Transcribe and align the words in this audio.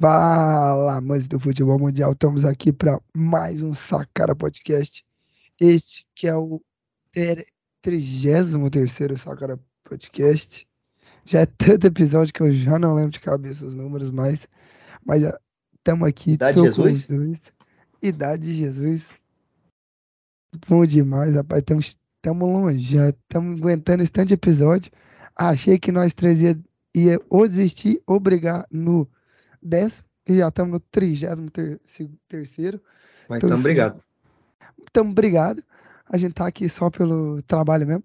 Fala, 0.00 0.96
amantes 0.96 1.28
do 1.28 1.38
futebol 1.38 1.78
mundial, 1.78 2.12
estamos 2.12 2.42
aqui 2.46 2.72
para 2.72 2.98
mais 3.14 3.62
um 3.62 3.74
Sacara 3.74 4.34
Podcast. 4.34 5.04
Este 5.60 6.06
que 6.14 6.26
é 6.26 6.34
o 6.34 6.62
33 7.82 9.20
Sacara 9.20 9.60
Podcast. 9.84 10.66
Já 11.26 11.40
é 11.40 11.46
tanto 11.46 11.86
episódio 11.86 12.32
que 12.32 12.40
eu 12.40 12.50
já 12.50 12.78
não 12.78 12.94
lembro 12.94 13.10
de 13.10 13.20
cabeça 13.20 13.66
os 13.66 13.74
números 13.74 14.10
mais, 14.10 14.48
mas 15.04 15.20
já 15.20 15.38
estamos 15.74 16.08
aqui. 16.08 16.30
Idade 16.30 16.56
de 16.58 16.66
Jesus? 16.68 17.00
Jesus. 17.00 17.52
Idade 18.00 18.46
de 18.46 18.54
Jesus. 18.54 19.04
Bom 20.66 20.86
demais, 20.86 21.34
rapaz. 21.34 21.62
Estamos 21.68 22.48
longe, 22.48 22.96
já 22.96 23.10
estamos 23.10 23.60
aguentando 23.60 24.02
esse 24.02 24.12
tanto 24.12 24.28
de 24.28 24.34
episódio. 24.34 24.90
Achei 25.36 25.78
que 25.78 25.92
nós 25.92 26.14
três 26.14 26.40
ia, 26.40 26.58
ia 26.94 27.20
ou 27.28 27.46
desistir 27.46 28.02
ou 28.06 28.18
brigar 28.18 28.66
no 28.70 29.06
10 29.62 30.04
e 30.28 30.38
já 30.38 30.48
estamos 30.48 30.72
no 30.72 30.80
33. 30.80 31.22
Mas 33.28 33.38
estamos 33.38 33.52
assim, 33.52 33.62
brigados. 33.62 34.02
Estamos 34.86 35.14
brigados. 35.14 35.64
A 36.06 36.16
gente 36.16 36.34
tá 36.34 36.46
aqui 36.46 36.68
só 36.68 36.90
pelo 36.90 37.42
trabalho 37.42 37.86
mesmo. 37.86 38.04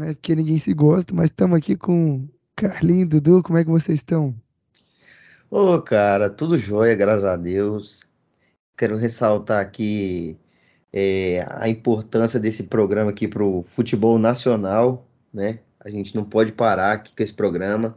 Né? 0.00 0.14
Porque 0.14 0.34
ninguém 0.34 0.58
se 0.58 0.72
gosta, 0.72 1.14
mas 1.14 1.26
estamos 1.26 1.56
aqui 1.56 1.76
com 1.76 2.26
Carlinho, 2.56 3.06
Dudu. 3.06 3.42
Como 3.42 3.58
é 3.58 3.64
que 3.64 3.70
vocês 3.70 3.98
estão? 3.98 4.34
Ô, 5.50 5.80
cara, 5.80 6.28
tudo 6.30 6.58
jóia, 6.58 6.94
graças 6.94 7.24
a 7.24 7.36
Deus. 7.36 8.02
Quero 8.76 8.96
ressaltar 8.96 9.60
aqui 9.60 10.36
é, 10.92 11.46
a 11.50 11.68
importância 11.68 12.40
desse 12.40 12.64
programa 12.64 13.10
aqui 13.10 13.28
para 13.28 13.44
o 13.44 13.62
futebol 13.62 14.18
nacional, 14.18 15.06
né? 15.32 15.60
A 15.78 15.90
gente 15.90 16.14
não 16.14 16.24
pode 16.24 16.52
parar 16.52 16.92
aqui 16.92 17.12
com 17.14 17.22
esse 17.22 17.34
programa. 17.34 17.96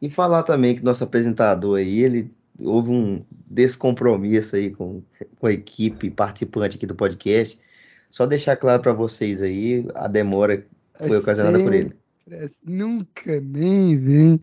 E 0.00 0.08
falar 0.08 0.42
também 0.42 0.76
que 0.76 0.84
nosso 0.84 1.02
apresentador 1.04 1.78
aí, 1.78 2.00
ele 2.00 2.32
houve 2.60 2.90
um 2.90 3.24
descompromisso 3.46 4.56
aí 4.56 4.70
com, 4.70 5.02
com 5.38 5.46
a 5.46 5.52
equipe 5.52 6.10
participante 6.10 6.76
aqui 6.76 6.86
do 6.86 6.94
podcast. 6.94 7.58
Só 8.10 8.26
deixar 8.26 8.56
claro 8.56 8.82
para 8.82 8.92
vocês 8.92 9.42
aí, 9.42 9.86
a 9.94 10.08
demora 10.08 10.66
foi 10.98 11.16
é 11.16 11.18
ocasionada 11.18 11.58
por 11.58 11.72
ele. 11.72 11.94
É, 12.30 12.50
nunca 12.64 13.40
nem 13.40 13.96
vem. 13.96 14.40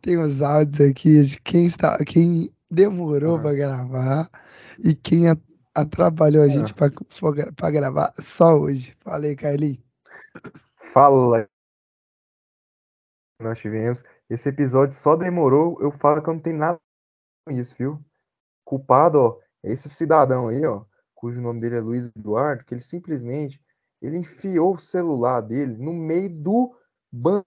Tem 0.00 0.18
os 0.18 0.42
áudios 0.42 0.90
aqui 0.90 1.22
de 1.22 1.40
quem 1.40 1.66
está, 1.66 1.98
quem 2.04 2.50
demorou 2.70 3.36
ah. 3.36 3.40
para 3.40 3.54
gravar 3.54 4.30
e 4.82 4.94
quem 4.94 5.24
atrapalhou 5.74 6.42
a 6.42 6.48
gente 6.48 6.74
ah. 6.78 7.52
para 7.56 7.70
gravar 7.70 8.12
só 8.18 8.58
hoje. 8.58 8.94
Falei, 9.00 9.34
Carlinhos. 9.36 9.78
Fala. 10.92 11.48
Nós 13.40 13.58
tivemos. 13.58 14.02
Esse 14.28 14.48
episódio 14.48 14.96
só 14.96 15.16
demorou, 15.16 15.80
eu 15.80 15.90
falo 15.90 16.22
que 16.22 16.28
eu 16.28 16.34
não 16.34 16.40
tenho 16.40 16.58
nada 16.58 16.78
com 17.46 17.52
isso, 17.52 17.74
viu? 17.78 18.00
Culpado, 18.64 19.20
ó, 19.20 19.38
é 19.62 19.72
esse 19.72 19.88
cidadão 19.88 20.48
aí, 20.48 20.64
ó, 20.64 20.84
cujo 21.14 21.40
nome 21.40 21.60
dele 21.60 21.76
é 21.76 21.80
Luiz 21.80 22.10
Eduardo, 22.16 22.64
que 22.64 22.74
ele 22.74 22.80
simplesmente 22.80 23.62
ele 24.00 24.18
enfiou 24.18 24.74
o 24.74 24.78
celular 24.78 25.40
dele 25.40 25.76
no 25.76 25.92
meio 25.92 26.28
do 26.30 26.74
banco 27.10 27.46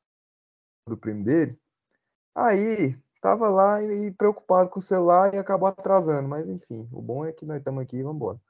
do 0.87 0.97
primo 0.97 1.23
dele. 1.23 1.59
Aí, 2.35 2.97
tava 3.21 3.49
lá 3.49 3.81
e 3.83 4.11
preocupado 4.11 4.69
com 4.69 4.79
o 4.79 4.81
celular 4.81 5.33
e 5.33 5.37
acabou 5.37 5.67
atrasando, 5.67 6.27
mas 6.27 6.47
enfim, 6.47 6.87
o 6.91 7.01
bom 7.01 7.25
é 7.25 7.31
que 7.31 7.45
nós 7.45 7.57
estamos 7.57 7.81
aqui 7.81 7.97
e 7.97 8.03
vamos 8.03 8.17
embora. 8.17 8.41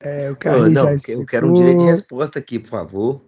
É, 0.00 0.30
o 0.30 0.36
cara 0.36 0.68
não, 0.68 0.88
eu 1.08 1.26
quero 1.26 1.48
um 1.48 1.52
direito 1.52 1.80
de 1.80 1.86
resposta 1.86 2.38
aqui, 2.38 2.58
por 2.58 2.68
favor 2.68 3.22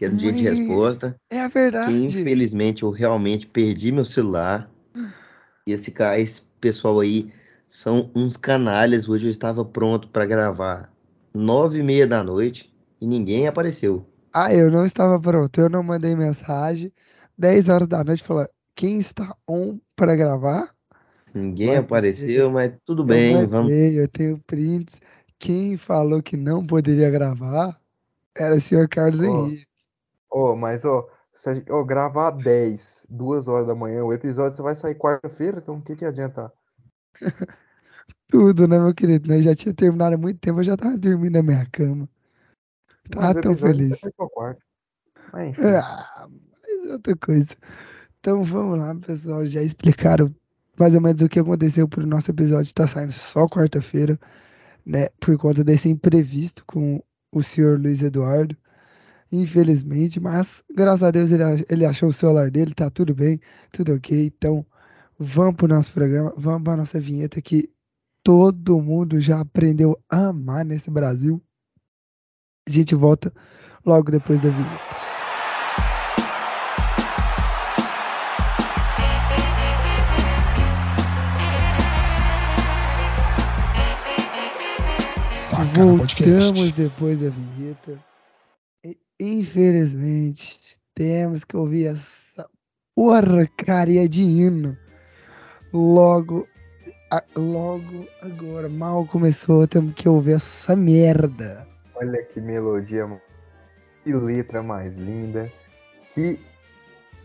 que 0.00 0.06
era 0.06 0.14
um 0.14 0.16
dia 0.16 0.32
de 0.32 0.42
resposta. 0.42 1.14
É 1.28 1.42
a 1.42 1.48
verdade. 1.48 1.92
Que 1.92 2.04
infelizmente 2.06 2.84
eu 2.84 2.90
realmente 2.90 3.46
perdi 3.46 3.92
meu 3.92 4.06
celular. 4.06 4.70
E 5.66 5.72
esse 5.72 5.90
cara, 5.90 6.18
esse 6.18 6.40
pessoal 6.58 7.00
aí 7.00 7.30
são 7.68 8.10
uns 8.14 8.34
canalhas. 8.34 9.10
Hoje 9.10 9.26
eu 9.26 9.30
estava 9.30 9.62
pronto 9.62 10.08
para 10.08 10.24
gravar 10.24 10.90
nove 11.34 11.80
e 11.80 11.82
meia 11.82 12.06
da 12.06 12.24
noite 12.24 12.72
e 12.98 13.06
ninguém 13.06 13.46
apareceu. 13.46 14.02
Ah, 14.32 14.54
eu 14.54 14.70
não 14.70 14.86
estava 14.86 15.20
pronto. 15.20 15.60
Eu 15.60 15.68
não 15.68 15.82
mandei 15.82 16.16
mensagem. 16.16 16.90
Dez 17.36 17.68
horas 17.68 17.86
da 17.86 18.02
noite 18.02 18.22
falou: 18.22 18.48
quem 18.74 18.96
está 18.96 19.36
on 19.46 19.78
para 19.94 20.16
gravar? 20.16 20.74
Ninguém 21.34 21.76
apareceu, 21.76 22.48
mas 22.50 22.72
tudo 22.86 23.04
bem. 23.04 23.38
Eu 23.38 23.46
vamos. 23.46 23.70
Eu 23.70 24.08
tenho 24.08 24.40
prints. 24.46 24.98
Quem 25.38 25.76
falou 25.76 26.22
que 26.22 26.38
não 26.38 26.66
poderia 26.66 27.10
gravar 27.10 27.78
era 28.34 28.54
o 28.54 28.60
senhor 28.62 28.88
Carlos 28.88 29.20
oh. 29.20 29.46
Henrique. 29.46 29.69
Ô, 30.30 30.54
mas, 30.54 30.84
ó, 30.84 31.08
se 31.34 31.50
a 31.50 31.54
gente, 31.54 31.70
ó, 31.72 31.82
gravar 31.82 32.30
10, 32.30 33.06
2 33.08 33.48
horas 33.48 33.66
da 33.66 33.74
manhã, 33.74 34.04
o 34.04 34.12
episódio 34.12 34.56
só 34.56 34.62
vai 34.62 34.76
sair 34.76 34.94
quarta-feira, 34.94 35.58
então 35.58 35.76
o 35.76 35.82
que 35.82 35.96
que 35.96 36.04
adianta? 36.04 36.52
Tudo, 38.28 38.68
né, 38.68 38.78
meu 38.78 38.94
querido? 38.94 39.28
Nós 39.28 39.44
já 39.44 39.54
tinha 39.54 39.74
terminado 39.74 40.14
há 40.14 40.18
muito 40.18 40.38
tempo, 40.38 40.60
eu 40.60 40.64
já 40.64 40.76
tava 40.76 40.96
dormindo 40.96 41.32
na 41.32 41.42
minha 41.42 41.66
cama. 41.66 42.08
Tava 43.10 43.40
tão 43.40 43.56
feliz. 43.56 43.98
Sai 43.98 44.12
quarto. 44.12 44.62
Mas, 45.32 45.50
enfim. 45.50 45.62
Ah, 45.64 46.28
mas 46.28 46.90
é 46.90 46.92
outra 46.92 47.16
coisa. 47.16 47.56
Então 48.20 48.44
vamos 48.44 48.78
lá, 48.78 48.94
pessoal. 48.94 49.44
Já 49.46 49.62
explicaram 49.62 50.32
mais 50.78 50.94
ou 50.94 51.00
menos 51.00 51.20
o 51.22 51.28
que 51.28 51.40
aconteceu 51.40 51.88
pro 51.88 52.06
nosso 52.06 52.30
episódio. 52.30 52.72
Tá 52.72 52.86
saindo 52.86 53.12
só 53.12 53.48
quarta-feira, 53.48 54.18
né? 54.86 55.08
Por 55.18 55.36
conta 55.36 55.64
desse 55.64 55.88
imprevisto 55.88 56.64
com 56.66 57.02
o 57.32 57.42
senhor 57.42 57.80
Luiz 57.80 58.02
Eduardo 58.02 58.56
infelizmente, 59.32 60.18
mas 60.18 60.62
graças 60.74 61.02
a 61.02 61.10
Deus 61.10 61.30
ele, 61.30 61.42
ele 61.68 61.84
achou 61.84 62.08
o 62.08 62.12
celular 62.12 62.50
dele, 62.50 62.74
tá 62.74 62.90
tudo 62.90 63.14
bem, 63.14 63.40
tudo 63.72 63.94
ok. 63.94 64.26
Então, 64.26 64.64
vamos 65.18 65.54
pro 65.54 65.68
nosso 65.68 65.92
programa, 65.92 66.32
vamos 66.36 66.62
pra 66.62 66.76
nossa 66.76 66.98
vinheta 66.98 67.40
que 67.40 67.70
todo 68.24 68.80
mundo 68.80 69.20
já 69.20 69.40
aprendeu 69.40 69.98
a 70.08 70.28
amar 70.28 70.64
nesse 70.64 70.90
Brasil. 70.90 71.42
A 72.68 72.70
gente 72.70 72.94
volta 72.94 73.32
logo 73.84 74.10
depois 74.10 74.40
da 74.40 74.50
vinheta. 74.50 75.00
Voltamos 85.74 86.72
depois 86.72 87.20
da 87.20 87.30
vinheta. 87.30 88.09
Infelizmente, 89.20 90.78
temos 90.94 91.44
que 91.44 91.54
ouvir 91.54 91.88
essa 91.88 92.48
porcaria 92.94 94.08
de 94.08 94.22
hino. 94.22 94.74
Logo, 95.74 96.48
a, 97.10 97.22
logo 97.36 98.06
agora, 98.22 98.66
mal 98.66 99.06
começou, 99.06 99.68
temos 99.68 99.92
que 99.92 100.08
ouvir 100.08 100.36
essa 100.36 100.74
merda. 100.74 101.68
Olha 101.96 102.22
que 102.24 102.40
melodia, 102.40 103.06
que 104.02 104.14
letra 104.14 104.62
mais 104.62 104.96
linda, 104.96 105.52
que 106.14 106.38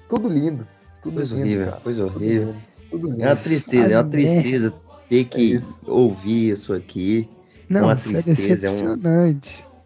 tudo 0.09 0.27
lindo, 0.27 0.67
tudo 1.01 1.15
coisa 1.15 1.33
lindo, 1.33 1.45
horrível, 1.47 1.65
cara. 1.67 1.81
coisa 1.81 2.05
horrível. 2.05 2.47
Tudo 2.47 2.51
lindo, 2.51 2.89
tudo 2.91 3.09
lindo. 3.11 3.23
É 3.23 3.27
uma 3.27 3.35
tristeza, 3.37 3.93
é 3.93 3.97
uma 3.97 4.09
tristeza 4.09 4.73
ter 5.07 5.23
que 5.25 5.55
é 5.55 5.61
ouvir 5.89 6.49
isso 6.49 6.73
aqui. 6.73 7.29
Não, 7.69 7.79
é 7.79 7.83
uma 7.85 7.95
tristeza, 7.95 8.67
é, 8.67 8.71
um, 8.71 8.97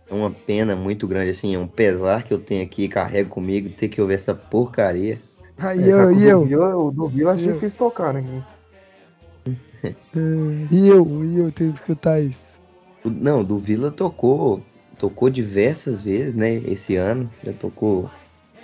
é 0.10 0.14
uma 0.14 0.32
pena 0.32 0.76
muito 0.76 1.08
grande, 1.08 1.30
assim, 1.30 1.54
é 1.54 1.60
um 1.60 1.68
pesar 1.68 2.24
que 2.24 2.34
eu 2.34 2.40
tenho 2.40 2.64
aqui, 2.64 2.88
carrego 2.88 3.30
comigo, 3.30 3.70
ter 3.70 3.88
que 3.90 4.02
ouvir 4.02 4.16
essa 4.16 4.34
porcaria. 4.34 5.20
Aí 5.58 5.84
é, 5.84 5.94
eu, 5.94 6.12
e 6.48 6.52
eu? 6.52 6.88
O 6.88 6.92
do 6.92 7.08
Vila 7.08 7.34
achei 7.34 7.54
difícil 7.54 7.78
tocar, 7.78 8.14
né? 8.14 8.44
e 10.72 10.88
eu, 10.88 11.24
e 11.24 11.38
eu 11.38 11.52
tenho 11.52 11.72
que 11.74 11.80
escutar 11.80 12.20
isso. 12.20 12.42
Não, 13.06 13.44
do 13.44 13.60
Vila 13.60 13.92
tocou, 13.92 14.64
tocou 14.98 15.30
diversas 15.30 16.02
vezes, 16.02 16.34
né, 16.34 16.56
esse 16.56 16.96
ano, 16.96 17.30
já 17.44 17.54
tocou 17.54 18.10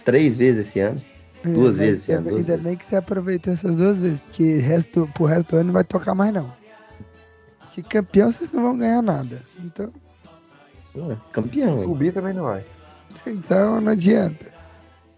três 0.04 0.36
vezes 0.36 0.68
esse 0.68 0.80
ano. 0.80 1.00
É, 1.44 1.50
duas 1.50 1.78
vezes 1.78 2.02
esse 2.02 2.12
ano. 2.12 2.36
Ainda 2.36 2.58
bem 2.58 2.76
que 2.76 2.86
você 2.86 2.96
aproveitou 2.96 3.54
essas 3.54 3.76
duas 3.76 3.98
vezes, 3.98 4.20
porque 4.22 4.58
resto, 4.58 5.10
pro 5.14 5.26
resto 5.26 5.52
do 5.52 5.58
ano 5.58 5.66
não 5.66 5.74
vai 5.74 5.84
tocar 5.84 6.16
mais 6.16 6.34
não. 6.34 6.52
Que 7.72 7.84
campeão 7.84 8.32
vocês 8.32 8.50
não 8.52 8.64
vão 8.64 8.78
ganhar 8.78 9.02
nada. 9.02 9.44
Então 9.60 9.92
campeão. 11.32 11.80
Subir 11.80 12.14
também 12.14 12.34
não 12.34 12.44
vai. 12.44 12.64
Então 13.26 13.82
não 13.82 13.92
adianta. 13.92 14.46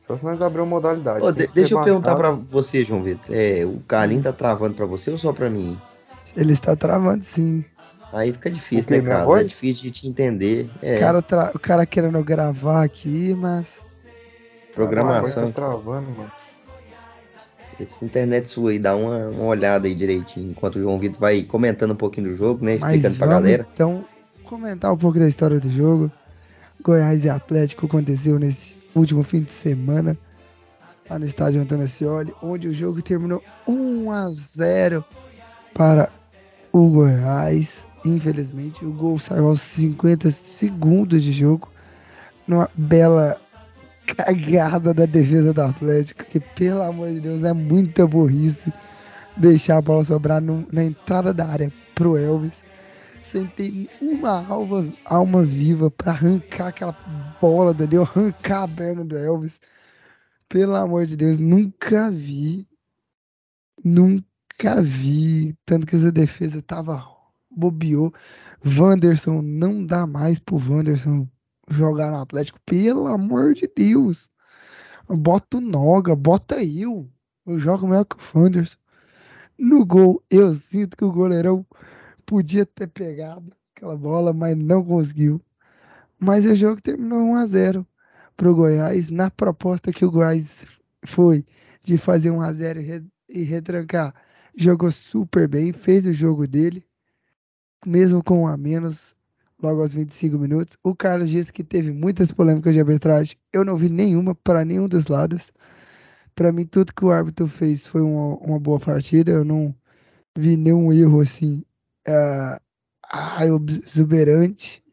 Só 0.01 0.15
se 0.15 0.23
nós 0.23 0.41
abrir 0.41 0.61
uma 0.61 0.67
modalidade. 0.67 1.31
De, 1.33 1.47
deixa 1.47 1.73
eu 1.73 1.83
perguntar 1.83 2.15
para 2.15 2.31
você, 2.31 2.83
João 2.85 3.03
Vitor. 3.03 3.25
É, 3.29 3.65
o 3.65 3.81
Carlinho 3.87 4.23
tá 4.23 4.31
travando 4.31 4.73
para 4.73 4.85
você 4.85 5.11
ou 5.11 5.17
só 5.17 5.33
para 5.33 5.49
mim? 5.49 5.77
Ele 6.35 6.53
está 6.53 6.75
travando, 6.75 7.25
sim. 7.25 7.65
Aí 8.13 8.31
fica 8.31 8.49
difícil, 8.49 8.89
né, 8.89 9.01
cara? 9.01 9.41
É 9.41 9.43
difícil 9.43 9.83
de 9.83 9.91
te 9.91 10.07
entender. 10.07 10.69
É. 10.81 10.99
Cara 10.99 11.21
tra... 11.21 11.51
O 11.53 11.59
cara 11.59 11.85
querendo 11.85 12.23
gravar 12.23 12.83
aqui, 12.83 13.33
mas. 13.33 13.67
Programação. 14.73 15.43
Ah, 15.43 15.45
tá 15.47 15.51
travando, 15.51 16.09
mano. 16.11 16.31
Esse 17.79 18.05
internet 18.05 18.47
sua 18.47 18.71
aí, 18.71 18.79
dá 18.79 18.95
uma, 18.95 19.27
uma 19.27 19.45
olhada 19.45 19.87
aí 19.87 19.93
direitinho, 19.93 20.49
enquanto 20.49 20.77
o 20.77 20.81
João 20.81 20.97
Vitor 20.97 21.19
vai 21.19 21.43
comentando 21.43 21.91
um 21.91 21.95
pouquinho 21.97 22.29
do 22.29 22.35
jogo, 22.35 22.63
né? 22.63 22.75
Explicando 22.75 23.09
mas 23.09 23.17
pra 23.17 23.27
galera. 23.27 23.67
Então, 23.73 24.05
comentar 24.47 24.91
um 24.91 24.97
pouco 24.97 25.19
da 25.19 25.27
história 25.27 25.59
do 25.59 25.69
jogo. 25.69 26.11
Goiás 26.81 27.25
e 27.25 27.29
Atlético 27.29 27.85
aconteceu 27.85 28.39
nesse 28.39 28.75
último 28.95 29.23
fim 29.23 29.41
de 29.41 29.51
semana, 29.51 30.17
lá 31.09 31.19
no 31.19 31.25
estádio 31.25 31.61
Antônio 31.61 31.85
Ascioli, 31.85 32.33
onde 32.41 32.67
o 32.67 32.73
jogo 32.73 33.01
terminou 33.01 33.43
1 33.67 34.11
a 34.11 34.29
0 34.29 35.05
para 35.73 36.09
o 36.71 36.87
Goiás. 36.89 37.83
Infelizmente, 38.05 38.85
o 38.85 38.91
gol 38.91 39.19
saiu 39.19 39.47
aos 39.47 39.59
50 39.59 40.31
segundos 40.31 41.23
de 41.23 41.31
jogo. 41.31 41.69
Numa 42.47 42.69
bela 42.75 43.37
cagada 44.05 44.93
da 44.93 45.05
defesa 45.05 45.51
do 45.51 45.61
Atlético, 45.61 46.23
que 46.23 46.39
pelo 46.39 46.81
amor 46.81 47.11
de 47.11 47.19
Deus 47.19 47.43
é 47.43 47.51
muita 47.51 48.07
burrice 48.07 48.71
deixar 49.35 49.77
a 49.77 49.81
bola 49.81 50.03
sobrar 50.03 50.41
no, 50.41 50.65
na 50.71 50.83
entrada 50.83 51.33
da 51.33 51.45
área 51.45 51.71
pro 51.93 52.17
Elvis, 52.17 52.53
sem 53.37 53.45
ter 53.47 53.89
uma 54.01 54.45
alma, 54.47 54.87
alma 55.05 55.43
viva 55.43 55.91
para 55.91 56.11
arrancar 56.11 56.67
aquela 56.67 56.97
bola 57.39 57.73
dali, 57.73 57.97
arrancar 57.97 58.63
a 58.63 58.67
perna 58.67 59.05
do 59.05 59.15
Elvis. 59.15 59.59
Pelo 60.49 60.75
amor 60.75 61.05
de 61.05 61.15
Deus, 61.15 61.37
nunca 61.37 62.09
vi, 62.09 62.67
nunca 63.83 64.81
vi, 64.81 65.55
tanto 65.65 65.85
que 65.85 65.95
essa 65.95 66.11
defesa 66.11 66.61
tava 66.61 67.05
bobeou. 67.51 68.11
Wanderson, 68.65 69.41
não 69.41 69.85
dá 69.85 70.07
mais 70.07 70.39
pro 70.39 70.57
Wanderson 70.57 71.27
jogar 71.69 72.09
no 72.09 72.21
Atlético, 72.21 72.59
pelo 72.65 73.07
amor 73.07 73.53
de 73.53 73.69
Deus. 73.75 74.31
Bota 75.07 75.57
o 75.57 75.61
Noga, 75.61 76.15
bota 76.15 76.63
eu. 76.63 77.07
Eu 77.45 77.59
jogo 77.59 77.87
melhor 77.87 78.05
que 78.05 78.15
o 78.15 78.39
Wanderson. 78.39 78.77
No 79.59 79.85
gol, 79.85 80.23
eu 80.29 80.53
sinto 80.53 80.97
que 80.97 81.03
o 81.03 81.11
goleirão 81.11 81.65
podia 82.27 82.65
ter 82.65 82.87
pegado 82.87 83.51
aquela 83.75 83.97
bola, 83.97 84.33
mas 84.33 84.55
não 84.55 84.83
conseguiu. 84.83 85.41
Mas 86.19 86.45
o 86.45 86.53
jogo 86.53 86.81
terminou 86.81 87.19
1 87.19 87.35
a 87.35 87.45
0 87.45 87.87
para 88.35 88.51
o 88.51 88.55
Goiás, 88.55 89.09
na 89.09 89.31
proposta 89.31 89.91
que 89.91 90.05
o 90.05 90.11
Goiás 90.11 90.65
foi 91.05 91.45
de 91.83 91.97
fazer 91.97 92.29
1 92.29 92.41
a 92.41 92.53
0 92.53 92.79
e 93.29 93.43
retrancar. 93.43 94.13
Jogou 94.55 94.91
super 94.91 95.47
bem, 95.47 95.71
fez 95.71 96.05
o 96.05 96.11
jogo 96.13 96.47
dele, 96.47 96.83
mesmo 97.85 98.23
com 98.23 98.43
um 98.43 98.47
a 98.47 98.57
menos, 98.57 99.15
logo 99.61 99.81
aos 99.81 99.93
25 99.93 100.37
minutos. 100.37 100.77
O 100.83 100.95
Carlos 100.95 101.29
disse 101.29 101.53
que 101.53 101.63
teve 101.63 101.91
muitas 101.91 102.31
polêmicas 102.31 102.73
de 102.73 102.81
arbitragem. 102.81 103.37
Eu 103.53 103.63
não 103.63 103.77
vi 103.77 103.89
nenhuma 103.89 104.35
para 104.35 104.65
nenhum 104.65 104.87
dos 104.87 105.07
lados. 105.07 105.51
Para 106.35 106.51
mim, 106.51 106.65
tudo 106.65 106.93
que 106.93 107.05
o 107.05 107.11
árbitro 107.11 107.47
fez 107.47 107.87
foi 107.87 108.01
uma, 108.01 108.35
uma 108.37 108.59
boa 108.59 108.79
partida. 108.79 109.31
Eu 109.31 109.45
não 109.45 109.73
vi 110.37 110.57
nenhum 110.57 110.91
erro 110.91 111.21
assim 111.21 111.63
uh, 112.07 112.59
exuberante. 113.85 114.83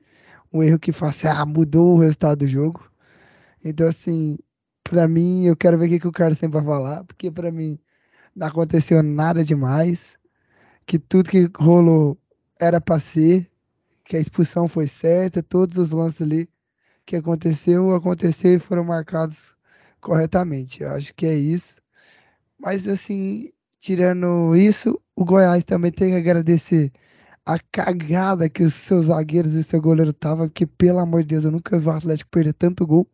Um 0.52 0.62
erro 0.62 0.78
que 0.78 0.92
faça, 0.92 1.32
ah, 1.32 1.46
mudou 1.46 1.96
o 1.96 2.00
resultado 2.00 2.40
do 2.40 2.46
jogo. 2.46 2.88
Então, 3.64 3.88
assim, 3.88 4.38
para 4.84 5.08
mim, 5.08 5.46
eu 5.46 5.56
quero 5.56 5.78
ver 5.78 5.86
o 5.86 5.88
que, 5.88 6.00
que 6.00 6.08
o 6.08 6.12
Carlos 6.12 6.38
tem 6.38 6.50
para 6.50 6.62
falar, 6.62 7.04
porque 7.04 7.30
para 7.30 7.50
mim 7.50 7.78
não 8.36 8.46
aconteceu 8.48 9.02
nada 9.02 9.44
demais. 9.44 10.16
Que 10.86 10.98
tudo 10.98 11.30
que 11.30 11.50
rolou 11.58 12.18
era 12.60 12.80
para 12.80 13.00
ser, 13.00 13.50
que 14.04 14.16
a 14.16 14.20
expulsão 14.20 14.68
foi 14.68 14.86
certa, 14.86 15.42
todos 15.42 15.78
os 15.78 15.90
lances 15.92 16.22
ali 16.22 16.48
que 17.06 17.16
aconteceu, 17.16 17.94
aconteceu 17.94 18.54
e 18.54 18.58
foram 18.58 18.84
marcados 18.84 19.56
corretamente. 20.00 20.82
Eu 20.82 20.90
acho 20.92 21.14
que 21.14 21.26
é 21.26 21.34
isso. 21.34 21.80
Mas, 22.58 22.88
assim, 22.88 23.52
tirando 23.80 24.56
isso, 24.56 25.00
o 25.16 25.24
Goiás 25.24 25.64
também 25.64 25.92
tem 25.92 26.10
que 26.10 26.16
agradecer 26.16 26.92
a 27.46 27.58
cagada 27.58 28.48
que 28.48 28.62
os 28.62 28.74
seus 28.74 29.06
zagueiros 29.06 29.54
e 29.54 29.62
seu 29.62 29.80
goleiro 29.80 30.12
tava, 30.12 30.46
porque, 30.46 30.66
pelo 30.66 30.98
amor 30.98 31.22
de 31.22 31.28
Deus, 31.28 31.44
eu 31.44 31.50
nunca 31.50 31.78
vi 31.78 31.86
o 31.86 31.90
Atlético 31.90 32.30
perder 32.30 32.54
tanto 32.54 32.86
gol. 32.86 33.06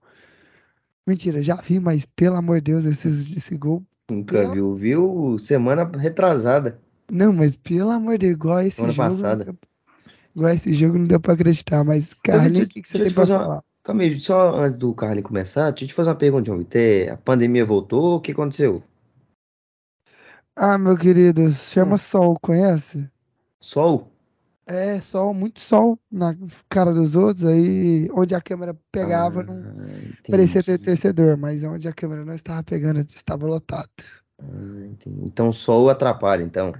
Mentira, 1.07 1.43
já 1.43 1.57
vi, 1.57 1.81
mas 1.81 2.05
pelo 2.05 2.37
amor 2.37 2.61
de 2.61 2.73
Deus, 2.73 2.85
esse, 2.85 3.09
esse 3.37 3.57
gol. 3.57 3.83
Nunca 4.11 4.39
pela... 4.39 4.55
viu, 4.55 4.75
viu 4.75 5.37
semana 5.39 5.85
retrasada. 5.97 6.81
Não, 7.11 7.33
mas 7.33 7.57
pelo 7.57 7.91
amor 7.91 8.13
de 8.19 8.27
Deus, 8.27 8.37
igual 8.37 8.61
esse 8.61 8.77
semana 8.77 8.93
jogo. 8.93 9.09
Passada. 9.09 9.57
Igual 10.37 10.53
esse 10.53 10.73
jogo 10.73 10.99
não 10.99 11.07
deu 11.07 11.19
pra 11.19 11.35
acreditar, 11.35 11.83
mas 11.83 12.15
Carlinhos, 12.15 12.67
o 12.67 12.69
que, 12.69 12.83
que 12.83 12.89
você 12.89 12.99
tem 13.01 13.13
pra 13.13 13.27
falar? 13.27 13.65
Calma 13.83 14.03
aí, 14.03 14.21
só 14.21 14.61
antes 14.61 14.79
do 14.79 14.95
Carlinhos 14.95 15.27
começar, 15.27 15.71
deixa 15.71 15.85
eu 15.85 15.89
te 15.89 15.95
fazer 15.95 16.11
uma 16.11 16.15
pergunta, 16.15 16.47
João 16.47 16.59
Vitor. 16.59 17.15
A 17.15 17.17
pandemia 17.17 17.65
voltou, 17.65 18.17
o 18.17 18.21
que 18.21 18.31
aconteceu? 18.31 18.83
Ah, 20.55 20.79
meu 20.79 20.97
querido, 20.97 21.51
chama 21.51 21.95
hum. 21.95 21.99
Sol, 21.99 22.39
conhece? 22.41 23.11
Sol? 23.59 24.10
É, 24.67 25.01
sol, 25.01 25.35
muito 25.35 25.59
sol 25.59 25.99
na 26.11 26.37
cara 26.69 26.93
dos 26.93 27.17
outros, 27.17 27.45
aí 27.45 28.09
onde 28.13 28.35
a 28.35 28.41
câmera 28.41 28.77
pegava 28.93 29.41
ah, 29.41 29.45
não 29.45 29.63
parecia 30.31 30.63
ter 30.63 30.79
torcedor, 30.79 31.37
mas 31.37 31.65
onde 31.65 31.89
a 31.89 31.93
câmera 31.93 32.25
não 32.25 32.35
estava 32.35 32.63
pegando, 32.63 33.01
estava 33.01 33.47
lotado. 33.47 33.91
Ah, 34.41 34.45
então 35.05 35.51
sol 35.51 35.91
atrapalha, 35.91 36.43
então. 36.43 36.73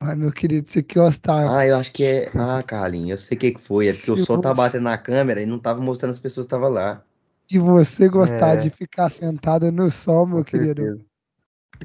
Ai, 0.00 0.14
meu 0.14 0.30
querido, 0.30 0.68
você 0.68 0.82
que 0.82 0.98
gostar. 0.98 1.48
Ah, 1.50 1.66
eu 1.66 1.76
acho 1.76 1.92
que 1.92 2.04
é. 2.04 2.30
Ah, 2.34 2.62
Carlinhos, 2.62 3.22
eu 3.22 3.26
sei 3.26 3.36
o 3.36 3.40
que, 3.40 3.52
que 3.52 3.60
foi. 3.60 3.88
É 3.88 3.92
porque 3.92 4.06
Se 4.06 4.10
o 4.10 4.24
sol 4.24 4.40
tá 4.40 4.52
batendo 4.52 4.82
na 4.82 4.98
câmera 4.98 5.40
e 5.40 5.46
não 5.46 5.58
tava 5.58 5.80
mostrando 5.80 6.10
as 6.10 6.18
pessoas 6.18 6.46
que 6.46 6.48
estavam 6.48 6.70
lá. 6.70 7.02
Se 7.48 7.58
você 7.58 8.08
gostar 8.08 8.54
é. 8.54 8.56
de 8.56 8.70
ficar 8.70 9.10
sentado 9.10 9.70
no 9.70 9.90
sol, 9.90 10.26
meu 10.26 10.38
Com 10.38 10.44
querido, 10.44 10.82
certeza. 10.82 11.04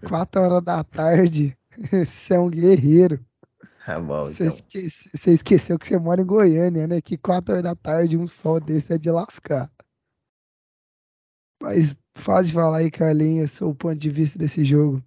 quatro 0.10 0.42
horas 0.42 0.64
da 0.64 0.84
tarde, 0.84 1.56
você 2.06 2.34
é 2.34 2.40
um 2.40 2.50
guerreiro. 2.50 3.24
Ah, 3.96 4.00
bom, 4.00 4.26
você, 4.26 4.46
então. 4.46 4.48
esquece, 4.48 5.32
esqueceu 5.32 5.78
que 5.78 5.88
você 5.88 5.98
mora 5.98 6.22
em 6.22 6.26
Goiânia, 6.26 6.88
né? 6.88 7.02
Que 7.02 7.18
quatro 7.18 7.54
horas 7.54 7.64
da 7.64 7.76
tarde 7.76 8.18
um 8.18 8.28
sol 8.28 8.60
desse 8.60 8.94
é 8.94 8.98
de 8.98 9.12
lascar. 9.12 9.70
Mas 11.62 11.94
pode 12.26 12.54
falar 12.54 12.78
aí, 12.78 12.90
Carlinhos, 12.90 13.52
seu 13.52 13.76
ponto 13.76 13.96
de 13.96 14.10
vista 14.10 14.40
desse 14.40 14.64
jogo. 14.64 15.04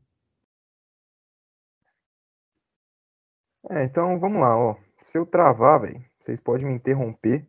É, 3.70 3.84
então 3.84 4.20
vamos 4.20 4.40
lá, 4.40 4.56
ó. 4.56 4.76
Se 5.00 5.16
eu 5.16 5.24
travar, 5.24 5.80
velho, 5.80 6.04
vocês 6.18 6.40
podem 6.40 6.66
me 6.66 6.74
interromper. 6.74 7.46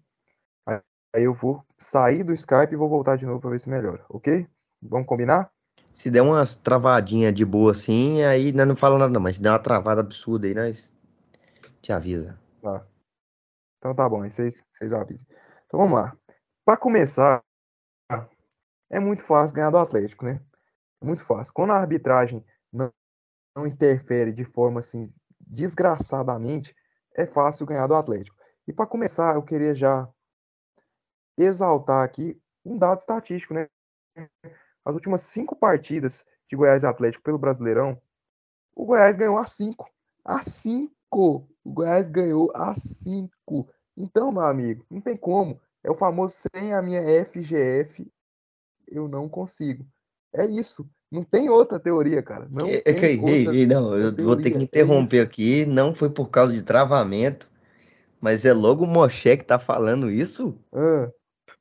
Aí 0.65 1.23
eu 1.23 1.33
vou 1.33 1.63
sair 1.77 2.23
do 2.23 2.33
Skype 2.33 2.73
e 2.73 2.77
vou 2.77 2.89
voltar 2.89 3.15
de 3.17 3.25
novo 3.25 3.39
para 3.39 3.49
ver 3.49 3.59
se 3.59 3.69
melhora, 3.69 4.05
ok? 4.09 4.47
Vamos 4.81 5.07
combinar? 5.07 5.51
Se 5.93 6.09
der 6.11 6.21
umas 6.21 6.55
travadinhas 6.55 7.33
de 7.33 7.45
boa 7.45 7.71
assim, 7.71 8.21
aí 8.23 8.51
nós 8.51 8.67
não 8.67 8.75
falamos 8.75 9.01
nada, 9.01 9.13
não, 9.13 9.21
mas 9.21 9.37
se 9.37 9.41
der 9.41 9.49
uma 9.49 9.59
travada 9.59 10.01
absurda 10.01 10.45
aí, 10.47 10.53
nós 10.53 10.94
te 11.85 11.93
avisa. 11.93 12.39
Tá. 12.61 12.85
Então 13.77 13.93
tá 13.93 14.09
bom, 14.09 14.23
aí 14.23 14.31
vocês, 14.31 14.63
vocês 14.73 14.91
avisam. 14.91 15.25
Então 15.67 15.79
vamos 15.79 15.99
lá. 15.99 16.17
Para 16.65 16.77
começar, 16.77 17.43
é 18.89 18.99
muito 18.99 19.23
fácil 19.23 19.55
ganhar 19.55 19.69
do 19.69 19.77
Atlético, 19.77 20.25
né? 20.25 20.41
É 20.99 21.05
muito 21.05 21.23
fácil. 21.23 21.53
Quando 21.53 21.73
a 21.73 21.77
arbitragem 21.77 22.43
não, 22.73 22.91
não 23.55 23.67
interfere 23.67 24.33
de 24.33 24.43
forma 24.43 24.79
assim 24.79 25.13
desgraçadamente, 25.39 26.75
é 27.13 27.27
fácil 27.27 27.67
ganhar 27.67 27.85
do 27.85 27.95
Atlético. 27.95 28.35
E 28.67 28.73
para 28.73 28.87
começar, 28.87 29.35
eu 29.35 29.43
queria 29.43 29.75
já 29.75 30.09
exaltar 31.37 32.03
aqui 32.03 32.41
um 32.65 32.79
dado 32.79 32.99
estatístico, 32.99 33.53
né? 33.53 33.69
As 34.83 34.95
últimas 34.95 35.21
cinco 35.21 35.55
partidas 35.55 36.25
de 36.49 36.55
Goiás 36.55 36.83
Atlético 36.83 37.23
pelo 37.23 37.37
Brasileirão, 37.37 38.01
o 38.75 38.85
Goiás 38.85 39.15
ganhou 39.15 39.37
a 39.37 39.45
cinco. 39.45 39.87
A 40.23 40.41
cinco! 40.41 40.94
O 41.17 41.47
Goiás 41.65 42.09
ganhou 42.09 42.51
a 42.53 42.75
cinco. 42.75 43.69
Então, 43.95 44.31
meu 44.31 44.41
amigo, 44.41 44.85
não 44.89 44.99
tem 44.99 45.15
como. 45.15 45.59
É 45.81 45.89
o 45.89 45.95
famoso 45.95 46.35
sem 46.35 46.73
a 46.73 46.81
minha 46.81 47.01
FGF, 47.25 48.05
eu 48.87 49.07
não 49.07 49.29
consigo. 49.29 49.85
É 50.33 50.45
isso. 50.45 50.85
Não 51.09 51.23
tem 51.23 51.49
outra 51.49 51.79
teoria, 51.79 52.21
cara. 52.21 52.47
Não, 52.51 52.67
é, 52.67 52.81
tem 52.81 53.19
outra 53.19 53.53
não 53.67 53.95
eu 53.95 54.13
teoria. 54.13 54.25
vou 54.25 54.35
ter 54.35 54.51
que 54.51 54.57
é 54.57 54.61
interromper 54.61 55.19
é 55.19 55.21
aqui. 55.21 55.65
Não 55.65 55.95
foi 55.95 56.09
por 56.09 56.29
causa 56.29 56.51
de 56.51 56.61
travamento, 56.61 57.49
mas 58.19 58.43
é 58.43 58.51
logo 58.51 58.83
o 58.83 58.87
Moché 58.87 59.37
que 59.37 59.45
tá 59.45 59.57
falando 59.57 60.11
isso? 60.11 60.59
Ah. 60.73 61.09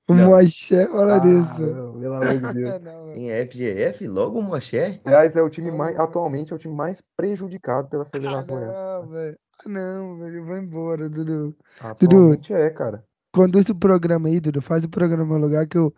O 0.08 0.14
Moché 0.14 0.86
fala 0.86 1.22
ah, 1.22 1.26
isso. 1.26 1.60
Não, 1.60 2.00
pelo 2.00 2.14
amor 2.14 2.40
de 2.40 2.54
Deus. 2.54 2.82
em 3.16 3.30
FGF, 3.46 4.08
logo 4.08 4.38
o 4.38 4.42
Moché? 4.42 5.00
Aliás, 5.04 5.36
é 5.36 5.42
o 5.42 5.48
time 5.48 5.70
mais, 5.70 5.98
atualmente, 5.98 6.52
é 6.52 6.56
o 6.56 6.58
time 6.58 6.74
mais 6.74 7.00
prejudicado 7.16 7.88
pela 7.88 8.04
Federação. 8.04 8.56
Ah, 8.56 9.00
não, 9.00 9.08
velho. 9.08 9.38
Não, 9.66 10.18
velho. 10.18 10.44
Vai 10.44 10.60
embora, 10.60 11.08
Dudu. 11.08 11.56
Atualmente 11.80 12.52
Dudu, 12.52 12.60
é, 12.60 12.70
cara. 12.70 13.04
Conduz 13.32 13.68
o 13.68 13.74
programa 13.74 14.28
aí, 14.28 14.40
Dudu. 14.40 14.60
Faz 14.60 14.84
o 14.84 14.88
programa 14.88 15.38
no 15.38 15.44
lugar 15.44 15.66
que 15.66 15.78
eu, 15.78 15.94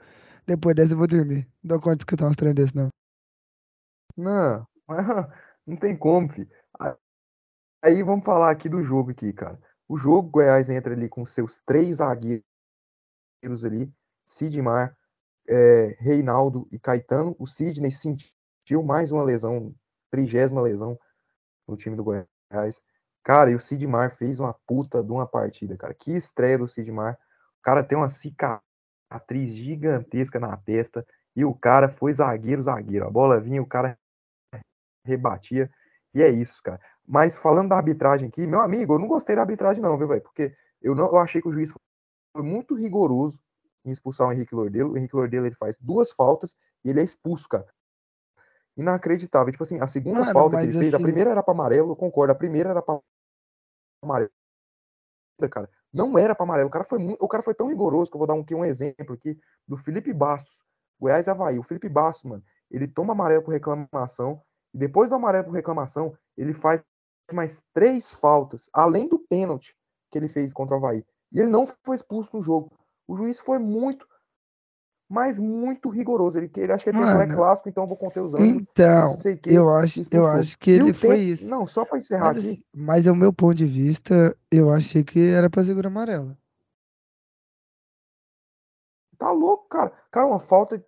depois 0.47 0.75
dessa, 0.77 0.95
eu 0.95 0.99
vou 0.99 1.07
dormir. 1.07 1.49
Não 1.63 1.77
dou 1.77 1.81
conta 1.81 1.97
de 1.97 2.03
escutar 2.03 2.27
umas 2.27 2.37
trem 2.37 2.55
desse, 2.55 2.75
não. 2.75 2.89
Não, 4.17 4.67
não 5.67 5.77
tem 5.77 5.97
como, 5.97 6.29
filho. 6.29 6.49
Aí 7.83 8.03
vamos 8.03 8.25
falar 8.25 8.51
aqui 8.51 8.69
do 8.69 8.83
jogo 8.83 9.11
aqui, 9.11 9.33
cara. 9.33 9.61
O 9.89 9.97
jogo, 9.97 10.31
Goiás 10.31 10.69
entra 10.69 10.95
ali 10.95 11.09
com 11.09 11.25
seus 11.25 11.61
três 11.65 11.99
zagueiros 11.99 12.43
ali, 13.65 13.93
Sidmar, 14.25 14.97
é, 15.49 15.97
Reinaldo 16.01 16.67
e 16.73 16.79
Caetano. 16.79 17.37
O 17.39 17.47
Sidney 17.47 17.93
sentiu 17.93 18.83
mais 18.83 19.13
uma 19.13 19.23
lesão, 19.23 19.75
trigésima 20.11 20.63
lesão 20.63 20.99
no 21.69 21.77
time 21.77 21.95
do 21.95 22.03
Goiás. 22.03 22.81
Cara, 23.27 23.51
e 23.51 23.57
o 23.57 23.59
Sidmar 23.59 24.15
fez 24.15 24.39
uma 24.39 24.55
puta 24.55 25.03
de 25.03 25.11
uma 25.11 25.27
partida, 25.27 25.77
cara. 25.77 25.93
Que 25.93 26.13
estreia 26.13 26.57
do 26.57 26.69
Sidmar. 26.69 27.19
O 27.59 27.63
cara 27.63 27.83
tem 27.83 27.99
uma 27.99 28.09
cicatriz 28.09 29.53
gigantesca 29.53 30.39
na 30.39 30.57
testa. 30.57 31.05
E 31.35 31.45
o 31.45 31.53
cara 31.53 31.89
foi 31.89 32.13
zagueiro, 32.13 32.63
zagueiro. 32.63 33.05
A 33.05 33.11
bola 33.11 33.41
vinha, 33.41 33.61
o 33.61 33.67
cara 33.67 33.99
rebatia. 35.05 35.69
E 36.15 36.23
é 36.23 36.31
isso, 36.31 36.63
cara. 36.63 36.81
Mas 37.05 37.37
falando 37.37 37.71
da 37.71 37.77
arbitragem 37.77 38.29
aqui, 38.29 38.47
meu 38.47 38.61
amigo, 38.61 38.95
eu 38.95 38.99
não 39.01 39.09
gostei 39.09 39.35
da 39.35 39.43
arbitragem, 39.43 39.83
não, 39.83 39.99
viu, 39.99 40.07
velho? 40.07 40.23
Porque 40.23 40.55
eu, 40.81 40.95
não, 40.95 41.07
eu 41.07 41.17
achei 41.17 41.43
que 41.43 41.49
o 41.49 41.53
juiz 41.53 41.75
foi 42.33 42.45
muito 42.45 42.77
rigoroso 42.77 43.41
em 43.85 43.91
expulsar 43.91 44.29
o 44.29 44.33
Henrique 44.33 44.55
Lordelo. 44.55 44.93
O 44.93 44.97
Henrique 44.97 45.17
Lordelo 45.17 45.47
ele 45.47 45.57
faz 45.57 45.77
duas 45.81 46.13
faltas 46.13 46.55
e 46.85 46.91
ele 46.91 47.01
é 47.01 47.03
expulso, 47.03 47.49
cara. 47.49 47.67
Inacreditável. 48.77 49.51
Tipo 49.51 49.65
assim, 49.65 49.81
a 49.81 49.89
segunda 49.89 50.21
Mano, 50.21 50.33
falta 50.33 50.59
que 50.59 50.63
ele 50.63 50.71
assim... 50.71 50.79
fez, 50.79 50.95
a 50.95 50.99
assim 50.99 51.05
primeira 51.05 51.31
era 51.31 51.43
para 51.43 51.53
amarelo, 51.53 51.91
eu 51.91 51.97
concordo. 51.97 52.31
A 52.31 52.37
primeira 52.37 52.71
era 52.71 52.81
para 52.81 53.01
amarelo. 54.07 54.31
Cara, 55.51 55.69
não 55.93 56.19
era 56.19 56.35
para 56.35 56.45
amarelo. 56.45 56.69
O 56.69 56.73
cara 56.73 56.85
foi 56.85 56.99
muito, 56.99 57.23
o 57.23 57.29
cara 57.29 57.43
foi 57.43 57.55
tão 57.55 57.69
rigoroso 57.69 58.11
que 58.11 58.17
eu 58.17 58.19
vou 58.19 58.27
dar 58.27 58.35
um, 58.35 58.41
aqui 58.41 58.55
um 58.55 58.65
exemplo 58.65 59.15
aqui 59.15 59.39
do 59.67 59.77
Felipe 59.77 60.13
Bastos, 60.13 60.57
Goiás 60.99 61.29
Havaí. 61.29 61.59
O 61.59 61.63
Felipe 61.63 61.89
Bastos, 61.89 62.31
mano, 62.31 62.45
ele 62.71 62.89
toma 62.89 63.13
amarelo 63.13 63.43
por 63.43 63.53
reclamação 63.53 64.43
e 64.73 64.79
depois 64.79 65.09
do 65.09 65.15
amarelo 65.15 65.45
por 65.45 65.55
reclamação, 65.55 66.17
ele 66.37 66.53
faz 66.53 66.83
mais 67.33 67.63
três 67.73 68.13
faltas, 68.13 68.69
além 68.73 69.09
do 69.09 69.19
pênalti 69.19 69.75
que 70.11 70.19
ele 70.19 70.29
fez 70.29 70.53
contra 70.53 70.75
o 70.75 70.79
Havaí. 70.79 71.05
E 71.33 71.41
ele 71.41 71.51
não 71.51 71.67
foi 71.67 71.97
expulso 71.97 72.37
no 72.37 72.43
jogo. 72.43 72.71
O 73.09 73.17
juiz 73.17 73.41
foi 73.41 73.59
muito, 73.59 74.07
mas 75.09 75.39
muito 75.39 75.89
rigoroso. 75.89 76.39
Ele, 76.39 76.51
ele 76.57 76.73
acha 76.73 76.85
que 76.85 76.91
ele 76.91 76.99
Mano, 76.99 77.21
é 77.21 77.27
clássico, 77.35 77.69
então 77.69 77.85
eu 77.85 77.89
vou 77.89 77.97
conter 77.97 78.21
os 78.21 78.35
anos. 78.35 78.49
Então, 78.49 79.17
que, 79.17 79.53
eu 79.53 79.69
acho, 79.71 80.03
eu 80.11 80.27
acho 80.27 80.59
que 80.59 80.71
ele 80.71 80.93
foi 80.93 81.17
tempo, 81.17 81.23
isso. 81.23 81.49
Não, 81.49 81.67
só 81.67 81.85
para 81.85 81.99
encerrar 81.99 82.35
mas, 82.35 82.39
aqui. 82.39 82.49
Assim, 82.49 82.63
mas 82.75 83.07
é 83.07 83.13
o 83.13 83.17
meu 83.17 83.33
ponto 83.33 83.55
de 83.55 83.67
vista, 83.67 84.37
eu 84.51 84.73
achei 84.73 85.05
que 85.05 85.21
era 85.21 85.49
para 85.49 85.65
segurar 85.65 85.89
amarela. 85.89 86.37
Tá 89.17 89.31
louco, 89.31 89.69
cara. 89.69 89.93
Cara, 90.11 90.27
uma 90.27 90.41
falta 90.41 90.85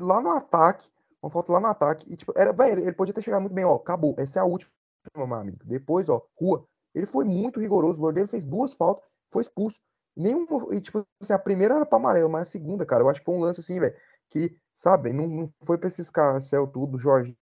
lá 0.00 0.20
no 0.20 0.30
ataque. 0.30 0.90
Uma 1.22 1.30
falta 1.30 1.52
lá 1.52 1.60
no 1.60 1.66
ataque. 1.66 2.10
E, 2.12 2.16
tipo, 2.16 2.32
era, 2.34 2.52
velho, 2.52 2.80
ele 2.80 2.92
podia 2.92 3.14
ter 3.14 3.22
chegado 3.22 3.42
muito 3.42 3.54
bem, 3.54 3.64
ó. 3.64 3.74
Acabou. 3.76 4.14
Essa 4.18 4.40
é 4.40 4.42
a 4.42 4.44
última, 4.44 4.70
meu 5.14 5.32
amigo. 5.34 5.58
Depois, 5.64 6.08
ó, 6.08 6.26
rua. 6.38 6.66
Ele 6.94 7.06
foi 7.06 7.24
muito 7.24 7.60
rigoroso. 7.60 7.98
O 7.98 8.02
Bordeiro 8.02 8.28
fez 8.28 8.44
duas 8.44 8.72
faltas, 8.72 9.04
foi 9.30 9.42
expulso. 9.42 9.78
Nenhum, 10.16 10.46
e, 10.72 10.80
tipo 10.80 11.06
assim, 11.20 11.32
a 11.32 11.38
primeira 11.38 11.74
era 11.74 11.86
para 11.86 11.98
amarelo, 11.98 12.28
mas 12.28 12.48
a 12.48 12.50
segunda, 12.50 12.84
cara, 12.84 13.02
eu 13.02 13.08
acho 13.08 13.20
que 13.20 13.26
foi 13.26 13.34
um 13.34 13.40
lance 13.40 13.60
assim, 13.60 13.78
velho, 13.78 13.94
que, 14.28 14.56
sabe, 14.74 15.12
não, 15.12 15.26
não 15.26 15.52
foi 15.64 15.78
pra 15.78 15.88
esses 15.88 16.10
céu 16.42 16.66
tudo, 16.66 16.98
Jorge 16.98 17.36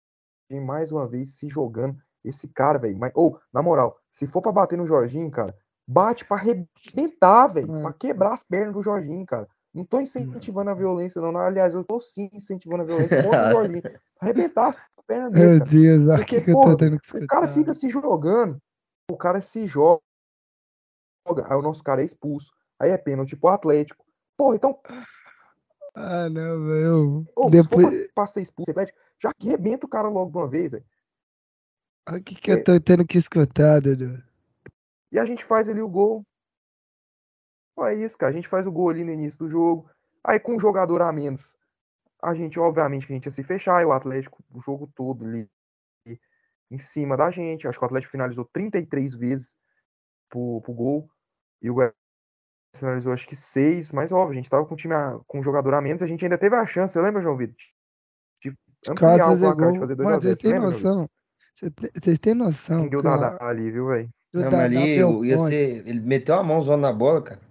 mais 0.65 0.91
uma 0.91 1.05
vez 1.05 1.36
se 1.36 1.50
jogando. 1.50 1.97
Esse 2.24 2.47
cara, 2.47 2.79
velho, 2.79 2.97
mas, 2.97 3.12
ou, 3.15 3.39
na 3.53 3.62
moral, 3.62 3.97
se 4.09 4.27
for 4.27 4.41
para 4.41 4.51
bater 4.51 4.77
no 4.77 4.88
Jorginho, 4.88 5.29
cara, 5.31 5.55
bate 5.88 6.25
para 6.25 6.38
arrebentar, 6.38 7.47
velho, 7.47 7.77
é. 7.77 7.81
para 7.81 7.93
quebrar 7.93 8.33
as 8.33 8.43
pernas 8.43 8.74
do 8.74 8.81
Jorginho, 8.81 9.25
cara. 9.25 9.47
Não 9.74 9.86
tô 9.86 10.01
incentivando 10.01 10.71
a 10.71 10.74
violência, 10.74 11.21
não. 11.21 11.38
Aliás, 11.38 11.74
eu 11.74 11.83
tô 11.83 12.00
sim 12.00 12.29
incentivando 12.33 12.83
a 12.83 12.86
violência 12.86 13.21
contra 13.24 13.47
o 13.47 13.51
Jorginho. 13.51 13.83
Arrebentar 14.19 14.69
as 14.69 14.77
pernas 15.05 15.31
dele. 15.31 15.59
Meu. 15.59 15.65
Deus, 15.65 16.17
Porque, 16.17 16.41
que 16.41 16.51
porra, 16.51 16.71
eu 16.71 16.77
tô 16.77 16.77
tendo 16.77 17.00
que 17.00 17.05
escutar. 17.05 17.25
O 17.25 17.27
cara 17.27 17.47
fica 17.50 17.74
se 17.74 17.89
jogando, 17.89 18.57
o 19.09 19.15
cara 19.15 19.39
se 19.39 19.67
joga, 19.67 20.01
aí 21.46 21.57
o 21.57 21.62
nosso 21.62 21.84
cara 21.84 22.01
é 22.01 22.05
expulso. 22.05 22.51
Aí 22.79 22.91
é 22.91 22.98
pênalti 22.98 23.36
pro 23.36 23.50
Atlético. 23.50 24.05
Porra, 24.36 24.55
então. 24.55 24.79
Ah, 25.96 26.29
não, 26.29 26.67
velho. 26.67 27.27
Depois. 27.50 27.88
Se 27.88 28.03
for 28.03 28.13
pra 28.13 28.27
ser 28.27 28.41
expulso, 28.41 28.72
Atlético, 28.72 29.00
já 29.19 29.34
que 29.34 29.50
rebenta 29.50 29.86
o 29.86 29.89
cara 29.89 30.07
logo 30.07 30.31
de 30.31 30.38
uma 30.38 30.48
vez, 30.48 30.72
velho. 30.74 30.86
Olha 32.07 32.19
o 32.19 32.24
que, 32.24 32.36
que 32.36 32.51
é... 32.51 32.53
eu 32.53 32.63
tô 32.63 32.79
tendo 32.79 33.05
que 33.05 33.17
escutar, 33.17 33.81
Dudu. 33.81 34.22
E 35.12 35.17
a 35.17 35.25
gente 35.25 35.43
faz 35.43 35.67
ali 35.67 35.81
o 35.81 35.89
gol. 35.89 36.25
Olha 37.75 37.93
isso, 37.93 38.17
cara. 38.17 38.31
A 38.31 38.36
gente 38.36 38.48
faz 38.48 38.65
o 38.65 38.72
gol 38.72 38.89
ali 38.89 39.03
no 39.03 39.12
início 39.12 39.39
do 39.39 39.50
jogo. 39.50 39.89
Aí 40.24 40.39
com 40.39 40.55
um 40.55 40.60
jogador 40.60 41.01
a 41.01 41.12
menos, 41.12 41.50
a 42.22 42.34
gente, 42.34 42.60
obviamente, 42.60 43.07
que 43.07 43.13
a 43.13 43.15
gente 43.15 43.25
ia 43.25 43.31
se 43.31 43.43
fechar. 43.43 43.81
E 43.81 43.86
o 43.86 43.91
Atlético, 43.91 44.43
o 44.53 44.60
jogo 44.60 44.88
todo 44.96 45.25
ali 45.25 45.50
em 46.69 46.77
cima 46.77 47.17
da 47.17 47.31
gente. 47.31 47.67
Acho 47.67 47.79
que 47.79 47.86
o 47.86 47.88
Atlético 47.88 48.12
finalizou 48.12 48.46
33 48.46 49.15
vezes 49.15 49.55
pro, 50.29 50.62
pro 50.62 50.74
gol. 50.74 51.10
E 51.62 51.70
o 51.70 51.76
finalizou 52.76 53.14
acho 53.14 53.28
que 53.28 53.36
seis, 53.36 53.92
mas 53.92 54.12
óbvio, 54.12 54.34
a 54.34 54.36
gente 54.36 54.50
tava 54.50 54.66
com 54.66 54.74
o 54.74 54.78
time 54.78 54.94
a, 54.94 55.20
com 55.26 55.40
um 55.40 55.44
jogador 55.44 55.74
a 55.74 55.82
menos, 55.82 56.04
a 56.04 56.08
gente 56.08 56.24
ainda 56.24 56.38
teve 56.38 56.56
a 56.56 56.66
chance, 56.66 56.94
você 56.94 57.02
lembra, 57.02 57.22
João 57.22 57.38
Vitor? 57.38 57.56
De 58.44 58.54
ampliar 58.88 59.32
o 59.32 59.38
placar, 59.38 59.72
de 59.72 59.80
fazer 59.80 59.96
2 59.96 60.10
Mano, 60.10 60.22
vocês 60.22 60.36
têm 60.36 60.60
noção, 60.60 61.10
vocês 61.96 62.20
têm 62.20 62.34
noção, 62.34 62.88
Deu 62.88 63.02
cara. 63.02 63.38
ali, 63.42 63.72
viu, 63.72 63.88
velho? 63.88 64.10
Não, 64.34 64.44
mas 64.44 64.54
ali 64.54 64.98
ia 65.28 65.40
ser, 65.40 65.88
ele 65.88 66.00
meteu 66.02 66.36
a 66.36 66.44
mão 66.44 66.62
zona 66.62 66.90
na 66.90 66.94
bola, 66.94 67.22
cara. 67.22 67.48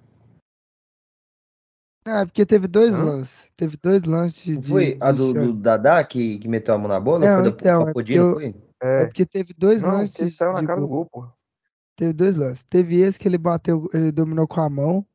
Ah, 2.05 2.25
porque 2.25 2.47
teve 2.47 2.69
dois 2.69 2.95
Hã? 2.95 3.03
lances. 3.03 3.51
Teve 3.57 3.77
dois 3.77 4.05
lances 4.05 4.59
de. 4.61 4.69
Foi 4.69 4.95
de 4.95 4.99
a 5.01 5.11
do, 5.11 5.33
do 5.33 5.53
Dadá 5.55 6.05
que, 6.05 6.39
que 6.39 6.47
meteu 6.47 6.75
a 6.77 6.79
mão 6.79 6.87
na 6.87 7.01
bola? 7.01 7.27
Não, 7.27 7.43
foi 7.43 7.43
da 7.43 7.49
então, 7.49 7.89
Apodino, 7.89 8.29
é 8.29 8.33
foi? 8.33 8.55
É. 8.81 9.03
é. 9.03 9.07
porque 9.07 9.27
teve 9.27 9.53
dois 9.55 9.83
não, 9.83 9.91
lances. 9.91 10.21
Ele 10.21 10.31
saiu 10.31 10.53
na 10.53 10.65
cara 10.65 10.81
gol. 10.81 10.89
do 10.89 10.89
gol, 10.89 11.07
pô. 11.07 11.36
Teve 11.97 12.13
dois 12.13 12.37
lances. 12.37 12.63
Teve 12.65 13.01
esse 13.01 13.19
que 13.19 13.27
ele 13.27 13.39
bateu, 13.39 13.89
ele 13.93 14.13
dominou 14.13 14.47
com 14.47 14.61
a 14.61 14.69
mão 14.69 15.07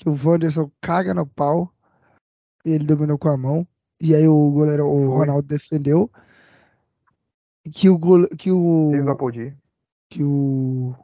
que 0.00 0.08
o 0.08 0.16
Wanderson 0.24 0.70
caga 0.80 1.12
no 1.12 1.26
pau. 1.26 1.72
Ele 2.64 2.84
dominou 2.84 3.18
com 3.18 3.28
a 3.28 3.36
mão. 3.36 3.66
E 4.00 4.14
aí 4.14 4.26
o 4.26 4.50
goleiro, 4.50 4.86
o. 4.86 5.10
Ronaldo 5.10 5.46
defendeu. 5.46 6.10
Que 7.70 7.90
o 7.90 7.98
gole, 7.98 8.26
que 8.28 8.50
o 8.50 8.90
que 10.08 10.24
o, 10.24 10.94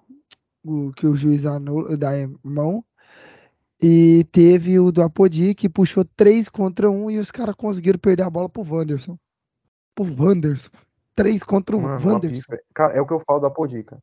o 0.65 0.93
que 0.93 1.07
o 1.07 1.15
juiz 1.15 1.45
anula 1.45 1.97
da 1.97 2.11
mão. 2.43 2.83
E 3.81 4.25
teve 4.33 4.81
o 4.81 4.91
do 4.91 5.03
Apodi 5.03 5.55
que 5.55 5.69
puxou 5.69 6.03
três 6.17 6.49
contra 6.49 6.91
um 6.91 7.11
e 7.11 7.19
os 7.19 7.31
caras 7.31 7.55
conseguiram 7.55 7.99
perder 7.99 8.23
a 8.23 8.31
bola 8.31 8.49
pro 8.49 8.63
Wanderson. 8.63 9.19
Pro 9.95 10.07
Wanderson. 10.19 10.71
Três 11.15 11.43
contra 11.43 11.77
um. 11.77 11.83
Mano, 11.83 12.09
Wanderson. 12.09 12.57
Cara, 12.75 12.95
é 12.95 13.01
o 13.01 13.07
que 13.07 13.13
eu 13.13 13.21
falo 13.21 13.41
do 13.41 13.47
Apodi, 13.47 13.85
cara. 13.85 14.03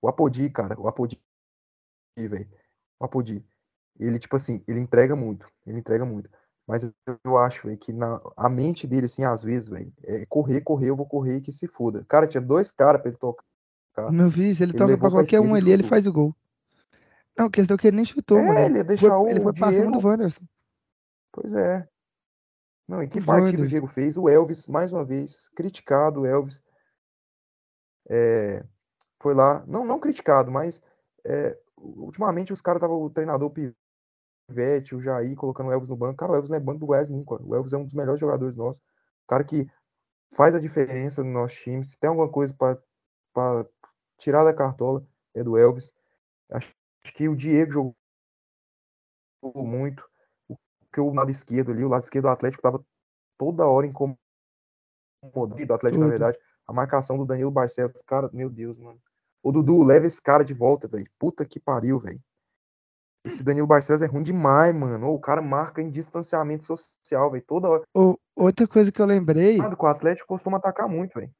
O 0.00 0.08
Apodi, 0.08 0.48
cara, 0.50 0.80
o 0.80 0.88
Apodi, 0.88 1.20
velho. 2.16 2.48
O 3.00 3.04
Apodi 3.04 3.44
ele, 3.98 4.18
tipo 4.18 4.36
assim, 4.36 4.62
ele 4.68 4.80
entrega 4.80 5.16
muito. 5.16 5.46
Ele 5.66 5.78
entrega 5.78 6.04
muito. 6.04 6.30
Mas 6.66 6.88
eu, 7.24 7.36
acho, 7.36 7.66
velho, 7.66 7.78
que 7.78 7.92
na, 7.92 8.20
a 8.36 8.48
mente 8.48 8.86
dele, 8.86 9.06
assim, 9.06 9.24
às 9.24 9.42
vezes, 9.42 9.68
velho, 9.68 9.92
é 10.04 10.24
correr, 10.26 10.60
correr, 10.60 10.90
eu 10.90 10.96
vou 10.96 11.06
correr 11.06 11.40
que 11.40 11.50
se 11.50 11.66
foda. 11.66 12.04
Cara, 12.08 12.26
tinha 12.26 12.40
dois 12.40 12.70
caras 12.70 13.00
pra 13.00 13.10
ele 13.10 13.18
tocar. 13.18 13.42
Não 14.12 14.28
vi, 14.28 14.50
ele, 14.50 14.62
ele 14.62 14.72
toca 14.74 14.96
pra 14.96 15.10
qualquer 15.10 15.40
um 15.40 15.54
ali, 15.54 15.72
ele 15.72 15.82
faz 15.82 16.06
o 16.06 16.12
gol. 16.12 16.34
Não, 17.36 17.50
questão 17.50 17.74
é 17.74 17.78
que 17.78 17.88
ele 17.88 17.96
nem 17.96 18.04
chutou, 18.04 18.38
é, 18.38 18.46
mano. 18.46 18.58
Ele, 18.60 18.84
deixar 18.84 19.08
foi, 19.08 19.16
o 19.16 19.28
ele 19.28 19.40
foi 19.40 19.52
Diego... 19.52 19.66
passando 19.66 19.98
do 19.98 20.06
Wanderson. 20.06 20.44
Pois 21.32 21.52
é. 21.52 21.88
Não, 22.86 23.02
e 23.02 23.08
que 23.08 23.18
o 23.18 23.24
partida 23.24 23.62
o 23.62 23.66
Diego 23.66 23.86
fez? 23.86 24.16
O 24.16 24.28
Elvis, 24.28 24.66
mais 24.66 24.92
uma 24.92 25.04
vez, 25.04 25.48
criticado, 25.50 26.20
o 26.20 26.26
Elvis. 26.26 26.62
É, 28.08 28.64
foi 29.20 29.34
lá, 29.34 29.64
não, 29.66 29.84
não 29.84 29.98
criticado, 29.98 30.50
mas 30.50 30.80
é, 31.24 31.58
ultimamente 31.76 32.52
os 32.52 32.60
caras 32.60 32.78
estavam, 32.78 33.02
o 33.02 33.10
treinador 33.10 33.50
Pivete, 33.50 34.94
o 34.94 35.00
Jair 35.00 35.34
colocando 35.36 35.68
o 35.68 35.72
Elvis 35.72 35.88
no 35.88 35.96
banco. 35.96 36.16
Cara, 36.16 36.32
o 36.32 36.34
Elvis 36.36 36.50
não 36.50 36.56
é 36.56 36.60
banco 36.60 36.80
do 36.80 36.86
Goiás 36.86 37.08
nunca. 37.08 37.34
O 37.42 37.54
Elvis 37.54 37.72
é 37.72 37.76
um 37.76 37.84
dos 37.84 37.94
melhores 37.94 38.20
jogadores 38.20 38.56
nossos. 38.56 38.80
O 38.80 39.28
cara 39.28 39.44
que 39.44 39.68
faz 40.34 40.54
a 40.54 40.60
diferença 40.60 41.22
no 41.22 41.30
nosso 41.30 41.56
time. 41.56 41.84
Se 41.84 41.98
tem 41.98 42.08
alguma 42.08 42.28
coisa 42.28 42.54
para 42.54 43.66
tirar 44.18 44.44
da 44.44 44.54
cartola, 44.54 45.04
é 45.34 45.42
do 45.42 45.56
Elvis. 45.56 45.92
Acho 46.50 46.72
que 47.14 47.28
o 47.28 47.36
Diego 47.36 47.94
jogou 49.42 49.66
muito. 49.66 50.08
O 50.48 50.56
que 50.92 51.00
o 51.00 51.12
lado 51.12 51.30
esquerdo 51.30 51.72
ali, 51.72 51.84
o 51.84 51.88
lado 51.88 52.04
esquerdo 52.04 52.24
do 52.24 52.30
Atlético 52.30 52.60
estava 52.60 52.84
toda 53.36 53.66
hora 53.66 53.86
incomodado. 53.86 54.18
Do 55.66 55.74
Atlético, 55.74 56.02
na 56.02 56.10
verdade. 56.10 56.38
A 56.66 56.72
marcação 56.72 57.16
do 57.16 57.26
Danilo 57.26 57.50
Barcelos, 57.50 58.02
cara, 58.02 58.30
meu 58.32 58.50
Deus, 58.50 58.78
mano. 58.78 59.00
O 59.42 59.52
Dudu, 59.52 59.82
leva 59.82 60.06
esse 60.06 60.20
cara 60.20 60.44
de 60.44 60.54
volta, 60.54 60.88
velho. 60.88 61.06
Puta 61.18 61.44
que 61.44 61.60
pariu, 61.60 61.98
velho. 61.98 62.20
Esse 63.24 63.42
Danilo 63.42 63.66
Barcelos 63.66 64.02
é 64.02 64.06
ruim 64.06 64.22
demais, 64.22 64.74
mano. 64.74 65.12
O 65.12 65.18
cara 65.18 65.42
marca 65.42 65.82
em 65.82 65.90
distanciamento 65.90 66.64
social, 66.64 67.30
velho. 67.30 67.44
Toda 67.46 67.68
hora. 67.68 67.84
outra 68.36 68.66
coisa 68.66 68.90
que 68.90 69.00
eu 69.00 69.06
lembrei. 69.06 69.58
o 69.60 69.86
Atlético 69.86 70.28
costuma 70.28 70.58
atacar 70.58 70.88
muito, 70.88 71.18
velho. 71.18 71.30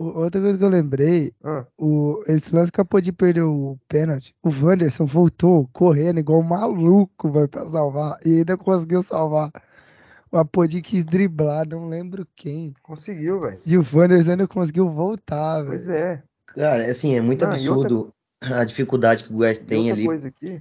Outra 0.00 0.40
coisa 0.40 0.56
que 0.56 0.62
eu 0.62 0.68
lembrei, 0.68 1.32
ah. 1.42 1.66
o, 1.76 2.22
esse 2.28 2.54
lance 2.54 2.70
que 2.70 2.80
eu 2.80 2.84
podia 2.84 3.12
perder 3.12 3.42
o 3.42 3.76
pênalti, 3.88 4.32
o 4.44 4.48
Wanderson 4.48 5.04
voltou 5.04 5.68
correndo 5.72 6.20
igual 6.20 6.38
um 6.38 6.44
maluco 6.44 7.28
vai 7.28 7.48
pra 7.48 7.68
salvar 7.68 8.16
e 8.24 8.38
ainda 8.38 8.56
conseguiu 8.56 9.02
salvar. 9.02 9.50
O 10.30 10.38
Apodi 10.38 10.82
quis 10.82 11.04
driblar, 11.04 11.66
não 11.66 11.88
lembro 11.88 12.24
quem. 12.36 12.74
Conseguiu, 12.82 13.40
velho. 13.40 13.58
E 13.66 13.76
o 13.76 13.84
Wanderson 13.92 14.32
ainda 14.32 14.46
conseguiu 14.46 14.88
voltar, 14.88 15.62
velho. 15.62 15.68
Pois 15.70 15.88
é. 15.88 16.22
Cara, 16.54 16.90
assim, 16.90 17.14
é 17.14 17.20
muito 17.20 17.44
não, 17.44 17.52
absurdo 17.52 18.12
a 18.40 18.64
dificuldade 18.64 19.24
que 19.24 19.30
o 19.30 19.36
Goiás 19.36 19.58
tem 19.58 19.90
ali 19.90 20.06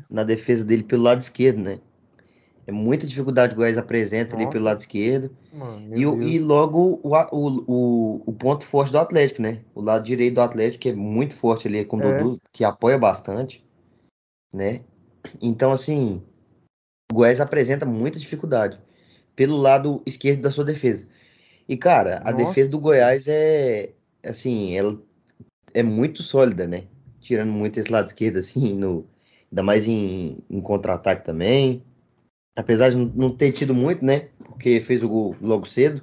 na 0.09 0.23
defesa 0.23 0.63
dele 0.63 0.83
pelo 0.83 1.03
lado 1.03 1.21
esquerdo, 1.21 1.59
né? 1.59 1.79
É 2.65 2.71
muita 2.71 3.07
dificuldade 3.07 3.51
que 3.51 3.55
o 3.55 3.61
Goiás 3.61 3.77
apresenta 3.77 4.31
Nossa. 4.31 4.43
ali 4.43 4.51
pelo 4.51 4.65
lado 4.65 4.79
esquerdo. 4.81 5.31
Mano, 5.53 5.97
e, 5.97 6.35
e, 6.35 6.39
logo 6.39 6.99
o, 7.01 7.15
o, 7.31 8.23
o, 8.25 8.33
ponto 8.33 8.65
forte 8.65 8.91
do 8.91 8.99
Atlético, 8.99 9.41
né? 9.41 9.61
O 9.73 9.79
lado 9.79 10.03
direito 10.03 10.35
do 10.35 10.41
Atlético, 10.41 10.81
que 10.81 10.89
é 10.89 10.93
muito 10.93 11.33
forte 11.33 11.67
ali 11.67 11.85
com 11.85 11.97
o 11.97 12.03
é. 12.03 12.21
Dudu, 12.21 12.41
que 12.51 12.65
apoia 12.65 12.97
bastante, 12.97 13.65
né? 14.53 14.81
Então, 15.41 15.71
assim, 15.71 16.21
o 17.09 17.15
Goiás 17.15 17.39
apresenta 17.39 17.85
muita 17.85 18.19
dificuldade 18.19 18.77
pelo 19.33 19.55
lado 19.55 20.01
esquerdo 20.05 20.41
da 20.41 20.51
sua 20.51 20.65
defesa. 20.65 21.07
E, 21.69 21.77
cara, 21.77 22.21
a 22.25 22.31
defesa 22.33 22.69
do 22.69 22.79
Goiás 22.79 23.27
é, 23.27 23.91
assim, 24.25 24.75
ela 24.75 24.97
é 25.77 25.83
muito 25.83 26.23
sólida, 26.23 26.65
né? 26.65 26.85
Tirando 27.19 27.51
muito 27.51 27.79
esse 27.79 27.91
lado 27.91 28.07
esquerdo, 28.07 28.37
assim, 28.39 28.73
no, 28.73 29.07
ainda 29.51 29.61
mais 29.61 29.87
em, 29.87 30.39
em 30.49 30.59
contra-ataque 30.59 31.23
também. 31.23 31.83
Apesar 32.55 32.89
de 32.89 32.95
não 32.95 33.29
ter 33.35 33.51
tido 33.51 33.75
muito, 33.75 34.03
né? 34.03 34.29
Porque 34.43 34.79
fez 34.79 35.03
o 35.03 35.09
gol 35.09 35.35
logo 35.39 35.67
cedo 35.67 36.01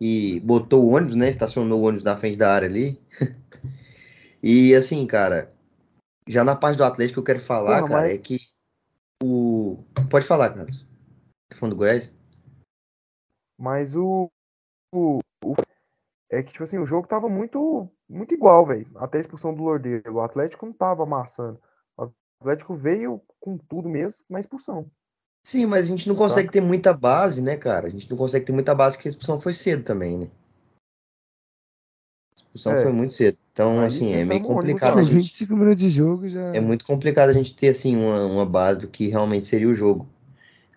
e 0.00 0.40
botou 0.40 0.84
o 0.84 0.94
ônibus, 0.94 1.14
né? 1.14 1.28
Estacionou 1.28 1.80
o 1.80 1.84
ônibus 1.84 2.02
na 2.02 2.16
frente 2.16 2.36
da 2.36 2.52
área 2.52 2.68
ali. 2.68 3.00
e 4.42 4.74
assim, 4.74 5.06
cara, 5.06 5.54
já 6.26 6.42
na 6.42 6.56
parte 6.56 6.76
do 6.76 6.84
Atlético 6.84 7.20
eu 7.20 7.24
quero 7.24 7.38
falar, 7.38 7.78
Porra, 7.78 7.88
cara, 7.88 8.02
mas... 8.02 8.14
é 8.14 8.18
que 8.18 8.40
o. 9.22 9.78
Pode 10.10 10.26
falar, 10.26 10.54
Carlos. 10.54 10.84
Tá 11.48 11.56
falando 11.56 11.74
do 11.74 11.78
Goiás? 11.78 12.12
Mas 13.56 13.94
o, 13.94 14.28
o, 14.92 15.20
o, 15.44 15.54
É 16.28 16.42
que, 16.42 16.52
tipo 16.52 16.64
assim, 16.64 16.78
o 16.78 16.86
jogo 16.86 17.06
tava 17.06 17.28
muito, 17.28 17.88
muito 18.08 18.34
igual, 18.34 18.66
velho. 18.66 18.86
Até 18.96 19.18
a 19.18 19.20
expulsão 19.20 19.54
do 19.54 19.62
Lordeiro. 19.62 20.14
O 20.14 20.20
Atlético 20.20 20.66
não 20.66 20.72
tava 20.72 21.02
amassando. 21.02 21.60
O 21.96 22.10
Atlético 22.40 22.74
veio 22.74 23.20
com 23.40 23.58
tudo 23.58 23.88
mesmo 23.88 24.24
na 24.28 24.40
expulsão. 24.40 24.90
Sim, 25.44 25.66
mas 25.66 25.86
a 25.86 25.88
gente 25.88 26.08
não 26.08 26.14
consegue 26.14 26.48
tá. 26.48 26.52
ter 26.52 26.60
muita 26.60 26.92
base, 26.92 27.40
né, 27.40 27.56
cara? 27.56 27.86
A 27.86 27.90
gente 27.90 28.08
não 28.10 28.16
consegue 28.16 28.44
ter 28.44 28.52
muita 28.52 28.74
base 28.74 28.96
porque 28.96 29.08
a 29.08 29.10
expulsão 29.10 29.40
foi 29.40 29.54
cedo 29.54 29.82
também, 29.82 30.18
né? 30.18 30.30
A 32.32 32.34
expulsão 32.36 32.72
é. 32.72 32.82
foi 32.82 32.92
muito 32.92 33.14
cedo. 33.14 33.38
Então, 33.52 33.80
assim, 33.80 34.12
é 34.12 34.24
meio 34.24 34.42
complicado. 34.42 34.98
A 34.98 35.02
gente... 35.02 35.14
25 35.16 35.56
minutos 35.56 35.80
de 35.80 35.88
jogo 35.88 36.28
já. 36.28 36.54
É 36.54 36.60
muito 36.60 36.84
complicado 36.84 37.30
a 37.30 37.32
gente 37.32 37.56
ter, 37.56 37.68
assim, 37.68 37.96
uma, 37.96 38.26
uma 38.26 38.46
base 38.46 38.80
do 38.80 38.88
que 38.88 39.08
realmente 39.08 39.46
seria 39.46 39.68
o 39.68 39.74
jogo. 39.74 40.06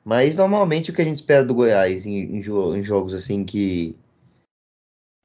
Mas 0.04 0.36
normalmente 0.36 0.90
o 0.90 0.94
que 0.94 1.02
a 1.02 1.06
gente 1.06 1.18
espera 1.18 1.46
do 1.46 1.54
Goiás 1.54 2.06
em, 2.06 2.38
em, 2.38 2.42
jo 2.42 2.76
em 2.76 2.82
jogos 2.82 3.14
assim 3.14 3.44
que. 3.46 3.96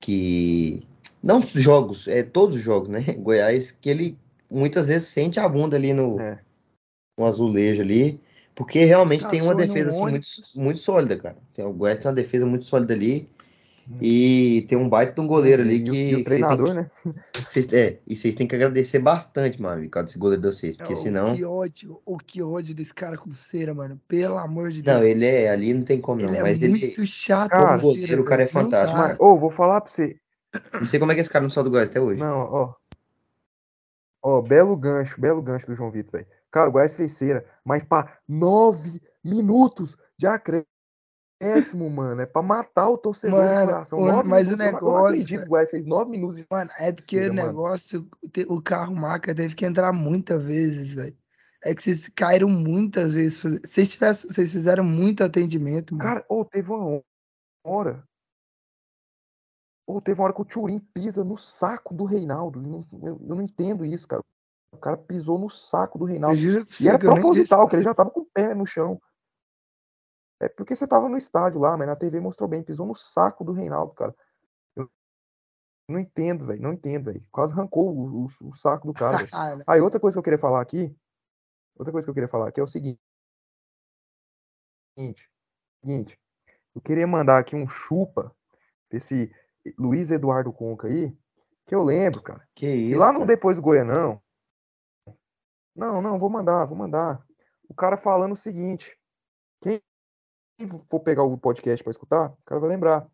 que. 0.01 0.87
Não 1.27 1.43
jogos, 1.43 2.07
é 2.07 2.23
todos 2.23 2.55
os 2.55 2.63
jogos, 2.63 2.89
né? 2.89 3.01
Goiás, 3.19 3.73
que 3.73 3.91
ele 3.91 4.17
muitas 4.49 4.87
vezes 4.87 5.09
sente 5.09 5.41
a 5.41 5.49
bunda 5.49 5.77
ali 5.77 5.93
no, 5.93 6.21
é. 6.21 6.39
no 7.19 7.27
azulejo 7.27 7.83
ali. 7.83 8.21
Porque 8.55 8.85
realmente 8.85 9.29
tem 9.29 9.43
uma 9.43 9.55
defesa 9.55 9.91
assim, 9.91 10.01
muito, 10.01 10.29
muito 10.55 10.81
sólida, 10.81 11.17
cara. 11.17 11.37
Tem, 11.53 11.65
o 11.65 11.73
Goiás 11.73 11.99
tem 11.99 12.09
uma 12.09 12.15
defesa 12.15 12.47
muito 12.47 12.65
sólida 12.65 12.95
ali. 12.95 13.29
Hum. 13.91 13.99
E 14.01 14.65
tem 14.69 14.79
um 14.79 14.89
baita 14.89 15.13
de 15.13 15.21
um 15.21 15.27
goleiro 15.27 15.63
ali 15.63 15.83
que. 15.83 16.11
E 16.11 16.15
o 16.15 16.25
treinador, 16.25 16.69
que, 16.69 16.75
né? 16.75 16.91
Vocês, 17.45 17.73
é, 17.73 17.99
e 18.07 18.17
vocês 18.17 18.35
têm 18.35 18.47
que 18.47 18.55
agradecer 18.55 18.99
bastante, 18.99 19.61
mano, 19.61 19.83
por 19.83 19.91
causa 19.91 20.07
desse 20.07 20.19
goleiro 20.19 20.43
de 20.43 20.49
vocês. 20.49 20.77
Porque 20.77 20.97
senão. 20.97 21.37
Que 21.37 21.45
ódio, 21.45 22.01
o 22.07 22.19
que 22.19 22.43
ódio 22.43 22.75
desse 22.75 22.95
cara 22.95 23.19
com 23.19 23.35
cera, 23.35 23.75
mano. 23.75 24.01
Pelo 24.09 24.39
amor 24.39 24.71
de 24.71 24.81
Deus. 24.81 24.97
Não, 24.97 25.05
ele 25.05 25.27
é. 25.27 25.51
Ali 25.51 25.75
não 25.75 25.83
tem 25.83 26.01
como, 26.01 26.23
não. 26.23 26.31
Ele 26.31 26.43
mas 26.43 26.63
é 26.63 26.65
ele. 26.65 26.79
muito 26.79 27.05
chato, 27.05 27.51
cara. 27.51 27.79
Como 27.79 27.95
goleiro, 27.95 28.23
o 28.23 28.25
cara 28.25 28.43
é 28.45 28.47
fantástico. 28.47 28.99
Mas, 28.99 29.21
ô, 29.21 29.35
oh, 29.35 29.39
vou 29.39 29.51
falar 29.51 29.81
pra 29.81 29.91
você. 29.91 30.17
Não 30.73 30.87
sei 30.87 30.99
como 30.99 31.13
é 31.13 31.15
que 31.15 31.21
esse 31.21 31.31
cara 31.31 31.43
não 31.43 31.51
saiu 31.51 31.65
do 31.65 31.71
Goiás 31.71 31.91
até 31.91 32.01
hoje. 32.01 32.21
Não, 32.21 32.39
ó. 32.39 32.75
Ó, 34.23 34.43
belo 34.43 34.77
gancho, 34.77 35.21
belo 35.21 35.41
gancho 35.41 35.67
do 35.67 35.75
João 35.75 35.91
Vitor, 35.91 36.13
velho. 36.13 36.27
Cara, 36.51 36.69
o 36.69 36.73
Goiás 36.73 36.95
fez 36.95 37.13
cera, 37.13 37.45
mas 37.65 37.85
pra 37.85 38.19
nove 38.27 39.01
minutos 39.23 39.97
de 40.17 40.27
acréscimo, 40.27 41.89
mano. 41.91 42.23
É 42.23 42.27
pra 42.27 42.43
matar 42.43 42.89
o 42.89 42.99
torcedor 42.99 43.45
mano, 43.45 43.71
coração. 43.73 43.99
O, 43.99 44.25
mas 44.27 44.49
o 44.49 44.57
negócio. 44.57 44.87
Eu 44.87 44.93
não 44.93 45.07
acredito 45.07 45.41
que 45.41 45.47
o 45.47 45.49
Goiás 45.49 45.71
fez 45.71 45.87
nove 45.87 46.11
minutos. 46.11 46.39
De... 46.39 46.47
Mano, 46.51 46.71
é 46.79 46.93
porque 46.93 47.21
cera, 47.21 47.33
o 47.33 47.37
negócio, 47.37 48.01
mano. 48.01 48.55
o 48.55 48.63
carro 48.63 48.97
maca 48.97 49.35
teve 49.35 49.55
que 49.55 49.67
entrar 49.67 49.93
muitas 49.93 50.43
vezes, 50.43 50.95
velho. 50.95 51.17
É 51.63 51.75
que 51.75 51.83
vocês 51.83 52.09
caíram 52.15 52.49
muitas 52.49 53.13
vezes. 53.13 53.41
Vocês, 53.41 53.91
tivessem, 53.91 54.31
vocês 54.31 54.51
fizeram 54.51 54.85
muito 54.85 55.23
atendimento, 55.23 55.95
mano. 55.95 56.09
Cara, 56.09 56.25
ou 56.29 56.41
oh, 56.41 56.45
teve 56.45 56.71
uma 56.71 57.03
hora. 57.65 58.03
Ou 59.87 60.01
teve 60.01 60.21
uma 60.21 60.25
hora 60.25 60.35
que 60.35 60.43
o 60.43 60.45
Turim 60.45 60.81
pisa 60.81 61.23
no 61.23 61.37
saco 61.37 61.95
do 61.95 62.05
Reinaldo. 62.05 62.61
Eu, 62.61 63.09
eu, 63.09 63.21
eu 63.29 63.37
não 63.37 63.43
entendo 63.43 63.85
isso, 63.85 64.09
cara. 64.09 64.23
O 64.73 64.79
cara 64.79 64.97
pisou 64.97 65.39
no 65.39 65.49
saco 65.49 65.99
do 65.99 66.05
Reinaldo. 66.05 66.39
E 66.81 66.89
era 66.89 66.99
proposital, 66.99 67.69
que 67.69 67.77
ele 67.77 67.85
já 67.85 67.95
tava 67.95 68.11
com 68.11 68.21
o 68.21 68.27
pé 68.27 68.55
no 68.55 68.67
chão. 68.67 69.01
É 70.41 70.49
porque 70.49 70.77
você 70.77 70.87
tava 70.87 71.09
no 71.09 71.17
estádio 71.17 71.61
lá, 71.61 71.77
mas 71.77 71.87
na 71.87 71.97
TV 71.97 72.21
mostrou 72.21 72.49
bem, 72.49 72.63
pisou 72.63 72.85
no 72.85 72.95
saco 72.95 73.45
do 73.45 73.53
Reinaldo, 73.53 73.95
cara. 73.95 74.15
Eu 74.77 74.91
não 75.89 75.99
entendo, 76.01 76.45
velho, 76.45 76.61
não 76.61 76.73
entendo, 76.73 77.05
velho. 77.05 77.25
Quase 77.31 77.53
arrancou 77.53 77.97
o, 77.97 78.25
o, 78.25 78.49
o 78.49 78.53
saco 78.53 78.87
do 78.87 78.93
cara. 78.93 79.19
Aí, 79.67 79.81
outra 79.81 80.01
coisa 80.01 80.15
que 80.15 80.19
eu 80.19 80.23
queria 80.23 80.39
falar 80.39 80.61
aqui, 80.61 80.95
outra 81.77 81.93
coisa 81.93 82.05
que 82.05 82.11
eu 82.11 82.15
queria 82.15 82.29
falar 82.29 82.49
aqui 82.49 82.61
é 82.61 82.63
o 82.63 82.67
seguinte. 82.67 83.01
Seguinte, 85.81 86.19
eu 86.75 86.81
queria 86.81 87.07
mandar 87.07 87.39
aqui 87.39 87.55
um 87.55 87.69
chupa 87.69 88.35
esse 88.91 89.33
Luiz 89.79 90.11
Eduardo 90.11 90.53
Conca 90.53 90.89
aí, 90.89 91.17
que 91.67 91.75
eu 91.75 91.83
lembro, 91.83 92.23
cara. 92.23 92.47
Que 92.55 92.67
isso? 92.67 92.99
lá 92.99 93.13
no 93.13 93.27
Depois 93.27 93.57
do 93.57 93.63
Goianão, 93.63 94.21
não, 95.75 96.01
não, 96.01 96.19
vou 96.19 96.31
mandar, 96.31 96.65
vou 96.65 96.77
mandar. 96.77 97.23
O 97.69 97.75
cara 97.75 97.97
falando 97.97 98.33
o 98.33 98.37
seguinte: 98.37 98.99
quem 99.61 99.81
for 100.89 101.01
pegar 101.01 101.23
o 101.23 101.37
podcast 101.37 101.85
para 101.85 101.91
escutar, 101.91 102.31
o 102.31 102.45
cara 102.45 102.61
vai 102.61 102.71
lembrar. 102.71 103.07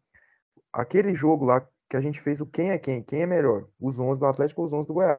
Aquele 0.73 1.15
jogo 1.15 1.45
lá 1.45 1.67
que 1.91 1.97
a 1.97 2.01
gente 2.01 2.21
fez 2.21 2.41
o 2.41 2.47
quem 2.47 2.71
é 2.71 2.79
quem, 2.79 3.03
quem 3.03 3.23
é 3.23 3.27
melhor, 3.27 3.69
os 3.81 3.99
11 3.99 4.19
do 4.21 4.27
Atlético 4.27 4.63
ou 4.63 4.67
os 4.67 4.73
11 4.73 4.87
do 4.87 4.95
Goiás. 4.95 5.19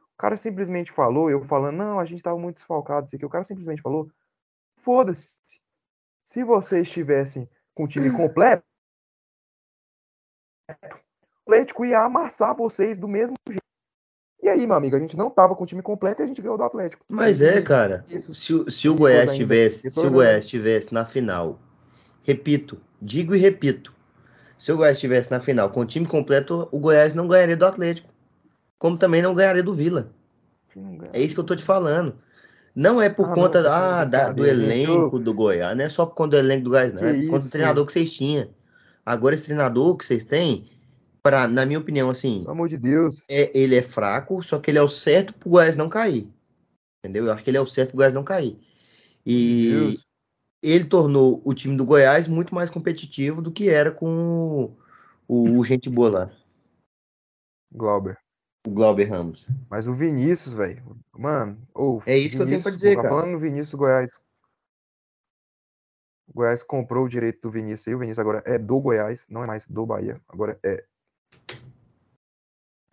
O 0.00 0.16
cara 0.16 0.36
simplesmente 0.36 0.92
falou, 0.92 1.30
eu 1.30 1.44
falando, 1.44 1.76
não, 1.76 1.98
a 1.98 2.04
gente 2.04 2.22
tava 2.22 2.38
muito 2.38 2.56
desfalcado, 2.56 3.06
isso 3.06 3.16
aqui. 3.16 3.26
O 3.26 3.30
cara 3.30 3.44
simplesmente 3.44 3.82
falou, 3.82 4.10
foda-se. 4.76 5.34
Se 6.24 6.44
vocês 6.44 6.86
estivessem 6.86 7.48
com 7.74 7.84
o 7.84 7.88
time 7.88 8.10
completo, 8.16 8.64
o 11.46 11.52
Atlético 11.52 11.84
ia 11.84 12.00
amassar 12.00 12.54
vocês 12.54 12.98
do 12.98 13.08
mesmo 13.08 13.34
jeito. 13.48 13.60
E 14.42 14.48
aí, 14.48 14.66
meu 14.66 14.76
amigo, 14.76 14.96
a 14.96 14.98
gente 14.98 15.16
não 15.16 15.28
tava 15.28 15.54
com 15.54 15.64
o 15.64 15.66
time 15.66 15.82
completo 15.82 16.22
e 16.22 16.24
a 16.24 16.26
gente 16.26 16.40
ganhou 16.40 16.56
do 16.56 16.64
Atlético. 16.64 17.04
Mas 17.08 17.42
é, 17.42 17.60
cara. 17.60 18.04
Isso, 18.08 18.34
se, 18.34 18.70
se 18.70 18.88
o 18.88 18.94
Goiás 18.94 19.32
tivesse, 19.32 19.90
se 19.90 20.00
o 20.00 20.10
Goiás 20.10 20.46
tivesse 20.46 20.94
na 20.94 21.04
final, 21.04 21.60
repito, 22.22 22.80
digo 23.02 23.34
e 23.34 23.38
repito, 23.38 23.94
se 24.56 24.72
o 24.72 24.76
Goiás 24.76 24.96
estivesse 24.96 25.30
na 25.30 25.40
final 25.40 25.68
com 25.70 25.80
o 25.80 25.86
time 25.86 26.06
completo, 26.06 26.68
o 26.72 26.78
Goiás 26.78 27.14
não 27.14 27.28
ganharia 27.28 27.56
do 27.56 27.66
Atlético. 27.66 28.08
Como 28.78 28.96
também 28.96 29.20
não 29.20 29.34
ganharia 29.34 29.62
do 29.62 29.74
Vila. 29.74 30.10
É 31.12 31.20
isso 31.20 31.34
que 31.34 31.40
eu 31.40 31.44
tô 31.44 31.54
te 31.54 31.62
falando. 31.62 32.14
Não 32.74 33.02
é 33.02 33.10
por 33.10 33.26
ah, 33.26 33.34
conta 33.34 33.62
não, 33.62 33.70
ah, 33.70 34.04
da, 34.04 34.30
do 34.30 34.46
elenco 34.46 35.18
do 35.18 35.34
Goiás, 35.34 35.76
não 35.76 35.84
é 35.84 35.90
só 35.90 36.06
por 36.06 36.14
conta 36.14 36.36
do 36.36 36.38
elenco 36.38 36.64
do 36.64 36.70
Goiás, 36.70 36.92
não. 36.92 37.02
É 37.04 37.12
por 37.12 37.28
conta 37.28 37.44
do 37.44 37.50
treinador 37.50 37.84
que 37.84 37.92
vocês 37.92 38.12
tinham. 38.12 38.48
Agora, 39.10 39.34
esse 39.34 39.44
treinador 39.44 39.96
que 39.96 40.06
vocês 40.06 40.24
têm, 40.24 40.66
pra, 41.22 41.48
na 41.48 41.66
minha 41.66 41.78
opinião, 41.78 42.10
assim. 42.10 42.40
Pelo 42.40 42.52
amor 42.52 42.68
de 42.68 42.76
Deus. 42.76 43.22
É, 43.28 43.50
ele 43.58 43.74
é 43.74 43.82
fraco, 43.82 44.42
só 44.42 44.58
que 44.58 44.70
ele 44.70 44.78
é 44.78 44.82
o 44.82 44.88
certo 44.88 45.34
pro 45.34 45.50
Goiás 45.50 45.76
não 45.76 45.88
cair. 45.88 46.28
Entendeu? 46.98 47.26
Eu 47.26 47.32
acho 47.32 47.42
que 47.42 47.50
ele 47.50 47.56
é 47.56 47.60
o 47.60 47.66
certo 47.66 47.90
pro 47.90 47.98
Goiás 47.98 48.14
não 48.14 48.22
cair. 48.22 48.56
E 49.26 49.98
ele 50.62 50.84
tornou 50.84 51.42
o 51.44 51.52
time 51.54 51.76
do 51.76 51.84
Goiás 51.84 52.28
muito 52.28 52.54
mais 52.54 52.70
competitivo 52.70 53.42
do 53.42 53.50
que 53.50 53.68
era 53.68 53.90
com 53.90 54.76
o, 55.26 55.58
o 55.58 55.64
gente 55.64 55.90
boa 55.90 56.10
lá. 56.10 56.30
Glauber. 57.72 58.16
O 58.66 58.70
Glauber 58.70 59.04
Ramos. 59.04 59.46
Mas 59.68 59.86
o 59.86 59.94
Vinícius, 59.94 60.54
velho. 60.54 60.82
Mano, 61.16 61.58
oh, 61.74 62.00
é 62.06 62.16
isso 62.16 62.30
Vinícius, 62.30 62.34
que 62.36 62.42
eu 62.42 62.46
tenho 62.46 62.62
pra 62.62 62.70
dizer, 62.70 62.96
cara. 62.96 63.08
Falando 63.08 63.32
no 63.32 63.38
Vinícius 63.38 63.74
Goiás. 63.74 64.20
O 66.30 66.34
Goiás 66.34 66.62
comprou 66.62 67.04
o 67.04 67.08
direito 67.08 67.42
do 67.42 67.50
Vinícius 67.50 67.88
e 67.88 67.94
o 67.94 67.98
Vinícius 67.98 68.20
agora 68.20 68.42
é 68.46 68.56
do 68.56 68.78
Goiás, 68.78 69.26
não 69.28 69.42
é 69.42 69.46
mais 69.46 69.66
do 69.66 69.84
Bahia. 69.84 70.20
Agora 70.28 70.58
é 70.62 70.84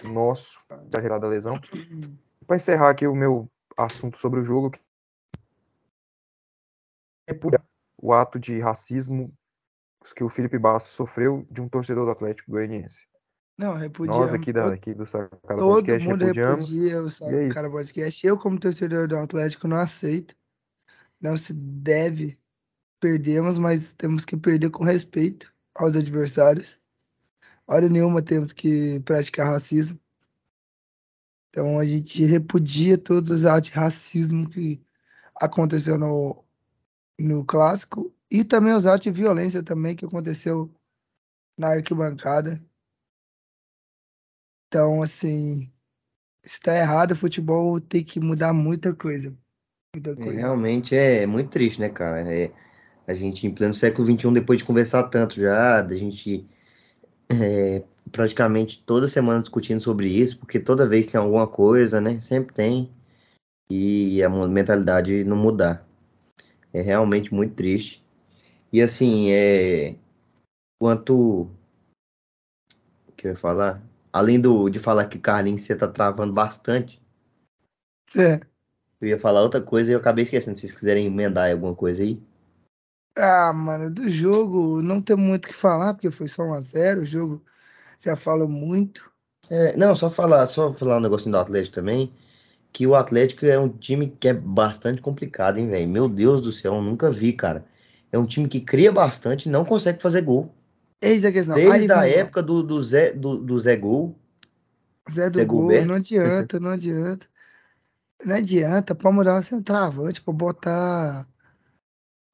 nosso, 0.04 0.60
já 0.92 1.02
gerado 1.02 1.26
a 1.26 1.30
lesão. 1.30 1.54
Para 2.46 2.56
encerrar 2.56 2.90
aqui 2.90 3.06
o 3.06 3.16
meu 3.16 3.50
assunto 3.78 4.18
sobre 4.20 4.40
o 4.40 4.44
jogo, 4.44 4.72
o 8.02 8.14
ato 8.14 8.40
de 8.40 8.60
racismo 8.60 9.32
que 10.16 10.24
o 10.24 10.30
Felipe 10.30 10.58
Bastos 10.58 10.94
sofreu 10.94 11.46
de 11.52 11.62
um 11.62 11.70
torcedor 11.70 12.06
do 12.06 12.12
Atlético 12.12 12.52
Goianiense. 12.52 13.06
Não, 13.58 13.74
repudiamos. 13.74 14.22
Nós 14.22 14.34
aqui, 14.34 14.54
da, 14.54 14.74
aqui 14.74 14.94
do 14.94 15.06
Sacada 15.06 15.40
Todo 15.60 15.76
Podcast 15.76 16.08
mundo 16.08 16.22
repudiamos. 16.26 16.70
repudia 16.70 17.02
o 17.02 17.08
é 17.08 17.10
Sacada 17.48 17.70
Podcast. 17.70 18.28
Eu, 18.28 18.38
como 18.38 18.60
torcedor 18.60 19.08
do 19.08 19.18
Atlético, 19.18 19.68
não 19.68 19.78
aceito. 19.78 20.36
Não 21.20 21.36
se 21.36 21.54
deve. 21.54 22.40
Perdemos, 23.00 23.58
mas 23.58 23.94
temos 23.94 24.26
que 24.26 24.36
perder 24.36 24.72
com 24.72 24.84
respeito 24.84 25.54
aos 25.76 25.96
adversários 25.96 26.78
hora 27.68 27.90
nenhuma 27.90 28.22
temos 28.22 28.54
que 28.54 29.00
praticar 29.02 29.48
racismo. 29.48 30.00
Então 31.50 31.80
a 31.80 31.86
gente 31.86 32.24
repudia 32.24 32.98
todos 32.98 33.30
os 33.30 33.46
atos 33.46 33.70
de 33.70 33.76
racismo 33.76 34.50
que 34.50 34.82
aconteceu 35.36 35.98
no, 35.98 36.44
no 37.20 37.44
clássico 37.46 38.14
e 38.32 38.44
também 38.44 38.74
os 38.74 38.86
atos 38.86 39.02
de 39.02 39.12
violência 39.12 39.62
também 39.62 39.96
que 39.96 40.06
aconteceu 40.06 40.72
na 41.58 41.70
arquibancada. 41.70 42.62
Então, 44.68 45.02
assim, 45.02 45.72
está 46.44 46.76
errado, 46.76 47.12
o 47.12 47.16
futebol 47.16 47.80
tem 47.80 48.04
que 48.04 48.20
mudar 48.20 48.54
muita 48.54 48.94
coisa. 48.94 49.36
Muita 49.96 50.12
é, 50.12 50.16
coisa. 50.16 50.40
Realmente 50.40 50.96
é 50.96 51.26
muito 51.26 51.50
triste, 51.50 51.80
né, 51.80 51.90
cara? 51.90 52.22
É, 52.32 52.52
a 53.08 53.14
gente, 53.14 53.48
em 53.48 53.54
pleno 53.54 53.74
século 53.74 54.06
XXI, 54.06 54.34
depois 54.34 54.60
de 54.60 54.66
conversar 54.66 55.04
tanto 55.04 55.40
já, 55.40 55.82
da 55.82 55.96
gente 55.96 56.46
é, 57.30 57.82
praticamente 58.12 58.84
toda 58.86 59.08
semana 59.08 59.40
discutindo 59.40 59.82
sobre 59.82 60.12
isso, 60.12 60.38
porque 60.38 60.60
toda 60.60 60.88
vez 60.88 61.08
tem 61.08 61.20
alguma 61.20 61.48
coisa, 61.48 62.02
né? 62.02 62.20
Sempre 62.20 62.54
tem. 62.54 62.92
E 63.70 64.22
a 64.24 64.30
mentalidade 64.30 65.24
não 65.24 65.38
mudar. 65.38 65.88
É 66.74 66.82
realmente 66.82 67.34
muito 67.34 67.56
triste. 67.56 68.06
E 68.72 68.82
assim, 68.82 69.32
é. 69.32 69.96
Quanto. 70.80 71.50
O 73.08 73.12
que 73.16 73.28
eu 73.28 73.32
ia 73.32 73.38
falar? 73.38 73.82
Além 74.12 74.40
do, 74.40 74.70
de 74.70 74.80
falar 74.80 75.06
que 75.06 75.20
Carlinhos 75.20 75.62
você 75.62 75.76
tá 75.76 75.88
travando 75.88 76.34
bastante. 76.34 77.02
É. 78.16 78.40
Eu 79.02 79.10
ia 79.10 79.20
falar 79.20 79.44
outra 79.44 79.62
coisa 79.62 79.92
e 79.92 79.94
eu 79.94 80.00
acabei 80.00 80.24
esquecendo. 80.24 80.58
Se 80.58 80.62
vocês 80.62 80.74
quiserem 80.74 81.06
emendar 81.08 81.52
alguma 81.52 81.76
coisa 81.76 82.04
aí. 82.04 82.22
Ah, 83.18 83.52
mano, 83.52 83.90
do 83.90 84.08
jogo 84.08 84.82
não 84.82 85.02
tem 85.02 85.16
muito 85.16 85.46
o 85.46 85.48
que 85.48 85.54
falar, 85.54 85.96
porque 85.96 86.12
foi 86.12 86.28
só 86.28 86.44
1x0. 86.44 87.02
O 87.02 87.06
jogo 87.06 87.44
já 88.00 88.16
falou 88.16 88.48
muito. 88.48 89.12
É, 89.50 89.76
não, 89.76 89.96
só 89.96 90.10
falar, 90.10 90.46
só 90.46 90.72
falar 90.74 90.98
um 90.98 91.02
negocinho 91.02 91.32
do 91.32 91.40
Atlético 91.40 91.76
também. 91.76 92.14
Que 92.72 92.86
o 92.86 92.94
Atlético 92.94 93.46
é 93.46 93.58
um 93.60 93.70
time 93.70 94.16
que 94.20 94.28
é 94.28 94.34
bastante 94.34 95.02
complicado, 95.02 95.58
hein, 95.58 95.68
velho? 95.68 95.88
Meu 95.88 96.08
Deus 96.08 96.42
do 96.42 96.52
céu, 96.52 96.76
eu 96.76 96.82
nunca 96.82 97.10
vi, 97.10 97.34
cara. 97.34 97.66
É 98.12 98.20
um 98.20 98.26
time 98.26 98.48
que 98.48 98.60
cria 98.60 98.92
bastante 98.92 99.48
e 99.48 99.52
não 99.52 99.66
consegue 99.66 100.02
fazer 100.02 100.22
gol. 100.22 100.54
Eis 101.02 101.26
a 101.26 101.32
questão. 101.32 101.56
Desde 101.56 101.92
a 101.92 102.08
época 102.08 102.44
do, 102.44 102.62
do, 102.62 102.82
Zé, 102.84 103.14
do, 103.14 103.38
do 103.38 103.60
Zé 103.60 103.76
Gol. 103.76 104.16
Zé 105.12 105.30
do 105.30 105.40
Zé 105.40 105.46
Gol, 105.46 105.86
não 105.86 105.96
adianta, 105.96 106.60
não 106.60 106.72
adianta. 106.72 107.28
Não 108.24 108.36
adianta, 108.36 108.96
pra 108.96 109.12
mudar 109.12 109.40
o 109.40 109.44
centroavante, 109.44 110.22
pra 110.22 110.34
botar 110.34 111.28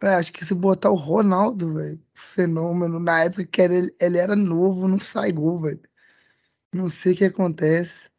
é, 0.04 0.16
acho 0.16 0.34
que 0.34 0.44
se 0.44 0.54
botar 0.54 0.89
o 0.89 0.96
Ronaldo, 0.96 1.74
velho, 1.76 2.00
fenômeno, 2.13 3.00
na 3.00 3.24
época 3.24 3.46
que 3.46 3.62
ele, 3.62 3.96
ele 4.00 4.18
era 4.18 4.36
novo, 4.36 4.88
não 4.88 5.00
sai 5.00 5.32
gol, 5.32 5.62
velho. 5.62 5.80
Não 6.74 6.89
sei 6.89 7.13
o 7.13 7.16
que 7.16 7.26
acontece 7.26 8.10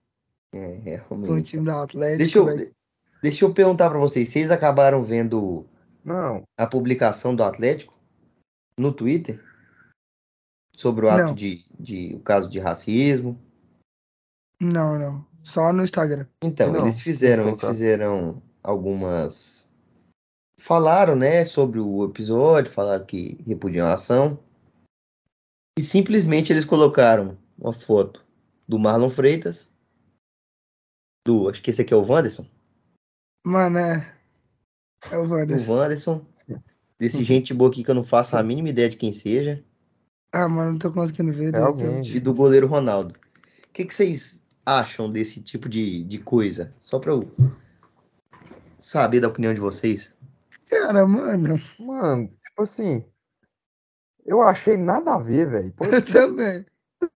é, 0.54 0.78
realmente. 0.82 1.28
com 1.28 1.34
o 1.34 1.42
time 1.42 1.64
do 1.64 1.70
Atlético. 1.72 2.18
Deixa 2.18 2.38
eu, 2.38 2.72
deixa 3.22 3.44
eu 3.44 3.52
perguntar 3.52 3.90
para 3.90 3.98
vocês, 3.98 4.28
vocês 4.28 4.50
acabaram 4.50 5.04
vendo 5.04 5.66
não. 6.04 6.42
a 6.56 6.66
publicação 6.66 7.34
do 7.34 7.42
Atlético 7.42 7.92
no 8.78 8.92
Twitter 8.92 9.42
sobre 10.74 11.04
o 11.04 11.10
ato 11.10 11.26
não. 11.26 11.34
de, 11.34 11.64
de 11.78 12.14
o 12.14 12.20
caso 12.20 12.48
de 12.48 12.58
racismo? 12.58 13.38
Não, 14.60 14.98
não. 14.98 15.26
Só 15.42 15.72
no 15.72 15.84
Instagram. 15.84 16.26
Então, 16.42 16.72
não, 16.72 16.80
eles 16.82 17.00
fizeram, 17.02 17.48
eles 17.48 17.60
fizeram 17.60 18.42
algumas 18.62 19.63
falaram, 20.58 21.16
né, 21.16 21.44
sobre 21.44 21.78
o 21.80 22.04
episódio, 22.04 22.72
falaram 22.72 23.04
que 23.04 23.38
repudiam 23.46 23.86
a 23.86 23.94
ação. 23.94 24.38
E 25.78 25.82
simplesmente 25.82 26.52
eles 26.52 26.64
colocaram 26.64 27.36
uma 27.58 27.72
foto 27.72 28.24
do 28.68 28.78
Marlon 28.78 29.10
Freitas, 29.10 29.70
do, 31.26 31.48
acho 31.48 31.62
que 31.62 31.70
esse 31.70 31.82
aqui 31.82 31.92
é 31.92 31.96
o 31.96 32.06
Wanderson. 32.06 32.46
Mano, 33.44 33.78
é. 33.78 34.14
É 35.10 35.18
o 35.18 35.28
Wanderson. 35.28 35.72
O 35.72 35.76
Wanderson. 35.76 36.26
Desse 36.98 37.24
gente 37.24 37.52
boa 37.52 37.70
aqui 37.70 37.82
que 37.82 37.90
eu 37.90 37.94
não 37.94 38.04
faço 38.04 38.36
a 38.36 38.42
mínima 38.42 38.68
ideia 38.68 38.88
de 38.88 38.96
quem 38.96 39.12
seja. 39.12 39.62
Ah, 40.32 40.48
mano, 40.48 40.72
não 40.72 40.78
tô 40.78 40.92
conseguindo 40.92 41.32
ver. 41.32 41.52
É. 41.54 42.00
E 42.06 42.20
do 42.20 42.32
goleiro 42.32 42.66
Ronaldo. 42.66 43.14
O 43.14 43.72
que, 43.72 43.84
que 43.84 43.94
vocês 43.94 44.42
acham 44.64 45.10
desse 45.10 45.40
tipo 45.40 45.68
de, 45.68 46.04
de 46.04 46.18
coisa? 46.18 46.72
Só 46.80 46.98
pra 46.98 47.12
eu 47.12 47.30
saber 48.78 49.20
da 49.20 49.28
opinião 49.28 49.52
de 49.52 49.60
vocês. 49.60 50.13
Cara, 50.68 51.06
mano. 51.06 51.60
Mano, 51.78 52.28
tipo 52.28 52.62
assim. 52.62 53.04
Eu 54.24 54.42
achei 54.42 54.76
nada 54.76 55.14
a 55.14 55.18
ver, 55.18 55.48
velho. 55.48 55.74
Eu 55.92 56.04
também. 56.04 56.64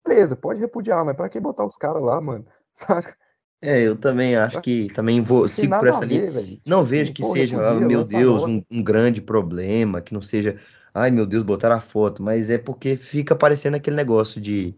Beleza, 0.07 0.37
pode 0.37 0.61
repudiar, 0.61 1.05
mas 1.05 1.17
pra 1.17 1.29
que 1.29 1.41
botar 1.41 1.65
os 1.65 1.77
caras 1.77 2.03
lá, 2.03 2.21
mano? 2.21 2.47
Saca? 2.73 3.17
É, 3.61 3.83
eu 3.83 3.97
também 3.97 4.37
acho 4.37 4.61
que 4.61 4.89
também 4.93 5.21
vou 5.21 5.49
sigo 5.49 5.77
por 5.77 5.89
essa 5.89 6.05
linha. 6.05 6.31
Ver, 6.31 6.61
não 6.65 6.79
tipo 6.79 6.91
vejo 6.91 7.13
que 7.13 7.23
pô, 7.23 7.33
seja, 7.33 7.57
oh, 7.57 7.81
meu 7.81 8.05
Deus, 8.05 8.45
um, 8.45 8.63
um, 8.71 8.83
grande 8.83 9.21
problema, 9.21 10.01
que 10.01 10.15
não 10.15 10.23
seja, 10.23 10.61
ai 10.95 11.11
meu 11.11 11.27
Deus, 11.27 11.43
botar 11.43 11.73
a 11.73 11.81
foto, 11.81 12.23
mas 12.23 12.51
é 12.51 12.59
porque 12.59 12.97
fica 12.97 13.35
parecendo 13.35 13.77
aquele 13.77 13.97
negócio 13.97 14.41
de, 14.41 14.77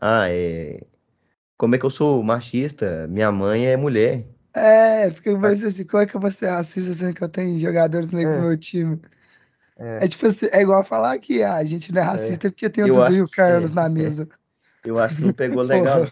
ah, 0.00 0.26
é, 0.26 0.86
como 1.58 1.74
é 1.74 1.78
que 1.78 1.84
eu 1.84 1.90
sou 1.90 2.22
machista? 2.22 3.06
Minha 3.08 3.30
mãe 3.30 3.66
é 3.66 3.76
mulher. 3.76 4.24
É, 4.54 5.10
fica 5.10 5.38
parecendo 5.38 5.68
assim, 5.68 5.84
como 5.84 6.02
é 6.02 6.06
que 6.06 6.16
eu 6.16 6.20
vou 6.20 6.30
ser 6.30 6.48
racista 6.48 6.94
sendo 6.94 7.14
que 7.14 7.22
eu 7.22 7.28
tenho 7.28 7.58
jogadores 7.60 8.10
negros 8.10 8.36
é. 8.36 8.40
no 8.40 8.48
meu 8.48 8.58
time? 8.58 9.00
É. 9.76 10.04
é 10.04 10.08
tipo 10.08 10.26
assim, 10.26 10.48
é 10.50 10.62
igual 10.62 10.82
falar 10.82 11.18
que 11.18 11.42
ah, 11.42 11.54
a 11.54 11.64
gente 11.64 11.92
não 11.92 12.00
é, 12.00 12.04
é. 12.04 12.08
racista 12.08 12.48
é. 12.48 12.50
porque 12.50 12.68
tem 12.68 12.84
o 12.84 12.86
Dudu 12.88 13.14
e 13.14 13.22
o 13.22 13.28
Carlos 13.28 13.72
na 13.72 13.88
mesa. 13.88 14.28
Eu 14.84 14.98
acho 14.98 15.16
que 15.16 15.22
não 15.22 15.32
pegou 15.32 15.62
legal. 15.62 16.10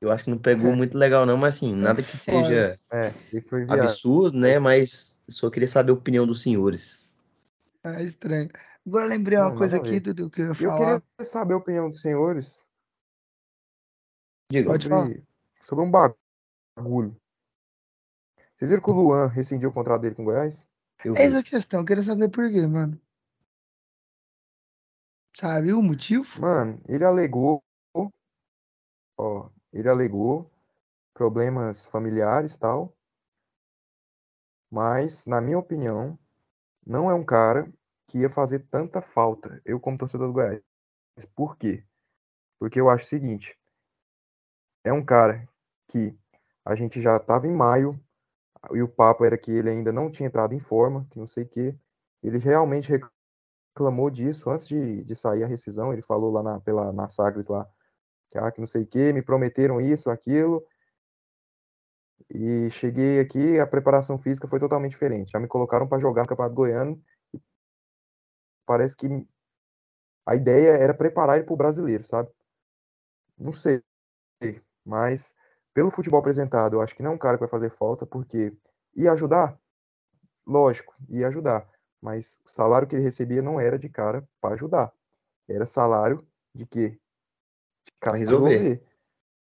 Eu 0.00 0.12
acho 0.12 0.24
que 0.24 0.30
não 0.30 0.38
pegou 0.38 0.74
muito 0.76 0.96
legal, 0.96 1.26
não, 1.26 1.36
mas 1.36 1.56
assim, 1.56 1.74
nada 1.74 2.02
que 2.02 2.16
seja 2.16 2.78
absurdo, 3.68 4.38
né? 4.38 4.58
Mas 4.58 5.18
só 5.28 5.50
queria 5.50 5.66
saber 5.66 5.90
a 5.90 5.94
opinião 5.94 6.24
dos 6.24 6.40
senhores. 6.40 7.00
É 7.82 8.04
estranho. 8.04 8.48
Agora 8.86 9.06
lembrei 9.06 9.36
uma 9.36 9.50
não, 9.50 9.56
coisa 9.56 9.76
aqui, 9.76 9.98
Dudu, 9.98 10.30
que 10.30 10.40
eu 10.40 10.48
ia 10.48 10.54
falar. 10.54 10.92
Eu 10.92 11.00
queria 11.00 11.24
saber 11.24 11.54
a 11.54 11.56
opinião 11.56 11.88
dos 11.88 12.00
senhores. 12.00 12.62
Diga. 14.50 14.80
Sobre, 14.80 15.22
sobre 15.60 15.84
um 15.84 15.90
bagulho. 15.90 17.16
Vocês 18.58 18.70
viram 18.70 18.82
que 18.82 18.90
o 18.90 18.94
Luan 18.94 19.28
rescindiu 19.28 19.70
o 19.70 19.72
contrato 19.72 20.02
dele 20.02 20.16
com 20.16 20.22
o 20.22 20.24
Goiás? 20.24 20.66
Eu 21.04 21.14
é 21.14 21.26
essa 21.26 21.38
a 21.38 21.42
questão, 21.44 21.80
eu 21.80 21.86
queria 21.86 22.02
saber 22.02 22.28
por 22.28 22.50
quê, 22.50 22.66
mano. 22.66 23.00
Sabe 25.36 25.72
o 25.72 25.80
motivo? 25.80 26.40
Mano, 26.40 26.82
ele 26.88 27.04
alegou. 27.04 27.62
Ó, 29.16 29.48
ele 29.72 29.88
alegou 29.88 30.50
problemas 31.14 31.86
familiares 31.86 32.54
e 32.54 32.58
tal. 32.58 32.92
Mas, 34.68 35.24
na 35.24 35.40
minha 35.40 35.58
opinião, 35.58 36.18
não 36.84 37.08
é 37.08 37.14
um 37.14 37.24
cara 37.24 37.72
que 38.08 38.18
ia 38.18 38.30
fazer 38.30 38.66
tanta 38.70 39.00
falta, 39.00 39.62
eu 39.64 39.78
como 39.78 39.98
torcedor 39.98 40.26
do 40.26 40.32
Goiás. 40.32 40.62
Por 41.34 41.56
quê? 41.56 41.84
Porque 42.58 42.80
eu 42.80 42.90
acho 42.90 43.04
o 43.04 43.08
seguinte: 43.08 43.56
é 44.82 44.92
um 44.92 45.04
cara 45.04 45.48
que 45.86 46.16
a 46.64 46.74
gente 46.74 47.00
já 47.00 47.16
estava 47.16 47.46
em 47.46 47.52
maio, 47.52 47.98
e 48.72 48.82
o 48.82 48.88
papo 48.88 49.24
era 49.24 49.38
que 49.38 49.50
ele 49.50 49.70
ainda 49.70 49.92
não 49.92 50.10
tinha 50.10 50.26
entrado 50.26 50.54
em 50.54 50.60
forma, 50.60 51.06
que 51.10 51.18
não 51.18 51.26
sei 51.26 51.44
o 51.44 51.48
quê. 51.48 51.76
Ele 52.22 52.38
realmente 52.38 52.90
reclamou 53.74 54.10
disso 54.10 54.50
antes 54.50 54.66
de, 54.68 55.04
de 55.04 55.16
sair 55.16 55.44
a 55.44 55.46
rescisão. 55.46 55.92
Ele 55.92 56.02
falou 56.02 56.32
lá 56.32 56.42
na, 56.42 56.60
pela, 56.60 56.92
na 56.92 57.08
Sagres 57.08 57.46
lá, 57.48 57.66
que, 58.30 58.38
ah, 58.38 58.50
que 58.50 58.60
não 58.60 58.66
sei 58.66 58.82
o 58.82 58.86
quê, 58.86 59.12
me 59.12 59.22
prometeram 59.22 59.80
isso, 59.80 60.10
aquilo. 60.10 60.64
E 62.30 62.70
cheguei 62.70 63.20
aqui, 63.20 63.58
a 63.58 63.66
preparação 63.66 64.18
física 64.18 64.48
foi 64.48 64.60
totalmente 64.60 64.92
diferente. 64.92 65.30
Já 65.32 65.40
me 65.40 65.48
colocaram 65.48 65.88
para 65.88 66.00
jogar 66.00 66.22
no 66.22 66.28
Campeonato 66.28 66.54
Goiano. 66.54 67.02
Parece 68.66 68.96
que 68.96 69.06
a 70.26 70.36
ideia 70.36 70.72
era 70.72 70.92
preparar 70.92 71.36
ele 71.36 71.46
para 71.46 71.54
o 71.54 71.56
brasileiro, 71.56 72.06
sabe? 72.06 72.30
Não 73.38 73.52
sei, 73.52 73.82
mas 74.84 75.34
pelo 75.78 75.92
futebol 75.92 76.18
apresentado, 76.18 76.74
eu 76.74 76.80
acho 76.80 76.92
que 76.92 77.04
não 77.04 77.12
é 77.12 77.14
um 77.14 77.18
cara 77.18 77.36
que 77.36 77.42
vai 77.42 77.48
fazer 77.48 77.70
falta, 77.70 78.04
porque 78.04 78.52
ia 78.96 79.12
ajudar? 79.12 79.56
Lógico, 80.44 80.92
ia 81.08 81.28
ajudar. 81.28 81.70
Mas 82.02 82.36
o 82.44 82.50
salário 82.50 82.88
que 82.88 82.96
ele 82.96 83.04
recebia 83.04 83.40
não 83.40 83.60
era 83.60 83.78
de 83.78 83.88
cara 83.88 84.28
para 84.40 84.54
ajudar. 84.54 84.92
Era 85.48 85.66
salário 85.66 86.26
de 86.52 86.66
quê? 86.66 86.98
De 87.84 87.92
cara 88.00 88.16
resolver. 88.16 88.48
resolver. 88.48 88.84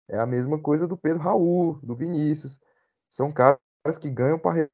É 0.08 0.18
a 0.18 0.26
mesma 0.26 0.60
coisa 0.60 0.86
do 0.86 0.94
Pedro 0.94 1.22
Raul, 1.22 1.80
do 1.82 1.96
Vinícius. 1.96 2.60
São 3.08 3.32
caras 3.32 3.58
que 3.98 4.10
ganham 4.10 4.38
para 4.38 4.68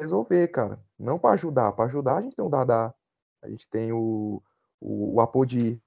resolver, 0.00 0.46
cara. 0.46 0.80
Não 0.96 1.18
para 1.18 1.34
ajudar. 1.34 1.72
Para 1.72 1.86
ajudar, 1.86 2.18
a 2.18 2.22
gente 2.22 2.36
tem 2.36 2.44
o 2.44 2.48
Dadá, 2.48 2.94
a 3.42 3.48
gente 3.48 3.68
tem 3.68 3.92
o, 3.92 4.40
o, 4.80 5.16
o 5.16 5.20
Apodi, 5.20 5.82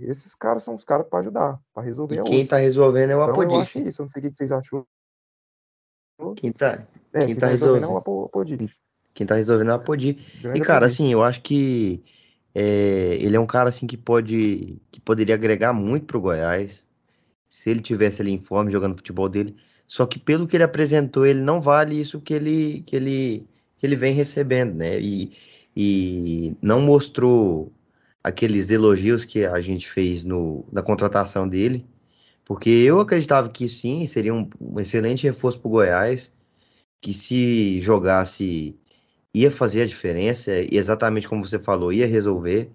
esses 0.00 0.34
caras 0.34 0.62
são 0.62 0.74
os 0.74 0.84
caras 0.84 1.06
para 1.08 1.20
ajudar, 1.20 1.60
para 1.72 1.82
resolver. 1.82 2.20
E 2.20 2.22
quem 2.24 2.42
está 2.42 2.56
resolvendo 2.56 3.10
é 3.10 3.16
o 3.16 3.22
Apodi. 3.22 3.46
Então, 3.46 3.56
eu 3.56 3.62
acho 3.62 3.78
isso, 3.78 4.02
eu 4.02 4.04
não 4.04 4.10
sei 4.10 4.20
o 4.20 4.30
que 4.30 4.36
vocês 4.36 4.52
acham. 4.52 4.86
Quem 6.36 6.50
está 6.50 6.84
é, 7.12 7.18
quem, 7.18 7.26
quem 7.26 7.34
tá, 7.36 7.40
tá 7.42 7.52
resolvendo 7.52 7.84
é 7.84 7.86
o 7.88 7.96
Apodi. 7.96 8.70
Quem 9.14 9.26
tá 9.26 9.34
resolvendo 9.34 9.68
é 9.68 9.72
o 9.72 9.76
Apodi. 9.76 10.18
E, 10.54 10.60
cara, 10.60 10.86
assim, 10.86 11.12
eu 11.12 11.22
acho 11.22 11.42
que 11.42 12.02
é, 12.54 13.16
ele 13.20 13.36
é 13.36 13.40
um 13.40 13.46
cara 13.46 13.68
assim 13.68 13.86
que 13.86 13.96
pode 13.96 14.80
que 14.90 15.00
poderia 15.00 15.34
agregar 15.34 15.72
muito 15.72 16.06
pro 16.06 16.20
Goiás 16.20 16.84
se 17.48 17.70
ele 17.70 17.80
tivesse 17.80 18.20
ali 18.20 18.32
em 18.32 18.40
forma 18.40 18.70
jogando 18.70 18.96
futebol 18.96 19.28
dele. 19.28 19.56
Só 19.86 20.04
que 20.06 20.18
pelo 20.18 20.46
que 20.46 20.56
ele 20.56 20.64
apresentou, 20.64 21.24
ele 21.24 21.40
não 21.40 21.60
vale 21.60 22.00
isso 22.00 22.20
que 22.20 22.34
ele 22.34 22.82
que 22.82 22.96
ele 22.96 23.48
que 23.78 23.86
ele 23.86 23.96
vem 23.96 24.12
recebendo, 24.12 24.74
né? 24.74 25.00
E, 25.00 25.32
e 25.74 26.56
não 26.60 26.80
mostrou 26.80 27.72
aqueles 28.22 28.70
elogios 28.70 29.24
que 29.24 29.44
a 29.46 29.60
gente 29.60 29.88
fez 29.88 30.24
no, 30.24 30.64
na 30.72 30.82
contratação 30.82 31.48
dele, 31.48 31.86
porque 32.44 32.70
eu 32.70 33.00
acreditava 33.00 33.48
que 33.50 33.68
sim, 33.68 34.06
seria 34.06 34.34
um, 34.34 34.48
um 34.60 34.80
excelente 34.80 35.24
reforço 35.24 35.60
para 35.60 35.68
o 35.68 35.72
Goiás, 35.72 36.32
que 37.00 37.14
se 37.14 37.80
jogasse 37.82 38.76
ia 39.34 39.50
fazer 39.50 39.82
a 39.82 39.86
diferença, 39.86 40.52
e 40.60 40.76
exatamente 40.76 41.28
como 41.28 41.44
você 41.44 41.58
falou, 41.58 41.92
ia 41.92 42.06
resolver. 42.06 42.70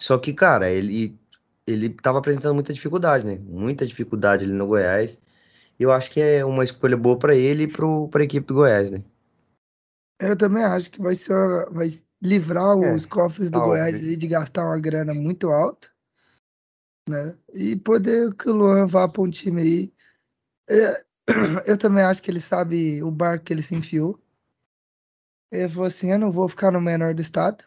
Só 0.00 0.18
que, 0.18 0.32
cara, 0.32 0.70
ele 0.70 1.18
ele 1.66 1.86
estava 1.86 2.18
apresentando 2.18 2.54
muita 2.54 2.72
dificuldade, 2.72 3.24
né? 3.24 3.38
Muita 3.38 3.86
dificuldade 3.86 4.44
ali 4.44 4.52
no 4.52 4.66
Goiás. 4.66 5.20
Eu 5.78 5.92
acho 5.92 6.10
que 6.10 6.20
é 6.20 6.44
uma 6.44 6.64
escolha 6.64 6.96
boa 6.96 7.18
para 7.18 7.36
ele 7.36 7.64
e 7.64 7.68
para 7.68 8.20
a 8.22 8.24
equipe 8.24 8.46
do 8.46 8.54
Goiás, 8.54 8.90
né? 8.90 9.04
Eu 10.20 10.36
também 10.36 10.64
acho 10.64 10.90
que 10.90 11.00
vai 11.00 11.14
ser, 11.14 11.70
vai 11.70 11.88
livrar 12.22 12.78
é, 12.78 12.94
os 12.94 13.04
cofres 13.04 13.50
do 13.50 13.60
Goiás 13.60 13.96
aí 13.96 14.14
de 14.14 14.28
gastar 14.28 14.64
uma 14.64 14.78
grana 14.78 15.12
muito 15.12 15.50
alta, 15.50 15.88
né? 17.08 17.36
E 17.52 17.74
poder 17.74 18.32
que 18.34 18.48
o 18.48 18.52
Luan 18.52 18.86
vá 18.86 19.08
para 19.08 19.22
um 19.22 19.30
time 19.30 19.62
aí. 19.62 19.92
É, 20.70 21.04
eu 21.66 21.76
também 21.76 22.04
acho 22.04 22.22
que 22.22 22.30
ele 22.30 22.40
sabe 22.40 23.02
o 23.02 23.10
barco 23.10 23.44
que 23.44 23.52
ele 23.52 23.62
se 23.62 23.74
enfiou. 23.74 24.18
Ele 25.50 25.68
falou 25.68 25.86
assim: 25.86 26.12
eu 26.12 26.18
não 26.18 26.30
vou 26.30 26.48
ficar 26.48 26.70
no 26.70 26.80
menor 26.80 27.12
do 27.12 27.20
estado. 27.20 27.64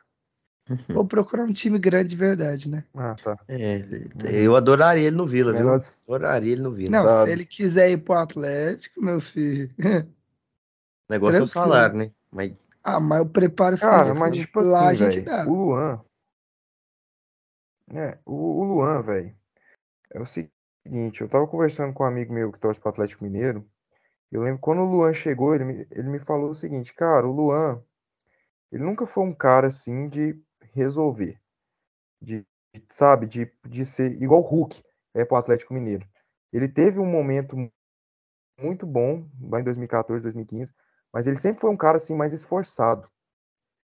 Vou 0.88 1.04
uhum. 1.04 1.08
procurar 1.08 1.44
um 1.44 1.54
time 1.54 1.78
grande 1.78 2.10
de 2.10 2.15
verdade, 2.15 2.68
né? 2.68 2.84
Ah, 2.96 3.15
tá. 3.24 3.38
É, 3.48 3.86
eu 4.32 4.56
adoraria 4.56 5.06
ele 5.06 5.15
no 5.15 5.28
Vila, 5.28 5.54
viu? 5.54 5.70
Adoraria 5.72 6.54
ele 6.54 6.62
no 6.63 6.72
Vila. 6.72 6.89
Não, 6.89 7.04
tá. 7.04 7.24
se 7.24 7.32
ele 7.32 7.46
quiser 7.46 7.91
ir 7.91 8.04
pro 8.04 8.15
Atlético, 8.15 9.00
meu 9.00 9.22
filho. 9.22 9.70
O 9.78 9.78
negócio 11.12 11.39
é 11.39 11.44
o 11.44 11.48
salário, 11.48 11.98
né? 11.98 12.12
Mas... 12.32 12.54
Ah, 12.88 13.00
mas 13.00 13.21
o 13.21 13.26
preparo 13.26 13.76
físico 13.76 13.91
Cara, 13.91 14.13
mas 14.13 14.38
tipo 14.38 14.62
lá 14.62 14.91
assim, 14.91 15.06
a 15.06 15.10
gente 15.10 15.26
véio, 15.26 15.26
dá. 15.26 15.48
O 15.50 15.56
Luan. 15.56 16.06
É, 17.91 18.19
o, 18.24 18.62
o 18.62 18.63
Luan, 18.63 19.02
velho. 19.02 19.36
É 20.13 20.21
o 20.21 20.26
seguinte, 20.28 21.21
eu 21.21 21.28
tava 21.28 21.48
conversando 21.48 21.91
com 21.95 22.04
um 22.04 22.06
amigo 22.06 22.32
meu 22.32 22.52
que 22.52 22.60
torce 22.60 22.80
pro 22.80 22.89
Atlético 22.89 23.24
Mineiro. 23.24 23.67
Eu 24.32 24.43
lembro 24.43 24.62
quando 24.62 24.84
o 24.84 24.86
Luan 24.86 25.15
chegou, 25.15 25.56
ele 25.56 25.65
me, 25.65 25.88
ele 25.89 26.10
me 26.10 26.19
falou 26.19 26.52
o 26.52 26.56
seguinte, 26.56 26.93
cara, 26.93 27.28
o 27.28 27.32
Luan, 27.32 27.82
ele 28.71 28.84
nunca 28.84 29.08
foi 29.08 29.24
um 29.24 29.34
cara 29.34 29.65
assim 29.65 30.08
de 30.08 30.39
resolver. 30.74 31.41
De, 32.21 32.45
sabe, 32.88 33.26
de, 33.26 33.52
de 33.67 33.84
ser 33.84 34.21
igual 34.21 34.41
o 34.41 34.48
Hulk 34.48 34.84
é 35.15 35.26
pro 35.26 35.38
Atlético 35.38 35.74
Mineiro. 35.74 36.08
Ele 36.54 36.69
teve 36.69 37.00
um 37.00 37.06
momento 37.08 37.56
muito 38.62 38.86
bom 38.86 39.28
lá 39.41 39.60
em 39.60 39.63
2014, 39.63 40.21
2015, 40.21 40.71
mas 41.15 41.28
ele 41.28 41.38
sempre 41.38 41.62
foi 41.62 41.69
um 41.69 41.78
cara 41.78 41.95
assim 41.95 42.13
mais 42.13 42.34
esforçado. 42.34 43.10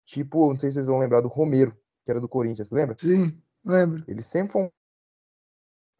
Tipo, 0.06 0.48
não 0.48 0.58
sei 0.58 0.72
se 0.72 0.76
vocês 0.76 0.88
vão 0.88 0.98
lembrar 0.98 1.20
do 1.20 1.28
Romero, 1.28 1.78
que 2.06 2.10
era 2.10 2.22
do 2.22 2.30
Corinthians, 2.30 2.72
lembra? 2.72 2.96
Sim, 2.98 3.38
lembro. 3.66 4.02
Ele 4.08 4.22
sempre 4.22 4.54
foi 4.54 4.62
um... 4.64 4.72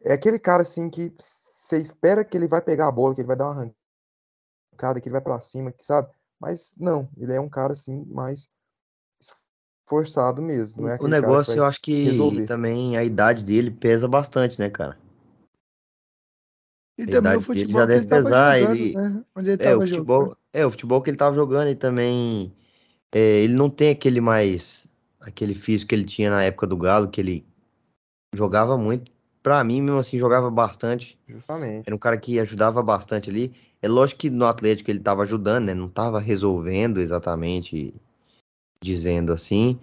É 0.00 0.14
aquele 0.14 0.38
cara 0.38 0.62
assim 0.62 0.88
que 0.88 1.14
você 1.18 1.76
espera 1.76 2.24
que 2.24 2.34
ele 2.34 2.48
vai 2.48 2.62
pegar 2.62 2.88
a 2.88 2.90
bola, 2.90 3.14
que 3.14 3.20
ele 3.20 3.28
vai 3.28 3.36
dar 3.36 3.50
uma 3.50 3.74
arrancada, 4.72 5.02
que 5.02 5.08
ele 5.08 5.12
vai 5.12 5.20
para 5.20 5.38
cima, 5.42 5.70
que 5.70 5.84
sabe? 5.84 6.08
Mas 6.40 6.72
não, 6.78 7.10
ele 7.18 7.34
é 7.34 7.40
um 7.40 7.48
cara 7.50 7.74
assim 7.74 8.06
mais 8.06 8.48
forçado 9.86 10.40
mesmo. 10.40 10.80
Não 10.80 10.88
é 10.88 10.96
o 10.98 11.08
negócio, 11.08 11.54
eu 11.58 11.64
acho 11.66 11.82
que 11.82 12.04
resolver. 12.04 12.46
também 12.46 12.96
a 12.96 13.04
idade 13.04 13.44
dele 13.44 13.70
pesa 13.70 14.08
bastante, 14.08 14.58
né, 14.58 14.70
cara? 14.70 14.98
E 16.98 17.04
a 17.04 17.06
também 17.06 17.36
o 17.36 17.40
futebol 17.40 17.80
já 17.80 17.86
deve 17.86 18.00
ele 18.00 18.08
pesar. 18.08 18.58
Jogando, 18.58 18.76
ele... 18.76 18.94
Né? 18.94 19.24
Onde 19.36 19.50
ele 19.50 19.62
é, 19.62 19.76
o 19.76 19.80
futebol, 19.80 20.20
jogando. 20.22 20.38
é, 20.52 20.66
o 20.66 20.70
futebol 20.70 21.00
que 21.00 21.10
ele 21.10 21.16
tava 21.16 21.34
jogando 21.34 21.68
e 21.68 21.74
também 21.76 22.52
é, 23.12 23.18
ele 23.40 23.54
não 23.54 23.70
tem 23.70 23.90
aquele 23.90 24.20
mais 24.20 24.88
aquele 25.20 25.54
físico 25.54 25.90
que 25.90 25.94
ele 25.94 26.04
tinha 26.04 26.30
na 26.30 26.42
época 26.42 26.66
do 26.66 26.76
Galo, 26.76 27.08
que 27.08 27.20
ele 27.20 27.46
jogava 28.34 28.76
muito. 28.76 29.10
Pra 29.42 29.62
mim, 29.62 29.80
mesmo 29.80 29.98
assim, 29.98 30.18
jogava 30.18 30.50
bastante. 30.50 31.18
Justamente. 31.26 31.84
Era 31.86 31.94
um 31.94 31.98
cara 31.98 32.18
que 32.18 32.40
ajudava 32.40 32.82
bastante 32.82 33.30
ali. 33.30 33.54
É 33.80 33.88
lógico 33.88 34.20
que 34.20 34.30
no 34.30 34.44
Atlético 34.44 34.90
ele 34.90 34.98
tava 34.98 35.22
ajudando, 35.22 35.66
né? 35.66 35.74
Não 35.74 35.88
tava 35.88 36.18
resolvendo 36.18 36.98
exatamente 36.98 37.94
dizendo 38.82 39.32
assim. 39.32 39.78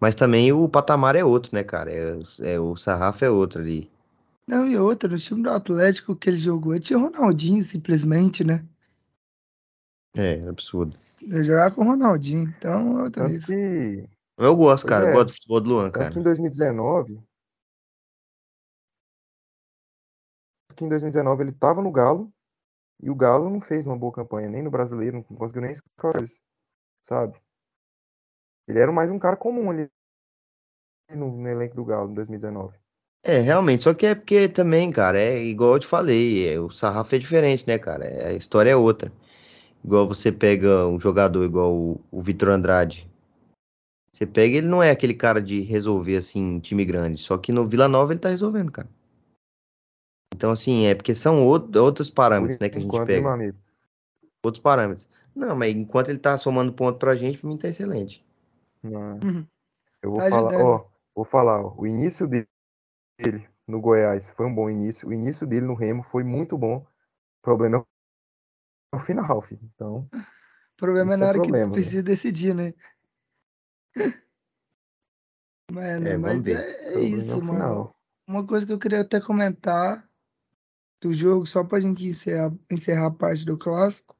Mas 0.00 0.14
também 0.14 0.52
o 0.52 0.68
patamar 0.68 1.16
é 1.16 1.24
outro, 1.24 1.54
né, 1.54 1.62
cara? 1.62 1.92
É, 1.92 2.18
é, 2.40 2.58
o 2.58 2.76
sarrafo 2.76 3.24
é 3.24 3.30
outro 3.30 3.60
ali. 3.60 3.90
Não, 4.46 4.66
e 4.66 4.76
outra, 4.76 5.08
no 5.08 5.18
time 5.18 5.42
do 5.42 5.50
Atlético 5.50 6.14
que 6.14 6.28
ele 6.28 6.36
jogou, 6.36 6.78
tinha 6.78 6.98
Ronaldinho, 6.98 7.64
simplesmente, 7.64 8.44
né? 8.44 8.66
É, 10.16 10.40
é 10.40 10.48
absurdo. 10.48 10.96
Eu 11.22 11.42
jogava 11.42 11.74
com 11.74 11.80
o 11.80 11.84
Ronaldinho, 11.84 12.54
então 12.58 12.98
é 13.00 13.02
outro 13.04 13.24
nível. 13.24 13.46
Que... 13.46 14.08
Eu 14.36 14.56
gosto, 14.56 14.86
cara. 14.86 15.06
É. 15.06 15.10
Eu 15.10 15.14
gosto 15.14 15.26
do 15.28 15.32
futebol 15.32 15.60
do 15.60 15.70
Luan, 15.70 15.90
cara. 15.90 16.08
Aqui 16.08 16.18
em 16.18 16.22
2019. 16.22 17.20
Aqui 20.70 20.84
em 20.84 20.88
2019 20.88 21.42
ele 21.42 21.52
tava 21.52 21.80
no 21.80 21.90
Galo. 21.90 22.32
E 23.00 23.10
o 23.10 23.14
Galo 23.14 23.50
não 23.50 23.60
fez 23.60 23.84
uma 23.84 23.98
boa 23.98 24.12
campanha, 24.12 24.48
nem 24.48 24.62
no 24.62 24.70
brasileiro, 24.70 25.16
não 25.16 25.36
conseguiu 25.36 25.62
nem 25.62 25.72
escalar, 25.72 26.24
sabe? 27.02 27.38
Ele 28.66 28.78
era 28.78 28.92
mais 28.92 29.10
um 29.10 29.18
cara 29.18 29.36
comum 29.36 29.70
ali 29.70 29.90
no, 31.10 31.36
no 31.36 31.48
elenco 31.48 31.74
do 31.74 31.84
Galo 31.84 32.10
em 32.10 32.14
2019. 32.14 32.78
É, 33.26 33.38
realmente, 33.38 33.82
só 33.82 33.94
que 33.94 34.04
é 34.04 34.14
porque 34.14 34.46
também, 34.50 34.90
cara, 34.90 35.18
é 35.18 35.42
igual 35.42 35.72
eu 35.72 35.78
te 35.78 35.86
falei, 35.86 36.46
é, 36.46 36.60
o 36.60 36.68
sarrafo 36.68 37.14
é 37.14 37.18
diferente, 37.18 37.66
né, 37.66 37.78
cara? 37.78 38.04
É, 38.04 38.28
a 38.28 38.32
história 38.34 38.68
é 38.68 38.76
outra. 38.76 39.10
Igual 39.82 40.06
você 40.06 40.30
pega 40.30 40.86
um 40.86 41.00
jogador 41.00 41.42
igual 41.42 41.74
o, 41.74 41.98
o 42.10 42.20
Vitor 42.20 42.50
Andrade. 42.50 43.08
Você 44.12 44.26
pega, 44.26 44.58
ele 44.58 44.66
não 44.66 44.82
é 44.82 44.90
aquele 44.90 45.14
cara 45.14 45.40
de 45.40 45.62
resolver, 45.62 46.16
assim, 46.16 46.60
time 46.60 46.84
grande. 46.84 47.18
Só 47.18 47.38
que 47.38 47.50
no 47.50 47.66
Vila 47.66 47.88
Nova 47.88 48.12
ele 48.12 48.20
tá 48.20 48.28
resolvendo, 48.28 48.70
cara. 48.70 48.88
Então, 50.34 50.50
assim, 50.50 50.84
é 50.84 50.94
porque 50.94 51.14
são 51.14 51.46
outro, 51.46 51.82
outros 51.82 52.10
parâmetros, 52.10 52.58
né, 52.58 52.68
que 52.68 52.76
a 52.76 52.80
gente 52.80 53.04
pega. 53.06 53.54
Outros 54.42 54.62
parâmetros. 54.62 55.08
Não, 55.34 55.56
mas 55.56 55.74
enquanto 55.74 56.10
ele 56.10 56.18
tá 56.18 56.36
somando 56.36 56.74
ponto 56.74 56.98
pra 56.98 57.16
gente, 57.16 57.38
pra 57.38 57.48
mim 57.48 57.56
tá 57.56 57.68
excelente. 57.68 58.22
Uhum. 58.82 59.46
Eu 60.02 60.10
vou 60.10 60.20
tá 60.20 60.28
falar, 60.28 60.62
ó, 60.62 60.86
vou 61.14 61.24
falar, 61.24 61.64
ó, 61.64 61.74
o 61.76 61.86
início 61.86 62.26
dele 62.28 62.46
no 63.66 63.80
Goiás 63.80 64.28
foi 64.30 64.46
um 64.46 64.54
bom 64.54 64.68
início, 64.68 65.08
o 65.08 65.12
início 65.12 65.46
dele 65.46 65.66
no 65.66 65.74
Remo 65.74 66.02
foi 66.02 66.22
muito 66.22 66.56
bom. 66.58 66.78
O 66.78 67.42
problema 67.42 67.84
é 68.92 68.96
o 68.96 69.00
final, 69.00 69.40
filho. 69.42 69.60
Então, 69.74 70.08
o 70.12 70.76
problema 70.76 71.14
é 71.14 71.16
na 71.16 71.26
hora 71.28 71.38
problema, 71.40 71.66
que 71.68 71.72
precisa 71.72 71.96
né? 71.96 72.02
decidir, 72.02 72.54
né? 72.54 72.74
Mano, 75.72 76.06
é, 76.06 76.16
mas 76.18 76.46
é, 76.46 76.94
é 76.94 77.00
isso, 77.00 77.38
é 77.38 77.42
mano. 77.42 77.94
Uma 78.26 78.46
coisa 78.46 78.66
que 78.66 78.72
eu 78.72 78.78
queria 78.78 79.00
até 79.00 79.20
comentar 79.20 80.08
do 81.00 81.12
jogo, 81.12 81.46
só 81.46 81.64
pra 81.64 81.80
gente 81.80 82.06
encerrar, 82.06 82.52
encerrar 82.70 83.06
a 83.06 83.10
parte 83.10 83.44
do 83.44 83.58
clássico, 83.58 84.16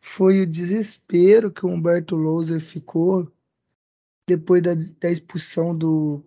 foi 0.00 0.40
o 0.40 0.46
desespero 0.46 1.50
que 1.50 1.64
o 1.64 1.68
Humberto 1.68 2.16
Louser 2.16 2.60
ficou 2.60 3.30
depois 4.28 4.62
da, 4.62 4.72
da 5.00 5.10
expulsão 5.10 5.76
do 5.76 6.24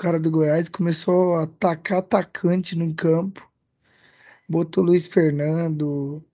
cara 0.00 0.18
do 0.18 0.30
Goiás, 0.30 0.66
começou 0.66 1.36
a 1.36 1.42
atacar 1.42 1.98
atacante 1.98 2.74
no 2.74 2.94
campo. 2.94 3.46
Botou 4.48 4.82
Luiz 4.82 5.06
Fernando. 5.06 6.24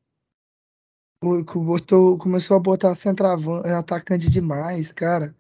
Botou, 1.20 2.16
começou 2.16 2.57
a 2.59 2.61
botar 2.61 2.94
centroavante, 2.94 3.68
atacante 3.68 4.31
demais, 4.31 4.92
cara. 4.92 5.35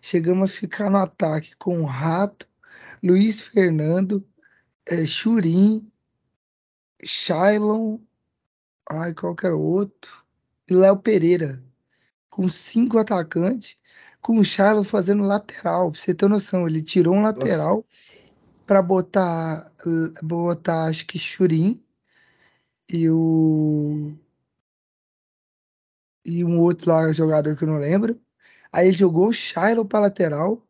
Chegamos 0.00 0.50
a 0.50 0.54
ficar 0.54 0.88
no 0.90 0.96
ataque 0.96 1.54
com 1.56 1.82
o 1.82 1.84
Rato, 1.84 2.48
Luiz 3.02 3.42
Fernando, 3.42 4.26
é, 4.86 5.06
Churim, 5.06 5.90
Shailon, 7.04 7.98
ai, 8.88 9.12
qual 9.12 9.36
que 9.36 9.46
era 9.46 9.56
o 9.56 9.60
outro? 9.60 10.24
E 10.68 10.72
Léo 10.72 10.96
Pereira, 10.96 11.62
com 12.30 12.48
cinco 12.48 12.98
atacantes 12.98 13.76
com 14.26 14.38
o 14.40 14.44
Charlo 14.44 14.82
fazendo 14.82 15.22
lateral. 15.22 15.92
Pra 15.92 16.00
você 16.00 16.12
ter 16.12 16.28
noção, 16.28 16.66
ele 16.66 16.82
tirou 16.82 17.14
um 17.14 17.22
lateral 17.22 17.86
para 18.66 18.82
botar, 18.82 19.72
botar, 20.20 20.86
acho 20.86 21.06
que 21.06 21.16
Churim 21.16 21.80
e 22.92 23.08
o. 23.08 24.12
E 26.24 26.44
um 26.44 26.60
outro 26.60 26.90
lá, 26.90 27.12
jogador 27.12 27.56
que 27.56 27.62
eu 27.62 27.68
não 27.68 27.78
lembro. 27.78 28.20
Aí 28.72 28.88
ele 28.88 28.96
jogou 28.96 29.28
o 29.28 29.32
Shiloh 29.32 29.84
pra 29.84 30.00
lateral. 30.00 30.60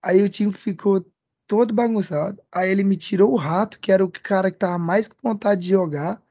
Aí 0.00 0.22
o 0.22 0.28
time 0.28 0.52
ficou 0.52 1.04
todo 1.48 1.74
bagunçado. 1.74 2.40
Aí 2.52 2.70
ele 2.70 2.84
me 2.84 2.96
tirou 2.96 3.32
o 3.32 3.36
rato, 3.36 3.80
que 3.80 3.90
era 3.90 4.04
o 4.04 4.08
cara 4.08 4.48
que 4.52 4.58
tava 4.58 4.78
mais 4.78 5.08
com 5.08 5.16
vontade 5.28 5.62
de 5.62 5.70
jogar, 5.70 6.22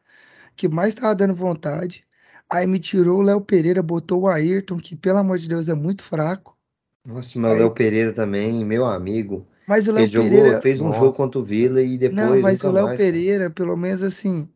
que 0.56 0.69
mais 0.69 0.95
tava 0.95 1.13
dando 1.13 1.34
vontade. 1.36 2.08
Aí 2.51 2.67
me 2.67 2.79
tirou 2.79 3.19
o 3.19 3.21
Léo 3.21 3.39
Pereira, 3.39 3.81
botou 3.81 4.21
o 4.21 4.27
Ayrton, 4.27 4.77
que 4.77 4.95
pelo 4.95 5.19
amor 5.19 5.37
de 5.37 5.47
Deus 5.47 5.69
é 5.69 5.73
muito 5.73 6.03
fraco. 6.03 6.57
Nossa, 7.05 7.39
mas 7.39 7.51
o 7.53 7.55
Léo 7.55 7.71
Pereira 7.71 8.11
também, 8.11 8.65
meu 8.65 8.85
amigo. 8.85 9.47
Mas 9.65 9.87
o 9.87 9.93
Léo 9.93 10.09
Pereira 10.09 10.45
jogou, 10.45 10.61
fez 10.61 10.81
um 10.81 10.87
Nossa. 10.87 10.99
jogo 10.99 11.15
contra 11.15 11.39
o 11.39 11.43
Vila 11.43 11.81
e 11.81 11.97
depois. 11.97 12.17
Não, 12.17 12.41
mas 12.41 12.63
o 12.63 12.71
Léo 12.71 12.95
Pereira, 12.97 13.49
pelo 13.49 13.77
menos 13.77 14.03
assim, 14.03 14.49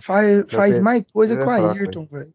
faz, 0.00 0.44
faz 0.48 0.78
mais 0.78 1.04
coisa 1.12 1.36
com 1.36 1.46
o 1.46 1.50
Ayrton, 1.50 2.06
velho. 2.10 2.32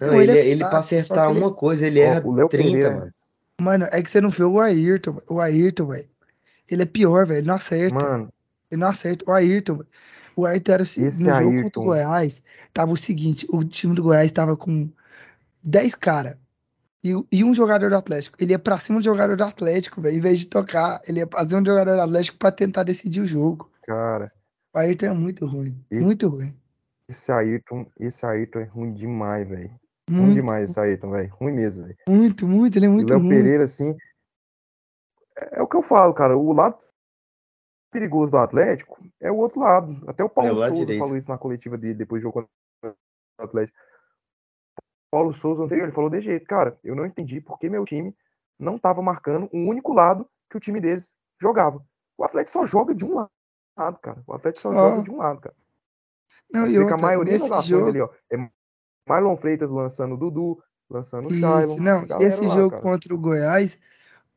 Não, 0.00 0.20
ele, 0.20 0.32
ele, 0.32 0.38
é, 0.38 0.46
ele 0.46 0.64
pra 0.64 0.78
acertar 0.78 1.30
uma 1.30 1.48
ele... 1.48 1.54
coisa, 1.54 1.86
ele 1.86 2.00
erra 2.00 2.26
o 2.26 2.34
Léo 2.34 2.48
30, 2.48 2.64
Pereira. 2.66 2.96
mano. 2.96 3.12
Mano, 3.60 3.88
é 3.92 4.02
que 4.02 4.10
você 4.10 4.22
não 4.22 4.30
vê 4.30 4.42
o 4.42 4.58
Ayrton, 4.58 5.20
o 5.28 5.38
Ayrton, 5.38 5.86
velho. 5.88 6.08
Ele 6.66 6.82
é 6.82 6.86
pior, 6.86 7.26
velho. 7.26 7.40
Ele 7.40 7.46
não 7.46 7.56
acerta. 7.56 7.94
Mano. 7.94 8.32
Ele 8.70 8.80
não 8.80 8.88
acerta. 8.88 9.24
O 9.28 9.32
Ayrton, 9.34 9.82
o 10.40 10.46
Ayrton 10.46 10.72
era 10.72 10.82
Esse 10.82 11.00
no 11.00 11.10
jogo 11.10 11.30
Ayrton. 11.30 11.62
contra 11.62 11.80
o 11.80 11.84
Goiás, 11.84 12.42
tava 12.72 12.92
o 12.92 12.96
seguinte, 12.96 13.46
o 13.50 13.64
time 13.64 13.94
do 13.94 14.02
Goiás 14.02 14.30
tava 14.32 14.56
com 14.56 14.88
10 15.62 15.94
caras. 15.94 16.36
E, 17.02 17.14
e 17.32 17.42
um 17.42 17.54
jogador 17.54 17.88
do 17.88 17.96
Atlético, 17.96 18.36
ele 18.38 18.52
ia 18.52 18.58
pra 18.58 18.78
cima 18.78 18.98
do 18.98 19.04
jogador 19.04 19.36
do 19.36 19.44
Atlético, 19.44 20.00
velho. 20.00 20.16
Em 20.16 20.20
vez 20.20 20.40
de 20.40 20.46
tocar, 20.46 21.00
ele 21.06 21.20
ia 21.20 21.26
fazer 21.26 21.56
um 21.56 21.64
jogador 21.64 21.96
do 21.96 22.02
Atlético 22.02 22.38
pra 22.38 22.52
tentar 22.52 22.82
decidir 22.82 23.20
o 23.20 23.26
jogo. 23.26 23.70
Cara. 23.82 24.30
O 24.72 24.78
Ayrton 24.78 25.06
é 25.06 25.12
muito 25.12 25.46
ruim. 25.46 25.82
Muito 25.90 26.28
ruim. 26.28 26.54
Esse 27.08 27.32
Ayrton, 27.32 27.86
esse 27.98 28.24
Ayrton 28.24 28.60
é 28.60 28.64
ruim 28.64 28.92
demais, 28.92 29.48
velho. 29.48 29.70
Ruim 30.08 30.34
demais 30.34 30.70
esse 30.70 30.78
Ayrton, 30.78 31.10
velho. 31.10 31.32
Ruim 31.40 31.52
mesmo, 31.52 31.84
velho. 31.84 31.96
Muito, 32.08 32.46
muito, 32.46 32.78
ele 32.78 32.86
é 32.86 32.88
muito 32.88 33.08
Léo 33.08 33.18
ruim. 33.18 33.30
Pereira, 33.30 33.64
assim. 33.64 33.96
É, 35.36 35.58
é, 35.58 35.62
o 35.62 35.66
que 35.66 35.76
eu 35.76 35.82
falo, 35.82 36.12
cara. 36.12 36.36
O 36.36 36.52
lado 36.52 36.78
perigoso 37.90 38.30
do 38.30 38.38
Atlético 38.38 38.98
é 39.20 39.30
o 39.30 39.36
outro 39.36 39.60
lado. 39.60 40.02
Até 40.06 40.24
o 40.24 40.28
Paulo 40.28 40.50
é 40.50 40.52
o 40.52 40.58
Souza 40.58 40.74
direito. 40.74 41.00
falou 41.00 41.16
isso 41.16 41.28
na 41.28 41.38
coletiva 41.38 41.76
dele 41.76 41.94
depois 41.94 42.20
do 42.20 42.24
jogo 42.24 42.48
contra 42.82 42.96
o 43.40 43.44
Atlético. 43.44 43.78
Paulo 45.10 45.32
Souza 45.32 45.64
anterior, 45.64 45.84
ele 45.84 45.94
falou 45.94 46.08
de 46.08 46.20
jeito, 46.20 46.46
cara, 46.46 46.78
eu 46.84 46.94
não 46.94 47.04
entendi 47.04 47.40
porque 47.40 47.68
meu 47.68 47.84
time 47.84 48.16
não 48.58 48.76
estava 48.76 49.02
marcando 49.02 49.48
um 49.52 49.68
único 49.68 49.92
lado 49.92 50.28
que 50.48 50.56
o 50.56 50.60
time 50.60 50.80
deles 50.80 51.12
jogava. 51.40 51.84
O 52.16 52.24
Atlético 52.24 52.52
só 52.52 52.66
joga 52.66 52.94
de 52.94 53.04
um 53.04 53.14
lado, 53.14 53.98
cara. 54.00 54.22
O 54.26 54.34
Atlético 54.34 54.62
só 54.62 54.70
oh. 54.70 54.76
joga 54.76 55.02
de 55.02 55.10
um 55.10 55.16
lado, 55.16 55.40
cara. 55.40 55.56
Não, 56.52 56.66
e 56.66 56.78
outra, 56.78 56.94
a 56.94 56.98
maioria 56.98 57.38
das 57.38 57.50
ações 57.50 57.66
jogo... 57.66 57.88
ali, 57.88 58.00
ó, 58.00 58.08
é 58.30 58.50
Marlon 59.08 59.36
Freitas 59.36 59.70
lançando 59.70 60.14
o 60.14 60.16
Dudu, 60.16 60.62
lançando 60.88 61.28
o 61.28 61.34
Shailon. 61.34 61.76
Não, 61.76 62.04
esse 62.20 62.44
lá, 62.44 62.54
jogo 62.54 62.70
cara. 62.70 62.82
contra 62.82 63.14
o 63.14 63.18
Goiás, 63.18 63.78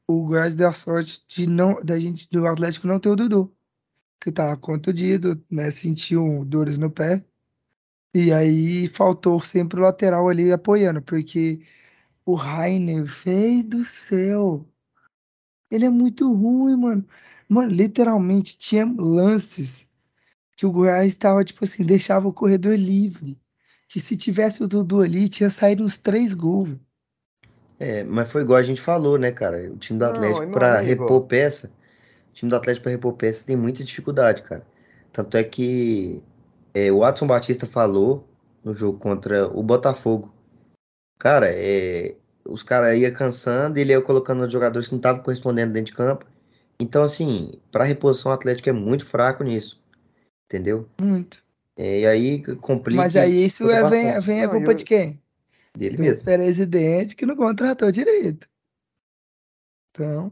o 0.07 0.25
Goiás 0.27 0.55
deu 0.55 0.69
a 0.69 0.73
sorte 0.73 1.23
de 1.27 1.47
não, 1.47 1.81
da 1.83 1.99
gente, 1.99 2.27
do 2.29 2.45
Atlético 2.47 2.87
não 2.87 2.99
ter 2.99 3.09
o 3.09 3.15
Dudu, 3.15 3.55
que 4.21 4.31
tava 4.31 4.57
contundido, 4.57 5.43
né, 5.51 5.71
sentiu 5.71 6.45
dores 6.45 6.77
no 6.77 6.91
pé. 6.91 7.25
E 8.13 8.31
aí 8.33 8.87
faltou 8.89 9.39
sempre 9.41 9.79
o 9.79 9.83
lateral 9.83 10.29
ali 10.29 10.51
apoiando, 10.51 11.01
porque 11.01 11.61
o 12.25 12.35
Rainer, 12.35 13.03
veio 13.03 13.63
do 13.63 13.85
céu. 13.85 14.67
Ele 15.69 15.85
é 15.85 15.89
muito 15.89 16.31
ruim, 16.33 16.77
mano. 16.77 17.07
Mano, 17.49 17.71
literalmente 17.71 18.57
tinha 18.57 18.85
lances 18.85 19.87
que 20.57 20.65
o 20.65 20.71
Goiás 20.71 21.07
estava, 21.07 21.43
tipo 21.43 21.63
assim, 21.63 21.83
deixava 21.83 22.27
o 22.27 22.33
corredor 22.33 22.77
livre. 22.77 23.39
Que 23.89 23.99
se 23.99 24.17
tivesse 24.17 24.63
o 24.63 24.67
Dudu 24.67 25.01
ali, 25.01 25.29
tinha 25.29 25.49
saído 25.49 25.83
uns 25.83 25.97
três 25.97 26.33
gols. 26.33 26.77
É, 27.83 28.01
mas 28.01 28.31
foi 28.31 28.43
igual 28.43 28.57
a 28.57 28.63
gente 28.63 28.79
falou, 28.79 29.17
né, 29.17 29.29
cara? 29.29 29.69
O 29.69 29.75
time 29.75 29.99
do 29.99 30.05
Atlético 30.05 30.51
para 30.51 30.79
repor 30.79 31.21
peça, 31.23 31.69
o 32.31 32.33
time 32.33 32.49
do 32.49 32.55
Atlético 32.55 32.83
para 32.83 32.91
repor 32.93 33.11
peça 33.11 33.43
tem 33.45 33.57
muita 33.57 33.83
dificuldade, 33.83 34.41
cara. 34.41 34.65
Tanto 35.11 35.35
é 35.35 35.43
que 35.43 36.23
é, 36.73 36.89
o 36.93 36.99
Watson 36.99 37.27
Batista 37.27 37.65
falou 37.65 38.25
no 38.63 38.73
jogo 38.73 38.97
contra 38.97 39.49
o 39.49 39.61
Botafogo. 39.61 40.33
Cara, 41.19 41.47
é, 41.49 42.15
os 42.47 42.63
caras 42.63 42.97
iam 42.97 43.11
cansando, 43.11 43.77
ele 43.77 43.91
ia 43.91 44.01
colocando 44.01 44.49
jogadores 44.49 44.87
que 44.87 44.93
não 44.93 44.99
estavam 44.99 45.21
correspondendo 45.21 45.73
dentro 45.73 45.91
de 45.91 45.97
campo. 45.97 46.25
Então, 46.79 47.03
assim, 47.03 47.51
para 47.69 47.83
reposição, 47.83 48.31
o 48.31 48.33
Atlético 48.33 48.69
é 48.69 48.73
muito 48.73 49.05
fraco 49.05 49.43
nisso. 49.43 49.77
Entendeu? 50.45 50.87
Muito. 51.01 51.43
É, 51.77 51.99
e 51.99 52.07
aí 52.07 52.43
complica. 52.57 53.01
Mas 53.01 53.17
aí 53.17 53.45
isso 53.45 53.69
é, 53.69 53.89
vem, 53.89 54.19
vem 54.21 54.43
a 54.43 54.47
culpa 54.47 54.71
eu... 54.71 54.73
de 54.73 54.85
quem? 54.85 55.22
Dele 55.75 55.97
mesmo. 55.97 56.21
O 56.21 56.23
presidente 56.25 57.15
que 57.15 57.25
não 57.25 57.35
contratou 57.35 57.91
direito. 57.91 58.47
Então. 59.89 60.31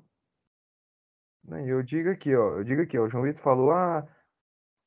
Eu 1.65 1.81
digo 1.81 2.09
aqui, 2.09 2.35
ó. 2.35 2.57
Eu 2.57 2.63
digo 2.63 2.81
aqui, 2.81 2.97
ó. 2.97 3.05
O 3.05 3.09
João 3.09 3.23
Vitor 3.23 3.41
falou: 3.41 3.71
ah, 3.71 4.07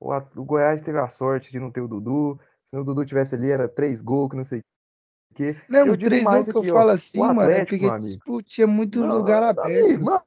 o, 0.01 0.12
o 0.12 0.45
Goiás 0.45 0.81
teve 0.81 0.99
a 0.99 1.09
sorte 1.09 1.51
de 1.51 1.59
não 1.59 1.71
ter 1.71 1.81
o 1.81 1.88
Dudu. 1.88 2.38
Se 2.64 2.77
o 2.77 2.85
Dudu 2.85 3.05
tivesse 3.05 3.35
ali, 3.35 3.51
era 3.51 3.69
três 3.69 4.01
gols, 4.01 4.31
que 4.31 4.37
não 4.37 4.45
sei 4.45 4.61
o 4.61 5.35
quê. 5.35 5.57
Não, 5.69 5.87
eu 5.87 5.99
três 5.99 6.23
gols 6.23 6.51
que 6.51 6.57
eu 6.57 6.64
falo 6.64 6.90
assim, 6.90 7.19
mano, 7.19 7.43
é 7.43 7.64
porque 7.64 8.01
tipo, 8.09 8.43
tinha 8.43 8.67
muito 8.67 9.01
não, 9.01 9.19
lugar 9.19 9.43
aberto. 9.43 9.85
Amigo, 9.85 10.05
meu 10.05 10.21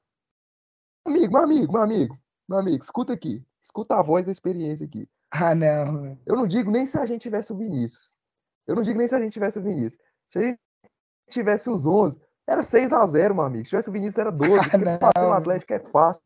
amigo, 1.05 1.31
meu 1.31 1.41
amigo, 1.41 1.73
meu 1.73 1.81
amigo, 1.81 2.19
meu 2.47 2.59
amigo, 2.59 2.83
escuta 2.83 3.13
aqui. 3.13 3.43
Escuta 3.61 3.95
a 3.95 4.03
voz 4.03 4.25
da 4.25 4.31
experiência 4.31 4.85
aqui. 4.85 5.09
Ah, 5.31 5.53
não. 5.53 6.17
Eu 6.25 6.35
não 6.35 6.47
digo 6.47 6.71
nem 6.71 6.85
se 6.85 6.97
a 6.97 7.05
gente 7.05 7.21
tivesse 7.21 7.51
o 7.51 7.57
Vinícius. 7.57 8.11
Eu 8.65 8.75
não 8.75 8.83
digo 8.83 8.97
nem 8.97 9.07
se 9.07 9.15
a 9.15 9.19
gente 9.19 9.33
tivesse 9.33 9.59
o 9.59 9.63
Vinícius. 9.63 10.01
Se 10.31 10.39
a 10.39 10.41
gente 10.41 10.59
tivesse 11.29 11.69
os 11.69 11.85
11, 11.85 12.19
era 12.47 12.61
6x0, 12.61 13.33
meu 13.33 13.43
amigo. 13.43 13.65
Se 13.65 13.69
tivesse 13.69 13.89
o 13.89 13.93
Vinícius, 13.93 14.17
era 14.17 14.31
12. 14.31 14.53
Ah, 14.53 14.77
não. 14.77 14.97
bater 14.97 15.21
no 15.21 15.33
Atlético 15.33 15.73
é 15.73 15.79
fácil. 15.79 16.23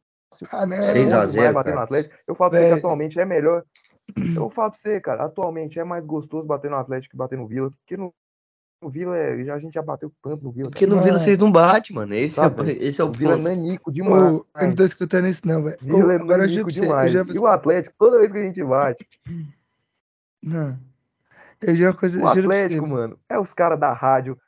Ah, 0.51 0.65
não. 0.65 0.77
6x0. 0.77 1.53
bater 1.53 1.73
no 1.73 1.81
Atlético. 1.81 2.15
Eu 2.27 2.35
falo 2.35 2.51
pra 2.51 2.59
você 2.59 2.67
que 2.67 2.73
atualmente 2.73 3.19
é 3.19 3.25
melhor. 3.25 3.63
Eu 4.35 4.49
falo 4.49 4.71
pra 4.71 4.79
você, 4.79 4.99
cara, 4.99 5.25
atualmente 5.25 5.79
é 5.79 5.83
mais 5.83 6.05
gostoso 6.05 6.45
bater 6.45 6.69
no 6.69 6.77
Atlético 6.77 7.11
que 7.11 7.17
bater 7.17 7.37
no 7.37 7.47
Vila. 7.47 7.71
Porque 7.71 7.95
no, 7.95 8.13
no 8.81 8.89
Vila, 8.89 9.17
é, 9.17 9.43
já, 9.43 9.55
a 9.55 9.59
gente 9.59 9.73
já 9.73 9.81
bateu 9.81 10.11
tanto 10.21 10.43
no 10.43 10.51
Vila. 10.51 10.69
Porque 10.69 10.85
no 10.85 10.99
Vila 10.99 11.17
vocês 11.17 11.37
não 11.37 11.51
batem, 11.51 11.95
mano. 11.95 12.13
Esse, 12.13 12.39
é, 12.39 12.43
esse 12.79 12.99
é 12.99 13.03
o, 13.03 13.07
o 13.07 13.11
Vila 13.11 13.33
é 13.33 13.37
nanico 13.37 13.91
demais. 13.91 14.33
eu 14.33 14.45
não 14.59 14.75
tô 14.75 14.83
escutando 14.83 15.27
isso, 15.27 15.47
não, 15.47 15.63
velho. 15.63 15.77
Vila 15.81 16.13
é 16.13 16.17
nanico 16.17 16.71
demais. 16.71 17.11
Já... 17.11 17.23
E 17.23 17.39
o 17.39 17.47
Atlético, 17.47 17.95
toda 17.97 18.19
vez 18.19 18.31
que 18.31 18.37
a 18.37 18.43
gente 18.43 18.63
bate. 18.63 19.07
Não. 20.43 20.77
Eu 21.61 21.75
já 21.75 21.87
uma 21.89 21.93
coisa. 21.97 22.21
O 22.21 22.27
Atlético, 22.27 22.87
mano, 22.87 23.19
é 23.29 23.39
os 23.39 23.53
caras 23.53 23.79
da 23.79 23.93
rádio. 23.93 24.39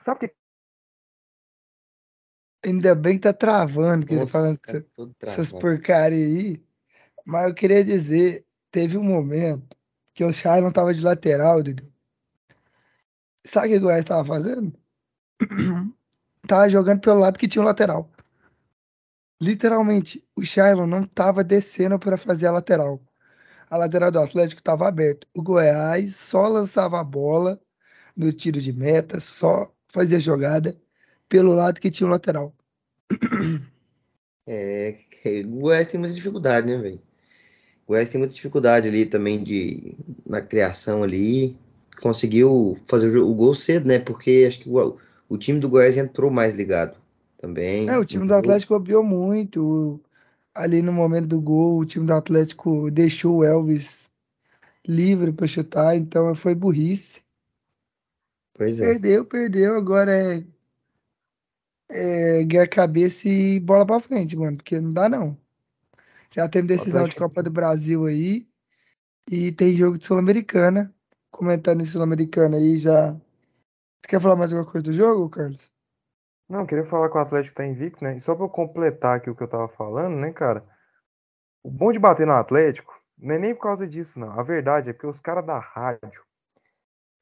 Sabe 0.00 0.16
o 0.16 0.28
que 0.28 0.34
Ainda 2.64 2.94
bem 2.94 3.14
que 3.14 3.20
tá 3.20 3.32
travando, 3.32 4.04
que 4.04 4.14
Nossa, 4.14 4.24
ele 4.24 4.30
falando 4.32 4.58
cara, 4.58 4.84
essas 5.22 5.52
porcaria 5.52 6.26
aí. 6.26 6.64
Mas 7.24 7.46
eu 7.46 7.54
queria 7.54 7.84
dizer, 7.84 8.44
teve 8.72 8.98
um 8.98 9.04
momento 9.04 9.76
que 10.12 10.24
o 10.24 10.32
Sharon 10.32 10.72
tava 10.72 10.92
de 10.92 11.00
lateral, 11.00 11.62
Dudu. 11.62 11.86
Sabe 13.44 13.68
o 13.68 13.70
que 13.70 13.76
o 13.76 13.80
Goiás 13.82 14.04
tava 14.04 14.24
fazendo? 14.24 14.72
tava 16.48 16.68
jogando 16.68 17.00
pelo 17.00 17.20
lado 17.20 17.38
que 17.38 17.46
tinha 17.46 17.62
o 17.62 17.64
lateral. 17.64 18.10
Literalmente, 19.40 20.26
o 20.34 20.44
Shailon 20.44 20.86
não 20.86 21.02
tava 21.04 21.44
descendo 21.44 21.98
para 21.98 22.16
fazer 22.16 22.46
a 22.46 22.52
lateral. 22.52 23.00
A 23.68 23.76
lateral 23.76 24.10
do 24.10 24.20
Atlético 24.20 24.60
estava 24.60 24.88
aberta. 24.88 25.26
O 25.34 25.42
Goiás 25.42 26.16
só 26.16 26.48
lançava 26.48 27.00
a 27.00 27.04
bola 27.04 27.60
no 28.16 28.32
tiro 28.32 28.60
de 28.60 28.72
meta, 28.72 29.20
só 29.20 29.72
fazia 29.88 30.20
jogada 30.20 30.76
pelo 31.28 31.52
lado 31.52 31.80
que 31.80 31.90
tinha 31.90 32.06
o 32.06 32.10
lateral. 32.10 32.54
É, 34.46 34.96
o 35.44 35.60
Goiás 35.60 35.88
tem 35.88 35.98
muita 35.98 36.14
dificuldade, 36.14 36.68
né, 36.68 36.78
velho? 36.78 37.00
O 37.84 37.88
Goiás 37.88 38.08
tem 38.08 38.18
muita 38.18 38.34
dificuldade 38.34 38.86
ali 38.86 39.04
também 39.04 39.42
de, 39.42 39.96
na 40.24 40.40
criação 40.40 41.02
ali. 41.02 41.56
Conseguiu 42.00 42.78
fazer 42.86 43.16
o, 43.18 43.28
o 43.28 43.34
gol 43.34 43.54
cedo, 43.54 43.88
né? 43.88 43.98
Porque 43.98 44.44
acho 44.46 44.60
que 44.60 44.68
o, 44.68 44.96
o 45.28 45.36
time 45.36 45.58
do 45.58 45.68
Goiás 45.68 45.96
entrou 45.96 46.30
mais 46.30 46.54
ligado 46.54 46.96
também. 47.38 47.88
É, 47.88 47.98
o 47.98 48.04
time 48.04 48.26
do 48.26 48.34
Atlético 48.34 48.74
copiou 48.74 49.02
muito. 49.02 50.00
Ali 50.56 50.80
no 50.80 50.90
momento 50.90 51.26
do 51.26 51.40
gol, 51.40 51.78
o 51.78 51.84
time 51.84 52.06
do 52.06 52.14
Atlético 52.14 52.90
deixou 52.90 53.36
o 53.36 53.44
Elvis 53.44 54.10
livre 54.88 55.30
para 55.30 55.46
chutar, 55.46 55.94
então 55.94 56.34
foi 56.34 56.54
burrice. 56.54 57.22
Pois 58.54 58.80
é. 58.80 58.86
Perdeu, 58.86 59.24
perdeu. 59.26 59.76
Agora 59.76 60.10
é, 60.10 60.42
é 61.90 62.42
guerra 62.44 62.68
cabeça 62.68 63.28
e 63.28 63.60
bola 63.60 63.84
para 63.84 64.00
frente, 64.00 64.34
mano, 64.34 64.56
porque 64.56 64.80
não 64.80 64.94
dá 64.94 65.10
não. 65.10 65.36
Já 66.30 66.48
tem 66.48 66.64
decisão 66.64 67.06
de 67.06 67.16
Copa 67.16 67.42
do 67.42 67.50
Brasil 67.50 68.06
aí 68.06 68.48
e 69.30 69.52
tem 69.52 69.76
jogo 69.76 69.98
de 69.98 70.06
Sul-Americana. 70.06 70.90
Comentando 71.30 71.82
em 71.82 71.86
Sul-Americana 71.86 72.56
aí 72.56 72.78
já. 72.78 73.12
Você 73.12 74.08
quer 74.08 74.20
falar 74.22 74.36
mais 74.36 74.54
alguma 74.54 74.70
coisa 74.70 74.86
do 74.86 74.92
jogo, 74.92 75.28
Carlos? 75.28 75.75
Não, 76.48 76.64
queria 76.64 76.84
falar 76.84 77.08
que 77.10 77.16
o 77.16 77.20
Atlético 77.20 77.56
tá 77.56 77.66
invicto, 77.66 78.04
né? 78.04 78.16
E 78.16 78.20
só 78.20 78.34
pra 78.34 78.44
eu 78.44 78.48
completar 78.48 79.16
aqui 79.16 79.28
o 79.28 79.34
que 79.34 79.42
eu 79.42 79.48
tava 79.48 79.68
falando, 79.68 80.16
né, 80.16 80.32
cara? 80.32 80.64
O 81.62 81.70
bom 81.70 81.90
de 81.90 81.98
bater 81.98 82.26
no 82.26 82.32
Atlético 82.32 82.94
não 83.18 83.34
é 83.34 83.38
nem 83.38 83.54
por 83.54 83.62
causa 83.62 83.86
disso, 83.86 84.18
não. 84.20 84.38
A 84.38 84.42
verdade 84.42 84.90
é 84.90 84.92
que 84.94 85.06
os 85.06 85.18
caras 85.20 85.44
da 85.44 85.58
rádio 85.58 86.24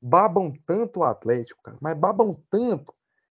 babam 0.01 0.53
tanto 0.67 1.01
o 1.01 1.05
Atlético, 1.05 1.63
cara, 1.63 1.79
mas 1.81 1.97
babam 1.97 2.39
tanto. 2.51 2.93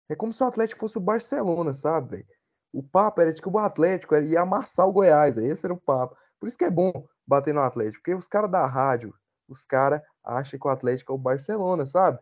É 0.08 0.14
como 0.14 0.32
se 0.32 0.42
o 0.42 0.46
Atlético 0.46 0.80
fosse 0.80 0.98
o 0.98 1.00
Barcelona, 1.00 1.74
sabe, 1.74 2.10
velho? 2.10 2.26
O 2.72 2.82
papo 2.82 3.20
era 3.20 3.34
de 3.34 3.42
que 3.42 3.48
o 3.48 3.58
Atlético 3.58 4.14
ia 4.16 4.42
amassar 4.42 4.86
o 4.86 4.92
Goiás, 4.92 5.36
esse 5.36 5.66
era 5.66 5.74
o 5.74 5.80
papo. 5.80 6.16
Por 6.38 6.46
isso 6.46 6.56
que 6.56 6.64
é 6.64 6.70
bom 6.70 6.92
bater 7.26 7.52
no 7.52 7.60
Atlético, 7.60 7.98
porque 7.98 8.14
os 8.14 8.28
caras 8.28 8.50
da 8.50 8.64
rádio, 8.66 9.12
os 9.48 9.64
caras 9.64 10.00
acham 10.22 10.58
que 10.58 10.66
o 10.66 10.70
Atlético 10.70 11.12
é 11.12 11.14
o 11.16 11.18
Barcelona, 11.18 11.84
sabe? 11.84 12.20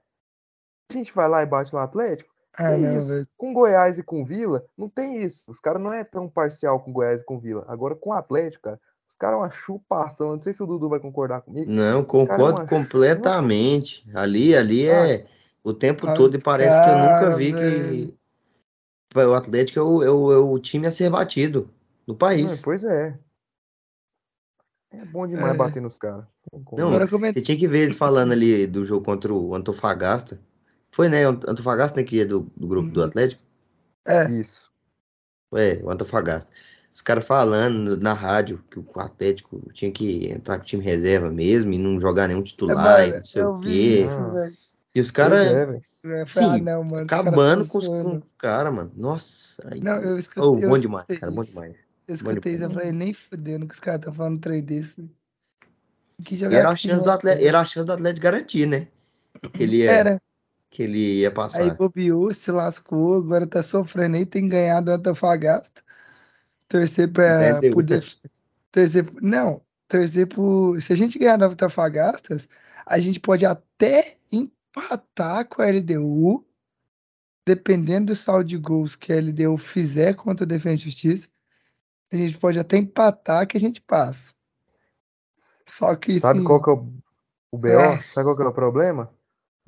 A 0.91 0.95
gente 0.95 1.13
vai 1.15 1.29
lá 1.29 1.43
e 1.43 1.47
bate 1.47 1.73
no 1.73 1.79
Atlético, 1.79 2.33
ah, 2.59 2.73
é 2.73 2.77
não, 2.77 2.99
isso. 2.99 3.09
Véio. 3.09 3.29
Com 3.37 3.55
Goiás 3.55 3.99
e 3.99 4.03
com 4.03 4.25
Vila, 4.25 4.65
não 4.77 4.89
tem 4.89 5.23
isso. 5.23 5.49
Os 5.51 5.61
caras 5.61 5.81
não 5.81 5.93
é 5.93 6.03
tão 6.03 6.29
parcial 6.29 6.81
com 6.81 6.93
Goiás 6.93 7.21
e 7.21 7.25
com 7.25 7.39
Vila. 7.39 7.65
Agora 7.69 7.95
com 7.95 8.11
o 8.11 8.13
Atlético, 8.13 8.65
cara, 8.65 8.81
os 9.09 9.15
caras 9.15 9.37
é 9.37 9.39
uma 9.39 9.51
chupação. 9.51 10.33
Não 10.33 10.41
sei 10.41 10.53
se 10.53 10.63
o 10.63 10.67
Dudu 10.67 10.89
vai 10.89 10.99
concordar 10.99 11.41
comigo. 11.43 11.71
Não, 11.71 12.05
concordo 12.05 12.63
é 12.63 12.67
completamente. 12.67 14.05
Chupa. 14.05 14.21
Ali, 14.21 14.57
ali 14.57 14.91
ah, 14.91 15.09
é 15.09 15.27
o 15.63 15.73
tempo 15.73 16.13
todo 16.15 16.37
e 16.37 16.43
parece 16.43 16.71
cara, 16.71 16.85
que 16.85 16.91
eu 16.91 16.99
nunca 16.99 17.37
vi 17.37 17.53
véio. 17.53 18.19
que 19.09 19.19
o 19.19 19.35
Atlético 19.35 19.79
é 19.79 19.83
o, 19.83 20.03
é 20.03 20.11
o, 20.11 20.33
é 20.33 20.39
o 20.39 20.59
time 20.59 20.89
a 20.89 20.91
ser 20.91 21.11
batido 21.11 21.71
no 22.07 22.17
país. 22.17 22.51
Não, 22.51 22.59
pois 22.59 22.83
é. 22.83 23.17
É 24.91 25.05
bom 25.05 25.27
demais 25.27 25.55
é. 25.55 25.57
bater 25.57 25.81
nos 25.81 25.97
caras. 25.97 26.25
Não, 26.73 26.91
você 26.91 27.41
tinha 27.41 27.59
que 27.59 27.69
ver 27.69 27.81
eles 27.81 27.97
falando 27.97 28.33
ali 28.33 28.67
do 28.67 28.85
jogo 28.85 29.05
contra 29.05 29.33
o 29.33 29.55
Antofagasta 29.55 30.41
Foi, 30.99 31.09
né? 31.09 31.25
Antofagasta, 31.25 32.01
né? 32.01 32.05
Que 32.05 32.23
é 32.23 32.25
do, 32.25 32.51
do 32.57 32.67
grupo 32.67 32.91
do 32.91 32.99
uhum. 32.99 33.07
Atlético. 33.07 33.41
É. 34.05 34.29
Isso. 34.29 34.69
É, 35.55 35.79
o 35.81 35.93
Antofagasta. 35.93 36.51
Os 36.93 37.01
caras 37.01 37.25
falando 37.25 37.97
na 37.97 38.13
rádio 38.13 38.61
que 38.69 38.81
o 38.81 38.85
Atlético 38.97 39.63
tinha 39.73 39.93
que 39.93 40.29
entrar 40.29 40.57
com 40.57 40.65
o 40.65 40.67
time 40.67 40.83
reserva 40.83 41.31
mesmo 41.31 41.73
e 41.73 41.79
não 41.79 42.01
jogar 42.01 42.27
nenhum 42.27 42.43
titular 42.43 43.03
é, 43.03 43.09
e 43.11 43.13
não 43.13 43.25
sei 43.25 43.43
o 43.45 43.61
quê. 43.61 43.69
Isso, 43.69 44.59
e 44.93 45.01
os 45.01 45.13
caras. 45.13 45.47
É, 45.47 45.81
é 46.21 46.27
Sim, 46.27 46.41
ah, 46.41 46.59
não, 46.59 46.83
mano, 46.83 47.05
acabando 47.05 47.69
com 47.69 47.79
os 47.79 47.87
com 47.87 48.21
cara, 48.37 48.73
mano. 48.73 48.91
Nossa. 48.97 49.63
Aí... 49.71 49.81
Não, 49.81 50.03
eu 50.03 50.19
escutei. 50.19 50.43
Oh, 50.43 50.57
bom 50.57 50.77
eu 50.77 50.81
demais, 50.81 51.07
cara, 51.07 51.31
bom 51.31 51.45
demais. 51.45 51.77
Eu 52.09 52.15
escutei 52.17 52.55
isso, 52.55 52.65
eu 52.65 52.71
falei, 52.73 52.91
nem 52.91 53.15
fudendo 53.15 53.69
que 53.69 53.75
os 53.75 53.81
caras 53.81 54.01
estão 54.01 54.13
falando 54.13 54.37
um 54.37 54.41
trem 54.41 54.65
desse. 54.65 55.09
Que 56.25 56.45
era 56.45 56.71
a 56.71 56.75
chance 56.75 57.05
do 57.05 57.11
Atlético, 57.13 57.47
era 57.47 57.61
a 57.61 57.65
chance 57.65 57.87
do 57.87 57.93
Atlético 57.93 58.25
garantir, 58.25 58.67
né? 58.67 58.89
Que 59.53 59.63
ele 59.63 59.77
ia, 59.77 59.93
era. 59.93 60.23
Que 60.71 60.83
ele 60.83 61.21
ia 61.21 61.31
passar. 61.31 61.63
Aí 61.63 61.71
bobeou, 61.71 62.33
se 62.33 62.51
lascou, 62.51 63.19
agora 63.19 63.47
tá 63.47 63.63
sofrendo 63.63 64.17
aí, 64.17 64.27
tem 64.27 64.49
ganhado 64.49 64.91
o 64.91 64.95
Antofagasta. 64.95 65.83
Torcer 66.69 67.11
pra 67.11 67.61
poder. 67.73 68.05
Torcer. 68.71 69.07
Não, 69.23 69.63
torcer 69.87 70.27
por. 70.27 70.81
Se 70.81 70.93
a 70.93 70.97
gente 70.97 71.19
ganhar 71.19 71.41
o 71.41 71.45
Antofagasta, 71.45 72.39
a 72.85 72.99
gente 72.99 73.19
pode 73.19 73.47
até 73.47 74.17
empatar 74.31 75.47
com 75.47 75.63
a 75.63 75.67
LDU, 75.67 76.45
dependendo 77.47 78.13
do 78.13 78.17
saldo 78.17 78.45
de 78.45 78.59
gols 78.59 78.95
que 78.95 79.13
a 79.13 79.17
LDU 79.17 79.57
fizer 79.57 80.15
contra 80.15 80.45
o 80.45 80.47
Defesa 80.47 80.75
e 80.75 80.79
Justiça, 80.79 81.29
a 82.13 82.17
gente 82.17 82.39
pode 82.39 82.59
até 82.59 82.77
empatar 82.77 83.47
que 83.47 83.57
a 83.57 83.61
gente 83.61 83.81
passa. 83.81 84.35
Só 85.67 85.95
que 85.95 86.19
Sabe 86.19 86.41
sim, 86.41 86.45
qual 86.45 86.63
que 86.63 86.71
é 86.71 86.73
o, 86.73 86.93
o 87.53 87.59
BO? 87.59 87.69
É. 87.69 88.03
Sabe 88.03 88.27
qual 88.27 88.37
que 88.37 88.43
é 88.43 88.47
o 88.47 88.53
problema? 88.53 89.11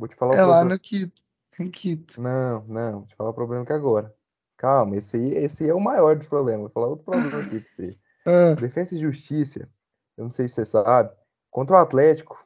Vou 0.00 0.08
te 0.08 0.16
falar 0.16 0.32
é 0.32 0.36
o 0.36 0.46
problema. 0.46 0.62
lá 0.62 0.64
no 0.64 0.78
Quito. 0.78 1.22
Em 1.58 1.70
Quito. 1.70 2.18
Não, 2.18 2.64
não, 2.66 2.92
vou 3.00 3.06
te 3.06 3.14
falar 3.14 3.30
o 3.30 3.34
problema 3.34 3.66
que 3.66 3.72
agora. 3.72 4.14
Calma, 4.56 4.96
esse 4.96 5.14
aí, 5.16 5.34
esse 5.36 5.64
aí 5.64 5.70
é 5.70 5.74
o 5.74 5.80
maior 5.80 6.16
dos 6.16 6.26
problemas. 6.26 6.62
Vou 6.62 6.70
falar 6.70 6.86
outro 6.86 7.04
problema 7.04 7.38
aqui 7.40 7.60
pra 7.60 7.70
você. 7.70 7.96
Ah. 8.26 8.54
Defesa 8.54 8.94
e 8.94 8.98
Justiça, 8.98 9.66
eu 10.14 10.24
não 10.24 10.30
sei 10.30 10.46
se 10.46 10.56
você 10.56 10.66
sabe, 10.66 11.10
contra 11.50 11.74
o 11.74 11.78
Atlético. 11.78 12.38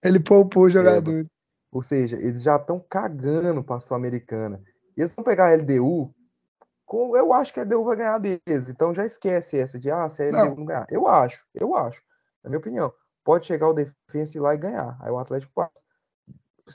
Ele 0.00 0.20
poupou 0.20 0.62
o 0.62 0.70
jogador. 0.70 1.26
Ou 1.72 1.82
seja, 1.82 2.16
eles 2.16 2.44
já 2.44 2.54
estão 2.54 2.78
cagando 2.78 3.64
para 3.64 3.74
a 3.74 3.80
Sul-Americana. 3.80 4.62
E 4.96 5.00
eles 5.00 5.12
vão 5.16 5.24
pegar 5.24 5.48
a 5.48 5.54
LDU. 5.56 6.14
Com, 6.84 7.16
eu 7.16 7.32
acho 7.32 7.52
que 7.52 7.58
a 7.58 7.64
LDU 7.64 7.84
vai 7.84 7.96
ganhar 7.96 8.18
deles. 8.18 8.68
Então 8.68 8.94
já 8.94 9.04
esquece 9.04 9.58
essa 9.58 9.80
de, 9.80 9.90
ah, 9.90 10.08
se 10.08 10.22
a 10.22 10.26
LDU 10.26 10.36
não, 10.36 10.54
não 10.54 10.64
ganhar. 10.64 10.86
Eu 10.88 11.08
acho, 11.08 11.44
eu 11.52 11.74
acho. 11.74 12.00
Na 12.44 12.50
minha 12.50 12.60
opinião. 12.60 12.92
Pode 13.24 13.46
chegar 13.46 13.68
o 13.68 13.74
Defensa 13.74 14.38
ir 14.38 14.40
lá 14.40 14.54
e 14.54 14.58
ganhar. 14.58 14.96
Aí 15.00 15.10
o 15.10 15.18
Atlético 15.18 15.52
passa. 15.52 15.82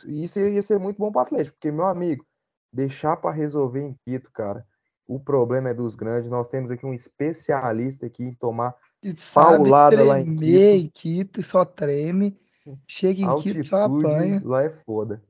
Isso 0.06 0.40
ia 0.40 0.62
ser 0.62 0.80
muito 0.80 0.98
bom 0.98 1.12
para 1.12 1.20
o 1.20 1.24
Atlético, 1.24 1.56
porque, 1.58 1.72
meu 1.72 1.86
amigo, 1.86 2.26
deixar 2.72 3.18
para 3.18 3.32
resolver 3.32 3.82
em 3.82 3.96
Quito, 4.06 4.32
cara. 4.32 4.66
O 5.08 5.20
problema 5.20 5.70
é 5.70 5.74
dos 5.74 5.96
grandes. 5.96 6.30
Nós 6.30 6.48
temos 6.48 6.72
aqui 6.72 6.86
um 6.86 6.94
especialista 6.94 8.06
aqui 8.06 8.24
em 8.24 8.34
tomar 8.34 8.74
paulada 9.34 10.04
lá 10.04 10.20
em 10.20 10.36
Quito. 10.36 10.46
em 10.46 10.88
Quito, 10.88 11.44
só 11.44 11.66
treme. 11.66 12.40
Chega 12.88 13.22
em 13.22 13.26
Altitude, 13.26 13.56
Quito, 13.56 13.68
só 13.68 13.84
apanha. 13.84 14.42
Lá 14.46 14.64
é 14.64 14.70
foda. 14.86 15.22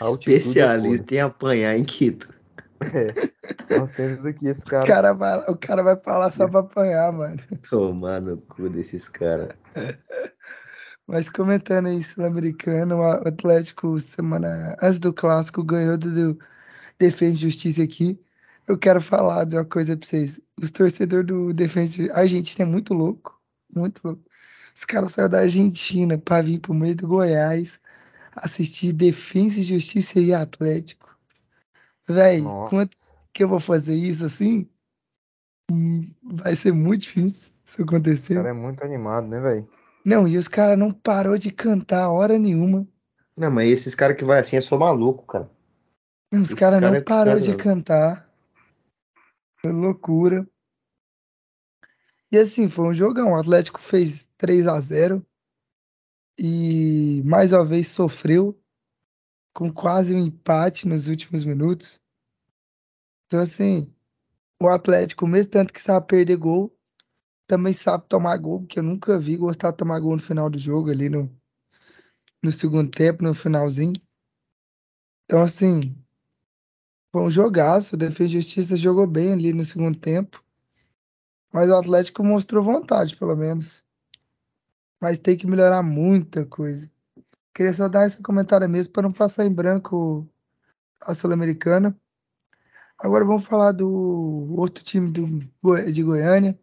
Especialista 0.00 1.14
é 1.14 1.18
em 1.18 1.20
apanhar 1.20 1.76
em 1.76 1.84
Quito. 1.84 2.34
É. 2.80 3.78
Nós 3.78 3.90
temos 3.92 4.26
aqui 4.26 4.48
esse 4.48 4.64
cara. 4.64 4.84
O 4.84 4.86
cara 4.86 5.12
vai, 5.14 5.38
o 5.50 5.56
cara 5.56 5.82
vai 5.82 5.96
falar 5.96 6.30
só 6.30 6.46
pra 6.46 6.60
apanhar, 6.60 7.10
mano. 7.12 7.36
Tomar 7.70 8.20
no 8.20 8.36
cu 8.36 8.68
desses 8.68 9.08
caras. 9.08 9.48
Mas 11.06 11.28
comentando 11.28 11.86
aí, 11.86 12.02
Sul-Americano, 12.02 12.96
o 12.96 13.04
Atlético, 13.04 13.98
semana 14.00 14.76
antes 14.82 14.98
do 14.98 15.12
clássico, 15.12 15.62
ganhou 15.62 15.96
do, 15.96 16.36
Defesa 16.98 17.36
Justiça 17.36 17.82
aqui. 17.82 18.18
Eu 18.66 18.76
quero 18.76 19.00
falar 19.00 19.44
de 19.44 19.56
uma 19.56 19.64
coisa 19.64 19.96
pra 19.96 20.06
vocês. 20.06 20.40
Os 20.60 20.70
torcedores 20.70 21.26
do 21.26 21.52
Defesa 21.52 22.12
Argentina 22.12 22.68
é 22.68 22.70
muito 22.70 22.92
louco. 22.92 23.40
Muito 23.74 24.00
louco. 24.02 24.22
Os 24.74 24.84
caras 24.84 25.12
saíram 25.12 25.30
da 25.30 25.40
Argentina 25.40 26.18
para 26.18 26.42
vir 26.42 26.60
pro 26.60 26.74
meio 26.74 26.96
do 26.96 27.06
Goiás 27.06 27.78
assistir 28.34 28.92
Defesa 28.92 29.60
e 29.60 29.62
Justiça 29.62 30.18
e 30.20 30.34
Atlético. 30.34 31.16
Véi, 32.08 32.42
quanto 32.68 32.96
que 33.32 33.44
eu 33.44 33.48
vou 33.48 33.60
fazer 33.60 33.94
isso 33.94 34.24
assim? 34.24 34.68
Hum, 35.70 36.02
vai 36.22 36.54
ser 36.54 36.72
muito 36.72 37.02
difícil 37.02 37.52
se 37.64 37.82
acontecer. 37.82 38.34
O 38.34 38.36
cara 38.36 38.50
é 38.50 38.52
muito 38.52 38.84
animado, 38.84 39.26
né, 39.26 39.40
velho? 39.40 39.68
Não, 40.06 40.28
e 40.28 40.38
os 40.38 40.46
caras 40.46 40.78
não 40.78 40.92
parou 40.92 41.36
de 41.36 41.50
cantar 41.50 42.08
hora 42.10 42.38
nenhuma. 42.38 42.86
Não, 43.36 43.50
mas 43.50 43.68
esses 43.68 43.92
caras 43.92 44.16
que 44.16 44.24
vai 44.24 44.38
assim 44.38 44.56
é 44.56 44.60
só 44.60 44.78
maluco, 44.78 45.26
cara. 45.26 45.50
Não, 46.30 46.42
os 46.42 46.54
caras 46.54 46.80
cara 46.80 46.92
não 46.92 46.94
é 46.96 47.00
parou 47.00 47.40
de 47.40 47.56
cantar. 47.56 48.30
Foi 49.56 49.72
loucura. 49.72 50.48
E 52.30 52.38
assim, 52.38 52.70
foi 52.70 52.84
um 52.84 52.94
jogão. 52.94 53.32
O 53.32 53.40
Atlético 53.40 53.80
fez 53.80 54.28
3 54.38 54.68
a 54.68 54.78
0 54.78 55.26
e 56.38 57.20
mais 57.24 57.50
uma 57.52 57.64
vez 57.64 57.88
sofreu 57.88 58.56
com 59.52 59.72
quase 59.72 60.14
um 60.14 60.24
empate 60.24 60.86
nos 60.86 61.08
últimos 61.08 61.42
minutos. 61.42 62.00
Então, 63.26 63.40
assim, 63.40 63.92
o 64.62 64.68
Atlético, 64.68 65.26
mesmo 65.26 65.50
tanto 65.50 65.72
que 65.72 65.80
sabe 65.80 66.06
perder 66.06 66.36
gol, 66.36 66.75
também 67.46 67.72
sabe 67.72 68.04
tomar 68.08 68.36
gol, 68.38 68.60
porque 68.60 68.78
eu 68.78 68.82
nunca 68.82 69.18
vi 69.18 69.36
gostar 69.36 69.70
de 69.70 69.76
tomar 69.76 70.00
gol 70.00 70.16
no 70.16 70.22
final 70.22 70.50
do 70.50 70.58
jogo, 70.58 70.90
ali 70.90 71.08
no, 71.08 71.30
no 72.42 72.50
segundo 72.50 72.90
tempo, 72.90 73.22
no 73.22 73.34
finalzinho. 73.34 73.94
Então, 75.24 75.42
assim, 75.42 75.80
foi 77.12 77.22
um 77.22 77.30
jogaço. 77.30 77.94
O 77.94 77.98
Defesa 77.98 78.30
e 78.30 78.32
Justiça 78.40 78.76
jogou 78.76 79.06
bem 79.06 79.32
ali 79.32 79.52
no 79.52 79.64
segundo 79.64 79.98
tempo. 79.98 80.42
Mas 81.52 81.70
o 81.70 81.76
Atlético 81.76 82.22
mostrou 82.22 82.62
vontade, 82.62 83.16
pelo 83.16 83.34
menos. 83.34 83.84
Mas 85.00 85.18
tem 85.18 85.36
que 85.36 85.46
melhorar 85.46 85.82
muita 85.82 86.44
coisa. 86.44 86.90
Queria 87.54 87.72
só 87.72 87.88
dar 87.88 88.06
esse 88.06 88.20
comentário 88.20 88.68
mesmo 88.68 88.92
para 88.92 89.04
não 89.04 89.12
passar 89.12 89.46
em 89.46 89.52
branco 89.52 90.28
a 91.00 91.14
Sul-Americana. 91.14 91.98
Agora 92.98 93.24
vamos 93.24 93.46
falar 93.46 93.72
do 93.72 94.54
outro 94.56 94.84
time 94.84 95.10
do, 95.10 95.26
de 95.90 96.02
Goiânia. 96.02 96.58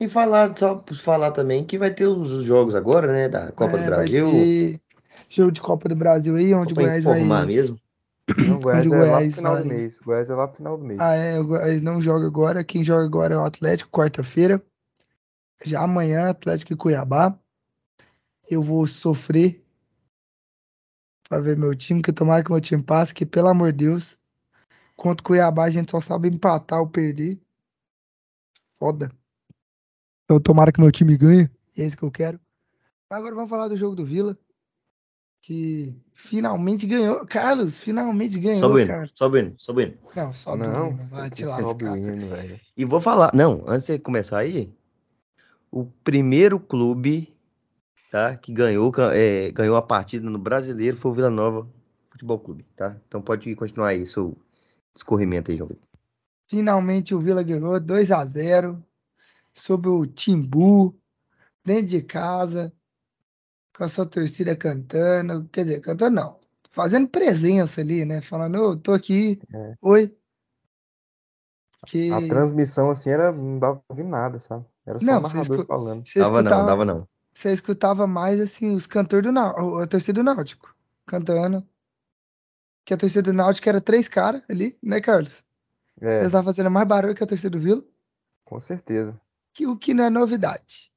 E 0.00 0.08
falar, 0.08 0.56
só 0.56 0.82
falar 0.94 1.30
também 1.30 1.62
que 1.62 1.76
vai 1.76 1.90
ter 1.90 2.06
os 2.06 2.42
jogos 2.42 2.74
agora, 2.74 3.12
né? 3.12 3.28
Da 3.28 3.52
Copa 3.52 3.76
é, 3.76 3.82
do 3.82 3.86
Brasil. 3.86 4.24
Vai 4.24 4.32
ter 4.32 4.80
jogo 5.28 5.52
de 5.52 5.60
Copa 5.60 5.88
do 5.90 5.94
Brasil 5.94 6.36
aí, 6.36 6.54
onde 6.54 6.72
o 6.72 6.76
Goiás 6.76 7.04
vai. 7.04 7.22
mesmo. 7.44 7.78
Não, 8.48 8.56
o 8.56 8.60
Goiás, 8.60 8.86
é 8.86 8.88
Goiás 8.88 9.10
lá 9.10 9.20
pro 9.20 9.30
final 9.32 9.52
vai... 9.52 9.62
do 9.62 9.68
mês. 9.68 10.00
O 10.00 10.04
Goiás 10.04 10.30
é 10.30 10.34
lá 10.34 10.48
pro 10.48 10.56
final 10.56 10.78
do 10.78 10.84
mês. 10.84 11.00
Ah, 11.00 11.14
é, 11.14 11.38
o 11.38 11.46
Goiás 11.46 11.82
não 11.82 12.00
joga 12.00 12.26
agora. 12.26 12.64
Quem 12.64 12.82
joga 12.82 13.04
agora 13.04 13.34
é 13.34 13.36
o 13.36 13.44
Atlético, 13.44 13.90
quarta-feira. 13.90 14.62
Já 15.64 15.82
amanhã, 15.82 16.30
Atlético 16.30 16.72
e 16.72 16.76
Cuiabá. 16.76 17.36
Eu 18.48 18.62
vou 18.62 18.86
sofrer 18.86 19.62
para 21.28 21.40
ver 21.40 21.58
meu 21.58 21.74
time, 21.74 22.02
que 22.02 22.12
tomara 22.12 22.42
que 22.42 22.50
meu 22.50 22.60
time 22.60 22.82
passe, 22.82 23.12
que 23.12 23.26
pelo 23.26 23.48
amor 23.48 23.72
de 23.72 23.84
Deus, 23.84 24.18
contra 24.96 25.22
o 25.22 25.26
Cuiabá 25.26 25.64
a 25.64 25.70
gente 25.70 25.90
só 25.90 26.00
sabe 26.00 26.28
empatar 26.28 26.80
ou 26.80 26.88
perder. 26.88 27.38
Foda. 28.78 29.10
Então 30.30 30.38
tomara 30.38 30.70
que 30.70 30.80
meu 30.80 30.92
time 30.92 31.16
ganhe. 31.16 31.50
É 31.76 31.84
isso 31.84 31.96
que 31.96 32.04
eu 32.04 32.10
quero. 32.10 32.38
Agora 33.10 33.34
vamos 33.34 33.50
falar 33.50 33.66
do 33.66 33.76
jogo 33.76 33.96
do 33.96 34.04
Vila 34.04 34.38
que 35.42 35.92
finalmente 36.12 36.86
ganhou. 36.86 37.26
Carlos, 37.26 37.78
finalmente 37.78 38.38
ganhou, 38.38 38.60
sobe 38.60 38.86
cara. 38.86 39.10
Sobe 39.12 39.54
sobe 39.58 39.98
Não, 40.14 40.32
sobe 40.32 40.62
não, 40.62 40.90
hino, 40.90 41.02
vai 41.02 41.30
te 41.30 41.42
hino, 41.42 42.28
velho. 42.28 42.60
E 42.76 42.84
vou 42.84 43.00
falar, 43.00 43.32
não, 43.34 43.64
antes 43.66 43.88
de 43.88 43.98
começar 43.98 44.38
aí, 44.38 44.72
o 45.68 45.84
primeiro 46.04 46.60
clube, 46.60 47.34
tá, 48.12 48.36
que 48.36 48.52
ganhou, 48.52 48.92
é, 49.12 49.50
ganhou 49.50 49.74
a 49.74 49.82
partida 49.82 50.30
no 50.30 50.38
Brasileiro 50.38 50.96
foi 50.96 51.10
o 51.10 51.14
Vila 51.14 51.30
Nova 51.30 51.66
Futebol 52.08 52.38
Clube, 52.38 52.64
tá? 52.76 52.96
Então 53.08 53.20
pode 53.20 53.52
continuar 53.56 53.88
aí 53.88 54.06
seu 54.06 54.38
escorrimento 54.94 55.50
aí, 55.50 55.56
João 55.56 55.70
Finalmente 56.46 57.16
o 57.16 57.18
Vila 57.18 57.42
ganhou 57.42 57.80
2 57.80 58.12
a 58.12 58.24
0 58.24 58.80
sobre 59.54 59.88
o 59.88 60.06
Timbu, 60.06 60.98
dentro 61.64 61.86
de 61.86 62.02
casa 62.02 62.72
com 63.76 63.84
a 63.84 63.88
sua 63.88 64.04
torcida 64.06 64.54
cantando, 64.56 65.48
quer 65.50 65.64
dizer, 65.64 65.80
cantando 65.80 66.16
não, 66.16 66.40
fazendo 66.70 67.08
presença 67.08 67.80
ali, 67.80 68.04
né? 68.04 68.20
Falando, 68.20 68.56
eu 68.56 68.76
tô 68.76 68.92
aqui, 68.92 69.40
é. 69.52 69.74
oi. 69.80 70.16
Que... 71.86 72.12
A 72.12 72.20
transmissão 72.28 72.90
assim 72.90 73.10
era 73.10 73.32
não 73.32 73.58
dava 73.58 73.76
pra 73.76 73.84
ouvir 73.88 74.04
nada, 74.04 74.38
sabe? 74.38 74.66
Era 74.84 74.98
só 74.98 75.06
não, 75.06 75.18
o 75.18 75.22
narrador 75.22 75.56
escu... 75.56 75.66
falando. 75.66 76.06
Você 76.06 76.18
dava 76.18 76.38
escutava... 76.38 76.60
não, 76.60 76.66
dava 76.66 76.84
não. 76.84 77.08
Você 77.32 77.52
escutava 77.52 78.06
mais 78.06 78.40
assim 78.40 78.74
os 78.74 78.86
cantores 78.86 79.24
do 79.24 79.32
Náutico, 79.32 79.78
a 79.78 79.86
torcida 79.86 80.12
do 80.20 80.24
Náutico 80.24 80.74
cantando. 81.06 81.66
Que 82.84 82.94
a 82.94 82.96
torcida 82.96 83.22
do 83.22 83.32
Náutico 83.32 83.68
era 83.68 83.80
três 83.80 84.08
caras 84.08 84.42
ali, 84.48 84.76
né, 84.82 85.00
Carlos? 85.00 85.44
É. 86.00 86.16
Eles 86.16 86.26
estavam 86.26 86.52
fazendo 86.52 86.70
mais 86.70 86.86
barulho 86.86 87.14
que 87.14 87.22
a 87.22 87.26
torcida 87.26 87.50
do 87.50 87.60
Vila. 87.60 87.82
Com 88.44 88.58
certeza. 88.58 89.18
Que, 89.52 89.66
o 89.66 89.76
que 89.76 89.92
não 89.92 90.04
é 90.04 90.10
novidade. 90.10 90.90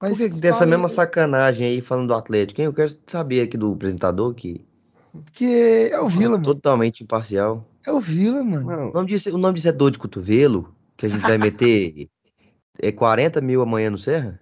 Mas 0.00 0.16
Por 0.16 0.30
que 0.30 0.40
dessa 0.40 0.66
mesma 0.66 0.88
sacanagem 0.88 1.66
aí 1.66 1.80
falando 1.80 2.08
do 2.08 2.14
Atlético, 2.14 2.60
hein? 2.60 2.66
Eu 2.66 2.72
quero 2.72 2.90
saber 3.06 3.42
aqui 3.42 3.56
do 3.56 3.72
apresentador 3.72 4.34
que 4.34 4.66
Porque 5.12 5.90
é 5.92 6.00
o 6.00 6.08
Vila, 6.08 6.32
mano. 6.32 6.44
Totalmente 6.44 7.04
imparcial. 7.04 7.64
É 7.86 7.92
o 7.92 8.00
Vila, 8.00 8.42
mano. 8.42 8.90
O 8.90 8.92
nome, 8.92 9.06
disso, 9.06 9.32
o 9.32 9.38
nome 9.38 9.54
disso 9.54 9.68
é 9.68 9.72
dor 9.72 9.92
de 9.92 9.98
cotovelo, 9.98 10.74
que 10.96 11.06
a 11.06 11.08
gente 11.08 11.22
vai 11.22 11.38
meter 11.38 12.08
é 12.80 12.90
40 12.90 13.40
mil 13.40 13.62
amanhã 13.62 13.90
no 13.90 13.98
Serra? 13.98 14.40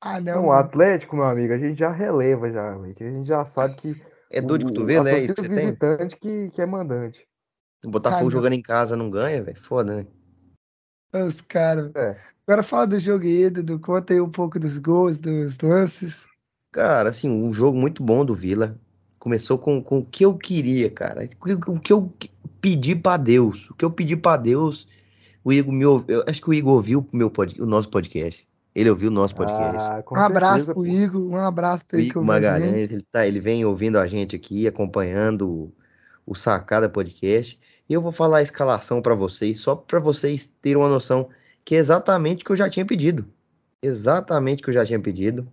Ah, 0.00 0.20
não. 0.20 0.46
o 0.46 0.52
Atlético, 0.52 1.16
meu 1.16 1.24
amigo, 1.24 1.52
a 1.52 1.58
gente 1.58 1.78
já 1.78 1.90
releva 1.90 2.48
já, 2.48 2.78
que 2.94 3.04
a 3.04 3.10
gente 3.10 3.26
já 3.26 3.44
sabe 3.44 3.74
que. 3.74 4.02
É 4.30 4.40
dor 4.40 4.58
de 4.58 4.66
cotovelo, 4.66 5.08
é 5.08 5.18
isso 5.18 5.34
que 5.34 5.48
visitante 5.48 6.16
que, 6.16 6.50
que 6.50 6.62
é 6.62 6.66
mandante. 6.66 7.26
O 7.84 7.90
Botafogo 7.90 8.28
ah, 8.28 8.30
jogando 8.30 8.52
em 8.52 8.62
casa 8.62 8.96
não 8.96 9.10
ganha, 9.10 9.42
velho. 9.42 9.58
Foda, 9.58 9.96
né? 9.96 10.06
Os 11.12 11.40
caras. 11.42 11.94
É. 11.94 12.18
Agora 12.48 12.62
fala 12.62 12.86
do 12.86 12.98
jogo 12.98 13.26
aí, 13.26 13.50
Dudu. 13.50 13.78
Conta 13.78 14.14
aí 14.14 14.20
um 14.22 14.30
pouco 14.30 14.58
dos 14.58 14.78
gols, 14.78 15.18
dos 15.18 15.58
lances. 15.58 16.26
Cara, 16.72 17.10
assim, 17.10 17.28
um 17.28 17.52
jogo 17.52 17.76
muito 17.76 18.02
bom 18.02 18.24
do 18.24 18.34
Vila. 18.34 18.74
Começou 19.18 19.58
com, 19.58 19.82
com 19.82 19.98
o 19.98 20.04
que 20.06 20.24
eu 20.24 20.32
queria, 20.32 20.90
cara. 20.90 21.28
O 21.66 21.78
que 21.78 21.92
eu 21.92 22.10
pedi 22.58 22.96
para 22.96 23.18
Deus. 23.18 23.68
O 23.68 23.74
que 23.74 23.84
eu 23.84 23.90
pedi 23.90 24.16
para 24.16 24.40
Deus, 24.40 24.88
o 25.44 25.52
Igor 25.52 25.74
me 25.74 25.84
ouviu. 25.84 26.24
Acho 26.26 26.40
que 26.40 26.48
o 26.48 26.54
Igor 26.54 26.72
ouviu 26.72 27.06
o, 27.12 27.14
meu 27.14 27.30
pod, 27.30 27.60
o 27.60 27.66
nosso 27.66 27.90
podcast. 27.90 28.48
Ele 28.74 28.88
ouviu 28.88 29.10
o 29.10 29.12
nosso 29.12 29.34
podcast. 29.34 29.76
Ah, 29.76 30.02
um 30.10 30.16
abraço 30.16 30.64
certeza, 30.64 30.74
pro 30.74 30.86
Igor, 30.86 31.20
um 31.20 31.36
abraço 31.36 31.84
pro 31.84 32.00
Igor 32.00 32.24
Magalhães. 32.24 32.90
Ele, 32.90 33.04
tá, 33.12 33.26
ele 33.26 33.40
vem 33.40 33.62
ouvindo 33.66 33.98
a 33.98 34.06
gente 34.06 34.34
aqui, 34.34 34.66
acompanhando 34.66 35.46
o, 35.46 35.72
o 36.24 36.34
Sacada 36.34 36.88
Podcast. 36.88 37.60
E 37.86 37.92
eu 37.92 38.00
vou 38.00 38.10
falar 38.12 38.38
a 38.38 38.42
escalação 38.42 39.02
para 39.02 39.14
vocês, 39.14 39.60
só 39.60 39.76
para 39.76 40.00
vocês 40.00 40.50
terem 40.62 40.78
uma 40.78 40.88
noção 40.88 41.28
que 41.68 41.74
é 41.74 41.78
exatamente 41.78 42.42
o 42.42 42.46
que 42.46 42.52
eu 42.52 42.56
já 42.56 42.70
tinha 42.70 42.86
pedido. 42.86 43.30
Exatamente 43.82 44.60
o 44.60 44.64
que 44.64 44.70
eu 44.70 44.74
já 44.74 44.86
tinha 44.86 44.98
pedido. 44.98 45.46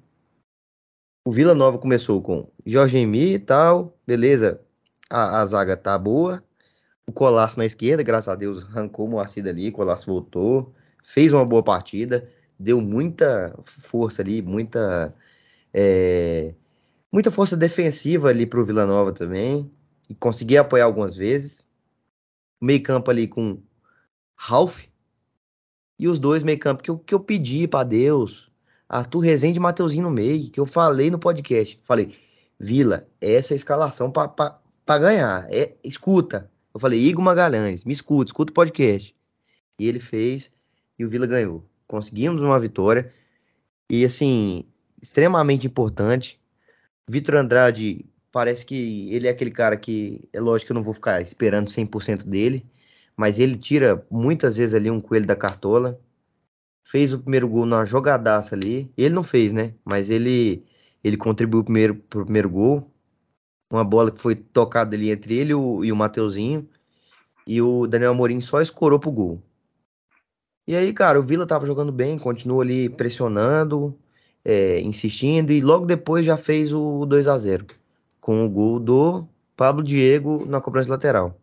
O 1.28 1.30
Vila 1.30 1.54
Nova 1.54 1.78
começou 1.78 2.22
com 2.22 2.50
Jorge 2.66 2.98
Emi 3.00 3.34
e 3.34 3.40
tal, 3.40 4.00
beleza. 4.08 4.62
A, 5.10 5.42
a, 5.42 5.46
zaga 5.46 5.76
tá 5.76 6.00
boa. 6.00 6.42
O 7.06 7.12
Colasso 7.12 7.58
na 7.58 7.66
esquerda, 7.66 8.02
graças 8.02 8.30
a 8.30 8.36
Deus, 8.36 8.64
arrancou 8.64 9.08
o 9.08 9.10
Moacir 9.10 9.46
ali, 9.46 9.68
o 9.68 9.74
Colasso 9.74 10.06
voltou, 10.06 10.74
fez 11.04 11.34
uma 11.34 11.44
boa 11.44 11.62
partida, 11.62 12.26
deu 12.58 12.80
muita 12.80 13.54
força 13.66 14.22
ali, 14.22 14.42
muita 14.42 15.14
é, 15.74 16.56
muita 17.12 17.30
força 17.30 17.58
defensiva 17.58 18.30
ali 18.30 18.46
pro 18.46 18.66
Vila 18.66 18.86
Nova 18.86 19.12
também, 19.12 19.70
e 20.10 20.16
consegui 20.16 20.58
apoiar 20.58 20.86
algumas 20.86 21.14
vezes. 21.14 21.68
Meio 22.62 22.82
campo 22.82 23.12
ali 23.12 23.28
com 23.28 23.62
Ralph, 24.38 24.80
e 25.98 26.08
os 26.08 26.20
dois 26.20 26.44
meio 26.44 26.60
campo 26.60 26.84
que 26.84 26.90
eu, 26.90 26.98
que 26.98 27.14
eu 27.14 27.20
pedi 27.20 27.68
para 27.68 27.84
Deus, 27.84 28.52
Arthur 28.88 29.20
Rezende 29.20 29.58
e 29.58 29.62
Mateuzinho 29.62 30.04
no 30.04 30.12
meio, 30.12 30.50
que 30.50 30.60
eu 30.60 30.66
falei 30.66 31.10
no 31.10 31.20
podcast. 31.20 31.80
Falei, 31.84 32.14
Vila, 32.60 33.08
essa 33.20 33.54
é 33.54 33.56
a 33.56 33.58
escalação 33.58 34.12
para 34.12 35.00
ganhar. 35.00 35.48
É, 35.52 35.76
escuta. 35.84 36.50
Eu 36.74 36.80
falei, 36.80 37.02
Igor 37.02 37.24
Magalhães, 37.24 37.84
me 37.84 37.94
escuta, 37.94 38.30
escuta 38.30 38.52
o 38.52 38.54
podcast. 38.54 39.16
E 39.80 39.88
ele 39.88 40.00
fez 40.00 40.52
e 40.98 41.06
o 41.06 41.10
Vila 41.10 41.26
ganhou. 41.26 41.66
Conseguimos 41.88 42.42
uma 42.42 42.60
vitória. 42.60 43.12
E 43.90 44.06
assim, 44.06 44.66
extremamente 45.02 45.68
importante. 45.68 46.40
Vitor 47.08 47.36
Andrade, 47.36 48.06
parece 48.32 48.66
que 48.66 49.14
ele 49.14 49.28
é 49.28 49.30
aquele 49.30 49.52
cara 49.52 49.78
que, 49.78 50.28
é 50.34 50.40
lógico 50.40 50.68
que 50.68 50.72
eu 50.72 50.76
não 50.76 50.84
vou 50.84 50.94
ficar 50.94 51.22
esperando 51.22 51.70
100% 51.70 52.24
dele, 52.24 52.66
mas 53.18 53.40
ele 53.40 53.58
tira 53.58 54.06
muitas 54.12 54.58
vezes 54.58 54.74
ali 54.74 54.90
um 54.92 55.00
coelho 55.00 55.26
da 55.26 55.36
cartola. 55.36 56.00
Fez 56.84 57.14
o 57.14 57.20
primeiro 57.20 57.48
gol 57.48 57.66
numa 57.66 57.86
jogadaça 57.86 58.56
ali. 58.56 58.92
Ele 58.98 59.14
não 59.16 59.24
fez, 59.24 59.54
né? 59.54 59.74
Mas 59.84 60.10
ele 60.10 60.64
ele 61.04 61.18
contribuiu 61.18 61.64
primeiro 61.64 61.96
pro 61.96 62.24
primeiro 62.26 62.50
gol. 62.50 62.92
Uma 63.72 63.84
bola 63.84 64.12
que 64.12 64.20
foi 64.20 64.36
tocada 64.36 64.96
ali 64.96 65.12
entre 65.12 65.36
ele 65.36 65.52
e 65.52 65.56
o, 65.56 65.86
e 65.86 65.92
o 65.92 65.96
Mateuzinho. 65.96 66.68
E 67.48 67.62
o 67.62 67.88
Daniel 67.88 68.12
Amorim 68.12 68.42
só 68.42 68.62
escorou 68.62 69.00
pro 69.00 69.12
gol. 69.12 69.44
E 70.68 70.76
aí, 70.76 70.92
cara, 70.94 71.20
o 71.20 71.24
Vila 71.24 71.46
tava 71.46 71.66
jogando 71.66 71.92
bem, 71.92 72.18
continuou 72.18 72.62
ali 72.62 72.90
pressionando, 72.90 73.98
é, 74.44 74.80
insistindo, 74.82 75.52
e 75.52 75.62
logo 75.62 75.86
depois 75.86 76.26
já 76.26 76.38
fez 76.38 76.74
o 76.74 77.06
2 77.06 77.28
a 77.28 77.38
0 77.38 77.68
com 78.20 78.44
o 78.46 78.50
gol 78.50 78.80
do 78.80 79.28
Pablo 79.56 79.84
Diego 79.84 80.46
na 80.48 80.60
cobrança 80.60 80.90
lateral. 80.90 81.40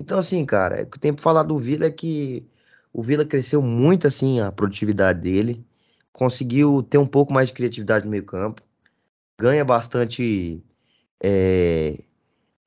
Então, 0.00 0.18
assim, 0.18 0.44
cara, 0.44 0.82
o 0.82 0.86
que 0.86 0.98
tem 0.98 1.12
pra 1.12 1.22
falar 1.22 1.42
do 1.42 1.58
Vila 1.58 1.86
é 1.86 1.90
que 1.90 2.46
o 2.92 3.02
Vila 3.02 3.24
cresceu 3.24 3.62
muito, 3.62 4.06
assim, 4.06 4.40
a 4.40 4.50
produtividade 4.50 5.20
dele, 5.20 5.64
conseguiu 6.12 6.82
ter 6.82 6.98
um 6.98 7.06
pouco 7.06 7.32
mais 7.32 7.48
de 7.48 7.54
criatividade 7.54 8.04
no 8.04 8.10
meio 8.10 8.24
campo, 8.24 8.62
ganha 9.38 9.64
bastante 9.64 10.62
é, 11.22 11.98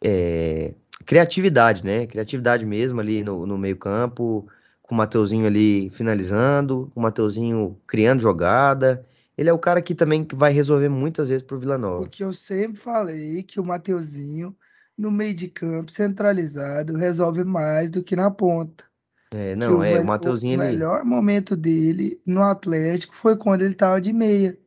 é, 0.03 0.73
criatividade, 1.05 1.83
né? 1.85 2.07
Criatividade 2.07 2.65
mesmo 2.65 2.99
ali 2.99 3.23
no, 3.23 3.45
no 3.45 3.57
meio 3.57 3.77
campo, 3.77 4.47
com 4.81 4.95
o 4.95 4.97
Mateuzinho 4.97 5.45
ali 5.45 5.89
finalizando, 5.89 6.89
com 6.93 6.99
o 6.99 7.03
Mateuzinho 7.03 7.79
criando 7.85 8.21
jogada. 8.21 9.05
Ele 9.37 9.49
é 9.49 9.53
o 9.53 9.59
cara 9.59 9.81
que 9.81 9.95
também 9.95 10.27
vai 10.33 10.53
resolver 10.53 10.89
muitas 10.89 11.29
vezes 11.29 11.43
pro 11.43 11.59
Vila 11.59 11.77
Nova. 11.77 12.01
Porque 12.01 12.23
eu 12.23 12.33
sempre 12.33 12.77
falei 12.77 13.41
que 13.43 13.59
o 13.59 13.65
Mateuzinho 13.65 14.55
no 14.97 15.11
meio 15.11 15.33
de 15.33 15.47
campo, 15.47 15.91
centralizado, 15.91 16.95
resolve 16.95 17.43
mais 17.43 17.89
do 17.89 18.03
que 18.03 18.15
na 18.15 18.29
ponta. 18.29 18.85
É, 19.31 19.55
não, 19.55 19.79
o, 19.79 19.83
é, 19.83 19.99
o 19.99 20.05
Mateuzinho. 20.05 20.59
O, 20.59 20.63
ele... 20.63 20.73
melhor 20.73 21.03
momento 21.03 21.55
dele 21.55 22.21
no 22.25 22.43
Atlético 22.43 23.15
foi 23.15 23.35
quando 23.35 23.61
ele 23.61 23.71
estava 23.71 23.99
de 23.99 24.13
meia. 24.13 24.57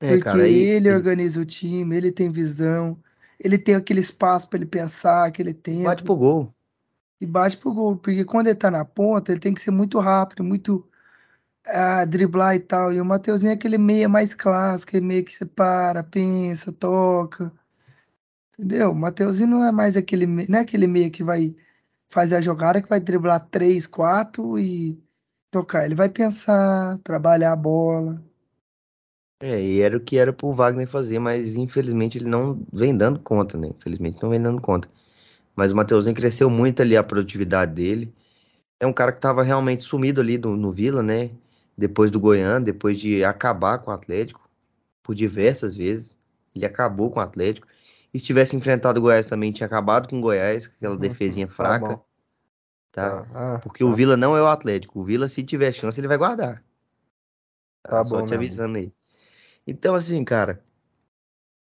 É, 0.00 0.08
porque 0.08 0.24
cara, 0.24 0.42
aí, 0.42 0.54
ele 0.54 0.92
organiza 0.92 1.40
o 1.40 1.44
time, 1.44 1.94
ele 1.94 2.10
tem 2.10 2.30
visão, 2.30 2.98
ele 3.38 3.58
tem 3.58 3.74
aquele 3.74 4.00
espaço 4.00 4.48
para 4.48 4.58
ele 4.58 4.66
pensar, 4.66 5.26
aquele 5.26 5.52
tempo. 5.52 5.84
Bate 5.84 6.02
pro 6.02 6.16
gol. 6.16 6.54
E 7.20 7.26
bate 7.26 7.56
pro 7.56 7.72
gol, 7.72 7.96
porque 7.96 8.24
quando 8.24 8.48
ele 8.48 8.56
tá 8.56 8.70
na 8.70 8.84
ponta, 8.84 9.30
ele 9.30 9.40
tem 9.40 9.54
que 9.54 9.60
ser 9.60 9.70
muito 9.70 10.00
rápido, 10.00 10.42
muito 10.42 10.84
ah, 11.66 12.04
driblar 12.04 12.56
e 12.56 12.60
tal. 12.60 12.92
E 12.92 13.00
o 13.00 13.04
Mateuzinho 13.04 13.50
é 13.50 13.54
aquele 13.54 13.78
meia 13.78 14.08
mais 14.08 14.34
clássico, 14.34 14.90
aquele 14.90 15.06
meia 15.06 15.22
que 15.22 15.32
você 15.32 15.44
para, 15.44 16.02
pensa, 16.02 16.72
toca. 16.72 17.52
Entendeu? 18.62 18.92
O 18.92 18.94
Mateuzinho 18.94 19.48
não 19.50 19.64
é 19.64 19.72
mais 19.72 19.96
aquele, 19.96 20.24
não 20.24 20.58
é 20.58 20.62
aquele 20.62 20.86
meia 20.86 21.10
que 21.10 21.24
vai 21.24 21.52
fazer 22.08 22.36
a 22.36 22.40
jogada, 22.40 22.80
que 22.80 22.88
vai 22.88 23.00
driblar 23.00 23.44
três, 23.50 23.88
quatro 23.88 24.56
e 24.56 25.02
tocar. 25.50 25.84
Ele 25.84 25.96
vai 25.96 26.08
pensar, 26.08 26.98
trabalhar 26.98 27.52
a 27.52 27.56
bola. 27.56 28.22
É, 29.40 29.60
e 29.60 29.80
era 29.80 29.96
o 29.96 30.00
que 30.00 30.16
era 30.16 30.32
pro 30.32 30.52
Wagner 30.52 30.86
fazer, 30.86 31.18
mas 31.18 31.56
infelizmente 31.56 32.16
ele 32.18 32.28
não 32.28 32.64
vem 32.72 32.96
dando 32.96 33.18
conta, 33.18 33.58
né? 33.58 33.68
Infelizmente 33.68 34.22
não 34.22 34.30
vem 34.30 34.40
dando 34.40 34.60
conta. 34.60 34.88
Mas 35.56 35.72
o 35.72 35.76
Mateuzinho 35.76 36.14
cresceu 36.14 36.48
muito 36.48 36.82
ali 36.82 36.96
a 36.96 37.02
produtividade 37.02 37.74
dele. 37.74 38.14
É 38.80 38.86
um 38.86 38.92
cara 38.92 39.12
que 39.12 39.20
tava 39.20 39.42
realmente 39.42 39.82
sumido 39.84 40.20
ali 40.20 40.38
no, 40.38 40.56
no 40.56 40.72
Vila, 40.72 41.02
né? 41.02 41.30
Depois 41.76 42.12
do 42.12 42.20
Goiânia, 42.20 42.60
depois 42.60 43.00
de 43.00 43.24
acabar 43.24 43.78
com 43.78 43.90
o 43.90 43.94
Atlético, 43.94 44.48
por 45.02 45.14
diversas 45.16 45.76
vezes. 45.76 46.16
Ele 46.54 46.66
acabou 46.66 47.10
com 47.10 47.18
o 47.20 47.22
Atlético. 47.22 47.66
E 48.12 48.18
se 48.18 48.24
tivesse 48.24 48.54
enfrentado 48.54 48.98
o 48.98 49.02
Goiás 49.02 49.26
também, 49.26 49.52
tinha 49.52 49.66
acabado 49.66 50.08
com 50.08 50.18
o 50.18 50.20
Goiás, 50.20 50.66
aquela 50.66 50.94
uhum, 50.94 51.00
defesinha 51.00 51.46
tá 51.46 51.52
fraca. 51.52 52.00
Tá? 52.92 53.22
tá? 53.22 53.26
Ah, 53.34 53.58
Porque 53.58 53.82
tá. 53.82 53.90
o 53.90 53.94
Vila 53.94 54.16
não 54.16 54.36
é 54.36 54.42
o 54.42 54.46
Atlético. 54.46 55.00
O 55.00 55.04
Vila, 55.04 55.28
se 55.28 55.42
tiver 55.42 55.72
chance, 55.72 55.98
ele 55.98 56.08
vai 56.08 56.18
guardar. 56.18 56.62
Tá, 57.82 57.90
tá 57.90 58.04
Só 58.04 58.20
bom, 58.20 58.26
te 58.26 58.34
avisando 58.34 58.78
aí. 58.78 58.92
Então, 59.66 59.94
assim, 59.94 60.22
cara. 60.24 60.62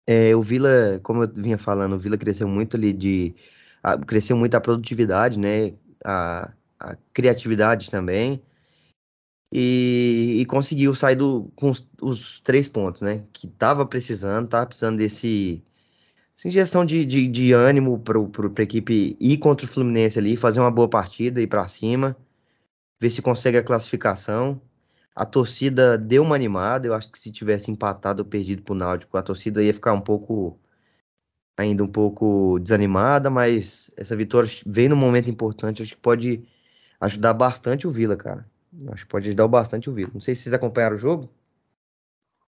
É, 0.06 0.36
o 0.36 0.42
Vila, 0.42 1.00
como 1.02 1.22
eu 1.22 1.32
vinha 1.32 1.56
falando, 1.56 1.94
o 1.94 1.98
Vila 1.98 2.18
cresceu 2.18 2.46
muito 2.46 2.76
ali 2.76 2.92
de. 2.92 3.34
A, 3.82 3.96
cresceu 3.96 4.36
muito 4.36 4.54
a 4.54 4.60
produtividade, 4.60 5.38
né? 5.38 5.74
A, 6.04 6.52
a 6.78 6.96
criatividade 7.12 7.90
também. 7.90 8.42
E, 9.50 10.40
e, 10.40 10.46
conseguiu 10.46 10.94
sair 10.94 11.14
do, 11.14 11.50
com 11.54 11.70
os, 11.70 11.88
os, 12.02 12.40
três 12.40 12.68
pontos, 12.68 13.02
né? 13.02 13.24
Que 13.32 13.46
tava 13.46 13.86
precisando, 13.86 14.48
tava 14.48 14.66
precisando 14.66 14.98
desse 14.98 15.62
Sugestão 16.34 16.84
de, 16.84 17.06
de, 17.06 17.28
de 17.28 17.52
ânimo 17.52 17.98
para 17.98 18.18
a 18.18 18.62
equipe 18.62 19.16
ir 19.20 19.38
contra 19.38 19.64
o 19.64 19.68
Fluminense 19.68 20.18
ali, 20.18 20.36
fazer 20.36 20.60
uma 20.60 20.70
boa 20.70 20.88
partida, 20.88 21.40
ir 21.40 21.46
para 21.46 21.66
cima, 21.68 22.16
ver 23.00 23.10
se 23.10 23.22
consegue 23.22 23.56
a 23.56 23.62
classificação. 23.62 24.60
A 25.14 25.24
torcida 25.24 25.96
deu 25.96 26.24
uma 26.24 26.34
animada, 26.34 26.88
eu 26.88 26.94
acho 26.94 27.10
que 27.10 27.18
se 27.20 27.30
tivesse 27.30 27.70
empatado 27.70 28.22
ou 28.22 28.28
perdido 28.28 28.62
para 28.62 28.72
o 28.72 28.76
Náutico, 28.76 29.16
a 29.16 29.22
torcida 29.22 29.62
ia 29.62 29.72
ficar 29.72 29.92
um 29.92 30.00
pouco, 30.00 30.58
ainda 31.56 31.84
um 31.84 31.88
pouco 31.88 32.58
desanimada, 32.58 33.30
mas 33.30 33.92
essa 33.96 34.16
vitória 34.16 34.50
vem 34.66 34.88
num 34.88 34.96
momento 34.96 35.30
importante, 35.30 35.84
acho 35.84 35.94
que 35.94 36.00
pode 36.00 36.44
ajudar 37.00 37.32
bastante 37.32 37.86
o 37.86 37.90
Vila, 37.90 38.16
cara. 38.16 38.44
Acho 38.88 39.04
que 39.04 39.10
pode 39.10 39.28
ajudar 39.28 39.46
bastante 39.46 39.88
o 39.88 39.92
Vila. 39.92 40.10
Não 40.12 40.20
sei 40.20 40.34
se 40.34 40.42
vocês 40.42 40.52
acompanharam 40.52 40.96
o 40.96 40.98
jogo. 40.98 41.30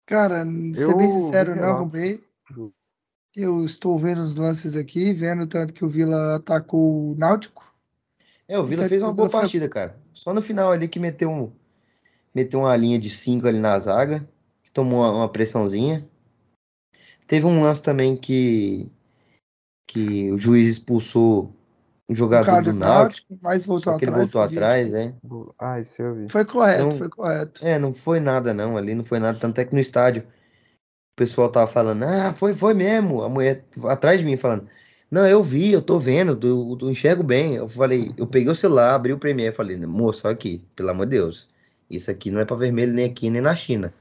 Cara, 0.06 0.46
ser 0.76 0.94
bem 0.94 1.10
sincero, 1.10 1.56
não 1.56 1.72
acompanhei. 1.72 2.24
Eu 3.36 3.64
estou 3.64 3.98
vendo 3.98 4.22
os 4.22 4.36
lances 4.36 4.76
aqui, 4.76 5.14
vendo 5.14 5.48
tanto 5.48 5.74
que 5.74 5.86
o 5.86 5.90
Vila 5.90 6.36
atacou 6.36 7.12
o 7.12 7.16
Náutico. 7.16 7.64
É, 8.48 8.60
o 8.60 8.64
Vila 8.66 8.88
fez 8.90 9.02
uma 9.02 9.14
boa 9.14 9.30
partida, 9.30 9.70
cara. 9.70 9.98
Só 10.14 10.34
no 10.34 10.42
final 10.42 10.72
ali 10.72 10.88
que 10.88 11.00
meteu, 11.00 11.32
um, 11.32 11.52
meteu 12.36 12.60
uma 12.60 12.76
linha 12.76 13.00
de 13.00 13.10
5 13.10 13.48
ali 13.48 13.60
na 13.60 13.80
zaga, 13.80 14.28
que 14.62 14.70
tomou 14.72 15.00
uma, 15.00 15.12
uma, 15.12 15.30
pressãozinha. 15.30 16.06
Teve 17.26 17.46
um 17.46 17.64
lance 17.64 17.82
também 17.82 18.18
que 18.18 18.92
que 19.88 20.32
o 20.32 20.38
juiz 20.38 20.68
expulsou 20.68 21.54
um 22.08 22.16
jogador 22.16 22.62
do 22.62 22.74
Náutico, 22.74 23.38
mas 23.42 23.66
voltou 23.66 23.94
atrás. 23.94 24.14
Ele 24.14 24.26
voltou 24.26 24.42
atrás, 24.42 24.94
é. 24.94 25.14
Ah, 25.60 25.80
isso 25.80 26.02
eu 26.02 26.16
vi. 26.16 26.30
Foi 26.30 26.46
correto, 26.46 26.84
não, 26.84 26.98
foi 26.98 27.10
correto. 27.10 27.66
É, 27.66 27.80
não 27.80 27.94
foi 27.94 28.20
nada 28.20 28.54
não, 28.54 28.78
ali 28.78 28.94
não 28.94 29.04
foi 29.04 29.20
nada, 29.20 29.38
tanto 29.38 29.60
é 29.60 29.66
que 29.66 29.74
no 29.74 29.80
estádio 29.80 30.24
o 31.14 31.16
pessoal 31.16 31.50
tava 31.50 31.68
falando, 31.68 32.04
ah, 32.04 32.34
foi, 32.34 32.54
foi 32.54 32.74
mesmo, 32.74 33.22
a 33.22 33.30
mulher 33.30 33.66
atrás 33.88 34.20
de 34.20 34.26
mim 34.26 34.38
falando, 34.38 34.68
não, 35.12 35.28
eu 35.28 35.44
vi, 35.44 35.74
eu 35.74 35.82
tô 35.82 36.00
vendo, 36.00 36.40
eu, 36.48 36.78
eu 36.82 36.90
enxergo 36.90 37.22
bem. 37.22 37.56
Eu 37.56 37.68
falei, 37.68 38.12
eu 38.18 38.26
peguei 38.26 38.50
o 38.50 38.56
celular, 38.56 38.96
abri 38.96 39.12
o 39.12 39.20
Premiere 39.20 39.54
e 39.54 39.56
falei, 39.56 39.78
moço, 39.86 40.26
olha 40.26 40.34
aqui, 40.34 40.64
pelo 40.74 40.90
amor 40.90 41.06
de 41.06 41.18
Deus, 41.18 41.50
isso 41.90 42.10
aqui 42.10 42.32
não 42.32 42.40
é 42.40 42.46
pra 42.46 42.56
vermelho 42.56 42.94
nem 42.94 43.06
aqui, 43.06 43.30
nem 43.30 43.42
na 43.42 43.54
China. 43.54 43.94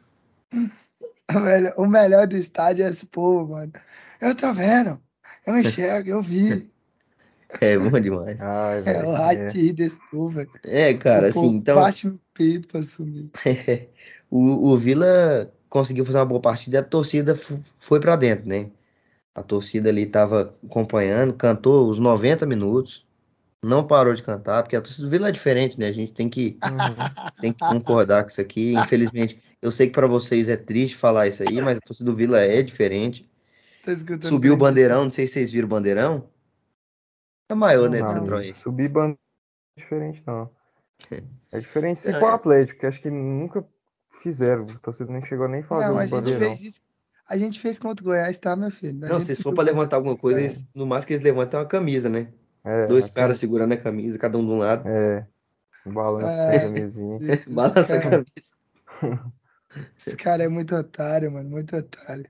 o 1.76 1.86
melhor 1.86 2.28
do 2.28 2.36
estádio 2.36 2.86
é 2.86 2.90
esse 2.90 3.06
povo, 3.06 3.54
mano. 3.54 3.72
Eu 4.20 4.34
tô 4.36 4.52
vendo, 4.52 5.00
eu 5.44 5.58
enxergo, 5.58 6.08
eu 6.08 6.22
vi. 6.22 6.70
É 7.60 7.76
bom 7.76 7.98
demais. 7.98 8.40
Ai, 8.40 8.82
é 8.86 9.02
o 9.02 9.12
ratinho 9.12 9.70
é. 9.70 9.72
desse 9.72 9.98
povo, 10.08 10.28
velho. 10.28 10.50
É, 10.64 10.94
cara, 10.94 11.26
o 11.26 11.30
assim, 11.30 11.46
então. 11.46 11.80
Bate 11.80 12.06
no 12.06 12.20
peito 12.32 12.68
pra 12.68 12.80
sumir. 12.80 13.28
o, 14.30 14.70
o 14.70 14.76
Vila 14.76 15.52
conseguiu 15.70 16.04
fazer 16.04 16.18
uma 16.18 16.26
boa 16.26 16.40
partida 16.40 16.76
e 16.76 16.80
a 16.80 16.82
torcida 16.82 17.34
foi 17.34 18.00
para 18.00 18.16
dentro, 18.16 18.48
né? 18.48 18.68
A 19.34 19.42
torcida 19.42 19.88
ali 19.88 20.02
estava 20.02 20.52
acompanhando, 20.66 21.32
cantou 21.32 21.88
os 21.88 21.98
90 21.98 22.44
minutos, 22.44 23.06
não 23.62 23.86
parou 23.86 24.12
de 24.12 24.22
cantar, 24.22 24.64
porque 24.64 24.74
a 24.74 24.80
torcida 24.80 25.06
do 25.06 25.10
Vila 25.10 25.28
é 25.28 25.32
diferente, 25.32 25.78
né? 25.78 25.86
A 25.86 25.92
gente 25.92 26.12
tem 26.12 26.28
que, 26.28 26.58
uhum. 26.64 27.30
tem 27.40 27.52
que 27.52 27.60
concordar 27.60 28.24
com 28.24 28.30
isso 28.30 28.40
aqui. 28.40 28.74
Infelizmente, 28.74 29.40
eu 29.62 29.70
sei 29.70 29.86
que 29.86 29.92
para 29.92 30.08
vocês 30.08 30.48
é 30.48 30.56
triste 30.56 30.96
falar 30.96 31.28
isso 31.28 31.44
aí, 31.48 31.60
mas 31.62 31.78
a 31.78 31.80
torcida 31.80 32.10
do 32.10 32.16
Vila 32.16 32.40
é 32.40 32.60
diferente. 32.62 33.30
Subiu 34.22 34.54
o 34.54 34.56
bandeirão, 34.56 35.04
não 35.04 35.10
sei 35.10 35.26
se 35.26 35.34
vocês 35.34 35.52
viram 35.52 35.66
o 35.66 35.70
bandeirão. 35.70 36.28
É 37.48 37.54
maior, 37.54 37.84
não, 37.84 37.90
né, 37.90 38.02
de 38.02 38.10
Centro-Oeste. 38.10 38.62
Subir 38.62 38.88
bandeirão 38.88 39.18
é 39.76 39.80
diferente, 39.80 40.22
não. 40.26 40.50
É 41.52 41.58
diferente 41.58 42.00
se 42.00 42.12
é. 42.12 42.18
com 42.18 42.26
o 42.26 42.28
Atlético, 42.28 42.78
que 42.78 42.86
acho 42.86 43.00
que 43.00 43.10
nunca 43.10 43.66
fizeram. 44.22 44.66
A 44.70 44.78
torcida 44.78 45.12
nem 45.12 45.24
chegou 45.24 45.48
nem 45.48 45.60
a 45.60 45.64
fazer 45.64 45.88
não, 45.88 45.98
um 45.98 46.08
bandeirão. 46.08 46.46
Fez 46.46 46.62
isso 46.62 46.80
a 47.30 47.38
gente 47.38 47.60
fez 47.60 47.78
contra 47.78 48.02
o 48.02 48.08
Goiás, 48.08 48.36
tá, 48.38 48.56
meu 48.56 48.72
filho? 48.72 49.06
A 49.06 49.08
não, 49.08 49.20
se 49.20 49.36
for 49.36 49.54
pra 49.54 49.62
levantar 49.62 49.94
alguma 49.94 50.16
coisa, 50.16 50.40
é. 50.40 50.52
no 50.74 50.84
máximo 50.84 51.06
que 51.06 51.12
eles 51.12 51.24
levantam 51.24 51.60
é 51.60 51.62
uma 51.62 51.68
camisa, 51.68 52.08
né? 52.08 52.26
É, 52.64 52.88
Dois 52.88 53.08
caras 53.08 53.34
que... 53.34 53.40
segurando 53.40 53.72
a 53.72 53.76
camisa, 53.76 54.18
cada 54.18 54.36
um 54.36 54.44
de 54.44 54.50
um 54.50 54.58
lado. 54.58 54.82
É. 54.88 55.24
Balança 55.86 56.26
é. 56.26 56.56
a 56.56 56.60
camisinha. 56.62 57.18
Balança 57.46 57.96
a 57.96 58.00
camisa. 58.00 58.26
Esse 59.96 60.16
cara 60.16 60.42
é 60.42 60.48
muito 60.48 60.74
otário, 60.74 61.30
mano, 61.30 61.48
muito 61.48 61.76
otário. 61.76 62.26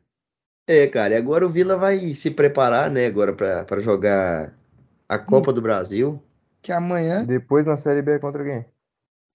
É, 0.67 0.87
cara, 0.87 1.15
e 1.15 1.17
agora 1.17 1.47
o 1.47 1.51
Vila 1.51 1.79
vai 1.79 2.15
se 2.15 2.31
preparar, 2.31 2.91
né, 2.91 3.07
agora 3.07 3.33
para 3.33 3.81
jogar 3.81 4.55
a 5.09 5.19
Copa 5.19 5.51
hum. 5.51 5.55
do 5.55 5.63
Brasil. 5.63 6.23
Que 6.61 6.73
amanhã. 6.73 7.25
Depois 7.25 7.65
na 7.65 7.79
Série 7.79 8.03
B 8.03 8.19
contra 8.19 8.45
quem? 8.45 8.67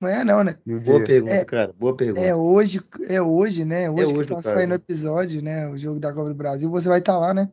Amanhã 0.01 0.23
não, 0.25 0.43
né? 0.43 0.57
Boa 0.65 1.03
pergunta, 1.03 1.33
é, 1.33 1.45
cara. 1.45 1.73
Boa 1.73 1.95
pergunta. 1.95 2.19
É 2.19 2.35
hoje, 2.35 2.81
é 3.07 3.21
hoje, 3.21 3.63
né? 3.63 3.89
Hoje, 3.89 4.03
é 4.03 4.05
hoje 4.07 4.27
que 4.27 4.35
tá 4.35 4.41
saindo 4.41 4.71
o 4.71 4.75
episódio, 4.75 5.41
né? 5.41 5.67
O 5.69 5.77
jogo 5.77 5.99
da 5.99 6.11
Copa 6.11 6.29
do 6.29 6.35
Brasil. 6.35 6.69
Você 6.69 6.89
vai 6.89 6.99
estar 6.99 7.13
tá 7.13 7.19
lá, 7.19 7.33
né? 7.33 7.49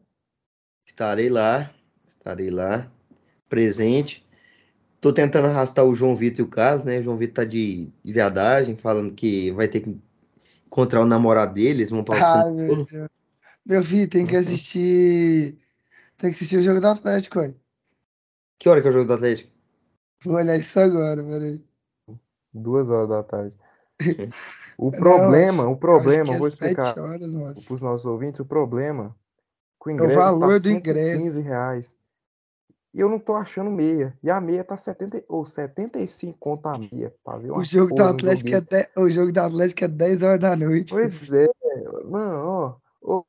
Estarei 0.84 1.28
lá. 1.28 1.70
Estarei 2.06 2.50
lá. 2.50 2.90
Presente. 3.48 4.26
Tô 5.00 5.12
tentando 5.12 5.46
arrastar 5.46 5.84
o 5.84 5.94
João 5.94 6.14
Vitor 6.14 6.40
e 6.40 6.42
o 6.42 6.50
Carlos, 6.50 6.84
né? 6.84 6.98
O 6.98 7.02
João 7.02 7.16
Vitor 7.16 7.44
tá 7.44 7.44
de, 7.44 7.90
viadagem, 8.04 8.76
falando 8.76 9.12
que 9.12 9.50
vai 9.52 9.68
ter 9.68 9.80
que 9.80 10.00
encontrar 10.66 11.00
o 11.00 11.06
namorado 11.06 11.54
deles, 11.54 11.90
vão 11.90 12.02
para 12.04 12.42
ah, 12.42 12.50
meu, 12.50 12.86
meu 13.64 13.84
filho, 13.84 14.08
tem 14.08 14.26
que 14.26 14.36
assistir. 14.36 15.58
Tem 16.18 16.30
que 16.30 16.36
assistir 16.36 16.58
o 16.58 16.62
jogo 16.62 16.80
do 16.80 16.86
Atlético, 16.86 17.40
aí. 17.40 17.54
Que 18.58 18.68
hora 18.68 18.80
que 18.80 18.86
é 18.86 18.90
o 18.90 18.92
jogo 18.92 19.06
do 19.06 19.14
Atlético? 19.14 19.50
Vou 20.24 20.36
olhar 20.36 20.56
isso 20.56 20.78
agora, 20.78 21.22
peraí. 21.22 21.60
Duas 22.52 22.90
horas 22.90 23.08
da 23.08 23.22
tarde. 23.22 23.54
O 24.76 24.90
problema, 24.92 25.64
Não, 25.64 25.72
o 25.72 25.76
problema, 25.76 26.34
é 26.34 26.38
vou 26.38 26.48
explicar 26.48 26.94
para 26.94 27.16
os 27.74 27.80
nossos 27.80 28.06
ouvintes, 28.06 28.40
o 28.40 28.44
problema 28.44 29.16
com 29.78 29.90
o 29.90 29.92
ingresso 29.92 30.12
é 30.12 30.16
o 30.16 30.18
valor 30.18 30.60
tá 30.60 30.68
do 30.68 30.70
ingresso. 30.70 31.40
reais. 31.40 31.94
E 32.94 33.00
eu 33.00 33.08
não 33.08 33.18
tô 33.18 33.34
achando 33.34 33.70
meia. 33.70 34.16
E 34.22 34.30
a 34.30 34.40
meia 34.40 34.62
tá 34.62 34.76
70 34.76 35.24
ou 35.26 35.46
75 35.46 36.38
conto 36.38 36.66
a 36.66 36.78
meia, 36.78 37.14
para 37.24 37.38
ver 37.38 37.50
O 37.50 37.64
jogo 37.64 37.94
do 37.94 38.02
Atlético 38.02 38.54
é 38.54 38.60
10, 38.60 38.88
o 38.96 39.08
jogo 39.08 39.32
do 39.32 39.40
Atlético 39.40 39.84
é 39.84 39.88
10 39.88 40.22
horas 40.22 40.40
da 40.40 40.54
noite. 40.54 40.92
Pois 40.92 41.32
é, 41.32 41.48
mano, 42.04 42.78
ó, 43.02 43.22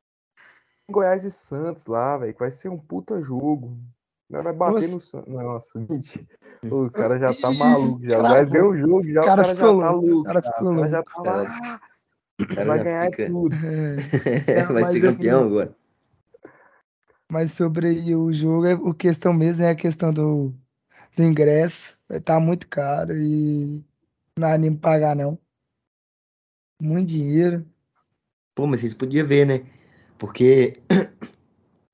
Goiás 0.89 1.23
e 1.23 1.31
Santos 1.31 1.85
lá, 1.85 2.17
velho, 2.17 2.35
vai 2.37 2.51
ser 2.51 2.69
um 2.69 2.77
puta 2.77 3.21
jogo. 3.21 3.77
Vai 4.41 4.53
bater 4.53 4.89
Nossa. 4.89 5.23
no 5.27 5.43
Nossa, 5.43 5.85
gente. 5.85 6.27
O 6.63 6.89
cara 6.89 7.19
já 7.19 7.33
tá 7.33 7.51
maluco. 7.51 8.01
Já 8.05 8.21
vai 8.21 8.45
ganhar 8.45 8.65
o 8.65 8.77
jogo. 8.77 9.11
Já, 9.11 9.21
o 9.21 9.25
cara, 9.25 9.43
já 9.43 9.55
tá 9.55 9.69
louco. 9.69 10.19
O 10.19 10.23
cara, 10.23 10.41
ficou 10.41 10.71
louco. 10.71 10.89
já 10.89 11.03
tá 11.03 11.21
lá. 11.21 11.81
Vai 12.65 12.83
ganhar 12.83 13.11
fica... 13.11 13.25
tudo. 13.27 13.53
É, 14.47 14.63
vai 14.71 14.85
ser 14.85 15.01
campeão 15.01 15.39
assim, 15.39 15.47
agora. 15.49 15.75
Mas 17.29 17.51
sobre 17.51 18.15
o 18.15 18.31
jogo, 18.31 18.65
é, 18.65 18.75
o 18.75 18.93
questão 18.93 19.33
mesmo 19.33 19.65
é 19.65 19.71
a 19.71 19.75
questão 19.75 20.13
do, 20.13 20.53
do 21.17 21.23
ingresso. 21.23 21.97
Tá 22.23 22.39
muito 22.39 22.65
caro 22.69 23.13
e 23.17 23.83
não 24.39 24.47
animo 24.47 24.77
pagar, 24.77 25.17
não. 25.17 25.37
Muito 26.81 27.09
dinheiro. 27.09 27.65
Pô, 28.55 28.65
mas 28.65 28.79
vocês 28.79 28.93
podiam 28.93 29.27
ver, 29.27 29.45
né? 29.45 29.65
Porque 30.17 30.77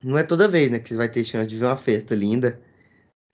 não 0.02 0.18
é 0.18 0.22
toda 0.22 0.48
vez, 0.48 0.70
né, 0.70 0.78
que 0.78 0.88
você 0.88 0.96
vai 0.96 1.08
ter 1.08 1.24
chance 1.24 1.48
de 1.48 1.56
ver 1.56 1.66
uma 1.66 1.76
festa 1.76 2.14
linda. 2.14 2.60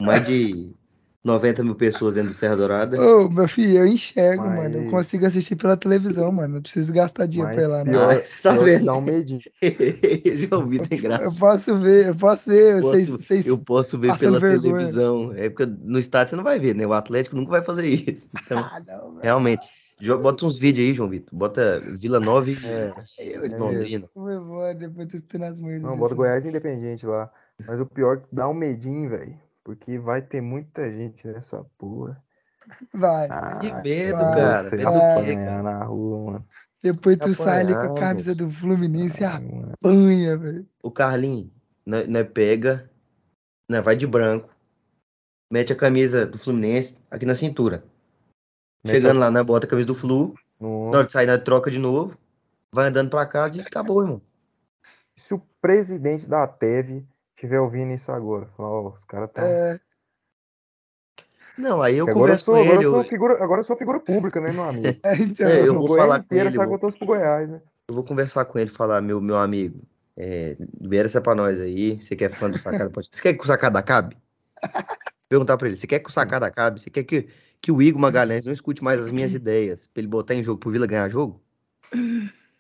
Mais 0.00 0.26
de 0.26 0.70
90 1.26 1.64
mil 1.64 1.74
pessoas 1.74 2.14
dentro 2.14 2.30
do 2.30 2.34
Serra 2.34 2.56
Dourada. 2.56 3.00
Ô, 3.00 3.28
meu 3.28 3.48
filho, 3.48 3.78
eu 3.78 3.86
enxergo, 3.86 4.44
Mas... 4.44 4.56
mano. 4.56 4.84
Eu 4.84 4.90
consigo 4.90 5.26
assistir 5.26 5.56
pela 5.56 5.76
televisão, 5.76 6.30
mano. 6.30 6.54
Não 6.54 6.62
preciso 6.62 6.92
gastar 6.92 7.26
dinheiro 7.26 7.52
Mas 7.54 7.56
pra 7.56 7.64
ir 7.64 7.68
lá, 7.68 7.84
não. 7.84 8.10
Ah, 8.10 8.22
tá 8.42 8.52
vendo? 8.52 8.84
Dá 8.86 8.94
um 8.94 9.00
medinho. 9.00 9.40
Já 9.60 10.56
ouvi, 10.56 10.78
tem 10.78 11.00
graça. 11.00 11.24
Eu 11.24 11.32
posso 11.34 11.78
ver, 11.80 12.06
eu 12.06 12.14
posso 12.14 12.48
ver. 12.48 12.76
Eu 12.76 12.82
posso, 12.82 13.12
vocês, 13.12 13.46
eu 13.46 13.58
posso 13.58 13.98
ver 13.98 14.16
pela 14.16 14.38
vergonha. 14.38 14.72
televisão. 14.74 15.32
É 15.34 15.48
porque 15.50 15.66
no 15.66 15.98
estádio 15.98 16.30
você 16.30 16.36
não 16.36 16.44
vai 16.44 16.60
ver, 16.60 16.76
né? 16.76 16.86
O 16.86 16.92
Atlético 16.92 17.34
nunca 17.34 17.50
vai 17.50 17.62
fazer 17.64 17.88
isso. 17.88 18.30
Então, 18.44 18.58
ah, 18.62 18.80
não, 18.86 19.18
realmente. 19.20 19.66
Bota 20.00 20.44
uns 20.44 20.58
vídeos 20.58 20.86
aí, 20.86 20.94
João 20.94 21.08
Vitor. 21.08 21.36
Bota 21.36 21.80
Vila 21.80 22.20
Nova 22.20 22.50
e 22.50 22.56
é, 23.18 23.34
é 23.34 23.56
Londrina. 23.56 24.08
É 24.68 24.74
depois 24.74 25.08
tu 25.08 25.38
nas 25.38 25.58
Não, 25.58 25.96
bota 25.96 26.14
Goiás 26.14 26.44
Independente 26.44 27.06
lá. 27.06 27.30
Mas 27.66 27.80
o 27.80 27.86
pior 27.86 28.18
é 28.18 28.20
que 28.20 28.26
dá 28.30 28.48
um 28.48 28.54
medinho, 28.54 29.08
velho. 29.08 29.38
Porque 29.64 29.98
vai 29.98 30.20
ter 30.20 30.40
muita 30.40 30.90
gente 30.90 31.26
nessa 31.26 31.64
porra. 31.78 32.22
Vai. 32.92 33.26
Ah, 33.30 33.58
que 33.60 33.72
medo, 33.82 34.18
vai, 34.18 34.34
cara. 34.34 34.70
Medo 34.70 34.90
vai. 34.90 35.62
na 35.62 35.84
rua, 35.84 36.32
mano. 36.32 36.46
Depois 36.82 37.16
tu 37.16 37.34
sai 37.34 37.60
ali 37.60 37.74
com 37.74 37.80
a 37.80 37.94
camisa 37.94 38.34
do 38.34 38.50
Fluminense 38.50 39.20
e 39.20 39.24
apanha, 39.24 40.36
velho. 40.36 40.66
O 40.82 40.90
Carlinho, 40.90 41.50
né, 41.84 42.04
né, 42.04 42.22
pega, 42.22 42.88
né, 43.68 43.80
vai 43.80 43.96
de 43.96 44.06
branco, 44.06 44.48
mete 45.50 45.72
a 45.72 45.76
camisa 45.76 46.26
do 46.26 46.38
Fluminense 46.38 46.96
aqui 47.10 47.24
na 47.24 47.34
cintura. 47.34 47.82
Chegando 48.86 49.20
lá, 49.20 49.30
né? 49.30 49.42
Bota 49.42 49.66
a 49.66 49.70
camisa 49.70 49.86
do 49.86 49.94
Flu. 49.94 50.34
No... 50.60 50.90
Na 50.90 50.98
hora 50.98 51.06
de 51.06 51.12
sair, 51.12 51.26
né, 51.26 51.36
troca 51.38 51.70
de 51.70 51.78
novo. 51.78 52.16
Vai 52.72 52.88
andando 52.88 53.10
pra 53.10 53.26
casa 53.26 53.58
e 53.58 53.60
acabou, 53.60 54.02
irmão. 54.02 54.22
Se 55.14 55.34
o 55.34 55.42
presidente 55.60 56.28
da 56.28 56.46
TEV 56.46 57.06
estiver 57.34 57.60
ouvindo 57.60 57.92
isso 57.92 58.12
agora, 58.12 58.46
falar, 58.56 58.70
ó, 58.70 58.88
os 58.88 59.04
caras 59.04 59.28
estão. 59.28 59.44
É... 59.44 59.80
Não, 61.56 61.80
aí 61.80 61.96
eu 61.96 62.08
agora 62.08 62.32
eu 62.32 62.38
sou, 62.38 62.54
agora 62.56 62.74
ele. 62.74 62.84
Eu 62.84 62.92
sou 62.92 63.04
figura, 63.04 63.42
agora 63.42 63.60
eu 63.60 63.64
sou 63.64 63.76
figura 63.76 63.98
pública, 63.98 64.40
né, 64.40 64.52
meu 64.52 64.64
amigo? 64.64 64.86
É, 65.02 65.14
então, 65.16 65.46
é, 65.46 65.60
eu 65.60 65.74
vou 65.74 65.86
Goiás 65.86 66.06
falar 66.06 66.18
inteiro, 66.18 66.54
com 66.54 66.62
ele. 66.62 66.74
Eu 66.74 66.78
pro 66.78 67.06
Goiás, 67.06 67.48
né? 67.48 67.62
Eu 67.88 67.94
vou 67.94 68.04
conversar 68.04 68.44
com 68.44 68.58
ele 68.58 68.68
falar, 68.68 69.00
meu, 69.00 69.20
meu 69.20 69.36
amigo, 69.36 69.80
é, 70.16 70.56
libera 70.78 71.08
essa 71.08 71.20
pra 71.20 71.34
nós 71.34 71.60
aí. 71.60 71.98
Você 71.98 72.14
quer 72.14 72.30
fã 72.30 72.50
do 72.50 72.58
Sacada? 72.58 72.90
Pode... 72.90 73.08
Você 73.10 73.22
quer 73.22 73.34
que 73.34 73.42
o 73.42 73.46
Sacada 73.46 73.78
acabe? 73.78 74.18
Perguntar 75.28 75.56
pra 75.56 75.68
ele, 75.68 75.76
você 75.76 75.86
quer 75.86 76.00
que 76.00 76.10
o 76.10 76.12
Sacada 76.12 76.46
acabe? 76.46 76.80
Você 76.80 76.90
quer 76.90 77.04
que 77.04 77.26
que 77.60 77.72
o 77.72 77.82
Igor 77.82 78.00
Magalhães 78.00 78.44
não 78.44 78.52
escute 78.52 78.82
mais 78.82 79.00
as 79.00 79.12
minhas 79.12 79.34
ideias, 79.34 79.86
pra 79.86 80.00
ele 80.00 80.08
botar 80.08 80.34
em 80.34 80.44
jogo 80.44 80.58
pro 80.58 80.70
Vila 80.70 80.86
ganhar 80.86 81.08
jogo? 81.08 81.42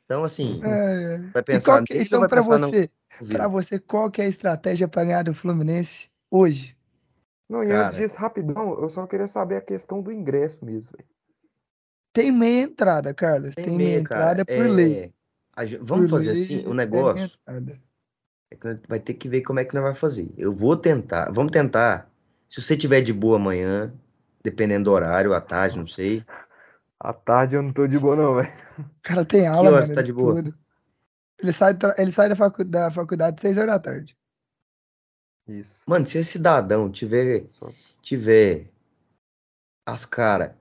Então, 0.04 0.22
assim, 0.22 0.60
é, 0.62 1.18
vai 1.32 1.42
pensar 1.42 1.82
que, 1.82 1.96
Então, 1.96 2.20
vai 2.20 2.28
pra 2.28 2.40
você, 2.40 2.88
para 3.28 3.48
você, 3.48 3.78
qual 3.78 4.10
que 4.10 4.22
é 4.22 4.24
a 4.24 4.28
estratégia 4.28 4.86
para 4.86 5.04
ganhar 5.04 5.22
do 5.24 5.34
Fluminense 5.34 6.08
hoje? 6.30 6.76
Não, 7.48 7.62
e 7.62 7.68
Cara, 7.68 7.86
antes 7.86 7.96
disso, 7.96 8.16
rapidão, 8.16 8.80
eu 8.80 8.88
só 8.88 9.06
queria 9.06 9.26
saber 9.26 9.56
a 9.56 9.60
questão 9.60 10.00
do 10.00 10.12
ingresso 10.12 10.64
mesmo, 10.64 10.92
velho. 10.96 11.08
Tem 12.12 12.32
meia 12.32 12.62
entrada, 12.62 13.12
Carlos. 13.12 13.54
Tem, 13.54 13.64
tem 13.64 13.76
meia, 13.76 13.88
meia 13.88 14.00
entrada 14.00 14.44
por 14.44 14.54
é... 14.54 14.68
lei. 14.68 15.14
Vamos 15.80 16.04
por 16.04 16.18
fazer 16.18 16.32
lei, 16.32 16.42
assim, 16.42 16.66
o 16.66 16.70
um 16.70 16.74
negócio. 16.74 17.38
É 17.46 18.56
vai 18.88 19.00
ter 19.00 19.14
que 19.14 19.28
ver 19.28 19.42
como 19.42 19.60
é 19.60 19.64
que 19.64 19.74
nós 19.74 19.82
vai 19.82 19.94
fazer. 19.94 20.32
Eu 20.36 20.52
vou 20.52 20.76
tentar, 20.76 21.30
vamos 21.32 21.52
tentar. 21.52 22.10
Se 22.48 22.62
você 22.62 22.76
tiver 22.76 23.00
de 23.00 23.12
boa 23.12 23.36
amanhã, 23.36 23.92
dependendo 24.46 24.84
do 24.84 24.92
horário, 24.92 25.34
à 25.34 25.40
tarde, 25.40 25.76
não 25.76 25.88
sei. 25.88 26.24
À 27.00 27.12
tarde 27.12 27.56
eu 27.56 27.62
não 27.62 27.72
tô 27.72 27.84
de 27.88 27.98
boa, 27.98 28.14
não, 28.14 28.36
velho. 28.36 28.52
O 28.78 29.02
cara 29.02 29.24
tem 29.24 29.48
aula, 29.48 29.64
que 29.64 29.74
mano. 29.74 29.86
Você 29.86 29.92
tá 29.92 30.02
de 30.02 30.12
boa? 30.12 30.38
Ele 31.38 31.52
sai, 31.52 31.76
ele 31.98 32.12
sai 32.12 32.28
da, 32.28 32.36
faculdade, 32.36 32.84
da 32.84 32.90
faculdade 32.90 33.34
às 33.34 33.40
6 33.40 33.58
horas 33.58 33.72
da 33.72 33.80
tarde. 33.80 34.16
Isso. 35.48 35.80
Mano, 35.84 36.06
se 36.06 36.18
esse 36.18 36.32
cidadão 36.32 36.90
tiver, 36.90 37.46
tiver 38.02 38.70
as 39.84 40.06
caras 40.06 40.52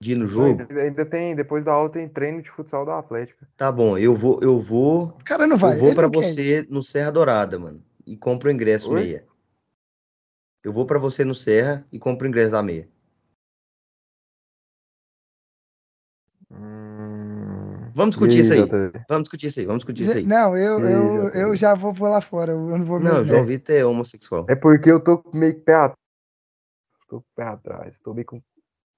de 0.00 0.12
ir 0.12 0.14
no 0.14 0.26
jogo. 0.28 0.62
Ainda, 0.62 0.80
ainda, 0.80 1.06
tem, 1.06 1.34
depois 1.34 1.64
da 1.64 1.72
aula 1.72 1.90
tem 1.90 2.08
treino 2.08 2.40
de 2.40 2.50
futsal 2.50 2.86
da 2.86 3.00
Atlética. 3.00 3.48
Tá 3.56 3.72
bom, 3.72 3.98
eu 3.98 4.14
vou, 4.14 4.38
eu 4.42 4.60
vou. 4.60 5.08
O 5.08 5.24
cara 5.24 5.46
não 5.46 5.56
vai. 5.56 5.74
Eu 5.74 5.80
vou 5.80 5.94
para 5.94 6.06
você 6.06 6.62
quer. 6.62 6.72
no 6.72 6.82
Serra 6.82 7.10
Dourada, 7.10 7.58
mano, 7.58 7.82
e 8.06 8.16
compro 8.16 8.48
o 8.48 8.52
ingresso 8.52 8.92
Oi? 8.92 9.02
meia. 9.02 9.26
Eu 10.62 10.72
vou 10.72 10.86
para 10.86 10.98
você 10.98 11.24
no 11.24 11.34
Serra 11.34 11.86
e 11.92 11.98
compro 11.98 12.26
o 12.26 12.28
ingresso 12.28 12.52
da 12.52 12.62
meia. 12.62 12.88
Hum... 16.50 16.98
Vamos 17.98 18.14
discutir 18.14 18.38
isso 18.38 18.52
aí. 18.52 18.60
Vamos 19.08 19.24
discutir 19.24 19.46
isso 19.46 19.58
aí. 19.58 19.66
Vamos 19.66 19.80
discutir 19.80 20.02
isso 20.04 20.18
aí. 20.18 20.24
Não, 20.24 20.56
eu, 20.56 20.78
eu, 20.80 21.28
eu 21.30 21.56
já 21.56 21.74
vou 21.74 21.92
pular 21.92 22.20
fora. 22.20 22.52
Eu 22.52 22.78
não 22.78 22.84
vou 22.84 23.00
Não, 23.00 23.24
João 23.24 23.44
Vitor 23.44 23.74
é 23.74 23.84
homossexual. 23.84 24.46
É 24.48 24.54
porque 24.54 24.90
eu 24.90 25.02
tô 25.02 25.20
meio 25.34 25.60
pé 25.60 25.92
Tô 27.08 27.24
pé 27.34 27.42
atrás. 27.42 27.98
Tô 28.04 28.14
meio 28.14 28.26
com. 28.26 28.40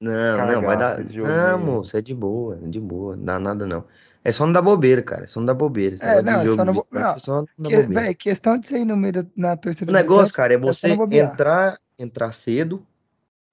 Não, 0.01 0.46
não, 0.46 0.62
vai 0.62 0.76
dar. 0.78 0.98
Não, 0.98 1.59
moço, 1.59 1.96
é 1.96 2.01
de 2.01 2.14
boa, 2.14 2.59
é 2.62 2.66
de 2.66 2.80
boa. 2.80 3.16
Não 3.16 3.24
dá 3.24 3.38
nada, 3.38 3.66
não. 3.66 3.84
É 4.24 4.32
só 4.32 4.46
não 4.46 4.53
dar 4.53 4.62
bobeira, 4.62 5.03
cara. 5.03 5.24
É 5.24 5.26
só 5.26 5.40
não 5.40 5.46
dar 5.46 5.55
bobeira. 5.55 5.96
É, 6.01 6.22
não, 6.22 6.44
jogo, 6.44 6.57
só 6.57 6.64
não, 6.64 6.74
não, 6.74 7.01
é 7.01 7.18
só 7.18 7.44
não 7.59 7.70
que, 7.70 7.82
véio, 7.82 8.16
questão 8.16 8.59
de 8.59 8.66
você 8.66 8.78
ir 8.78 8.84
no 8.84 8.96
meio 8.96 9.12
da 9.12 9.26
na 9.36 9.57
torcida. 9.57 9.90
O 9.90 9.94
negócio, 9.94 10.34
cara, 10.34 10.55
é, 10.55 10.57
é 10.57 10.59
você 10.59 10.88
entrar, 10.88 11.78
entrar 11.98 12.32
cedo. 12.32 12.86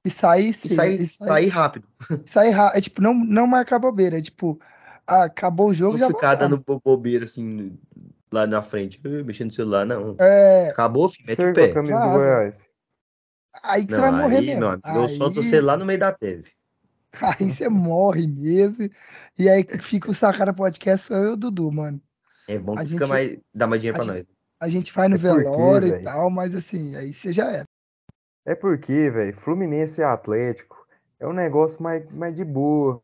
E 0.06 0.10
sair 0.10 0.54
cedo. 0.54 0.72
E 0.72 0.76
sair, 0.76 1.02
e 1.02 1.08
sair, 1.08 1.28
sair 1.28 1.48
rápido. 1.48 1.88
Sair 2.26 2.52
rápido. 2.52 2.78
É 2.78 2.82
tipo, 2.82 3.02
não, 3.02 3.14
não 3.14 3.46
marcar 3.46 3.80
bobeira. 3.80 4.18
É 4.18 4.22
tipo, 4.22 4.60
ah, 5.06 5.26
acabou 5.26 5.70
o 5.70 5.74
jogo. 5.74 5.94
Não 5.94 6.00
já 6.00 6.08
ficar 6.08 6.36
dando 6.36 6.64
bobeira 6.84 7.26
assim 7.26 7.78
lá 8.32 8.46
na 8.46 8.62
frente, 8.62 9.02
mexendo 9.26 9.48
no 9.48 9.54
celular, 9.54 9.86
não. 9.86 10.16
É... 10.20 10.70
Acabou, 10.70 11.10
filho, 11.10 11.26
mete 11.28 11.44
o 11.44 11.54
pé. 11.54 11.74
camisa 11.74 12.00
do 12.00 12.10
Goiás. 12.10 12.67
Aí 13.64 13.86
que 13.86 13.94
não, 13.94 14.00
você 14.00 14.12
vai 14.12 14.22
morrer 14.22 14.38
aí, 14.38 14.46
mesmo. 14.46 14.66
Amigo, 14.66 14.82
aí... 14.84 14.96
Eu 14.96 15.10
solto 15.10 15.44
você 15.44 15.62
lá 15.62 15.78
no 15.78 15.86
meio 15.86 16.00
da 16.00 16.12
TV. 16.12 16.44
Aí 17.40 17.52
você 17.52 17.68
morre 17.70 18.28
mesmo. 18.28 18.90
E 19.40 19.50
aí 19.50 19.64
fica 19.82 20.12
o 20.12 20.14
Sacada 20.14 20.54
Podcast, 20.54 21.08
sou 21.08 21.18
eu 21.18 21.24
e 21.32 21.34
o 21.34 21.38
Dudu, 21.38 21.72
mano. 21.72 22.00
É 22.48 22.60
bom 22.60 22.74
que 22.76 22.82
a 22.82 22.86
fica 22.86 23.00
gente, 23.00 23.10
mais, 23.10 23.38
dá 23.54 23.66
mais 23.66 23.82
dinheiro 23.82 23.98
pra 23.98 24.06
gente, 24.06 24.28
nós. 24.28 24.38
A 24.60 24.68
gente 24.68 24.94
vai 24.94 25.08
no 25.08 25.16
é 25.16 25.18
velório 25.18 25.88
e 25.88 26.04
tal, 26.04 26.30
mas 26.30 26.54
assim, 26.54 26.96
aí 26.96 27.12
você 27.12 27.32
já 27.32 27.50
era. 27.50 27.66
É 28.46 28.56
porque, 28.56 29.10
velho, 29.10 29.36
Fluminense 29.42 30.02
e 30.02 30.04
Atlético 30.04 30.78
é 31.20 31.28
um 31.28 31.34
negócio 31.34 31.82
mais, 31.82 32.10
mais 32.12 32.36
de 32.36 32.46
boa. 32.46 33.02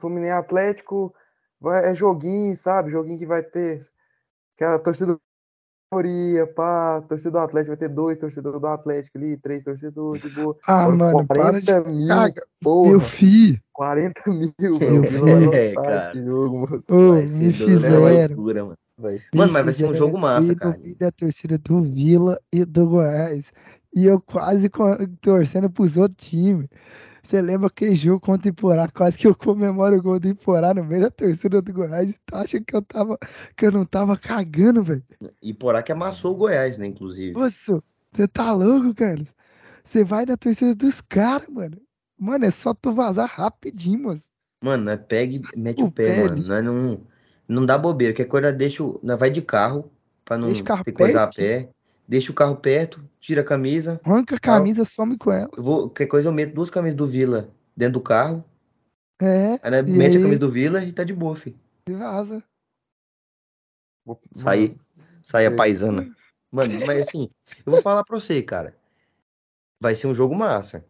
Fluminense 0.00 0.32
Atlético 0.32 1.14
vai, 1.60 1.90
é 1.90 1.94
joguinho, 1.94 2.56
sabe? 2.56 2.90
Joguinho 2.90 3.18
que 3.18 3.26
vai 3.26 3.42
ter. 3.42 3.80
Que 4.56 4.64
a 4.64 4.78
torcida 4.78 5.18
maioria, 5.92 6.46
pá, 6.46 7.02
torcedor 7.08 7.42
do 7.42 7.44
Atlético 7.44 7.70
vai 7.70 7.76
ter 7.76 7.88
dois 7.88 8.16
torcedores 8.16 8.60
do 8.60 8.66
Atlético 8.66 9.18
ali, 9.18 9.36
três 9.36 9.64
torcedores 9.64 10.22
de 10.22 10.28
boa. 10.30 10.56
Ah, 10.66 10.84
Agora, 10.84 10.96
mano, 10.96 11.26
40 11.26 11.66
para 11.66 11.80
de 11.82 11.90
mil, 11.90 12.08
caga. 12.08 12.42
porra. 12.60 12.90
Meu 12.90 13.00
filho. 13.00 13.60
40 13.72 14.30
mil, 14.30 14.52
meu 14.60 15.52
é, 15.54 15.72
cara. 15.72 16.10
esse 16.10 16.22
jogo, 16.22 16.58
moço. 16.58 16.94
Ô, 16.94 17.14
me 17.14 17.52
fizeram. 17.52 18.36
Loucura, 18.36 18.64
mano. 18.64 18.76
Vai. 18.98 19.18
Mano, 19.34 19.52
mas 19.54 19.64
vai 19.64 19.74
ser 19.74 19.88
um 19.88 19.94
jogo 19.94 20.18
massa, 20.18 20.54
cara. 20.54 20.78
Da 20.98 21.10
torcida 21.10 21.56
do 21.56 21.80
Vila 21.80 22.38
e 22.52 22.62
do 22.64 22.86
Goiás. 22.86 23.46
E 23.96 24.04
eu 24.04 24.20
quase 24.20 24.70
torcendo 25.22 25.70
pros 25.70 25.96
outros 25.96 26.28
times. 26.28 26.68
Você 27.22 27.40
lembra 27.40 27.66
aquele 27.66 27.94
jogo 27.94 28.20
contra 28.20 28.48
o 28.48 28.50
Iporá? 28.50 28.88
Quase 28.88 29.18
que 29.18 29.26
eu 29.26 29.34
comemoro 29.34 29.96
o 29.96 30.02
gol 30.02 30.18
do 30.18 30.28
Iporá 30.28 30.74
no 30.74 30.84
meio 30.84 31.02
da 31.02 31.10
torcida 31.10 31.60
do 31.60 31.72
Goiás. 31.72 32.10
E 32.10 32.16
tu 32.26 32.34
acha 32.34 32.60
que 32.60 32.74
eu, 32.74 32.82
tava, 32.82 33.18
que 33.56 33.66
eu 33.66 33.72
não 33.72 33.84
tava 33.84 34.16
cagando, 34.16 34.82
velho? 34.82 35.04
Iporá 35.42 35.82
que 35.82 35.92
amassou 35.92 36.32
o 36.32 36.36
Goiás, 36.36 36.78
né, 36.78 36.86
inclusive. 36.86 37.32
Nossa, 37.32 37.82
você 38.12 38.26
tá 38.26 38.52
louco, 38.52 38.94
Carlos? 38.94 39.28
Você 39.84 40.04
vai 40.04 40.24
na 40.24 40.36
torcida 40.36 40.74
dos 40.74 41.00
caras, 41.00 41.48
mano. 41.48 41.80
Mano, 42.18 42.44
é 42.44 42.50
só 42.50 42.74
tu 42.74 42.92
vazar 42.92 43.28
rapidinho, 43.28 44.00
moço. 44.00 44.24
Mano, 44.62 44.84
nós 44.84 45.00
pega 45.08 45.36
e 45.36 45.42
mete 45.56 45.82
o 45.82 45.90
pé, 45.90 46.06
pé 46.06 46.24
mano. 46.24 46.42
Nós 46.46 46.64
não, 46.64 47.00
não 47.48 47.66
dá 47.66 47.78
bobeira. 47.78 48.12
Que 48.12 48.24
coisa 48.24 48.52
deixa. 48.52 48.82
Nós 49.02 49.18
vai 49.18 49.30
de 49.30 49.40
carro 49.40 49.90
pra 50.24 50.36
não 50.36 50.52
ter 50.52 50.92
coisa 50.92 51.22
a 51.22 51.26
pé 51.26 51.70
deixa 52.10 52.32
o 52.32 52.34
carro 52.34 52.56
perto, 52.56 53.00
tira 53.20 53.42
a 53.42 53.44
camisa. 53.44 54.00
Arranca 54.04 54.34
a 54.34 54.40
camisa, 54.40 54.82
tal. 54.82 54.86
some 54.86 55.16
com 55.16 55.30
ela. 55.30 55.48
Eu 55.56 55.62
vou, 55.62 55.82
qualquer 55.82 56.06
coisa 56.06 56.28
eu 56.28 56.32
meto 56.32 56.52
duas 56.52 56.68
camisas 56.68 56.96
do 56.96 57.06
Vila 57.06 57.48
dentro 57.76 57.94
do 57.94 58.00
carro. 58.00 58.44
É. 59.22 59.60
Aí 59.62 59.70
né, 59.70 59.82
mete 59.82 60.16
aí... 60.16 60.18
a 60.18 60.24
camisa 60.24 60.40
do 60.40 60.50
Vila 60.50 60.82
e 60.82 60.92
tá 60.92 61.04
de 61.04 61.14
boa, 61.14 61.36
filho. 61.36 61.56
E 61.88 61.92
vaza. 61.92 62.42
Sair. 64.32 64.76
Sair 65.22 65.46
a 65.46 65.54
paisana. 65.54 66.12
Mano, 66.50 66.84
mas 66.84 67.02
assim, 67.02 67.30
eu 67.64 67.70
vou 67.70 67.80
falar 67.80 68.02
pra 68.02 68.18
você, 68.18 68.42
cara. 68.42 68.76
Vai 69.80 69.94
ser 69.94 70.08
um 70.08 70.14
jogo 70.14 70.34
massa. 70.34 70.84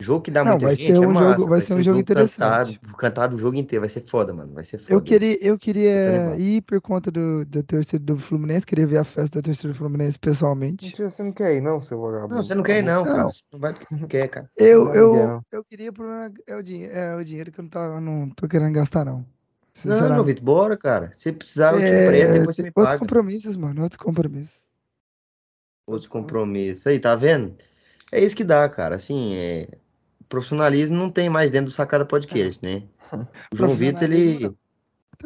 Jogo 0.00 0.22
que 0.22 0.30
dá 0.30 0.42
não, 0.42 0.52
muita 0.52 0.66
vai 0.66 0.76
gente 0.76 0.86
ser 0.86 0.96
é 0.96 1.06
um 1.06 1.12
massa. 1.12 1.28
Jogo, 1.28 1.40
vai, 1.40 1.48
vai 1.50 1.60
ser 1.60 1.74
um 1.74 1.82
jogo, 1.82 1.98
interessante. 1.98 2.38
Cantado, 2.38 2.96
cantado 2.96 3.36
o 3.36 3.38
jogo 3.38 3.56
inteiro, 3.56 3.82
vai 3.82 3.88
ser 3.90 4.00
foda, 4.00 4.32
mano. 4.32 4.54
Vai 4.54 4.64
ser 4.64 4.78
foda. 4.78 4.94
Eu 4.94 5.02
queria, 5.02 5.44
eu 5.44 5.58
queria 5.58 6.36
ir 6.38 6.62
por 6.62 6.80
conta 6.80 7.10
do, 7.10 7.44
da 7.44 7.62
torcida 7.62 8.02
do 8.02 8.18
Fluminense, 8.18 8.64
queria 8.64 8.86
ver 8.86 8.96
a 8.96 9.04
festa 9.04 9.40
da 9.40 9.42
torcida 9.42 9.68
do 9.68 9.74
Fluminense 9.74 10.18
pessoalmente. 10.18 10.90
Você 10.96 11.22
não 11.22 11.32
quer 11.32 11.54
ir, 11.54 11.60
não, 11.60 11.82
seu 11.82 12.00
vagabundo? 12.00 12.34
Não, 12.34 12.42
você 12.42 12.54
não 12.54 12.62
quer 12.62 12.78
ir, 12.78 12.82
não, 12.82 13.04
não. 13.04 13.12
cara. 13.12 13.24
Você 13.24 13.44
não 13.52 13.60
vai 13.60 13.74
porque 13.74 13.94
não 13.94 14.08
quer, 14.08 14.28
cara. 14.28 14.50
Eu, 14.56 14.94
eu, 14.94 15.42
eu 15.52 15.64
queria 15.64 15.92
por 15.92 16.06
é 16.46 16.56
o, 16.56 16.62
dinheiro, 16.62 16.94
é 16.94 17.16
o 17.16 17.22
dinheiro 17.22 17.52
que 17.52 17.60
eu 17.60 17.62
não, 17.64 17.70
tava, 17.70 18.00
não 18.00 18.30
tô 18.30 18.48
querendo 18.48 18.72
gastar, 18.72 19.04
não. 19.04 19.22
Não, 19.84 20.08
não, 20.08 20.24
Vitor, 20.24 20.44
bora, 20.44 20.76
cara. 20.78 21.10
Se 21.12 21.30
precisar, 21.30 21.74
eu 21.74 21.78
te 21.78 21.84
é, 21.84 22.06
empresto, 22.06 22.32
depois 22.38 22.56
você 22.56 22.62
me 22.62 22.70
paga. 22.70 22.88
Outros 22.88 23.00
compromissos, 23.00 23.56
mano, 23.56 23.82
outros 23.82 24.00
compromissos. 24.00 24.60
Outros 25.86 26.08
compromissos. 26.08 26.86
Aí, 26.86 26.98
tá 26.98 27.14
vendo? 27.14 27.54
É 28.10 28.18
isso 28.18 28.34
que 28.34 28.44
dá, 28.44 28.68
cara. 28.68 28.96
Assim, 28.96 29.34
é 29.34 29.68
profissionalismo 30.30 30.96
não 30.96 31.10
tem 31.10 31.28
mais 31.28 31.50
dentro 31.50 31.66
do 31.66 31.72
Sacada 31.72 32.06
Podcast, 32.06 32.64
né? 32.64 32.84
O 33.52 33.56
João 33.56 33.74
Vitor, 33.74 34.04
ele. 34.04 34.44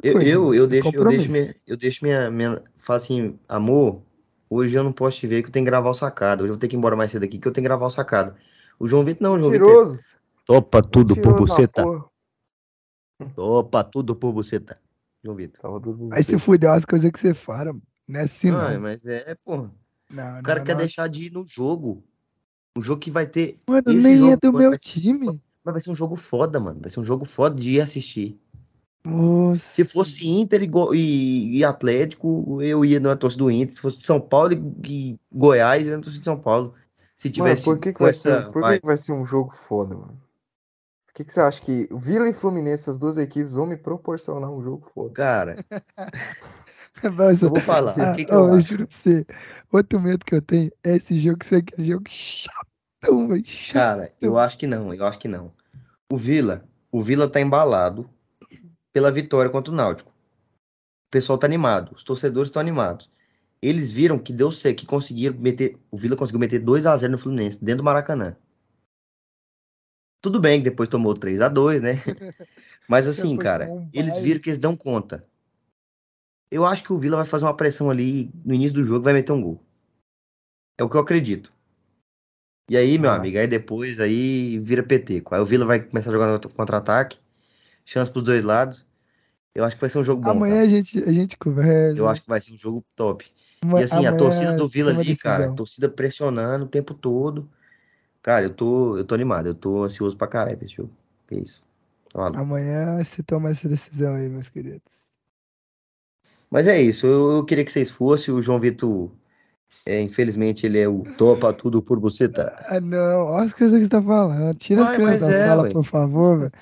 Eu, 0.03 0.21
eu, 0.21 0.55
eu, 0.55 0.67
deixo, 0.67 0.91
eu 0.93 1.05
deixo, 1.05 1.31
minha, 1.31 1.55
eu 1.69 1.77
deixo 1.77 2.05
minha, 2.05 2.29
minha. 2.29 2.61
Falo 2.79 2.97
assim, 2.97 3.39
amor, 3.49 4.03
hoje 4.51 4.77
eu 4.77 4.83
não 4.83 4.91
posso 4.91 5.21
te 5.21 5.27
ver 5.29 5.43
que 5.43 5.49
eu 5.49 5.53
tenho 5.53 5.65
que 5.65 5.71
gravar 5.71 5.91
o 5.91 5.95
sacada. 5.95 6.43
Hoje 6.43 6.51
eu 6.51 6.55
vou 6.55 6.61
ter 6.61 6.67
que 6.67 6.75
ir 6.75 6.79
embora 6.79 6.97
mais 6.97 7.13
cedo 7.13 7.23
aqui 7.23 7.39
que 7.39 7.47
eu 7.47 7.53
tenho 7.53 7.63
que 7.63 7.69
gravar 7.69 7.87
o 7.87 7.91
sacada. 7.91 8.35
O 8.77 8.89
João 8.89 9.05
Vitor 9.05 9.23
não, 9.23 9.37
o 9.37 9.39
João 9.39 9.51
Vitor. 9.53 10.01
Topa 10.45 10.83
tudo 10.83 11.15
por 11.15 11.37
buceta. 11.37 11.85
Topa 13.37 13.85
tudo 13.85 14.17
por 14.17 14.33
buceta. 14.33 14.81
João 15.23 15.37
Vitor. 15.37 15.61
Aí 16.11 16.25
se 16.25 16.39
fudeu 16.39 16.73
as 16.73 16.85
coisas 16.85 17.09
que 17.13 17.21
você 17.21 17.33
fala, 17.33 17.73
não 18.09 18.21
é 18.21 18.25
assim, 18.25 18.51
não. 18.51 18.73
não. 18.73 18.81
mas 18.81 19.05
é, 19.07 19.37
porra. 19.45 19.71
Não, 20.11 20.41
o 20.41 20.43
cara 20.43 20.59
não, 20.59 20.67
quer 20.67 20.73
não. 20.73 20.81
deixar 20.81 21.09
de 21.09 21.27
ir 21.27 21.33
no 21.33 21.47
jogo. 21.47 22.03
Um 22.77 22.83
jogo 22.83 23.01
que 23.01 23.11
vai 23.11 23.27
ter. 23.27 23.59
Mano, 23.68 23.85
nem 23.87 24.18
jogo, 24.18 24.33
é 24.33 24.37
do 24.37 24.53
mano, 24.53 24.70
meu 24.70 24.79
time. 24.79 25.41
Mas 25.64 25.72
vai 25.75 25.81
ser 25.81 25.91
um 25.91 25.95
jogo 25.95 26.16
foda, 26.16 26.59
mano. 26.59 26.81
Vai 26.81 26.91
ser 26.91 27.01
um 27.01 27.05
jogo 27.05 27.25
foda 27.25 27.55
de 27.55 27.72
ir 27.72 27.81
assistir. 27.81 28.39
Nossa. 29.05 29.62
Se 29.72 29.85
fosse 29.85 30.27
Inter 30.27 30.62
e, 30.62 30.70
e, 30.95 31.59
e, 31.59 31.64
Atlético, 31.64 32.61
eu 32.62 32.85
ia 32.85 32.99
na 32.99 33.14
torcida 33.14 33.45
do 33.45 33.51
Inter. 33.51 33.75
Se 33.75 33.81
fosse 33.81 34.01
São 34.01 34.20
Paulo 34.20 34.53
e, 34.85 35.18
Goiás, 35.33 35.87
eu 35.87 35.93
ia 35.93 35.97
na 35.97 36.03
torcida 36.03 36.20
de 36.20 36.25
São 36.25 36.39
Paulo. 36.39 36.75
Se 37.14 37.31
tivesse. 37.31 37.66
Mano, 37.66 37.77
por 37.77 37.83
que, 37.83 37.93
que 37.93 38.01
vai, 38.01 38.11
essa... 38.11 38.43
ser, 38.43 38.51
por 38.51 38.62
que, 38.62 38.81
que 38.81 38.87
vai 38.87 38.97
ser 38.97 39.12
um 39.12 39.25
jogo 39.25 39.55
foda, 39.68 39.95
mano? 39.95 40.20
Por 41.07 41.14
que, 41.14 41.25
que 41.25 41.33
você 41.33 41.41
acha 41.41 41.61
que 41.61 41.89
Vila 41.93 42.29
e 42.29 42.35
Fluminense, 42.35 42.91
as 42.91 42.97
duas 42.97 43.16
equipes, 43.16 43.53
vão 43.53 43.66
me 43.66 43.77
proporcionar 43.77 44.51
um 44.51 44.62
jogo 44.62 44.91
foda? 44.93 45.14
Cara. 45.14 45.57
Mas, 47.16 47.43
eu 47.43 47.51
vou 47.51 47.61
falar. 47.61 47.95
Ah, 47.99 48.14
que 48.14 48.25
que 48.25 48.33
eu, 48.33 48.49
eu 48.49 48.61
juro 48.61 48.87
pra 48.87 48.97
você. 48.97 49.27
Outro 49.70 50.01
medo 50.01 50.25
que 50.25 50.35
eu 50.35 50.43
tenho 50.43 50.72
é 50.83 50.97
esse 50.97 51.18
jogo 51.18 51.45
ser 51.45 51.57
aquele 51.57 51.87
jogo 51.87 52.05
velho. 53.29 53.45
Cara, 53.73 54.13
eu 54.21 54.39
acho 54.39 54.59
que 54.59 54.67
não, 54.67 54.93
eu 54.93 55.05
acho 55.05 55.19
que 55.19 55.29
não. 55.29 55.53
O 56.11 56.17
Vila, 56.17 56.65
o 56.91 57.03
Vila 57.03 57.29
tá 57.29 57.41
embalado 57.41 58.09
pela 58.93 59.11
vitória 59.11 59.51
contra 59.51 59.73
o 59.73 59.77
Náutico. 59.77 60.11
O 60.11 61.11
pessoal 61.11 61.39
tá 61.39 61.47
animado, 61.47 61.93
os 61.95 62.03
torcedores 62.03 62.49
estão 62.49 62.61
animados. 62.61 63.11
Eles 63.61 63.91
viram 63.91 64.19
que 64.19 64.33
deu 64.33 64.53
certo, 64.53 64.81
que 64.81 64.87
conseguiram 64.87 65.39
meter. 65.39 65.79
O 65.91 65.97
Vila 65.97 66.17
conseguiu 66.17 66.41
meter 66.41 66.59
2 66.59 66.87
a 66.87 66.97
0 66.97 67.13
no 67.13 67.19
Fluminense, 67.19 67.65
dentro 67.65 67.79
do 67.79 67.85
Maracanã. 67.85 68.37
Tudo 70.21 70.41
bem 70.41 70.63
que 70.63 70.71
depois 70.71 70.89
tomou 70.89 71.15
3 71.15 71.41
a 71.41 71.49
2 71.49 71.81
né? 71.81 71.93
Mas 72.89 73.07
assim, 73.07 73.37
cara, 73.37 73.69
eles 73.93 74.19
viram 74.19 74.41
que 74.41 74.51
eles 74.51 74.59
dão 74.59 74.77
conta. 74.77 75.27
Eu 76.51 76.67
acho 76.67 76.83
que 76.83 76.93
o 76.93 76.99
Vila 76.99 77.17
vai 77.17 77.25
fazer 77.25 77.45
uma 77.45 77.57
pressão 77.57 77.91
ali 77.91 78.31
no 78.45 78.55
início 78.55 78.75
do 78.75 78.85
jogo 78.85 79.01
e 79.01 79.05
vai 79.05 79.13
meter 79.13 79.33
um 79.33 79.41
gol. 79.41 79.63
É 80.79 80.85
o 80.85 80.89
que 80.89 80.97
eu 80.97 81.01
acredito. 81.01 81.54
E 82.69 82.77
aí, 82.77 82.99
meu 82.99 83.11
amigo, 83.11 83.39
aí 83.39 83.47
depois 83.47 84.01
aí 84.01 84.59
vira 84.59 84.83
PT. 84.83 85.23
Aí 85.31 85.41
o 85.41 85.45
Vila 85.45 85.67
vai 85.67 85.81
começar 85.81 86.11
a 86.11 86.12
jogar 86.12 86.27
no 86.29 86.49
contra-ataque. 86.51 87.19
Chance 87.85 88.11
pros 88.11 88.25
dois 88.25 88.43
lados. 88.43 88.87
Eu 89.55 89.65
acho 89.65 89.77
que 89.77 89.81
vai 89.81 89.91
ser 89.91 89.99
um 89.99 90.05
jogo 90.05 90.23
bom. 90.23 90.31
Amanhã 90.31 90.62
a 90.62 90.67
gente, 90.67 90.99
a 91.05 91.12
gente 91.12 91.37
conversa. 91.37 91.97
Eu 91.97 92.09
acho 92.09 92.23
que 92.23 92.29
vai 92.29 92.41
ser 92.41 92.53
um 92.53 92.57
jogo 92.57 92.85
top. 92.97 93.31
e 93.62 93.83
assim, 93.83 94.07
a 94.07 94.17
torcida 94.17 94.57
do 94.57 94.67
Vila 94.67 94.91
ali, 94.91 95.17
cara, 95.17 95.53
torcida 95.53 95.89
pressionando 95.89 96.65
o 96.65 96.69
tempo 96.69 96.95
todo. 96.95 97.49
Cara, 98.23 98.47
eu 98.47 98.51
tô, 98.51 98.97
eu 98.97 99.05
tô 99.05 99.15
animado, 99.15 99.47
eu 99.49 99.55
tô 99.55 99.85
ansioso 99.85 100.17
pra 100.17 100.27
caralho 100.27 100.57
pra 100.57 100.67
esse 100.67 100.75
jogo. 100.75 100.91
Que 101.29 101.37
isso. 101.37 101.62
Fala. 102.11 102.39
Amanhã 102.39 103.03
se 103.05 103.23
toma 103.23 103.51
essa 103.51 103.69
decisão 103.69 104.15
aí, 104.15 104.29
meus 104.29 104.49
queridos. 104.49 104.81
Mas 106.51 106.67
é 106.67 106.81
isso, 106.81 107.07
eu, 107.07 107.37
eu 107.37 107.45
queria 107.45 107.65
que 107.65 107.71
vocês 107.71 107.91
fossem. 107.91 108.33
O 108.33 108.41
João 108.41 108.59
Vitor 108.59 109.11
É, 109.87 110.01
infelizmente 110.01 110.64
ele 110.64 110.78
é 110.78 110.89
o 110.89 111.03
topa 111.18 111.53
tudo 111.53 111.82
por 111.82 112.01
você, 112.01 112.26
tá? 112.26 112.64
Ah, 112.68 112.80
não, 112.80 113.26
olha 113.26 113.45
as 113.45 113.53
coisas 113.53 113.76
que 113.76 113.85
você 113.85 113.91
tá 113.91 114.03
falando. 114.03 114.55
Tira 114.57 114.82
as 114.82 114.97
coisas 114.97 115.20
da 115.20 115.30
é, 115.30 115.47
sala, 115.47 115.70
por 115.70 115.85
favor, 115.85 116.39
velho. 116.39 116.53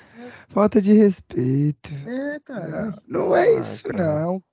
Falta 0.49 0.81
de 0.81 0.93
respeito. 0.93 1.89
É, 2.05 2.39
cara. 2.41 3.01
Não, 3.07 3.27
não 3.27 3.35
é 3.35 3.47
ah, 3.47 3.59
isso, 3.59 3.87
não. 3.93 4.43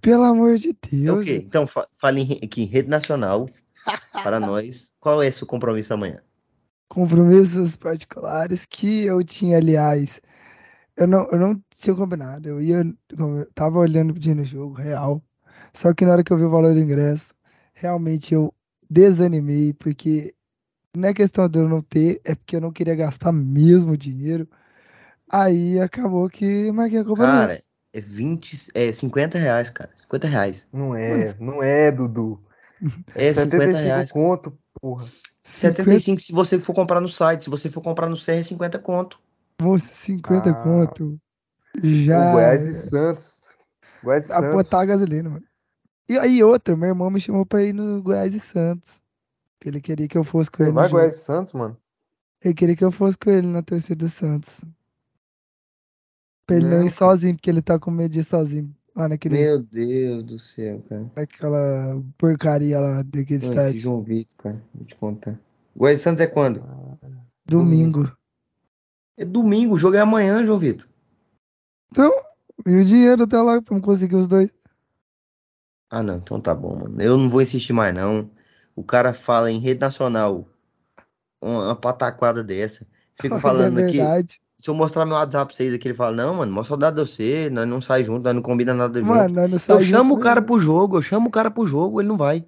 Pelo 0.00 0.22
amor 0.22 0.56
de 0.56 0.76
Deus. 0.90 1.20
Ok, 1.20 1.44
então 1.44 1.66
fale 1.66 2.38
aqui 2.42 2.62
em 2.62 2.66
rede 2.66 2.88
nacional 2.88 3.48
para 4.22 4.38
nós. 4.38 4.94
Qual 5.00 5.20
é 5.20 5.30
seu 5.30 5.46
compromisso 5.46 5.92
amanhã? 5.92 6.20
Compromissos 6.88 7.74
particulares 7.74 8.64
que 8.64 9.06
eu 9.06 9.24
tinha, 9.24 9.58
aliás. 9.58 10.20
Eu 10.96 11.08
não, 11.08 11.28
eu 11.32 11.38
não 11.38 11.60
tinha 11.74 11.96
combinado. 11.96 12.48
Eu 12.48 12.60
ia. 12.60 12.84
Eu 13.18 13.48
tava 13.54 13.80
olhando 13.80 14.14
pedindo 14.14 14.42
o 14.42 14.44
jogo 14.44 14.74
real. 14.74 15.20
Só 15.72 15.92
que 15.92 16.04
na 16.04 16.12
hora 16.12 16.22
que 16.22 16.32
eu 16.32 16.36
vi 16.36 16.44
o 16.44 16.50
valor 16.50 16.72
do 16.72 16.80
ingresso, 16.80 17.34
realmente 17.74 18.32
eu 18.32 18.54
desanimei, 18.88 19.72
porque 19.74 20.34
não 20.96 21.08
é 21.08 21.14
questão 21.14 21.48
de 21.48 21.58
eu 21.58 21.68
não 21.68 21.82
ter, 21.82 22.20
é 22.24 22.34
porque 22.34 22.56
eu 22.56 22.60
não 22.60 22.72
queria 22.72 22.94
gastar 22.94 23.32
mesmo 23.32 23.96
dinheiro. 23.96 24.48
Aí 25.28 25.80
acabou 25.80 26.28
que 26.30 26.70
marquei 26.70 27.00
a 27.00 27.04
compromisso. 27.04 27.32
Cara, 27.32 27.62
é 27.92 28.00
20, 28.00 28.70
é 28.74 28.92
50 28.92 29.38
reais, 29.38 29.70
cara. 29.70 29.90
50 29.96 30.28
reais. 30.28 30.68
Não 30.72 30.94
é, 30.94 31.34
não 31.40 31.62
é, 31.62 31.90
Dudu. 31.90 32.40
É 33.14 33.32
50 33.32 33.78
reais. 33.78 34.12
conto, 34.12 34.58
porra. 34.80 35.06
75 35.42 36.20
se 36.20 36.32
você 36.32 36.58
for 36.58 36.74
comprar 36.74 37.00
no 37.00 37.08
site. 37.08 37.44
Se 37.44 37.50
você 37.50 37.70
for 37.70 37.80
comprar 37.80 38.08
no 38.08 38.16
CR, 38.16 38.32
é 38.32 38.42
50 38.42 38.78
conto. 38.78 39.18
Moça, 39.60 39.94
50 39.94 40.50
ah, 40.50 40.54
conto. 40.54 41.18
Já. 41.82 42.30
O 42.30 42.32
Goiás 42.32 42.66
e 42.66 42.74
Santos. 42.74 43.40
Goiás 44.02 44.28
e 44.28 44.32
a 44.32 44.36
Santos. 44.36 44.52
botar 44.52 44.80
a 44.80 44.84
gasolina, 44.84 45.30
mano. 45.30 45.44
E 46.08 46.18
aí, 46.18 46.42
outra, 46.42 46.76
meu 46.76 46.88
irmão 46.88 47.10
me 47.10 47.20
chamou 47.20 47.46
pra 47.46 47.62
ir 47.62 47.72
no 47.72 48.02
Goiás 48.02 48.34
e 48.34 48.40
Santos. 48.40 49.00
Ele 49.64 49.80
queria 49.80 50.06
que 50.06 50.18
eu 50.18 50.24
fosse 50.24 50.50
com 50.50 50.58
Você 50.58 50.64
ele. 50.64 50.72
Vai 50.72 50.88
Goiás 50.88 51.14
e 51.14 51.18
Santos, 51.18 51.54
mano? 51.54 51.76
Ele 52.42 52.52
queria 52.52 52.76
que 52.76 52.84
eu 52.84 52.90
fosse 52.90 53.16
com 53.16 53.30
ele 53.30 53.46
na 53.46 53.62
torcida 53.62 54.04
do 54.04 54.08
Santos. 54.10 54.60
Pra 56.46 56.56
ele 56.56 56.66
não, 56.66 56.78
não 56.78 56.86
ir 56.86 56.90
sozinho, 56.90 57.34
porque 57.34 57.48
ele 57.48 57.62
tá 57.62 57.78
com 57.78 57.90
medo 57.90 58.12
de 58.12 58.20
ir 58.20 58.24
sozinho. 58.24 58.74
Lá 58.94 59.08
naquele. 59.08 59.38
Meu 59.38 59.62
Deus 59.62 60.22
do 60.22 60.38
céu, 60.38 60.84
cara. 60.88 61.10
Naquela 61.16 62.02
porcaria 62.18 62.78
lá 62.78 63.02
daquele 63.02 63.42
estádio. 63.42 63.70
Esse 63.70 63.78
João 63.78 64.02
Vitor, 64.02 64.36
cara, 64.36 64.62
vou 64.74 64.84
te 64.84 64.94
contar. 64.94 65.40
Goiás 65.74 66.00
Santos 66.00 66.20
é 66.20 66.26
quando? 66.26 66.62
Domingo. 67.46 68.14
É 69.16 69.24
domingo, 69.24 69.74
o 69.74 69.78
jogo 69.78 69.96
é 69.96 70.00
amanhã, 70.00 70.44
João 70.44 70.58
Vitor. 70.58 70.88
Então, 71.90 72.12
e 72.66 72.76
o 72.76 72.84
dinheiro 72.84 73.24
até 73.24 73.40
lá 73.40 73.62
pra 73.62 73.74
não 73.74 73.80
conseguir 73.80 74.16
os 74.16 74.28
dois. 74.28 74.50
Ah, 75.94 76.02
não, 76.02 76.16
então 76.16 76.40
tá 76.40 76.52
bom, 76.52 76.76
mano. 76.76 77.00
Eu 77.00 77.16
não 77.16 77.28
vou 77.28 77.40
insistir 77.40 77.72
mais, 77.72 77.94
não. 77.94 78.28
O 78.74 78.82
cara 78.82 79.14
fala 79.14 79.50
em 79.50 79.60
rede 79.60 79.80
nacional 79.80 80.44
uma 81.40 81.76
pataquada 81.76 82.42
dessa. 82.42 82.84
Fica 83.20 83.38
falando 83.38 83.78
é 83.78 83.84
aqui 83.84 84.00
se 84.64 84.70
eu 84.70 84.74
mostrar 84.74 85.04
meu 85.04 85.14
WhatsApp 85.14 85.46
pra 85.46 85.56
vocês 85.56 85.74
aqui, 85.74 85.88
ele 85.88 85.94
fala, 85.94 86.16
não, 86.16 86.36
mano, 86.36 86.50
mó 86.50 86.64
saudade 86.64 86.96
de 86.96 87.02
você, 87.02 87.50
nós 87.50 87.68
não 87.68 87.82
sai 87.82 88.02
junto, 88.02 88.24
nós 88.24 88.34
não 88.34 88.40
combina 88.40 88.72
nada 88.72 88.98
junto. 88.98 89.12
Mano, 89.12 89.34
nós 89.34 89.50
não 89.50 89.58
sai 89.58 89.76
eu 89.76 89.80
chamo 89.82 90.14
o 90.14 90.18
cara 90.18 90.40
pro 90.40 90.58
jogo, 90.58 90.96
eu 90.96 91.02
chamo 91.02 91.28
o 91.28 91.30
cara 91.30 91.50
pro 91.50 91.66
jogo, 91.66 92.00
ele 92.00 92.08
não 92.08 92.16
vai. 92.16 92.46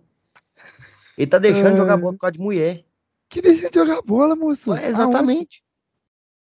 Ele 1.17 1.27
tá 1.27 1.39
deixando 1.39 1.73
de 1.73 1.77
jogar 1.77 1.99
bola 1.99 2.15
por 2.15 2.21
causa 2.21 2.33
de 2.33 2.41
mulher. 2.41 2.85
Que 3.29 3.43
deixa 3.43 3.69
de 3.69 3.79
jogar 3.79 4.01
bola, 4.01 4.35
moço? 4.35 4.73
É, 4.73 4.89
exatamente. 4.89 5.63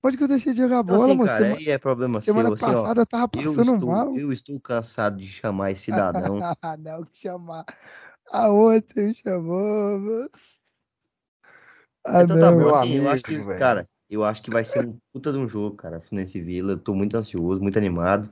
Onde 0.08 0.16
que 0.16 0.24
eu 0.24 0.28
deixei 0.30 0.54
de 0.54 0.60
jogar 0.60 0.84
então, 0.84 0.96
bola, 0.96 1.06
assim, 1.06 1.18
moço? 1.18 1.34
Cara, 1.34 1.46
aí 1.58 1.70
é 1.70 1.78
problema 1.78 2.22
semana 2.22 2.48
seu. 2.50 2.58
Semana 2.58 2.74
passada 2.74 2.90
assim, 2.90 3.00
ó, 3.00 3.02
eu 3.02 3.06
tava 3.06 3.28
passando 3.28 3.58
eu 3.58 3.76
estou, 3.76 3.90
mal. 3.90 4.16
Eu 4.16 4.32
estou 4.32 4.60
cansado 4.62 5.18
de 5.18 5.28
chamar 5.28 5.72
esse 5.72 5.82
cidadão. 5.82 6.40
não, 6.80 7.04
que 7.04 7.18
chamar. 7.18 7.66
A 8.32 8.48
outra 8.48 9.04
me 9.04 9.14
chamou, 9.14 10.00
moço. 10.00 10.30
Ah, 12.06 12.24
então 12.24 12.40
tá 12.40 12.52
não, 12.52 12.58
bom, 12.58 12.70
assim, 12.70 12.90
amigo, 12.92 13.06
eu 13.06 13.10
acho 13.10 13.24
que, 13.26 13.38
velho. 13.38 13.60
cara, 13.60 13.90
eu 14.10 14.24
acho 14.24 14.42
que 14.42 14.50
vai 14.50 14.64
ser 14.64 14.88
um 14.88 14.98
puta 15.12 15.30
de 15.34 15.38
um 15.38 15.50
jogo, 15.50 15.76
cara, 15.76 16.00
Fluminense 16.00 16.40
Vila. 16.40 16.72
Eu 16.72 16.78
tô 16.78 16.94
muito 16.94 17.18
ansioso, 17.18 17.62
muito 17.62 17.78
animado. 17.78 18.30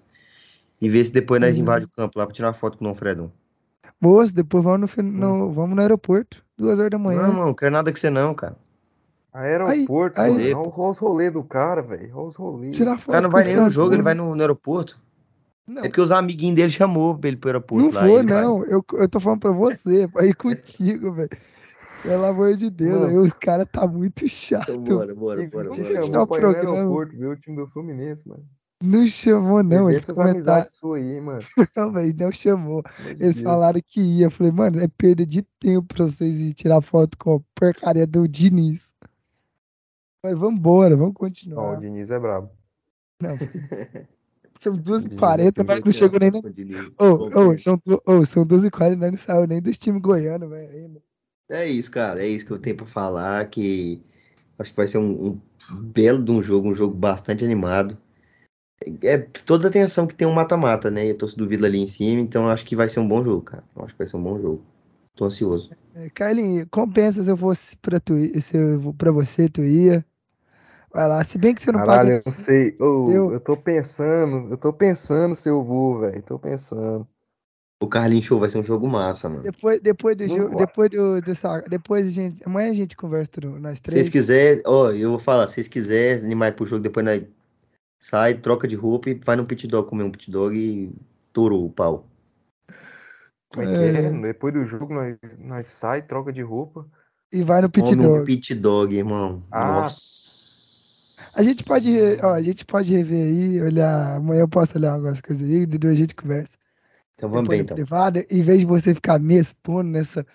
E 0.81 0.87
ver 0.87 1.03
se 1.03 1.11
depois 1.11 1.41
nós 1.41 1.55
uhum. 1.55 1.61
invadimos 1.61 1.91
o 1.91 1.95
campo 1.97 2.17
lá 2.17 2.25
pra 2.25 2.33
tirar 2.33 2.47
uma 2.47 2.53
foto 2.53 2.77
com 2.77 2.89
o 2.89 2.95
Fredon. 2.95 3.29
Moço, 3.99 4.33
depois 4.33 4.63
vamos 4.63 4.95
no, 4.95 5.03
no, 5.03 5.51
vamos 5.51 5.75
no 5.75 5.81
aeroporto, 5.81 6.41
duas 6.57 6.79
horas 6.79 6.91
da 6.91 6.97
manhã. 6.97 7.27
Não, 7.27 7.33
não, 7.33 7.53
quero 7.53 7.71
nada 7.71 7.91
que 7.91 7.99
você 7.99 8.09
não, 8.09 8.33
cara. 8.33 8.55
Aeroporto, 9.35 10.21
aí, 10.21 10.37
aí. 10.37 10.53
Olha 10.53 10.89
os 10.89 10.97
rolês 10.97 11.31
do 11.31 11.43
cara, 11.43 11.81
velho. 11.81 12.09
Olha 12.15 12.27
os 12.27 12.35
rolês. 12.35 12.75
Tirar 12.75 12.97
foto 12.97 13.09
o 13.09 13.11
cara 13.11 13.21
não 13.21 13.29
vai 13.29 13.43
nem 13.43 13.57
no 13.57 13.69
jogo, 13.69 13.93
ele 13.93 14.01
vai 14.01 14.13
no, 14.13 14.33
no 14.33 14.41
aeroporto. 14.41 14.97
Não. 15.67 15.79
É 15.83 15.87
porque 15.87 15.99
os 15.99 16.11
amiguinhos 16.11 16.55
dele 16.55 16.69
chamou 16.69 17.17
pra 17.17 17.27
ele 17.27 17.37
pro 17.37 17.49
aeroporto. 17.49 17.85
Não 17.85 17.93
lá, 17.93 18.07
vou, 18.07 18.23
não. 18.23 18.63
Eu, 18.65 18.85
eu 18.93 19.09
tô 19.09 19.19
falando 19.19 19.41
pra 19.41 19.51
você, 19.51 20.07
pra 20.13 20.25
ir 20.25 20.35
contigo, 20.35 21.11
velho. 21.11 21.29
Pelo 22.01 22.25
amor 22.25 22.55
de 22.55 22.69
Deus, 22.69 23.09
aí 23.09 23.17
os 23.17 23.33
caras 23.33 23.67
tá 23.71 23.85
muito 23.85 24.27
chato. 24.27 24.71
Então, 24.71 24.97
bora, 24.97 25.15
bora, 25.15 25.47
bora. 25.47 25.69
Bora. 25.69 26.03
chamou 26.03 26.27
pra 26.27 26.37
ir 26.37 26.63
no 26.63 26.71
aeroporto, 26.71 27.17
ver 27.17 27.27
o 27.27 27.35
time 27.35 27.57
do 27.57 27.67
Fluminense, 27.67 28.27
mano. 28.27 28.43
Não 28.81 29.05
chamou, 29.05 29.63
não. 29.63 29.89
Eles 29.89 30.03
essas 30.03 30.15
comentar... 30.15 30.35
amizades 30.35 30.73
suas 30.75 31.01
aí, 31.01 31.19
mano. 31.19 31.41
Não, 31.75 31.91
velho, 31.91 32.15
não 32.17 32.31
chamou. 32.31 32.83
Meu 32.99 33.11
Eles 33.11 33.35
Deus. 33.35 33.41
falaram 33.41 33.81
que 33.85 34.01
ia. 34.01 34.27
Eu 34.27 34.31
falei, 34.31 34.51
mano, 34.51 34.79
é 34.79 34.87
perda 34.87 35.25
de 35.25 35.41
tempo 35.59 35.87
pra 35.87 36.05
vocês 36.05 36.39
ir 36.39 36.53
tirar 36.53 36.81
foto 36.81 37.17
com 37.17 37.37
a 37.37 37.39
porcaria 37.55 38.05
do 38.05 38.27
Diniz. 38.27 38.84
Mas 40.25 40.39
vambora, 40.39 40.95
vamos 40.95 41.13
continuar. 41.13 41.61
Ó, 41.61 41.73
o 41.73 41.79
Diniz 41.79 42.09
é 42.09 42.17
brabo. 42.17 42.49
Não, 43.21 43.37
são 44.59 44.75
2h40, 44.75 45.63
mas 45.63 45.83
não 45.85 45.91
chegou 45.91 46.19
nem 46.19 46.31
na. 46.31 46.39
Ô, 46.97 47.51
ô, 47.51 47.57
são, 47.59 47.79
oh, 48.07 48.25
são 48.25 48.43
2h40, 48.43 48.95
nós 48.95 49.11
não 49.11 49.19
saiu 49.19 49.45
nem 49.45 49.61
dos 49.61 49.77
times 49.77 50.01
goianos, 50.01 50.49
velho. 50.49 50.99
É 51.47 51.67
isso, 51.67 51.91
cara. 51.91 52.23
É 52.23 52.27
isso 52.27 52.43
que 52.43 52.51
eu 52.51 52.57
tenho 52.57 52.75
pra 52.75 52.87
falar. 52.87 53.47
Que 53.51 54.01
acho 54.57 54.71
que 54.71 54.77
vai 54.77 54.87
ser 54.87 54.97
um, 54.97 55.33
um 55.33 55.41
belo 55.69 56.23
de 56.23 56.31
um 56.31 56.41
jogo, 56.41 56.69
um 56.69 56.73
jogo 56.73 56.95
bastante 56.95 57.45
animado. 57.45 57.95
É 59.03 59.19
toda 59.19 59.67
a 59.67 59.69
atenção 59.69 60.07
que 60.07 60.15
tem 60.15 60.27
um 60.27 60.33
mata-mata, 60.33 60.89
né? 60.89 61.05
E 61.05 61.11
a 61.11 61.15
torcida 61.15 61.43
do 61.43 61.47
Vila 61.47 61.67
ali 61.67 61.77
em 61.77 61.87
cima, 61.87 62.19
então 62.19 62.49
acho 62.49 62.65
que 62.65 62.75
vai 62.75 62.89
ser 62.89 62.99
um 62.99 63.07
bom 63.07 63.23
jogo, 63.23 63.43
cara. 63.43 63.63
Eu 63.75 63.83
acho 63.83 63.93
que 63.93 63.99
vai 63.99 64.07
ser 64.07 64.17
um 64.17 64.23
bom 64.23 64.41
jogo. 64.41 64.65
Tô 65.15 65.25
ansioso. 65.25 65.69
É, 65.93 66.09
Carlinhos, 66.09 66.67
compensa 66.71 67.23
se 67.23 67.29
eu 67.29 67.37
fosse 67.37 67.77
pra, 67.77 67.99
tu, 67.99 68.15
se 68.41 68.57
eu, 68.57 68.93
pra 68.95 69.11
você, 69.11 69.47
tu 69.47 69.61
ia. 69.61 70.03
Vai 70.95 71.09
lá, 71.09 71.21
se 71.25 71.37
bem 71.37 71.53
que 71.53 71.61
você 71.61 71.73
não 71.73 71.81
Caralho, 71.81 72.09
paga. 72.09 72.15
Eu 72.19 72.21
não 72.25 72.31
sei. 72.31 72.77
Oh, 72.79 73.11
eu... 73.11 73.33
eu 73.33 73.39
tô 73.41 73.57
pensando, 73.57 74.49
eu 74.49 74.55
tô 74.55 74.71
pensando 74.71 75.35
se 75.35 75.49
eu 75.49 75.61
vou, 75.61 75.99
velho. 75.99 76.23
Tô 76.23 76.39
pensando. 76.39 77.05
O 77.83 77.87
Carlinhos 77.89 78.23
Show 78.23 78.39
vai 78.39 78.49
ser 78.49 78.59
um 78.59 78.63
jogo 78.63 78.87
massa, 78.87 79.27
mano. 79.27 79.43
Depois, 79.43 79.81
depois 79.81 80.15
do 80.15 80.25
jogo, 80.25 80.55
depois 80.55 80.89
do, 80.89 81.19
dessa, 81.19 81.59
depois 81.69 82.07
a 82.07 82.09
gente, 82.09 82.41
amanhã 82.45 82.71
a 82.71 82.73
gente 82.73 82.95
conversa 82.95 83.29
nós 83.59 83.77
três. 83.81 84.05
Se 84.05 84.09
vocês 84.09 84.09
quiserem, 84.09 84.63
ó, 84.65 84.89
eu 84.91 85.09
vou 85.09 85.19
falar, 85.19 85.47
se 85.47 85.55
vocês 85.55 85.67
quiserem 85.67 86.23
animar 86.23 86.55
pro 86.55 86.65
jogo, 86.65 86.81
depois 86.81 87.05
nós 87.05 87.23
sai, 87.99 88.35
troca 88.35 88.65
de 88.65 88.77
roupa 88.77 89.09
e 89.09 89.15
vai 89.15 89.35
no 89.35 89.45
pit 89.45 89.67
dog 89.67 89.89
comer 89.89 90.03
um 90.03 90.11
pit 90.11 90.31
dog 90.31 90.57
e 90.57 90.95
touro 91.33 91.61
o 91.61 91.69
pau. 91.69 92.07
Como 93.49 93.67
é 93.67 93.91
que 93.91 93.97
é? 93.97 94.05
é? 94.05 94.11
Depois 94.11 94.53
do 94.53 94.63
jogo 94.63 94.93
nós, 94.93 95.17
nós 95.39 95.67
sai, 95.67 96.03
troca 96.03 96.31
de 96.31 96.41
roupa. 96.41 96.87
E 97.33 97.43
vai 97.43 97.61
no 97.61 97.69
pit 97.69 97.93
dog. 97.93 98.19
No 98.19 98.23
pit 98.23 98.55
dog, 98.55 98.95
irmão. 98.95 99.43
Ah. 99.51 99.81
Nossa. 99.81 100.34
A 101.33 101.43
gente 101.43 101.63
pode, 101.63 101.89
ó, 102.21 102.33
a 102.33 102.41
gente 102.41 102.65
pode 102.65 102.93
rever 102.93 103.25
aí, 103.25 103.61
olhar, 103.61 104.17
amanhã 104.17 104.41
eu 104.41 104.47
posso 104.47 104.77
olhar 104.77 104.93
algumas 104.93 105.21
coisas 105.21 105.47
aí, 105.47 105.61
e 105.61 105.65
depois 105.65 105.93
a 105.93 105.95
gente 105.95 106.15
conversa. 106.15 106.49
Então 107.15 107.29
vamos 107.29 107.47
bem, 107.47 107.61
então. 107.61 107.75
Privado, 107.75 108.23
em 108.29 108.43
vez 108.43 108.59
de 108.59 108.65
você 108.65 108.93
ficar 108.93 109.19
me 109.19 109.37
expondo 109.37 109.89
nessa 109.89 110.25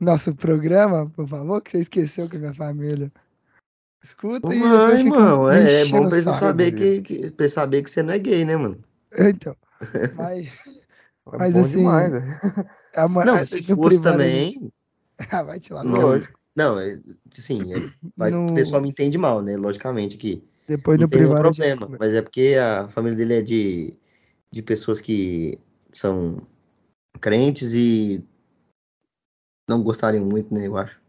nosso 0.00 0.34
programa, 0.34 1.08
por 1.10 1.28
favor, 1.28 1.62
que 1.62 1.70
você 1.70 1.78
esqueceu 1.78 2.28
que 2.28 2.36
é 2.36 2.38
minha 2.38 2.54
família. 2.54 3.10
Escuta 4.02 4.50
aí. 4.50 4.60
Não, 4.60 4.90
irmão, 4.90 5.50
é, 5.50 5.82
é 5.82 5.84
bom 5.86 6.08
pra 6.08 6.18
eles 6.18 6.36
saber 6.36 6.72
que, 6.72 7.00
que, 7.02 7.30
pra 7.30 7.48
saber 7.48 7.82
que 7.82 7.90
você 7.90 8.02
não 8.02 8.12
é 8.12 8.18
gay, 8.18 8.44
né, 8.44 8.56
mano? 8.56 8.78
Então, 9.18 9.56
mas... 10.16 10.48
É 11.32 11.38
mas 11.38 11.56
assim... 11.56 11.78
Demais, 11.78 12.12
né? 12.12 12.38
a, 12.94 13.08
não, 13.08 13.46
se 13.46 13.62
fosse 13.62 14.02
também... 14.02 14.50
Gente... 14.50 14.74
ah, 15.32 15.42
vai 15.42 15.58
te 15.58 15.72
lá. 15.72 15.82
Lógico. 15.82 16.38
Não, 16.56 16.78
é, 16.78 17.00
sim, 17.30 17.72
é, 17.72 17.76
no... 18.30 18.52
o 18.52 18.54
pessoal 18.54 18.80
me 18.80 18.88
entende 18.88 19.18
mal, 19.18 19.42
né? 19.42 19.56
Logicamente 19.56 20.16
que 20.16 20.42
depois 20.66 20.98
tem 20.98 21.08
privado 21.08 21.42
problema, 21.42 21.88
mas 21.98 22.14
é 22.14 22.22
porque 22.22 22.54
a 22.60 22.88
família 22.88 23.16
dele 23.16 23.34
é 23.34 23.42
de, 23.42 23.94
de 24.50 24.62
pessoas 24.62 25.00
que 25.00 25.58
são 25.92 26.46
crentes 27.20 27.72
e 27.74 28.24
não 29.68 29.82
gostariam 29.82 30.24
muito, 30.24 30.52
né? 30.54 30.66
Eu 30.66 30.76
acho. 30.76 31.00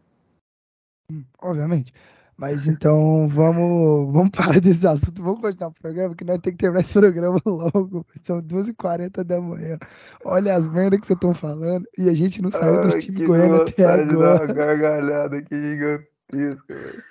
Hum, 1.10 1.24
obviamente. 1.40 1.92
Mas 2.36 2.66
então 2.66 3.26
vamos, 3.28 4.12
vamos 4.12 4.30
parar 4.30 4.60
desse 4.60 4.86
assunto, 4.86 5.22
vamos 5.22 5.40
continuar 5.40 5.70
o 5.70 5.72
programa, 5.72 6.14
que 6.14 6.24
nós 6.24 6.38
temos 6.38 6.56
que 6.56 6.62
terminar 6.62 6.80
esse 6.80 6.92
programa 6.92 7.40
logo. 7.46 8.06
São 8.24 8.42
2h40 8.42 9.24
da 9.24 9.40
manhã. 9.40 9.78
Olha 10.24 10.54
as 10.54 10.68
merdas 10.68 11.00
que 11.00 11.06
vocês 11.06 11.16
estão 11.16 11.32
falando. 11.32 11.86
E 11.96 12.08
a 12.10 12.14
gente 12.14 12.42
não 12.42 12.50
saiu 12.50 12.82
dos 12.82 13.02
times 13.02 13.26
goianos 13.26 13.60
até 13.60 13.86
agora. 13.86 14.44
Uma 14.44 14.54
gargalhada 14.54 15.36
aqui 15.38 15.54
gigantesca, 15.54 16.74
velho. 16.74 17.02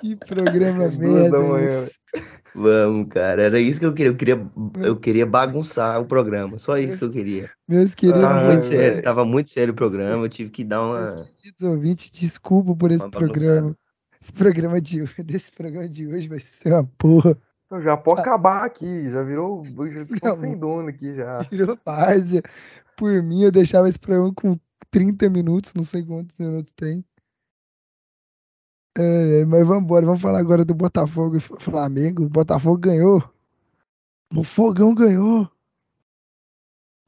Que 0.00 0.16
programa 0.16 0.88
merda. 0.88 1.38
Vamos, 2.54 3.08
cara. 3.08 3.42
Era 3.42 3.60
isso 3.60 3.78
que 3.78 3.86
eu 3.86 3.94
queria. 3.94 4.10
Eu 4.10 4.16
queria, 4.16 4.50
eu 4.82 4.96
queria 4.96 5.26
bagunçar 5.26 6.00
o 6.00 6.06
programa. 6.06 6.58
Só 6.58 6.76
isso 6.76 6.98
que 6.98 7.04
eu 7.04 7.10
queria. 7.10 7.50
Meus 7.68 7.94
queridos. 7.94 8.20
Tava 8.20 8.46
muito 8.46 8.64
sério, 8.64 9.02
tava 9.02 9.24
muito 9.24 9.50
sério 9.50 9.72
o 9.72 9.76
programa. 9.76 10.24
Eu 10.24 10.28
tive 10.28 10.50
que 10.50 10.64
dar 10.64 10.82
uma. 10.82 11.14
Meus 11.14 11.30
queridos 11.30 11.62
ouvintes, 11.62 12.10
desculpa 12.10 12.74
por 12.74 12.90
esse 12.90 13.08
programa. 13.10 13.76
Esse 14.22 14.32
programa 14.32 14.80
de 14.80 15.02
desse 15.24 15.50
programa 15.50 15.88
de 15.88 16.06
hoje 16.06 16.28
vai 16.28 16.38
ser 16.38 16.72
uma 16.72 16.84
porra. 16.96 17.36
Então, 17.66 17.82
já 17.82 17.96
pode 17.96 18.20
acabar 18.20 18.64
aqui, 18.64 19.10
já 19.10 19.22
virou. 19.22 19.64
Já 19.64 20.06
ficou 20.06 20.34
sem 20.34 20.56
dono 20.56 20.88
aqui 20.88 21.14
já. 21.14 21.42
Virou 21.50 21.76
várzea. 21.84 22.42
Por 22.96 23.22
mim, 23.22 23.42
eu 23.42 23.50
deixava 23.50 23.88
esse 23.88 23.98
programa 23.98 24.32
com 24.34 24.58
30 24.90 25.28
minutos, 25.30 25.72
não 25.74 25.82
sei 25.82 26.04
quantos 26.04 26.36
minutos 26.38 26.70
tem. 26.76 27.04
É, 28.96 29.44
mas 29.46 29.66
vamos 29.66 29.84
embora, 29.84 30.04
vamos 30.04 30.20
falar 30.20 30.38
agora 30.38 30.66
do 30.66 30.74
Botafogo 30.74 31.38
e 31.38 31.40
Flamengo. 31.40 32.24
O 32.24 32.28
Botafogo 32.28 32.76
ganhou. 32.76 33.24
O 34.34 34.44
Fogão 34.44 34.94
ganhou. 34.94 35.50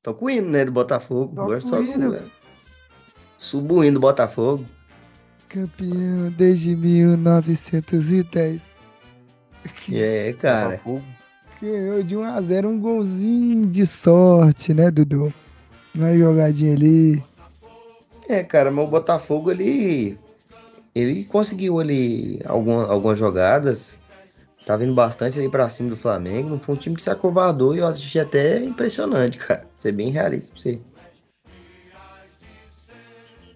Tô 0.02 0.14
com 0.14 0.24
o 0.26 0.30
hino, 0.30 0.50
né, 0.50 0.64
do 0.64 0.72
Botafogo. 0.72 1.34
Tô 1.34 1.44
Gosto 1.44 1.68
só 1.68 1.80
do 1.80 2.30
Subo 3.38 3.84
hino 3.84 3.94
do 3.94 4.00
Botafogo. 4.00 4.64
Campeão 5.48 6.30
desde 6.36 6.74
1910. 6.74 8.60
É, 9.92 10.32
cara. 10.34 10.80
Ganhou 11.62 12.02
de 12.02 12.16
1 12.16 12.24
a 12.24 12.40
0 12.40 12.68
um 12.68 12.80
golzinho 12.80 13.66
de 13.66 13.86
sorte, 13.86 14.74
né, 14.74 14.90
Dudu? 14.90 15.32
Uma 15.94 16.16
jogadinha 16.16 16.74
ali. 16.74 17.22
É, 18.28 18.42
cara, 18.42 18.70
mas 18.70 18.86
o 18.86 18.90
Botafogo, 18.90 19.50
ele 19.50 20.18
ele 20.94 21.24
conseguiu 21.24 21.80
ali 21.80 22.40
alguma, 22.44 22.86
algumas 22.86 23.18
jogadas, 23.18 23.98
tá 24.64 24.76
vindo 24.76 24.94
bastante 24.94 25.38
ali 25.38 25.48
pra 25.48 25.68
cima 25.68 25.90
do 25.90 25.96
Flamengo. 25.96 26.50
Não 26.50 26.58
foi 26.58 26.74
um 26.74 26.78
time 26.78 26.96
que 26.96 27.02
se 27.02 27.10
acovardou 27.10 27.74
e 27.74 27.78
eu 27.78 27.86
achei 27.86 28.20
até 28.20 28.58
impressionante, 28.62 29.38
cara. 29.38 29.66
Ser 29.80 29.92
bem 29.92 30.10
realista 30.10 30.52
pra 30.52 30.62
você. 30.62 30.80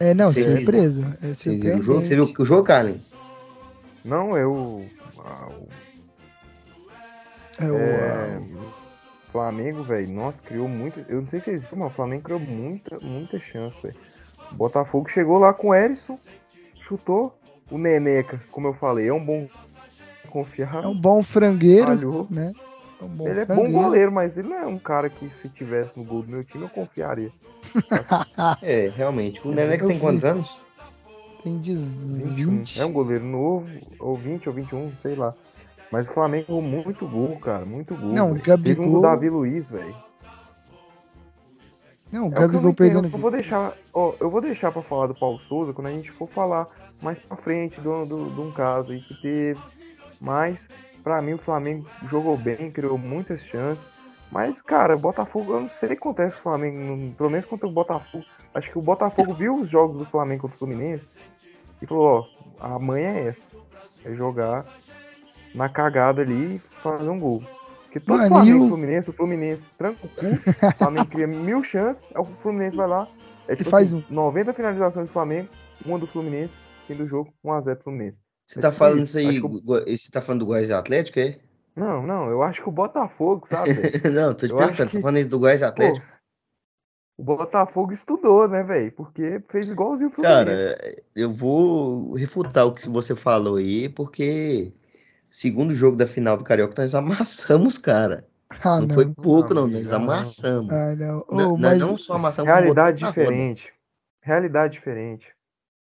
É, 0.00 0.14
não, 0.14 0.30
Cês, 0.30 0.48
surpresa. 0.48 1.18
É 1.22 1.28
Vocês 1.34 1.60
viram 1.60 1.78
o 1.78 1.82
jogo? 1.82 2.00
Você 2.00 2.14
viu 2.14 2.32
o 2.38 2.44
jogo, 2.44 2.62
Carlin? 2.62 3.00
Não, 4.04 4.36
eu. 4.36 4.86
Ah, 5.18 5.48
o... 5.48 5.68
É, 7.60 7.70
o 7.70 7.76
é... 7.76 8.40
Flamengo, 9.32 9.82
velho, 9.82 10.08
nossa, 10.10 10.42
criou 10.42 10.68
muito. 10.68 11.04
Eu 11.08 11.20
não 11.20 11.28
sei 11.28 11.40
se 11.40 11.46
vocês 11.46 11.64
viram, 11.64 11.78
mas 11.78 11.92
o 11.92 11.94
Flamengo 11.96 12.22
criou 12.22 12.40
muita, 12.40 12.98
muita 13.00 13.38
chance, 13.38 13.82
velho. 13.82 13.96
Botafogo 14.52 15.08
chegou 15.10 15.38
lá 15.38 15.52
com 15.52 15.68
o 15.68 15.74
Erisson, 15.74 16.18
chutou. 16.80 17.36
O 17.70 17.76
Neneca, 17.76 18.40
como 18.50 18.68
eu 18.68 18.74
falei, 18.74 19.08
é 19.08 19.12
um 19.12 19.22
bom 19.22 19.46
confiar. 20.30 20.84
É 20.84 20.86
um 20.86 20.98
bom 20.98 21.22
frangueiro, 21.22 21.88
falhou. 21.88 22.26
né? 22.30 22.52
É 23.00 23.04
um 23.04 23.28
ele 23.28 23.40
é 23.40 23.44
bom 23.44 23.70
goleiro, 23.70 24.10
mas 24.10 24.36
ele 24.36 24.48
não 24.48 24.56
é 24.56 24.66
um 24.66 24.78
cara 24.78 25.08
que 25.08 25.28
se 25.30 25.48
tivesse 25.48 25.90
no 25.96 26.04
gol 26.04 26.22
do 26.22 26.30
meu 26.30 26.42
time 26.42 26.64
eu 26.64 26.68
confiaria. 26.68 27.30
é, 28.60 28.90
realmente. 28.94 29.40
O 29.46 29.52
Neneca 29.52 29.86
tem 29.86 29.98
quantos 29.98 30.24
anos? 30.24 30.58
Tem 31.42 31.58
20. 31.58 32.80
É 32.80 32.84
um 32.84 32.92
goleiro 32.92 33.24
novo, 33.24 33.68
ou 34.00 34.16
20 34.16 34.48
ou 34.48 34.54
21, 34.54 34.92
sei 34.98 35.14
lá. 35.14 35.34
Mas 35.90 36.08
o 36.08 36.12
Flamengo 36.12 36.60
muito 36.60 37.06
gol, 37.06 37.38
cara, 37.38 37.64
muito 37.64 37.94
gol. 37.94 38.12
Não, 38.12 38.32
o 38.32 38.34
Gabigol... 38.34 38.84
Segundo 38.84 38.98
o 38.98 39.02
Davi 39.02 39.30
Luiz, 39.30 39.70
velho. 39.70 39.96
Não, 42.12 42.28
o 42.28 42.32
é 42.32 42.40
Gabigol 42.40 42.74
perdendo. 42.74 43.08
Eu 43.10 43.18
vou 43.18 43.30
deixar, 43.30 43.74
ó, 43.92 44.14
eu 44.20 44.28
vou 44.28 44.40
deixar 44.40 44.72
para 44.72 44.82
falar 44.82 45.06
do 45.06 45.14
Paulo 45.14 45.38
Souza 45.40 45.72
quando 45.72 45.86
a 45.86 45.92
gente 45.92 46.10
for 46.10 46.28
falar 46.28 46.68
mais 47.00 47.18
para 47.18 47.36
frente 47.36 47.80
do, 47.80 48.04
do, 48.04 48.30
de 48.30 48.40
um 48.40 48.50
caso 48.50 48.92
aí 48.92 49.00
que 49.00 49.14
teve. 49.20 49.60
Mas 50.20 50.68
para 51.02 51.20
mim 51.22 51.34
o 51.34 51.38
Flamengo 51.38 51.86
jogou 52.08 52.36
bem, 52.36 52.70
criou 52.70 52.98
muitas 52.98 53.42
chances. 53.42 53.90
Mas, 54.30 54.60
cara, 54.60 54.94
o 54.94 54.98
Botafogo, 54.98 55.54
eu 55.54 55.60
não 55.62 55.70
sei 55.70 55.88
o 55.88 55.92
que 55.92 55.98
acontece 55.98 56.34
com 56.34 56.40
o 56.40 56.42
Flamengo, 56.42 57.14
pelo 57.14 57.30
menos 57.30 57.46
contra 57.46 57.66
o 57.66 57.72
Botafogo. 57.72 58.24
Acho 58.52 58.70
que 58.70 58.78
o 58.78 58.82
Botafogo 58.82 59.32
viu 59.32 59.56
os 59.56 59.68
jogos 59.68 59.98
do 59.98 60.04
Flamengo 60.04 60.42
contra 60.42 60.56
o 60.56 60.58
Fluminense 60.58 61.16
e 61.80 61.86
falou, 61.86 62.28
ó, 62.60 62.74
a 62.74 62.78
manhã 62.78 63.08
é 63.08 63.28
essa. 63.28 63.42
É 64.04 64.14
jogar 64.14 64.66
na 65.54 65.68
cagada 65.68 66.22
ali 66.22 66.56
e 66.56 66.58
fazer 66.82 67.08
um 67.08 67.18
gol. 67.18 67.42
Porque 67.84 68.00
todo 68.00 68.18
Mano, 68.18 68.28
Flamengo 68.28 68.64
e 68.64 68.68
Fluminense, 68.68 69.10
o 69.10 69.12
Fluminense 69.14 69.70
tranca 69.78 70.06
o 70.06 70.08
cu, 70.10 70.26
o 70.26 70.76
Flamengo 70.76 71.06
cria 71.06 71.26
mil 71.26 71.62
chances, 71.62 72.10
o 72.14 72.24
Fluminense 72.42 72.76
vai 72.76 72.86
lá. 72.86 73.08
É 73.48 73.56
tipo 73.56 73.70
faz 73.70 73.92
assim, 73.92 74.04
um. 74.10 74.14
90 74.14 74.52
finalizações 74.52 75.06
do 75.06 75.12
Flamengo, 75.12 75.48
uma 75.86 75.98
do 75.98 76.06
Fluminense, 76.06 76.54
fim 76.86 76.94
do 76.94 77.08
jogo, 77.08 77.32
1x0 77.42 77.76
do 77.76 77.82
Fluminense. 77.82 78.18
Você 78.48 78.60
tá 78.60 78.72
falando 78.72 79.02
isso 79.02 79.18
aí, 79.18 79.40
você 79.40 80.10
tá 80.10 80.22
falando 80.22 80.40
do 80.40 80.46
Goiás 80.46 80.70
Atlético, 80.70 81.20
é? 81.20 81.38
Não, 81.76 82.04
não, 82.04 82.30
eu 82.30 82.42
acho 82.42 82.62
que 82.62 82.68
o 82.68 82.72
Botafogo, 82.72 83.46
sabe? 83.46 83.70
não, 84.10 84.32
tô 84.32 84.46
te 84.46 84.52
eu 84.52 84.58
perguntando, 84.58 84.90
que... 84.90 84.96
tô 84.96 85.02
falando 85.02 85.18
isso 85.18 85.28
do 85.28 85.38
Goiás 85.38 85.62
Atlético. 85.62 86.04
Pô, 86.04 86.12
o 87.18 87.24
Botafogo 87.24 87.92
estudou, 87.92 88.48
né, 88.48 88.62
velho? 88.62 88.90
Porque 88.92 89.42
fez 89.50 89.68
igualzinho 89.68 90.08
o 90.08 90.12
Fluminense. 90.12 90.46
Cara, 90.46 91.02
eu 91.14 91.30
vou 91.30 92.14
refutar 92.14 92.64
o 92.64 92.72
que 92.72 92.88
você 92.88 93.14
falou 93.14 93.56
aí, 93.56 93.86
porque 93.90 94.72
segundo 95.28 95.74
jogo 95.74 95.96
da 95.96 96.06
final 96.06 96.38
do 96.38 96.44
Carioca, 96.44 96.80
nós 96.80 96.94
amassamos, 96.94 97.76
cara. 97.76 98.26
Ah, 98.48 98.80
não, 98.80 98.86
não, 98.86 98.94
foi 98.94 99.06
pouco, 99.12 99.52
não, 99.52 99.66
não 99.66 99.78
nós 99.78 99.92
amassamos. 99.92 100.72
Ah, 100.72 100.96
não. 100.96 101.24
Oh, 101.28 101.36
não, 101.36 101.58
mas... 101.58 101.78
não 101.78 101.98
só 101.98 102.14
amassamos, 102.14 102.50
Realidade 102.50 103.04
diferente. 103.04 103.70
Realidade 104.22 104.72
diferente. 104.72 105.37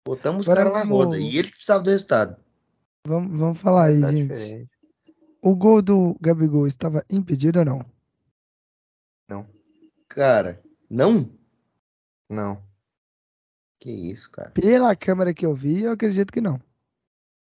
Botamos 0.05 0.47
os 0.47 0.53
caras 0.53 0.73
na 0.73 0.83
roda. 0.83 1.17
E 1.17 1.37
eles 1.37 1.51
precisavam 1.51 1.83
do 1.83 1.89
resultado. 1.89 2.37
Vamos, 3.07 3.37
vamos 3.37 3.59
falar 3.59 3.85
aí, 3.85 4.01
gente. 4.01 4.33
Diferente. 4.33 4.69
O 5.41 5.55
gol 5.55 5.81
do 5.81 6.15
Gabigol 6.21 6.67
estava 6.67 7.05
impedido 7.09 7.59
ou 7.59 7.65
não? 7.65 7.85
Não. 9.29 9.47
Cara, 10.07 10.61
não? 10.89 11.29
Não. 12.29 12.63
Que 13.79 13.91
isso, 13.91 14.31
cara. 14.31 14.51
Pela 14.51 14.95
câmera 14.95 15.33
que 15.33 15.45
eu 15.45 15.53
vi, 15.53 15.83
eu 15.83 15.91
acredito 15.91 16.31
que 16.31 16.39
não. 16.39 16.61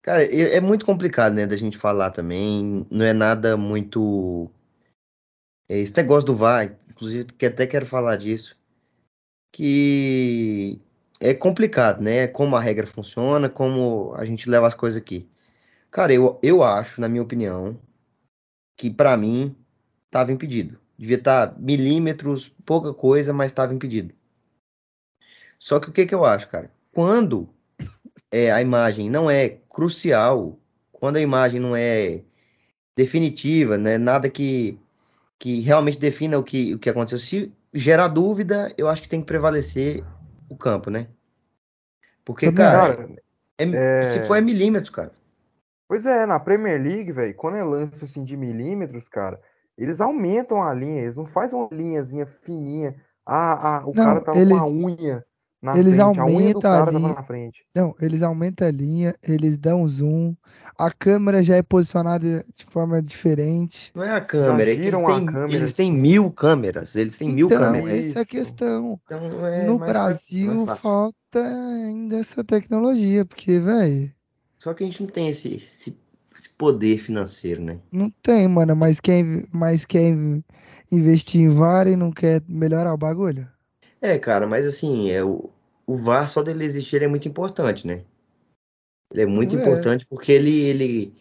Cara, 0.02 0.24
é, 0.24 0.56
é 0.56 0.62
muito 0.62 0.86
complicado, 0.86 1.34
né, 1.34 1.48
da 1.48 1.56
gente 1.56 1.78
falar 1.78 2.12
também. 2.12 2.86
Não 2.92 3.06
é 3.06 3.14
nada 3.14 3.58
muito. 3.58 4.52
É, 5.70 5.80
esse 5.80 5.96
negócio 5.96 6.28
do 6.28 6.36
VAR, 6.36 6.78
inclusive, 6.90 7.26
que 7.34 7.46
até 7.46 7.66
quero 7.66 7.86
falar 7.86 8.18
disso. 8.18 8.58
Que 9.54 10.82
é 11.20 11.34
complicado, 11.34 12.02
né? 12.02 12.28
Como 12.28 12.56
a 12.56 12.60
regra 12.60 12.88
funciona, 12.88 13.50
como 13.50 14.14
a 14.16 14.26
gente 14.26 14.50
leva 14.50 14.68
as 14.68 14.74
coisas 14.74 15.02
aqui. 15.02 15.30
Cara, 15.92 16.14
eu, 16.14 16.40
eu 16.44 16.64
acho, 16.64 17.00
na 17.00 17.08
minha 17.08 17.24
opinião, 17.24 17.80
que 18.78 18.90
para 18.90 19.16
mim 19.16 19.56
tava 20.12 20.32
impedido. 20.32 20.80
Devia 20.98 21.18
estar 21.18 21.48
tá 21.48 21.56
milímetros, 21.58 22.50
pouca 22.66 22.94
coisa, 22.94 23.34
mas 23.34 23.52
estava 23.52 23.74
impedido. 23.74 24.14
Só 25.60 25.80
que 25.80 25.90
o 25.90 25.94
que, 25.94 26.06
que 26.06 26.16
eu 26.16 26.26
acho, 26.26 26.48
cara? 26.50 26.72
Quando 26.92 27.50
é, 28.32 28.52
a 28.52 28.62
imagem 28.62 29.10
não 29.10 29.30
é 29.30 29.50
crucial, 29.70 30.60
quando 30.92 31.18
a 31.18 31.22
imagem 31.22 31.60
não 31.60 31.76
é 31.76 32.22
definitiva, 32.96 33.78
né, 33.78 33.98
nada 33.98 34.30
que, 34.30 34.80
que 35.40 35.60
realmente 35.62 36.00
defina 36.00 36.38
o 36.38 36.44
que, 36.44 36.74
o 36.74 36.80
que 36.80 36.90
aconteceu, 36.90 37.20
se 37.20 37.54
gerar 37.74 38.08
dúvida, 38.08 38.74
eu 38.78 38.88
acho 38.88 39.02
que 39.02 39.10
tem 39.10 39.20
que 39.20 39.28
prevalecer 39.28 40.04
o 40.50 40.56
campo, 40.56 40.90
né? 40.90 41.08
Porque, 42.24 42.52
cara, 42.52 42.96
cara 42.96 43.16
é, 43.58 44.00
é... 44.00 44.02
se 44.04 44.26
for 44.26 44.36
é 44.36 44.42
milímetros, 44.42 44.90
cara. 44.90 45.12
Pois 45.88 46.06
é, 46.06 46.26
na 46.26 46.40
Premier 46.40 46.82
League, 46.82 47.12
velho, 47.12 47.36
quando 47.36 47.58
é 47.58 47.64
lance 47.64 48.04
assim 48.04 48.24
de 48.24 48.36
milímetros, 48.36 49.08
cara, 49.08 49.40
eles 49.78 50.02
aumentam 50.02 50.64
a 50.64 50.74
linha, 50.74 51.04
eles 51.04 51.16
não 51.16 51.28
fazem 51.28 51.58
uma 51.58 51.70
linhazinha 51.72 52.26
fininha. 52.26 52.96
Ah, 53.26 53.78
ah 53.78 53.86
o 53.86 53.94
não, 53.94 54.04
cara 54.04 54.22
tá 54.22 54.36
eles... 54.36 54.48
com 54.48 54.56
uma 54.56 54.68
unha 54.68 55.26
na 55.62 55.78
eles 55.78 55.96
frente, 55.96 56.20
aumentam 56.20 56.72
a, 56.72 56.88
a 56.88 56.92
linha. 56.92 57.16
Não, 57.74 57.96
eles 58.00 58.22
aumentam 58.22 58.68
a 58.68 58.72
linha, 58.72 59.16
eles 59.24 59.58
dão 59.58 59.88
zoom. 59.88 60.36
A 60.78 60.92
câmera 60.92 61.42
já 61.42 61.56
é 61.56 61.64
posicionada 61.64 62.46
de 62.56 62.66
forma 62.66 63.02
diferente. 63.02 63.92
Não 63.96 64.04
é 64.04 64.12
a 64.12 64.22
câmera, 64.22 64.72
é 64.72 64.76
que 64.76 64.82
eles, 64.82 65.04
têm, 65.04 65.26
câmera, 65.26 65.54
eles 65.54 65.74
têm 65.74 65.92
mil 65.92 66.32
câmeras. 66.32 66.96
Eles 66.96 67.18
têm 67.18 67.34
mil 67.34 67.48
então, 67.48 67.60
câmeras. 67.60 68.06
Essa 68.06 68.20
é 68.20 68.22
a 68.22 68.26
questão. 68.26 69.00
Então, 69.06 69.48
é 69.48 69.66
no 69.66 69.80
Brasil 69.80 70.66
falta 70.82 71.16
ainda 71.40 72.18
essa 72.18 72.44
tecnologia, 72.44 73.26
porque, 73.26 73.60
velho. 73.60 74.12
Só 74.60 74.74
que 74.74 74.84
a 74.84 74.88
gente 74.88 75.02
não 75.02 75.10
tem 75.10 75.30
esse, 75.30 75.56
esse, 75.56 75.98
esse, 76.36 76.50
poder 76.50 76.98
financeiro, 76.98 77.62
né? 77.62 77.80
Não 77.92 78.12
tem, 78.22 78.48
mano, 78.48 78.76
mas 78.76 79.00
quem, 79.00 79.48
mas 79.52 79.86
quem 79.86 80.44
investir 80.92 81.42
em 81.42 81.50
VAR 81.50 81.88
e 81.88 81.96
não 81.96 82.12
quer 82.12 82.44
melhorar 82.48 82.94
o 82.94 82.98
bagulho? 82.98 83.48
É, 84.06 84.20
cara, 84.20 84.46
mas 84.46 84.68
assim, 84.68 85.10
é, 85.10 85.24
o, 85.24 85.50
o 85.88 85.98
VAR 85.98 86.30
só 86.30 86.44
dele 86.44 86.64
existir 86.64 87.02
é 87.02 87.08
muito 87.08 87.28
importante, 87.28 87.88
né? 87.88 88.04
Ele 89.12 89.24
é 89.24 89.26
muito 89.26 89.56
é. 89.58 89.60
importante 89.60 90.06
porque 90.06 90.32
ele, 90.32 90.62
ele, 90.62 91.14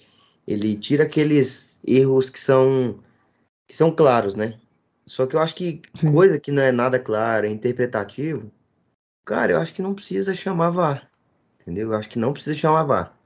ele 0.46 0.76
tira 0.76 1.04
aqueles 1.04 1.80
erros 1.82 2.28
que 2.28 2.38
são, 2.38 3.00
que 3.66 3.74
são 3.74 3.90
claros, 3.90 4.34
né? 4.34 4.60
Só 5.06 5.26
que 5.26 5.34
eu 5.34 5.40
acho 5.40 5.54
que 5.54 5.80
Sim. 5.94 6.12
coisa 6.12 6.38
que 6.38 6.52
não 6.52 6.62
é 6.62 6.70
nada 6.70 6.98
clara, 6.98 7.46
é 7.46 7.50
interpretativo, 7.50 8.52
cara, 9.24 9.52
eu 9.52 9.58
acho 9.58 9.72
que 9.72 9.80
não 9.80 9.94
precisa 9.94 10.34
chamar 10.34 10.68
VAR. 10.68 11.10
Entendeu? 11.62 11.88
Eu 11.92 11.96
acho 11.96 12.10
que 12.10 12.18
não 12.18 12.34
precisa 12.34 12.54
chamar 12.54 12.84
VAR. 12.84 13.18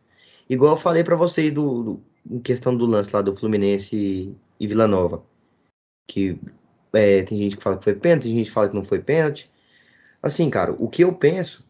igual 0.48 0.74
eu 0.74 0.80
falei 0.80 1.02
para 1.02 1.16
vocês 1.16 1.52
do, 1.52 1.82
do, 1.82 2.02
em 2.30 2.38
questão 2.38 2.76
do 2.76 2.86
lance 2.86 3.10
lá 3.12 3.22
do 3.22 3.34
Fluminense 3.34 3.96
e, 3.96 4.36
e 4.60 4.68
Vila 4.68 4.86
Nova. 4.86 5.24
Que 6.06 6.38
é, 6.92 7.22
tem 7.22 7.38
gente 7.38 7.56
que 7.56 7.62
fala 7.62 7.76
que 7.78 7.84
foi 7.84 7.94
pênalti, 7.94 8.24
tem 8.24 8.32
gente 8.32 8.46
que 8.46 8.52
fala 8.52 8.68
que 8.68 8.74
não 8.74 8.84
foi 8.84 9.00
pênalti. 9.00 9.50
Assim, 10.22 10.50
cara, 10.50 10.72
o 10.78 10.88
que 10.88 11.02
eu 11.02 11.12
penso 11.12 11.64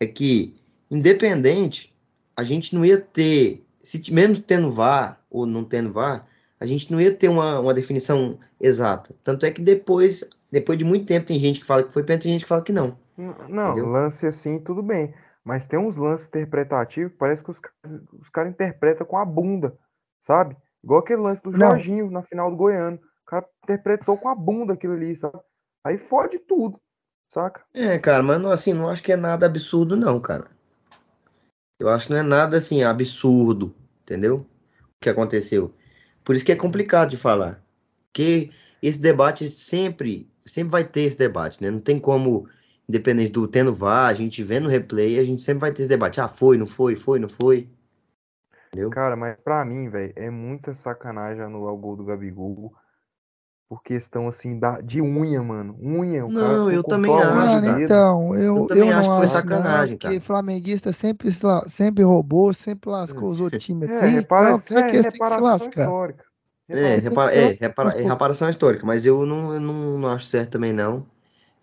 é 0.00 0.06
que, 0.06 0.56
independente, 0.90 1.94
a 2.36 2.42
gente 2.42 2.74
não 2.74 2.84
ia 2.84 3.00
ter, 3.00 3.64
se 3.82 4.12
mesmo 4.12 4.42
tendo 4.42 4.72
VAR 4.72 5.22
ou 5.30 5.46
não 5.46 5.64
tendo 5.64 5.92
VAR, 5.92 6.26
a 6.58 6.66
gente 6.66 6.90
não 6.90 7.00
ia 7.00 7.14
ter 7.14 7.28
uma, 7.28 7.60
uma 7.60 7.74
definição 7.74 8.38
exata. 8.60 9.14
Tanto 9.22 9.46
é 9.46 9.50
que 9.50 9.62
depois, 9.62 10.28
depois 10.50 10.78
de 10.78 10.84
muito 10.84 11.06
tempo, 11.06 11.26
tem 11.26 11.38
gente 11.38 11.60
que 11.60 11.66
fala 11.66 11.84
que 11.84 11.92
foi 11.92 12.02
pênalti, 12.02 12.24
tem 12.24 12.32
gente 12.32 12.42
que 12.42 12.48
fala 12.48 12.62
que 12.62 12.72
não. 12.72 12.98
Não, 13.16 13.72
entendeu? 13.72 13.90
lance 13.90 14.26
assim, 14.26 14.58
tudo 14.58 14.82
bem. 14.82 15.14
Mas 15.44 15.66
tem 15.66 15.78
uns 15.78 15.96
lances 15.96 16.26
interpretativos 16.26 17.12
que 17.12 17.18
parece 17.18 17.42
que 17.42 17.50
os, 17.50 17.60
os 18.20 18.28
caras 18.28 18.52
interpretam 18.52 19.06
com 19.06 19.16
a 19.16 19.24
bunda, 19.24 19.76
sabe? 20.20 20.56
Igual 20.82 21.00
aquele 21.00 21.20
lance 21.20 21.42
do 21.42 21.52
Jorginho 21.52 22.06
não. 22.06 22.12
na 22.12 22.22
final 22.22 22.50
do 22.50 22.56
Goiano. 22.56 22.98
O 23.30 23.36
cara 23.38 23.48
interpretou 23.62 24.18
com 24.18 24.28
a 24.28 24.34
bunda 24.34 24.72
aquilo 24.72 24.94
ali, 24.94 25.14
sabe? 25.14 25.38
Aí 25.84 25.96
fode 25.96 26.40
tudo, 26.40 26.80
saca? 27.32 27.64
É, 27.72 27.96
cara, 27.96 28.24
mas 28.24 28.42
não, 28.42 28.50
assim, 28.50 28.72
não 28.72 28.88
acho 28.88 29.04
que 29.04 29.12
é 29.12 29.16
nada 29.16 29.46
absurdo, 29.46 29.96
não, 29.96 30.18
cara. 30.18 30.50
Eu 31.78 31.88
acho 31.88 32.08
que 32.08 32.12
não 32.12 32.18
é 32.18 32.24
nada 32.24 32.56
assim 32.56 32.82
absurdo, 32.82 33.72
entendeu? 34.02 34.38
O 34.80 35.00
que 35.00 35.08
aconteceu. 35.08 35.72
Por 36.24 36.34
isso 36.34 36.44
que 36.44 36.50
é 36.50 36.56
complicado 36.56 37.10
de 37.10 37.16
falar. 37.16 37.62
Que 38.12 38.50
esse 38.82 38.98
debate 38.98 39.48
sempre, 39.48 40.28
sempre 40.44 40.72
vai 40.72 40.82
ter 40.82 41.02
esse 41.02 41.16
debate, 41.16 41.62
né? 41.62 41.70
Não 41.70 41.80
tem 41.80 42.00
como 42.00 42.48
independente 42.88 43.30
do 43.30 43.46
tendo 43.46 43.72
vá, 43.72 44.08
a 44.08 44.12
gente 44.12 44.42
vendo 44.42 44.66
o 44.66 44.68
replay, 44.68 45.20
a 45.20 45.24
gente 45.24 45.40
sempre 45.40 45.60
vai 45.60 45.72
ter 45.72 45.82
esse 45.82 45.88
debate. 45.88 46.20
Ah, 46.20 46.26
foi, 46.26 46.58
não 46.58 46.66
foi, 46.66 46.96
foi, 46.96 47.20
não 47.20 47.28
foi. 47.28 47.70
Entendeu? 48.66 48.90
Cara, 48.90 49.14
mas 49.14 49.38
pra 49.38 49.64
mim, 49.64 49.88
velho, 49.88 50.12
é 50.16 50.28
muita 50.28 50.74
sacanagem 50.74 51.44
anular 51.44 51.72
o 51.72 51.78
gol 51.78 51.94
do 51.94 52.04
Gabigol. 52.04 52.74
Por 53.70 53.84
questão 53.84 54.26
assim 54.26 54.58
da, 54.58 54.80
de 54.80 55.00
unha, 55.00 55.40
mano. 55.40 55.76
Unha. 55.80 56.26
O 56.26 56.28
não, 56.32 56.68
eu 56.68 56.82
também 56.82 57.14
acho. 57.14 57.34
Mano, 57.36 57.80
então, 57.80 58.34
eu, 58.34 58.56
eu 58.56 58.66
também 58.66 58.88
eu 58.88 58.96
acho 58.96 59.08
que 59.08 59.16
foi 59.16 59.28
sacanagem, 59.28 59.92
não, 59.92 59.98
cara. 60.00 60.14
Porque 60.14 60.26
flamenguista 60.26 60.92
sempre, 60.92 61.28
sempre 61.68 62.02
roubou, 62.02 62.52
sempre 62.52 62.90
lascou 62.90 63.30
os 63.30 63.40
outros 63.40 63.62
times. 63.64 63.88
É, 63.88 63.96
assim, 63.96 64.08
repara, 64.08 64.56
então, 64.56 64.76
é, 64.76 64.96
é, 64.96 65.00
reparação 65.00 65.56
histórica. 65.56 66.24
É, 66.68 66.96
repara, 66.96 67.32
é, 67.32 67.56
repara, 67.60 68.00
é 68.00 68.02
reparação 68.02 68.50
histórica, 68.50 68.84
mas 68.84 69.06
eu 69.06 69.24
não, 69.24 69.54
eu 69.54 69.60
não, 69.60 69.98
não 69.98 70.08
acho 70.08 70.26
certo 70.26 70.50
também, 70.50 70.72
não. 70.72 71.06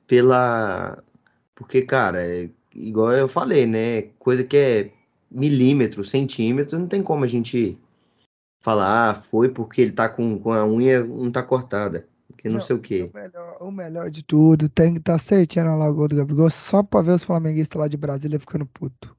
Pela 0.07 1.03
porque, 1.53 1.81
cara, 1.81 2.25
é, 2.25 2.49
igual 2.73 3.11
eu 3.11 3.27
falei, 3.27 3.65
né? 3.65 4.03
Coisa 4.17 4.45
que 4.45 4.55
é 4.55 4.91
milímetro, 5.29 6.05
centímetro, 6.05 6.79
não 6.79 6.87
tem 6.87 7.03
como 7.03 7.25
a 7.25 7.27
gente 7.27 7.77
falar, 8.59 9.11
ah, 9.11 9.15
foi 9.15 9.49
porque 9.49 9.81
ele 9.81 9.91
tá 9.91 10.09
com, 10.09 10.39
com 10.39 10.51
a 10.51 10.65
unha 10.65 11.03
não 11.03 11.31
tá 11.31 11.43
cortada. 11.43 12.07
Porque 12.27 12.49
não, 12.49 12.55
não 12.55 12.61
sei 12.61 12.75
o 12.75 12.79
quê. 12.79 13.09
O 13.11 13.17
melhor, 13.17 13.57
o 13.61 13.71
melhor 13.71 14.11
de 14.11 14.23
tudo, 14.23 14.69
tem 14.69 14.93
que 14.93 14.99
estar 14.99 15.13
tá 15.13 15.19
certinho 15.19 15.71
o 15.71 15.93
gol 15.93 16.07
do 16.07 16.15
Gabigol, 16.15 16.49
só 16.49 16.83
pra 16.83 17.01
ver 17.01 17.13
os 17.13 17.23
flamenguistas 17.23 17.79
lá 17.79 17.87
de 17.87 17.97
Brasília 17.97 18.39
ficando 18.39 18.65
puto. 18.65 19.15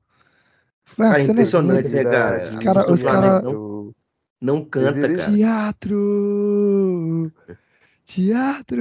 Cara, 0.97 1.23
impressionante, 1.23 1.89
né, 1.89 2.05
cara? 2.05 2.45
Os 2.45 2.57
caras. 2.57 2.91
Os 2.91 3.03
cara, 3.03 3.43
não, 3.43 3.95
não 4.41 4.65
canta, 4.65 5.01
cara. 5.01 5.31
Teatro! 5.33 7.33
Teatro! 8.09 8.81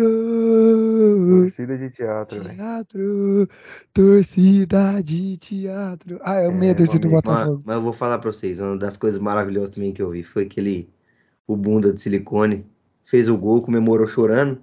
Torcida 1.41 1.77
de 1.77 1.89
teatro, 1.89 2.43
velho. 2.43 2.55
Teatro! 2.55 3.49
Torcida 3.93 5.03
de 5.03 5.35
teatro. 5.35 6.17
Ah, 6.23 6.35
é 6.35 6.47
o 6.47 6.53
medo 6.53 6.81
esse 6.81 6.97
do 6.97 7.09
Botafogo. 7.09 7.57
Mas, 7.57 7.65
mas, 7.65 7.75
eu 7.75 7.81
vou 7.81 7.91
falar 7.91 8.19
pra 8.19 8.31
vocês, 8.31 8.61
uma 8.61 8.77
das 8.77 8.95
coisas 8.95 9.19
maravilhosas 9.19 9.75
também 9.75 9.91
que 9.91 10.01
eu 10.01 10.09
vi 10.11 10.23
foi 10.23 10.43
aquele. 10.43 10.89
O 11.45 11.57
bunda 11.57 11.91
de 11.91 12.01
silicone 12.01 12.65
fez 13.03 13.27
o 13.27 13.37
gol, 13.37 13.61
comemorou 13.61 14.07
chorando. 14.07 14.61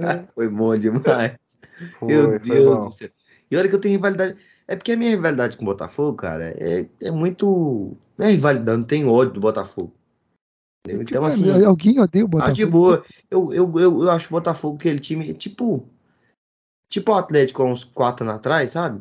É. 0.00 0.26
foi 0.34 0.48
bom 0.48 0.76
demais. 0.76 1.36
Foi, 2.00 2.08
Meu 2.08 2.40
Deus 2.40 2.86
do 2.86 2.90
céu. 2.90 3.10
E 3.48 3.56
olha 3.56 3.68
que 3.68 3.76
eu 3.76 3.80
tenho 3.80 3.94
rivalidade. 3.94 4.36
É 4.66 4.74
porque 4.74 4.90
a 4.90 4.96
minha 4.96 5.10
rivalidade 5.10 5.56
com 5.56 5.62
o 5.62 5.66
Botafogo, 5.66 6.16
cara, 6.16 6.52
é, 6.58 6.88
é 7.00 7.10
muito. 7.12 7.96
Não 8.18 8.26
é 8.26 8.30
rivalidade, 8.30 8.78
não 8.78 8.86
tem 8.86 9.06
ódio 9.06 9.34
do 9.34 9.40
Botafogo. 9.40 9.94
Entendeu? 10.84 11.02
Então, 11.02 11.24
assim. 11.24 11.64
Alguém 11.64 12.00
odeia 12.00 12.24
o 12.24 12.28
Botafogo? 12.28 12.52
Ah, 12.52 12.54
de 12.54 12.66
boa. 12.66 13.04
Eu, 13.30 13.52
eu, 13.52 13.78
eu, 13.78 14.02
eu 14.02 14.10
acho 14.10 14.26
o 14.26 14.30
Botafogo 14.30 14.76
aquele 14.76 14.98
time, 14.98 15.32
tipo. 15.34 15.88
Tipo 16.88 17.12
o 17.12 17.14
Atlético 17.14 17.62
há 17.62 17.66
uns 17.66 17.84
quatro 17.84 18.24
anos 18.24 18.36
atrás, 18.36 18.70
sabe? 18.70 19.00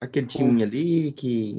Aquele 0.00 0.26
time 0.26 0.62
ali 0.62 1.12
que. 1.12 1.58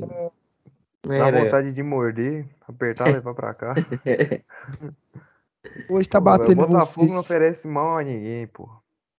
Dá 1.03 1.31
vontade 1.31 1.71
de 1.71 1.83
morder, 1.83 2.45
apertar, 2.67 3.11
levar 3.11 3.33
pra 3.33 3.53
cá. 3.53 3.73
Hoje 5.89 6.07
tá 6.07 6.19
batendo. 6.19 6.63
O 6.63 6.67
Botafogo 6.67 7.07
vocês. 7.07 7.11
não 7.11 7.19
oferece 7.19 7.67
mal 7.67 7.97
a 7.97 8.03
ninguém, 8.03 8.47
pô. 8.47 8.69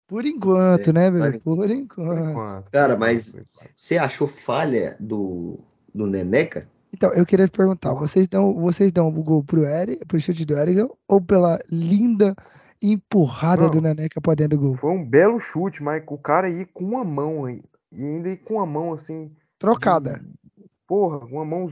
Por 0.08 0.26
enquanto, 0.26 0.90
é, 0.90 0.94
né, 0.94 1.12
velho? 1.12 1.42
Por 1.42 1.70
enquanto. 1.70 2.08
Por 2.08 2.30
enquanto. 2.30 2.72
Cara, 2.72 2.96
mas 2.96 3.36
você 3.76 3.98
achou 3.98 4.28
falha 4.28 4.96
do, 5.00 5.60
do 5.94 6.08
Neneca? 6.08 6.70
Então, 6.94 7.12
eu 7.14 7.26
queria 7.26 7.48
te 7.48 7.52
perguntar, 7.52 7.94
vocês 7.94 8.28
dão, 8.28 8.54
vocês 8.54 8.92
dão 8.92 9.08
o 9.08 9.24
gol 9.24 9.44
pro 9.44 9.66
Eric, 9.66 10.06
pro 10.06 10.20
chute 10.20 10.46
do 10.46 10.58
Eric, 10.58 10.90
ou 11.08 11.22
pela 11.22 11.60
linda 11.70 12.36
empurrada 12.82 13.64
Não, 13.64 13.72
do 13.72 13.82
Neneca 13.82 14.22
pra 14.22 14.36
dentro 14.36 14.58
do 14.58 14.64
gol? 14.64 14.78
Foi 14.78 14.92
um 14.92 15.04
belo 15.04 15.40
chute, 15.40 15.84
mas 15.84 16.04
o 16.08 16.18
cara 16.18 16.50
ia 16.50 16.66
com 16.66 16.84
uma 16.84 17.04
mão 17.04 17.46
aí. 17.46 17.62
E 17.92 18.04
ainda 18.04 18.30
ia 18.30 18.38
com 18.38 18.56
uma 18.56 18.66
mão 18.66 18.94
assim. 18.94 19.32
Trocada. 19.60 20.20
De, 20.20 20.70
porra, 20.88 21.20
com 21.20 21.36
uma 21.36 21.46
mão 21.46 21.68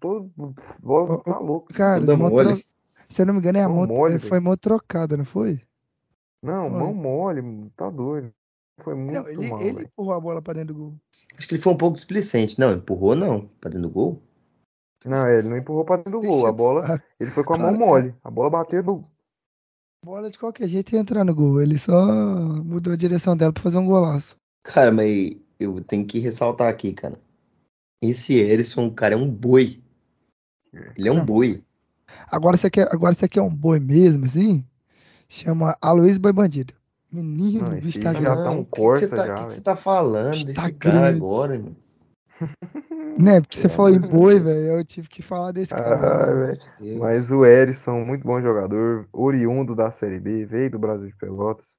todo. 0.00 0.30
Tá 1.24 1.38
louco. 1.38 1.72
Cara, 1.72 2.04
tro... 2.04 2.62
se 3.08 3.22
eu 3.22 3.26
não 3.26 3.34
me 3.34 3.40
engano, 3.40 3.58
é 3.58 3.62
a 3.62 3.68
mão, 3.68 3.86
mole, 3.86 4.18
foi 4.18 4.40
mão 4.40 4.56
trocada, 4.56 5.16
não 5.16 5.24
foi? 5.24 5.60
Não, 6.42 6.70
foi. 6.70 6.78
mão 6.78 6.94
mole, 6.94 7.70
tá 7.76 7.90
doido. 7.90 8.32
Foi 8.82 8.94
muito 8.94 9.14
não, 9.14 9.28
ele, 9.28 9.48
mal. 9.48 9.62
Ele 9.62 9.82
empurrou 9.84 10.14
a 10.14 10.20
bola 10.20 10.42
pra 10.42 10.54
dentro 10.54 10.74
do 10.74 10.80
gol. 10.80 10.94
Acho 11.36 11.48
que 11.48 11.54
ele 11.54 11.62
foi 11.62 11.72
um 11.72 11.76
pouco 11.76 11.96
displicente. 11.96 12.58
Não, 12.58 12.72
empurrou 12.72 13.14
não, 13.14 13.48
pra 13.60 13.70
dentro 13.70 13.88
do 13.88 13.92
gol. 13.92 14.22
Não, 15.06 15.28
ele 15.28 15.48
não 15.48 15.56
empurrou 15.56 15.84
pra 15.84 15.96
dentro 15.96 16.12
do 16.12 16.20
gol. 16.20 16.46
A 16.46 16.52
bola, 16.52 17.02
ele 17.18 17.30
foi 17.30 17.44
com 17.44 17.54
a 17.54 17.58
mão 17.58 17.74
mole. 17.74 18.14
A 18.22 18.30
bola 18.30 18.50
bateu 18.50 18.82
no. 18.82 19.08
Bola 20.04 20.30
de 20.30 20.38
qualquer 20.38 20.68
jeito 20.68 20.94
ia 20.94 21.00
entrar 21.00 21.24
no 21.24 21.34
gol. 21.34 21.62
Ele 21.62 21.78
só 21.78 22.04
mudou 22.04 22.92
a 22.92 22.96
direção 22.96 23.36
dela 23.36 23.52
pra 23.52 23.62
fazer 23.62 23.78
um 23.78 23.86
golaço. 23.86 24.36
Cara, 24.64 24.90
mas 24.90 25.36
eu 25.60 25.82
tenho 25.84 26.04
que 26.04 26.18
ressaltar 26.18 26.68
aqui, 26.68 26.92
cara. 26.92 27.20
Esse 28.02 28.34
Erison, 28.34 28.90
cara, 28.90 29.14
é 29.14 29.16
um 29.16 29.30
boi. 29.30 29.80
Ele 30.96 31.08
é 31.08 31.12
um 31.12 31.24
boi. 31.24 31.62
Agora 32.30 32.56
você 32.56 32.68
quer, 32.68 32.92
agora 32.92 33.14
você 33.14 33.28
quer 33.28 33.40
um 33.40 33.54
boi 33.54 33.78
mesmo, 33.80 34.26
assim? 34.26 34.64
Chama 35.28 35.76
Aloysio 35.80 36.20
Boi 36.20 36.32
Bandido. 36.32 36.74
Menino, 37.12 37.64
não, 37.64 37.80
bicho 37.80 38.00
tá 38.00 38.12
já 38.12 38.36
tá 38.36 38.50
um 38.50 38.64
corsa 38.64 39.08
tá, 39.08 39.26
já. 39.26 39.42
O 39.42 39.46
que 39.46 39.54
você 39.54 39.60
tá 39.60 39.76
falando 39.76 40.44
desse 40.44 40.72
cara 40.72 41.08
agora, 41.08 41.58
mano? 41.58 41.76
Né, 43.18 43.40
porque 43.40 43.56
você 43.56 43.68
falou 43.68 43.90
em 43.90 43.98
boi, 43.98 44.38
velho, 44.38 44.78
eu 44.78 44.84
tive 44.84 45.08
que 45.08 45.22
falar 45.22 45.52
desse 45.52 45.70
cara. 45.70 46.28
Ah, 46.28 46.86
Mas 46.98 47.30
o 47.30 47.46
Erisson, 47.46 48.04
muito 48.04 48.26
bom 48.26 48.40
jogador, 48.40 49.08
oriundo 49.12 49.74
da 49.74 49.90
Série 49.90 50.20
B, 50.20 50.44
veio 50.44 50.70
do 50.70 50.78
Brasil 50.78 51.08
de 51.08 51.16
Pelotas. 51.16 51.76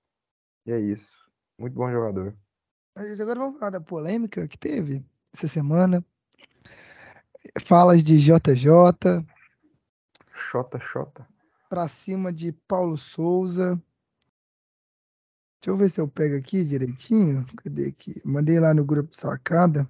E 0.66 0.72
é 0.72 0.80
isso. 0.80 1.12
Muito 1.58 1.74
bom 1.76 1.92
jogador. 1.92 2.36
Mas 2.96 3.22
agora 3.22 3.40
vamos 3.40 3.60
falar 3.60 3.72
da 3.72 3.82
polêmica 3.82 4.48
que 4.48 4.58
teve 4.58 5.06
essa 5.34 5.48
semana. 5.48 6.04
Falas 7.62 8.04
de 8.04 8.18
JJ. 8.18 9.24
Xota, 10.34 10.80
Xota. 10.80 11.28
Pra 11.70 11.88
cima 11.88 12.34
de 12.34 12.52
Paulo 12.52 12.98
Souza. 12.98 13.80
Deixa 15.62 15.72
eu 15.72 15.78
ver 15.78 15.90
se 15.90 16.02
eu 16.02 16.08
pego 16.08 16.36
aqui 16.36 16.64
direitinho. 16.64 17.46
Cadê 17.64 17.88
aqui? 17.88 18.22
Mandei 18.26 18.60
lá 18.60 18.74
no 18.74 18.84
grupo 18.84 19.16
sacada 19.16 19.88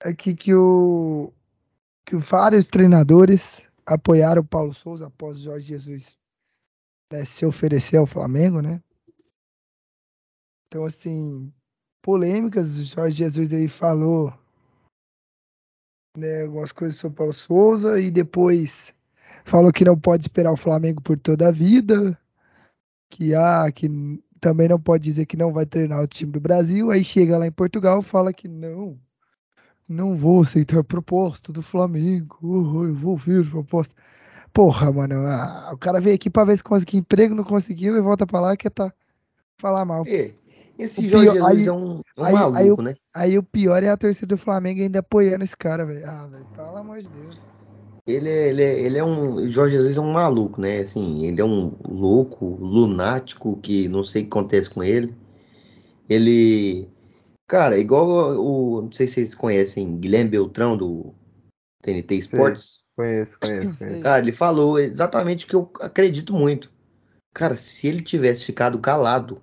aqui 0.00 0.34
que 0.34 0.54
o 0.54 1.32
que 2.06 2.16
vários 2.16 2.66
treinadores 2.66 3.62
apoiaram 3.84 4.42
o 4.42 4.46
Paulo 4.46 4.72
Souza 4.72 5.06
após 5.06 5.36
o 5.36 5.42
Jorge 5.42 5.68
Jesus 5.68 6.16
né, 7.12 7.24
se 7.24 7.44
oferecer 7.44 7.96
ao 7.96 8.06
Flamengo, 8.06 8.62
né? 8.62 8.82
Então, 10.66 10.84
assim, 10.84 11.52
polêmicas, 12.02 12.78
o 12.78 12.84
Jorge 12.84 13.16
Jesus 13.16 13.52
aí 13.52 13.68
falou 13.68 14.32
né, 16.16 16.42
algumas 16.42 16.72
coisas 16.72 16.98
sobre 16.98 17.14
o 17.14 17.16
Paulo 17.16 17.32
Souza 17.32 18.00
e 18.00 18.10
depois 18.10 18.94
falou 19.44 19.72
que 19.72 19.84
não 19.84 19.98
pode 19.98 20.24
esperar 20.24 20.52
o 20.52 20.56
Flamengo 20.56 21.02
por 21.02 21.18
toda 21.18 21.48
a 21.48 21.52
vida, 21.52 22.18
que 23.10 23.34
ah, 23.34 23.70
que 23.72 23.88
também 24.40 24.68
não 24.68 24.80
pode 24.80 25.04
dizer 25.04 25.26
que 25.26 25.36
não 25.36 25.52
vai 25.52 25.66
treinar 25.66 26.02
o 26.02 26.06
time 26.06 26.32
do 26.32 26.40
Brasil, 26.40 26.90
aí 26.90 27.02
chega 27.02 27.38
lá 27.38 27.46
em 27.46 27.52
Portugal 27.52 28.02
fala 28.02 28.32
que 28.32 28.46
não, 28.46 28.98
não 29.88 30.14
vou 30.14 30.42
aceitar 30.42 30.78
a 30.78 30.84
proposta 30.84 31.52
do 31.52 31.62
Flamengo. 31.62 32.38
Eu 32.42 32.94
vou 32.94 33.16
ver 33.16 33.46
a 33.46 33.50
proposta. 33.50 33.94
Porra, 34.52 34.92
mano. 34.92 35.26
Ah, 35.26 35.70
o 35.72 35.78
cara 35.78 36.00
veio 36.00 36.14
aqui 36.16 36.28
pra 36.28 36.44
ver 36.44 36.56
se 36.56 36.64
conseguia 36.64 37.00
emprego, 37.00 37.34
não 37.34 37.44
conseguiu 37.44 37.96
e 37.96 38.00
volta 38.00 38.26
pra 38.26 38.40
lá 38.40 38.56
que 38.56 38.66
é 38.66 38.70
tá 38.70 38.92
falar 39.58 39.84
mal. 39.84 40.06
E, 40.06 40.34
Esse 40.78 41.06
o 41.06 41.08
Jorge 41.08 41.32
Jesus 41.32 41.46
aí, 41.46 41.66
é 41.66 41.72
um, 41.72 42.00
um 42.16 42.24
aí, 42.24 42.34
maluco, 42.34 42.80
aí, 42.80 42.88
né? 42.88 42.94
Aí 43.14 43.38
o 43.38 43.42
pior 43.42 43.82
é 43.82 43.88
a 43.88 43.96
torcida 43.96 44.26
do 44.26 44.38
Flamengo 44.38 44.80
ainda 44.80 45.00
apoiando 45.00 45.44
esse 45.44 45.56
cara, 45.56 45.84
velho. 45.84 46.08
Ah, 46.08 46.26
velho, 46.26 46.46
pelo 46.54 46.76
amor 46.76 47.00
de 47.00 47.08
Deus. 47.08 47.40
Ele 48.06 48.28
é, 48.28 48.48
ele, 48.48 48.62
é, 48.62 48.80
ele 48.80 48.98
é 48.98 49.04
um. 49.04 49.48
Jorge 49.50 49.76
Jesus 49.76 49.96
é 49.96 50.00
um 50.00 50.12
maluco, 50.12 50.60
né? 50.60 50.78
Assim, 50.78 51.26
ele 51.26 51.40
é 51.40 51.44
um 51.44 51.74
louco, 51.86 52.46
lunático, 52.60 53.58
que 53.60 53.86
não 53.88 54.02
sei 54.02 54.22
o 54.22 54.24
que 54.24 54.30
acontece 54.30 54.70
com 54.70 54.82
ele. 54.82 55.14
Ele. 56.08 56.88
Cara, 57.48 57.78
igual 57.78 58.38
o. 58.38 58.82
Não 58.82 58.92
sei 58.92 59.06
se 59.06 59.14
vocês 59.14 59.34
conhecem 59.34 59.98
Guilherme 59.98 60.30
Beltrão 60.30 60.76
do 60.76 61.14
TNT 61.82 62.14
Esportes. 62.16 62.84
Conheço, 62.94 63.38
conheço, 63.40 63.78
conheço. 63.78 64.02
Cara, 64.02 64.18
ele 64.18 64.32
falou 64.32 64.78
exatamente 64.78 65.46
o 65.46 65.48
que 65.48 65.56
eu 65.56 65.72
acredito 65.80 66.34
muito. 66.34 66.70
Cara, 67.32 67.56
se 67.56 67.86
ele 67.86 68.02
tivesse 68.02 68.44
ficado 68.44 68.78
calado, 68.78 69.40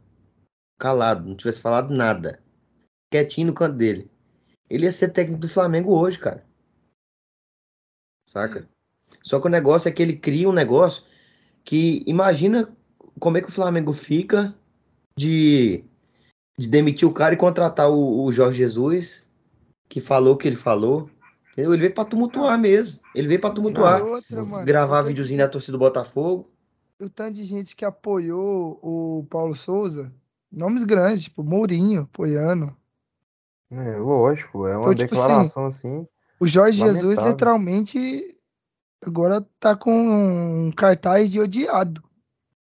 calado, 0.77 1.27
não 1.27 1.35
tivesse 1.35 1.59
falado 1.59 1.91
nada, 1.91 2.39
quietinho 3.11 3.47
no 3.47 3.53
canto 3.53 3.75
dele, 3.75 4.11
ele 4.69 4.85
ia 4.85 4.91
ser 4.91 5.09
técnico 5.09 5.41
do 5.41 5.49
Flamengo 5.49 5.97
hoje, 5.97 6.19
cara. 6.19 6.45
Saca? 8.29 8.69
Só 9.23 9.39
que 9.39 9.47
o 9.47 9.49
negócio 9.51 9.89
é 9.89 9.91
que 9.91 10.03
ele 10.03 10.17
cria 10.17 10.47
um 10.47 10.53
negócio 10.53 11.03
que 11.63 12.03
imagina 12.05 12.75
como 13.19 13.37
é 13.37 13.41
que 13.41 13.47
o 13.47 13.51
Flamengo 13.51 13.93
fica 13.93 14.53
de, 15.17 15.83
de 16.57 16.67
demitir 16.67 17.07
o 17.07 17.13
cara 17.13 17.33
e 17.33 17.37
contratar 17.37 17.89
o, 17.89 18.23
o 18.23 18.31
Jorge 18.31 18.57
Jesus, 18.57 19.23
que 19.89 19.99
falou 19.99 20.35
o 20.35 20.37
que 20.37 20.47
ele 20.47 20.55
falou. 20.55 21.09
Entendeu? 21.51 21.73
Ele 21.73 21.81
veio 21.81 21.93
pra 21.93 22.05
tumultuar 22.05 22.57
mesmo. 22.59 22.99
Ele 23.13 23.27
veio 23.27 23.39
pra 23.39 23.49
tumultuar. 23.49 24.03
Outra, 24.03 24.43
mano, 24.43 24.65
gravar 24.65 25.01
videozinho 25.03 25.39
da 25.39 25.47
torcida 25.47 25.73
do 25.73 25.79
Botafogo. 25.79 26.51
O 26.99 27.09
tanto 27.09 27.35
de 27.35 27.43
gente 27.43 27.75
que 27.75 27.85
apoiou 27.85 28.79
o 28.81 29.25
Paulo 29.29 29.55
Souza, 29.55 30.11
nomes 30.51 30.83
grandes, 30.83 31.25
tipo 31.25 31.43
Mourinho 31.43 32.03
apoiando. 32.03 32.75
É, 33.71 33.97
lógico, 33.97 34.67
é 34.67 34.77
uma 34.77 34.93
então, 34.93 34.95
tipo 34.95 35.13
assim, 35.15 35.21
declaração 35.21 35.65
assim, 35.65 35.97
assim. 35.97 36.07
O 36.39 36.47
Jorge 36.47 36.79
lamentável. 36.79 37.09
Jesus 37.09 37.27
literalmente 37.27 38.37
agora 39.01 39.45
tá 39.59 39.75
com 39.75 40.67
um 40.67 40.71
cartaz 40.71 41.31
de 41.31 41.39
odiado 41.39 42.03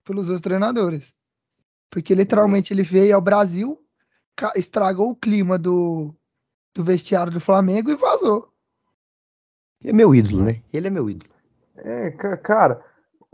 pelos 0.05 0.29
outros 0.29 0.43
treinadores. 0.43 1.15
Porque 1.95 2.13
literalmente 2.13 2.75
ele 2.75 2.83
veio 2.83 3.15
ao 3.15 3.21
Brasil, 3.21 3.81
estragou 4.57 5.11
o 5.11 5.15
clima 5.15 5.57
do, 5.57 6.13
do 6.75 6.83
vestiário 6.83 7.33
do 7.33 7.39
Flamengo 7.39 7.89
e 7.89 7.95
vazou. 7.95 8.53
É 9.81 9.93
meu 9.93 10.13
ídolo, 10.13 10.43
né? 10.43 10.61
Ele 10.73 10.89
é 10.89 10.91
meu 10.91 11.09
ídolo. 11.09 11.31
É, 11.77 12.11
cara, 12.11 12.85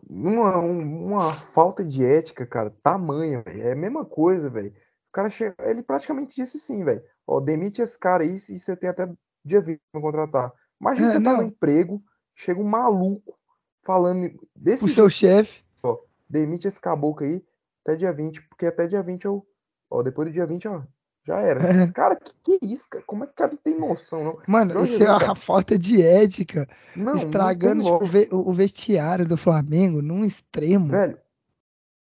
uma, 0.07 0.59
uma 0.59 1.33
falta 1.33 1.83
de 1.83 2.05
ética, 2.05 2.45
cara, 2.45 2.77
tamanha, 2.83 3.41
velho. 3.41 3.63
É 3.63 3.73
a 3.73 3.77
mesma 3.77 4.05
coisa, 4.05 4.51
velho. 4.51 4.75
O 5.09 5.13
cara 5.13 5.31
chega, 5.31 5.55
ele 5.61 5.83
praticamente 5.83 6.37
disse 6.37 6.59
sim, 6.59 6.85
velho. 6.85 7.03
Ó, 7.27 7.41
demite 7.41 7.81
esse 7.81 7.99
cara 7.99 8.25
aí 8.25 8.37
e 8.37 8.59
você 8.59 8.77
tem 8.77 8.91
até 8.91 9.11
dia 9.43 9.63
20 9.63 9.81
pra 9.91 10.03
contratar. 10.03 10.53
Imagina 10.79 11.09
é, 11.09 11.11
você 11.13 11.21
tá 11.23 11.35
no 11.35 11.45
emprego, 11.45 12.05
chega 12.35 12.61
um 12.61 12.69
maluco 12.69 13.39
falando 13.83 14.39
desse. 14.55 14.85
O 14.85 14.89
seu 14.89 15.09
chefe. 15.09 15.65
Ó, 15.83 15.99
demite 16.29 16.69
esse 16.69 16.79
caboclo 16.79 17.25
aí 17.25 17.43
até 17.91 17.97
dia 17.97 18.13
20, 18.13 18.43
porque 18.43 18.67
até 18.67 18.87
dia 18.87 19.03
20 19.03 19.25
eu. 19.25 19.47
Ó, 19.91 20.03
depois 20.03 20.29
do 20.29 20.33
dia 20.33 20.47
20, 20.47 20.69
ó, 20.69 20.83
já 21.25 21.41
era. 21.41 21.61
É. 21.91 21.93
Cara, 21.93 22.17
que 22.17 22.33
que 22.43 22.53
é 22.53 22.67
isso, 22.67 22.89
cara? 22.89 23.05
Como 23.07 23.25
é 23.25 23.27
que 23.27 23.33
o 23.33 23.37
cara 23.37 23.57
tem 23.63 23.79
noção, 23.79 24.25
não? 24.25 24.39
Mano, 24.47 24.73
Jorge 24.73 24.95
isso 24.95 25.05
é 25.05 25.11
uma 25.11 25.35
falta 25.35 25.79
de 25.79 26.03
ética. 26.03 26.69
Não, 26.95 27.15
estragando 27.15 27.83
não 27.83 27.99
tipo, 28.01 28.37
o 28.37 28.53
vestiário 28.53 29.27
do 29.27 29.37
Flamengo 29.37 30.01
num 30.01 30.25
extremo. 30.25 30.89
Velho, 30.89 31.19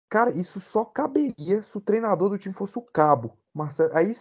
cara, 0.09 0.31
isso 0.31 0.61
só 0.61 0.85
caberia 0.85 1.63
se 1.63 1.77
o 1.77 1.81
treinador 1.81 2.31
do 2.31 2.39
time 2.39 2.55
fosse 2.55 2.79
o 2.79 2.83
Cabo. 2.83 3.37
Marcelo, 3.53 3.91
aí 3.95 4.13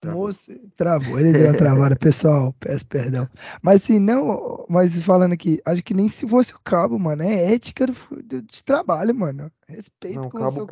Travou. 0.00 0.34
travou, 0.78 1.20
ele 1.20 1.32
deu 1.32 1.48
uma 1.48 1.58
travada, 1.58 1.94
pessoal, 1.94 2.54
peço 2.58 2.86
perdão. 2.86 3.28
Mas 3.62 3.82
assim, 3.82 3.98
não, 3.98 4.64
mas 4.66 4.98
falando 5.02 5.34
aqui, 5.34 5.60
acho 5.62 5.82
que 5.82 5.92
nem 5.92 6.08
se 6.08 6.26
fosse 6.26 6.54
o 6.54 6.60
cabo, 6.60 6.98
mano, 6.98 7.22
é 7.22 7.52
ética 7.52 7.86
do, 7.86 7.94
do 8.24 8.40
de 8.40 8.64
trabalho, 8.64 9.14
mano. 9.14 9.52
Respeito 9.68 10.20
não, 10.22 10.30
com 10.30 10.38
o 10.38 10.52
seu. 10.52 10.66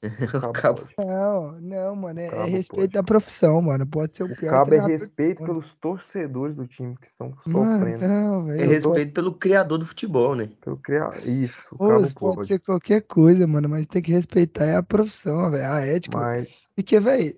O 0.48 0.52
cabo. 0.52 0.82
Não, 0.96 1.60
não, 1.60 1.96
mano, 1.96 2.20
é, 2.20 2.26
é 2.26 2.44
respeito 2.44 2.82
pode. 2.82 2.92
da 2.92 3.02
profissão, 3.02 3.60
mano. 3.60 3.84
Pode 3.84 4.16
ser 4.16 4.22
o, 4.22 4.26
o 4.26 4.36
pior. 4.36 4.52
Cabo 4.52 4.74
é 4.74 4.86
respeito 4.86 5.42
pelos 5.42 5.74
torcedores 5.80 6.54
do 6.54 6.66
time 6.68 6.96
que 7.00 7.08
estão 7.08 7.34
sofrendo. 7.42 8.06
Mano, 8.06 8.44
não, 8.46 8.50
é 8.52 8.64
respeito 8.64 9.12
pelo 9.12 9.32
criador 9.32 9.78
do 9.78 9.86
futebol, 9.86 10.36
né? 10.36 10.48
Pelo 10.60 10.76
criador. 10.76 11.26
Isso, 11.26 11.66
o 11.72 11.78
Pô, 11.78 11.88
pode. 11.88 12.14
pode 12.14 12.46
ser 12.46 12.60
qualquer 12.60 13.02
coisa, 13.02 13.44
mano, 13.44 13.68
mas 13.68 13.88
tem 13.88 14.00
que 14.00 14.12
respeitar 14.12 14.66
é 14.66 14.76
a 14.76 14.82
profissão, 14.84 15.50
velho, 15.50 15.68
a 15.68 15.80
ética. 15.80 16.16
Mas... 16.16 16.68
Porque, 16.76 17.00
velho, 17.00 17.36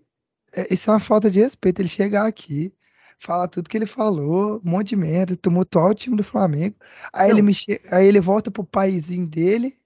é, 0.53 0.73
isso 0.73 0.91
é 0.91 0.95
uma 0.95 1.01
falta 1.01 1.31
de 1.31 1.41
respeito. 1.41 1.81
Ele 1.81 1.89
chegar 1.89 2.27
aqui, 2.27 2.73
falar 3.19 3.49
tudo 3.49 3.69
que 3.69 3.77
ele 3.77 3.87
falou, 3.87 4.61
um 4.65 4.71
monte 4.71 4.91
de 4.91 4.97
merda, 4.97 5.37
tumultuar 5.37 5.91
o 5.91 5.95
time 5.95 6.17
do 6.17 6.25
Flamengo. 6.25 6.77
Aí, 7.13 7.31
ele, 7.31 7.43
me 7.43 7.55
che... 7.55 7.81
aí 7.91 8.07
ele 8.07 8.21
volta 8.21 8.51
pro 8.51 8.65
paísinho 8.65 9.27
dele, 9.27 9.77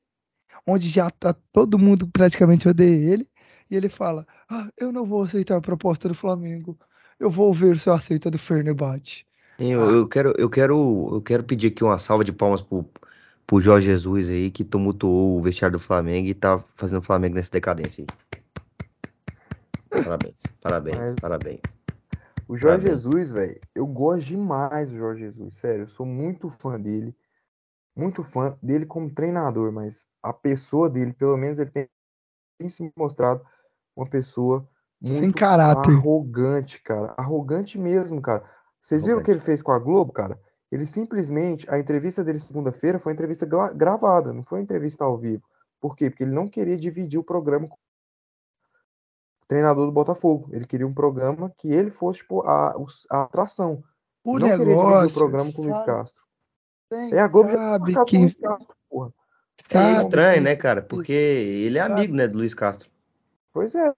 onde 0.67 0.89
já 0.89 1.11
tá 1.11 1.35
todo 1.53 1.79
mundo 1.79 2.07
praticamente 2.09 2.69
odeia 2.69 3.13
ele. 3.13 3.29
E 3.71 3.77
ele 3.77 3.89
fala: 3.89 4.27
ah, 4.49 4.69
Eu 4.79 4.93
não 4.93 5.05
vou 5.05 5.23
aceitar 5.23 5.57
a 5.57 5.61
proposta 5.61 6.09
do 6.09 6.15
Flamengo. 6.15 6.79
Eu 7.19 7.31
vou 7.31 7.53
ver 7.53 7.79
se 7.79 7.89
eu 7.89 7.95
aceito 7.95 8.29
a 8.29 8.31
do 8.31 8.39
Fernebate. 8.39 9.27
Eu, 9.59 9.81
eu, 9.91 10.09
quero, 10.09 10.35
eu, 10.37 10.51
quero, 10.51 11.11
eu 11.13 11.23
quero 11.23 11.45
pedir 11.45 11.69
aqui 11.69 11.85
uma 11.85 11.99
salva 11.99 12.25
de 12.25 12.33
palmas 12.33 12.61
pro, 12.61 12.85
pro 13.47 13.61
Jorge 13.61 13.87
Jesus 13.87 14.29
aí, 14.29 14.51
que 14.51 14.65
tumultuou 14.65 15.39
o 15.39 15.43
vestiário 15.43 15.79
do 15.79 15.83
Flamengo 15.83 16.27
e 16.29 16.35
tá 16.35 16.63
fazendo 16.75 16.99
o 16.99 17.03
Flamengo 17.03 17.37
nessa 17.37 17.51
decadência 17.53 18.03
aí. 18.03 18.41
Parabéns, 20.03 20.37
parabéns, 20.61 20.97
Mas... 20.97 21.15
parabéns. 21.21 21.61
O 22.49 22.57
Jorge 22.57 22.85
parabéns. 22.87 23.03
Jesus, 23.03 23.31
velho, 23.31 23.61
eu 23.75 23.87
gosto 23.87 24.27
demais 24.27 24.91
do 24.91 24.97
Jorge 24.97 25.23
Jesus, 25.23 25.57
sério, 25.57 25.83
eu 25.83 25.89
sou 25.89 26.05
muito 26.05 26.51
fã 26.51 26.81
dele. 26.81 27.15
Muito 27.97 28.25
fã 28.25 28.59
dele 28.61 28.87
como 28.87 29.09
treinador, 29.09 29.71
mas 29.71 30.05
a 30.21 30.33
pessoa 30.33 30.91
dele, 30.91 31.13
pelo 31.13 31.37
menos 31.37 31.61
ele 31.61 31.71
tem, 31.71 31.89
tem 32.59 32.69
se 32.69 32.93
mostrado 32.97 33.41
uma 33.95 34.09
pessoa 34.09 34.69
muito 35.01 35.21
Sem 35.21 35.33
caráter. 35.33 35.91
arrogante, 35.91 36.83
cara. 36.83 37.15
Arrogante 37.17 37.79
mesmo, 37.79 38.21
cara. 38.21 38.43
Vocês 38.81 39.05
viram 39.05 39.21
o 39.21 39.23
que 39.23 39.31
ele 39.31 39.39
fez 39.39 39.63
com 39.63 39.71
a 39.71 39.79
Globo, 39.79 40.13
cara? 40.13 40.41
Ele 40.73 40.87
simplesmente, 40.87 41.71
a 41.71 41.79
entrevista 41.79 42.25
dele 42.25 42.41
segunda-feira 42.41 42.99
foi 42.99 43.13
uma 43.13 43.15
entrevista 43.15 43.47
gravada, 43.75 44.33
não 44.33 44.43
foi 44.43 44.59
uma 44.59 44.65
entrevista 44.65 45.05
ao 45.05 45.17
vivo. 45.17 45.45
Por 45.81 45.95
quê? 45.95 46.11
Porque 46.11 46.25
ele 46.25 46.33
não 46.33 46.49
queria 46.49 46.77
dividir 46.77 47.21
o 47.21 47.25
programa 47.25 47.69
treinador 49.47 49.87
do 49.87 49.93
Botafogo. 49.93 50.49
Ele 50.53 50.67
queria 50.67 50.87
um 50.87 50.95
programa 50.95 51.53
que 51.57 51.73
ele 51.73 51.91
fosse 51.91 52.21
tipo, 52.21 52.43
a, 52.43 52.75
a 53.11 53.23
atração. 53.23 53.83
O 54.23 54.39
não 54.39 54.49
negócio, 54.49 54.59
queria 54.59 54.77
dividir 54.77 55.11
o 55.11 55.15
programa 55.15 55.53
com 55.53 55.63
o 55.63 55.65
Luiz 55.67 55.81
Castro. 55.83 56.23
é 57.13 57.21
a 57.21 57.29
Globo 57.29 57.51
sabe 57.51 57.93
já 57.93 58.05
que... 58.05 58.19
Luiz 58.19 58.37
Castro, 58.37 58.77
porra. 58.89 59.13
É 59.71 59.97
estranho, 59.97 60.43
né, 60.43 60.57
cara? 60.57 60.83
Porque 60.83 61.13
ele 61.13 61.79
é 61.79 61.83
amigo, 61.83 62.15
né, 62.15 62.29
do 62.29 62.37
Luiz 62.37 62.55
Castro. 62.55 62.91
Pois 63.53 63.75
é. 63.75 63.93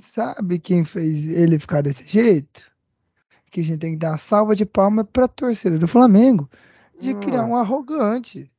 Sabe 0.00 0.58
quem 0.58 0.84
fez 0.84 1.26
ele 1.26 1.58
ficar 1.58 1.82
desse 1.82 2.04
jeito? 2.06 2.70
Que 3.50 3.60
a 3.60 3.64
gente 3.64 3.78
tem 3.78 3.92
que 3.92 3.98
dar 3.98 4.10
uma 4.10 4.18
salva 4.18 4.54
de 4.54 4.64
palmas 4.66 5.06
pra 5.12 5.28
torcida 5.28 5.78
do 5.78 5.88
Flamengo 5.88 6.48
de 7.00 7.14
hum. 7.14 7.20
criar 7.20 7.44
um 7.44 7.56
arrogante. 7.56 8.50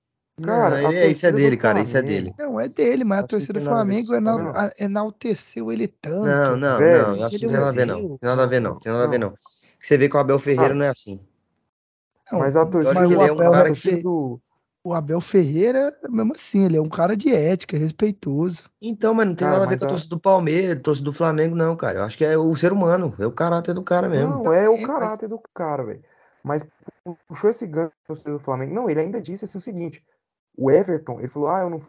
Cara, 0.42 0.82
não, 0.82 0.92
é, 0.92 1.08
isso 1.08 1.26
é 1.26 1.32
dele, 1.32 1.58
cara, 1.58 1.82
isso 1.82 1.98
é 1.98 2.02
dele. 2.02 2.34
Não, 2.38 2.60
é 2.60 2.68
dele, 2.68 3.04
mas 3.04 3.20
a 3.20 3.24
torcida 3.28 3.60
do 3.60 3.66
Flamengo 3.66 4.14
enal 4.14 4.54
enalteceu 4.80 5.72
ele 5.72 5.88
tanto. 5.88 6.26
Não, 6.26 6.58
não, 6.58 6.78
velho, 6.78 7.08
não, 7.18 7.24
acho 7.24 7.38
que 7.38 7.46
não 7.46 7.50
tem 7.50 7.60
nada 7.60 7.70
a 7.70 7.74
ver, 7.74 7.86
não. 7.86 8.18
Tem 8.18 8.30
nada 8.30 8.44
a 8.44 8.46
ver, 8.46 8.60
não. 8.60 8.80
Tem 8.80 8.92
nada 8.92 9.04
a 9.04 9.08
ver, 9.08 9.20
não. 9.20 9.34
Você 9.80 9.98
vê 9.98 10.10
que 10.10 10.16
o 10.16 10.20
Abel 10.20 10.40
Ferreira 10.40 10.74
não 10.74 10.86
é 10.86 10.90
assim. 10.90 11.20
Não, 12.32 12.40
mas 12.40 12.56
a 12.56 12.66
torcida 12.66 13.00
mas 13.00 13.10
o, 13.10 13.22
é 13.22 13.32
um 13.32 13.38
cara 13.38 13.72
que... 13.72 13.96
do... 13.98 14.40
o 14.84 14.94
Abel 14.94 15.22
Ferreira, 15.22 15.98
mesmo 16.10 16.34
assim, 16.34 16.66
ele 16.66 16.78
é 16.78 16.82
um 16.82 16.90
cara 16.90 17.18
de 17.18 17.34
ética, 17.34 17.78
respeitoso. 17.78 18.64
Então, 18.82 19.14
mas 19.14 19.28
não 19.28 19.36
tem 19.36 19.48
cara, 19.48 19.60
nada 19.60 19.66
a 19.66 19.70
ver 19.70 19.80
com 19.80 19.86
a 19.86 19.90
torcida 19.90 20.10
do 20.16 20.20
Palmeiras, 20.20 20.82
torcida 20.82 21.06
do 21.06 21.14
Flamengo, 21.14 21.56
não, 21.56 21.76
cara. 21.76 22.00
Eu 22.00 22.04
acho 22.04 22.18
que 22.18 22.26
é 22.26 22.38
o 22.38 22.56
ser 22.56 22.72
humano, 22.72 23.16
é 23.18 23.26
o 23.26 23.32
caráter 23.32 23.74
do 23.74 23.84
cara 23.84 24.08
mesmo. 24.08 24.44
Não, 24.44 24.54
é 24.54 24.70
o 24.70 24.86
caráter 24.86 25.28
do 25.28 25.40
cara, 25.54 25.84
velho. 25.84 26.04
Mas 26.44 26.64
puxou 27.28 27.50
esse 27.50 27.66
gancho 27.68 27.94
do 28.26 28.40
Flamengo. 28.40 28.74
Não, 28.74 28.90
ele 28.90 29.00
ainda 29.00 29.22
disse 29.22 29.46
assim, 29.46 29.58
o 29.58 29.62
seguinte: 29.62 30.04
o 30.60 30.70
Everton, 30.70 31.20
ele 31.20 31.30
falou: 31.30 31.50
ah, 31.50 31.62
eu 31.62 31.70
não 31.70 31.82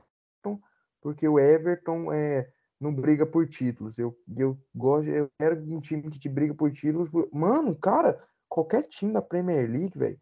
porque 1.03 1.27
o 1.27 1.39
Everton 1.39 2.13
é, 2.13 2.51
não 2.79 2.95
briga 2.95 3.27
por 3.27 3.49
títulos. 3.49 3.99
Eu, 3.99 4.17
eu 4.37 4.59
gosto, 4.75 5.09
eu 5.09 5.31
quero 5.39 5.61
um 5.63 5.81
time 5.81 6.03
que 6.11 6.19
te 6.19 6.29
briga 6.29 6.55
por 6.55 6.71
títulos. 6.71 7.11
Mano, 7.33 7.75
cara, 7.75 8.23
qualquer 8.49 8.83
time 8.83 9.13
da 9.13 9.23
Premier 9.23 9.69
League, 9.69 9.99
velho. 9.99 10.21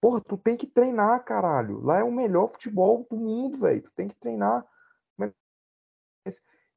Porra, 0.00 0.20
tu 0.20 0.38
tem 0.38 0.56
que 0.56 0.66
treinar, 0.66 1.24
caralho. 1.24 1.80
Lá 1.80 1.98
é 1.98 2.04
o 2.04 2.12
melhor 2.12 2.48
futebol 2.48 3.06
do 3.10 3.16
mundo, 3.16 3.58
velho. 3.58 3.82
Tu 3.82 3.90
tem 3.94 4.08
que 4.08 4.14
treinar. 4.14 4.64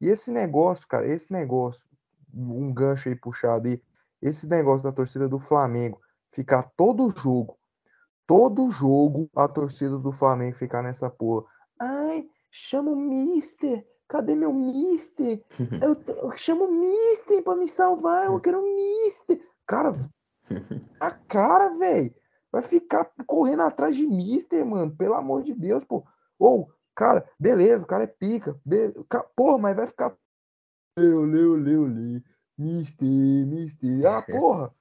E 0.01 0.07
esse 0.07 0.31
negócio, 0.31 0.87
cara, 0.87 1.07
esse 1.07 1.31
negócio, 1.31 1.87
um 2.33 2.73
gancho 2.73 3.07
aí 3.07 3.15
puxado 3.15 3.67
aí, 3.67 3.81
esse 4.21 4.47
negócio 4.47 4.83
da 4.83 4.91
torcida 4.91 5.29
do 5.29 5.39
Flamengo 5.39 6.01
ficar 6.31 6.63
todo 6.75 7.13
jogo 7.15 7.57
todo 8.27 8.71
jogo 8.71 9.29
a 9.35 9.47
torcida 9.47 9.97
do 9.97 10.11
Flamengo 10.11 10.55
ficar 10.55 10.81
nessa 10.81 11.09
porra. 11.09 11.45
Ai, 11.79 12.25
chama 12.51 12.91
o 12.91 12.95
Mister. 12.95 13.85
Cadê 14.07 14.35
meu 14.35 14.53
mister? 14.53 15.43
Eu, 15.81 15.97
eu 16.15 16.37
chamo 16.37 16.71
mister 16.71 17.41
pra 17.43 17.55
me 17.55 17.67
salvar, 17.67 18.25
eu 18.25 18.39
quero 18.39 18.59
um 18.59 18.75
mister. 18.75 19.41
Cara, 19.65 19.95
a 20.99 21.11
cara, 21.11 21.69
velho. 21.77 22.13
Vai 22.51 22.61
ficar 22.61 23.11
correndo 23.25 23.63
atrás 23.63 23.95
de 23.95 24.05
mister, 24.05 24.63
mano. 24.63 24.95
Pelo 24.95 25.15
amor 25.15 25.41
de 25.41 25.53
Deus, 25.55 25.83
pô. 25.83 26.05
Ou, 26.37 26.71
cara, 26.93 27.27
beleza, 27.39 27.83
o 27.83 27.87
cara 27.87 28.03
é 28.03 28.07
pica. 28.07 28.55
Be... 28.63 28.93
Porra, 29.35 29.57
mas 29.57 29.75
vai 29.75 29.87
ficar. 29.87 30.15
Leu, 30.99 31.25
leu, 31.25 31.55
leu, 31.55 31.87
leu. 31.87 32.21
Mister, 32.55 33.07
mister. 33.07 34.05
Ah, 34.05 34.21
porra. 34.29 34.71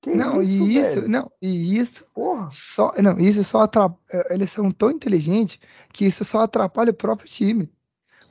Que 0.00 0.10
não, 0.14 0.40
isso, 0.40 0.42
e 0.42 0.78
isso, 0.78 1.00
velho? 1.00 1.08
não, 1.08 1.30
e 1.42 1.78
isso 1.78 2.04
Porra. 2.14 2.50
só, 2.50 2.92
não, 3.02 3.18
isso 3.18 3.44
só 3.44 3.60
atrapalha, 3.62 3.98
eh, 4.10 4.34
eles 4.34 4.50
são 4.50 4.70
tão 4.70 4.90
inteligentes 4.90 5.58
que 5.92 6.06
isso 6.06 6.24
só 6.24 6.40
atrapalha 6.42 6.90
o 6.90 6.94
próprio 6.94 7.28
time. 7.28 7.70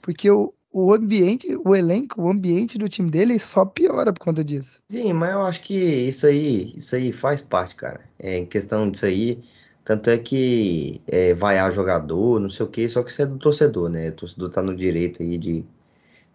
Porque 0.02 0.30
o, 0.32 0.54
o 0.72 0.94
ambiente, 0.94 1.48
o 1.66 1.76
elenco, 1.76 2.22
o 2.22 2.30
ambiente 2.30 2.78
do 2.78 2.90
time 2.90 3.12
dele 3.12 3.40
só 3.40 3.66
piora 3.66 4.14
por 4.14 4.22
conta 4.22 4.44
disso. 4.44 4.84
Sim, 4.90 5.12
mas 5.14 5.32
eu 5.34 5.42
acho 5.46 5.62
que 5.62 5.74
isso 5.76 6.26
aí, 6.28 6.74
isso 6.78 6.96
aí 6.96 7.12
faz 7.12 7.42
parte, 7.42 7.76
cara. 7.76 8.10
É, 8.18 8.38
em 8.38 8.46
questão 8.46 8.90
disso 8.90 9.06
aí, 9.06 9.44
tanto 9.84 10.10
é 10.10 10.18
que 10.18 11.02
é, 11.08 11.34
vaiar 11.34 11.72
jogador, 11.74 12.40
não 12.40 12.50
sei 12.50 12.66
o 12.66 12.70
que, 12.70 12.88
só 12.88 13.04
que 13.04 13.12
você 13.12 13.24
é 13.24 13.26
do 13.26 13.38
torcedor, 13.38 13.90
né? 13.90 14.10
O 14.10 14.14
torcedor 14.16 14.50
tá 14.50 14.62
no 14.62 14.74
direito 14.76 15.22
aí 15.22 15.38
de, 15.38 15.66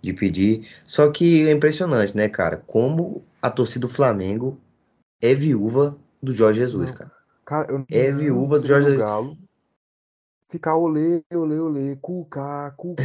de 0.03 0.13
pedir. 0.15 0.69
Só 0.87 1.11
que 1.11 1.49
é 1.49 1.53
impressionante, 1.53 2.17
né, 2.17 2.29
cara? 2.29 2.59
Como 2.59 3.25
a 3.43 3.51
torcida 3.51 3.87
do 3.87 3.93
Flamengo 3.93 4.59
é 5.23 5.35
viúva 5.35 5.97
do 6.23 6.33
Jorge 6.33 6.61
Jesus, 6.61 6.91
não. 6.91 6.97
cara. 6.99 7.13
Cara, 7.45 7.73
eu 7.73 7.87
é 7.91 8.13
viúva 8.13 8.61
do 8.61 8.67
Jorge 8.67 8.89
Jesus. 8.89 9.03
Galo 9.03 9.39
ficar 10.53 10.77
olê, 10.77 11.25
olê, 11.33 11.59
olê, 11.59 11.97
cuca, 11.97 12.73
cuca. 12.77 13.03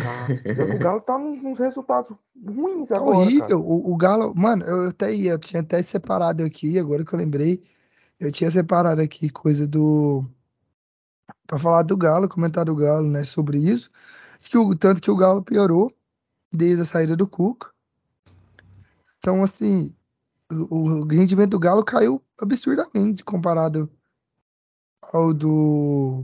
o 0.76 0.80
Galo 0.80 1.00
tá 1.00 1.18
nos 1.18 1.58
resultados 1.58 2.14
ruins 2.46 2.92
agora. 2.92 3.20
Horrível. 3.20 3.62
O, 3.62 3.94
o, 3.94 3.96
Galo, 3.96 4.34
mano, 4.36 4.66
eu 4.66 4.90
até 4.90 5.14
ia, 5.14 5.32
eu 5.32 5.40
tinha 5.40 5.62
até 5.62 5.82
separado 5.82 6.44
aqui, 6.44 6.78
agora 6.78 7.06
que 7.06 7.14
eu 7.14 7.18
lembrei, 7.18 7.64
eu 8.20 8.32
tinha 8.34 8.52
separado 8.52 9.02
aqui 9.02 9.30
coisa 9.30 9.66
do. 9.66 10.26
Pra 11.48 11.58
falar 11.58 11.84
do 11.84 11.96
Galo, 11.96 12.28
comentar 12.28 12.66
do 12.66 12.76
Galo, 12.76 13.08
né, 13.08 13.24
sobre 13.24 13.58
isso. 13.60 13.90
Que 14.42 14.58
o, 14.58 14.76
tanto 14.76 15.02
que 15.02 15.10
o 15.10 15.16
Galo 15.16 15.42
piorou 15.42 15.90
desde 16.52 16.82
a 16.82 16.86
saída 16.86 17.16
do 17.16 17.26
Cuca. 17.26 17.70
Então, 19.18 19.42
assim, 19.42 19.96
o, 20.52 21.02
o 21.02 21.08
rendimento 21.08 21.52
do 21.52 21.60
Galo 21.60 21.84
caiu 21.84 22.24
absurdamente 22.40 23.24
comparado 23.24 23.90
ao 25.02 25.34
do 25.34 26.24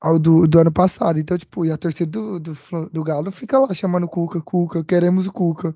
ao 0.00 0.18
do, 0.18 0.46
do 0.46 0.60
ano 0.60 0.72
passado. 0.72 1.18
Então, 1.18 1.38
tipo, 1.38 1.64
e 1.64 1.70
a 1.70 1.78
torcida 1.78 2.10
do, 2.10 2.40
do, 2.40 2.56
do 2.90 3.04
Galo 3.04 3.30
fica 3.30 3.58
lá 3.58 3.72
chamando 3.72 4.04
o 4.04 4.08
Cuca, 4.08 4.40
Cuca, 4.40 4.84
queremos 4.84 5.26
o 5.26 5.32
Cuca. 5.32 5.74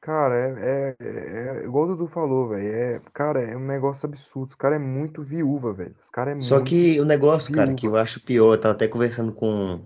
Cara, 0.00 0.36
é, 0.36 0.96
é, 1.00 1.62
é, 1.62 1.64
igual 1.64 1.84
o 1.84 1.88
Dudu 1.88 2.06
falou, 2.06 2.48
velho. 2.48 2.68
É, 2.68 3.00
cara, 3.12 3.42
é 3.42 3.56
um 3.56 3.66
negócio 3.66 4.06
absurdo. 4.06 4.50
Os 4.50 4.54
caras 4.54 4.80
é 4.80 4.82
muito 4.82 5.20
viúva, 5.20 5.72
velho. 5.72 5.96
Os 6.00 6.08
cara 6.08 6.30
é 6.30 6.40
Só 6.40 6.60
que 6.60 7.00
o 7.00 7.04
negócio, 7.04 7.52
viúva. 7.52 7.66
cara, 7.66 7.74
que 7.74 7.86
eu 7.88 7.96
acho 7.96 8.20
pior, 8.20 8.54
eu 8.54 8.60
tava 8.60 8.74
até 8.74 8.86
conversando 8.86 9.32
com, 9.32 9.80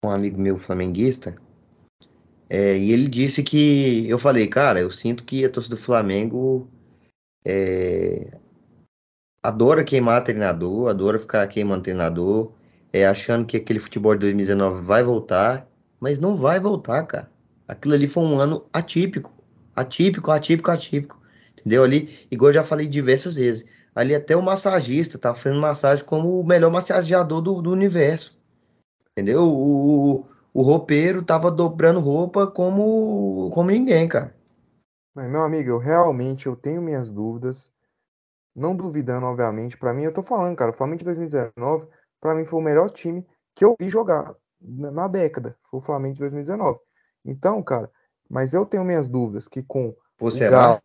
com 0.00 0.08
um 0.08 0.10
amigo 0.12 0.40
meu 0.40 0.58
flamenguista. 0.58 1.36
É, 2.48 2.76
e 2.76 2.92
ele 2.92 3.08
disse 3.08 3.42
que 3.42 4.08
eu 4.08 4.18
falei, 4.18 4.46
cara, 4.46 4.80
eu 4.80 4.90
sinto 4.90 5.24
que 5.24 5.44
a 5.44 5.50
torcida 5.50 5.76
do 5.76 5.80
Flamengo 5.80 6.68
é, 7.44 8.38
adora 9.42 9.84
queimar 9.84 10.24
treinador, 10.24 10.88
adora 10.88 11.18
ficar 11.18 11.46
queimando 11.48 11.82
treinador, 11.82 12.52
é, 12.92 13.06
achando 13.06 13.46
que 13.46 13.56
aquele 13.56 13.78
futebol 13.78 14.14
de 14.14 14.20
2019 14.20 14.82
vai 14.82 15.02
voltar, 15.02 15.68
mas 15.98 16.18
não 16.18 16.36
vai 16.36 16.60
voltar, 16.60 17.02
cara. 17.04 17.30
Aquilo 17.66 17.94
ali 17.94 18.06
foi 18.06 18.22
um 18.22 18.38
ano 18.38 18.66
atípico, 18.72 19.32
atípico, 19.74 20.30
atípico, 20.30 20.70
atípico, 20.70 21.22
entendeu? 21.58 21.82
Ali, 21.82 22.26
igual 22.30 22.50
eu 22.50 22.54
já 22.54 22.64
falei 22.64 22.86
diversas 22.86 23.36
vezes, 23.36 23.64
ali 23.94 24.14
até 24.14 24.36
o 24.36 24.42
massagista 24.42 25.18
tá 25.18 25.34
fazendo 25.34 25.60
massagem 25.60 26.04
como 26.04 26.40
o 26.40 26.46
melhor 26.46 26.70
massageador 26.70 27.40
do, 27.40 27.62
do 27.62 27.70
universo, 27.70 28.38
entendeu? 29.12 29.48
O, 29.48 30.26
o, 30.54 30.62
roupeiro 30.62 31.24
tava 31.24 31.50
dobrando 31.50 32.00
roupa 32.00 32.46
como, 32.46 33.50
como 33.52 33.70
ninguém, 33.70 34.08
cara. 34.08 34.34
Mas, 35.14 35.28
meu 35.28 35.42
amigo, 35.42 35.68
eu 35.68 35.78
realmente 35.78 36.46
eu 36.46 36.56
tenho 36.56 36.80
minhas 36.80 37.10
dúvidas 37.10 37.72
não 38.54 38.74
duvidando, 38.74 39.26
obviamente. 39.26 39.76
Para 39.76 39.92
mim, 39.92 40.04
eu 40.04 40.14
tô 40.14 40.22
falando, 40.22 40.56
cara, 40.56 40.70
o 40.70 40.74
Flamengo 40.74 40.98
de 40.98 41.04
2019, 41.06 41.88
para 42.20 42.34
mim 42.34 42.44
foi 42.44 42.60
o 42.60 42.62
melhor 42.62 42.90
time 42.90 43.26
que 43.54 43.64
eu 43.64 43.76
vi 43.78 43.88
jogar 43.88 44.34
na 44.60 45.08
década. 45.08 45.56
Foi 45.70 45.78
o 45.78 45.82
Flamengo 45.82 46.14
de 46.14 46.20
2019. 46.20 46.78
Então, 47.24 47.62
cara, 47.62 47.90
mas 48.28 48.54
eu 48.54 48.64
tenho 48.64 48.84
minhas 48.84 49.08
dúvidas 49.08 49.48
que 49.48 49.62
com 49.62 49.94
Pô, 50.16 50.26
o 50.26 50.30
será? 50.30 50.58
Galo, 50.58 50.82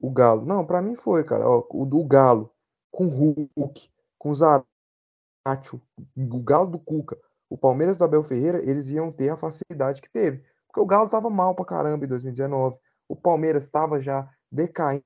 o 0.00 0.10
Galo, 0.10 0.44
não, 0.44 0.66
para 0.66 0.82
mim 0.82 0.96
foi, 0.96 1.22
cara, 1.24 1.48
ó, 1.48 1.64
o 1.70 1.84
do 1.84 2.04
Galo, 2.04 2.52
com 2.90 3.06
o 3.06 3.44
Hulk, 3.56 3.88
com 4.18 4.30
o 4.30 4.34
Zaratio, 4.34 5.80
o 6.16 6.40
Galo 6.40 6.66
do 6.66 6.78
Cuca, 6.78 7.16
o 7.52 7.58
Palmeiras 7.58 7.98
do 7.98 8.04
Abel 8.04 8.24
Ferreira, 8.24 8.58
eles 8.62 8.88
iam 8.88 9.10
ter 9.10 9.28
a 9.28 9.36
facilidade 9.36 10.00
que 10.00 10.10
teve. 10.10 10.42
Porque 10.66 10.80
o 10.80 10.86
Galo 10.86 11.10
tava 11.10 11.28
mal 11.28 11.54
pra 11.54 11.66
caramba 11.66 12.02
em 12.02 12.08
2019. 12.08 12.78
O 13.06 13.14
Palmeiras 13.14 13.64
estava 13.64 14.00
já 14.00 14.26
decaindo 14.50 15.04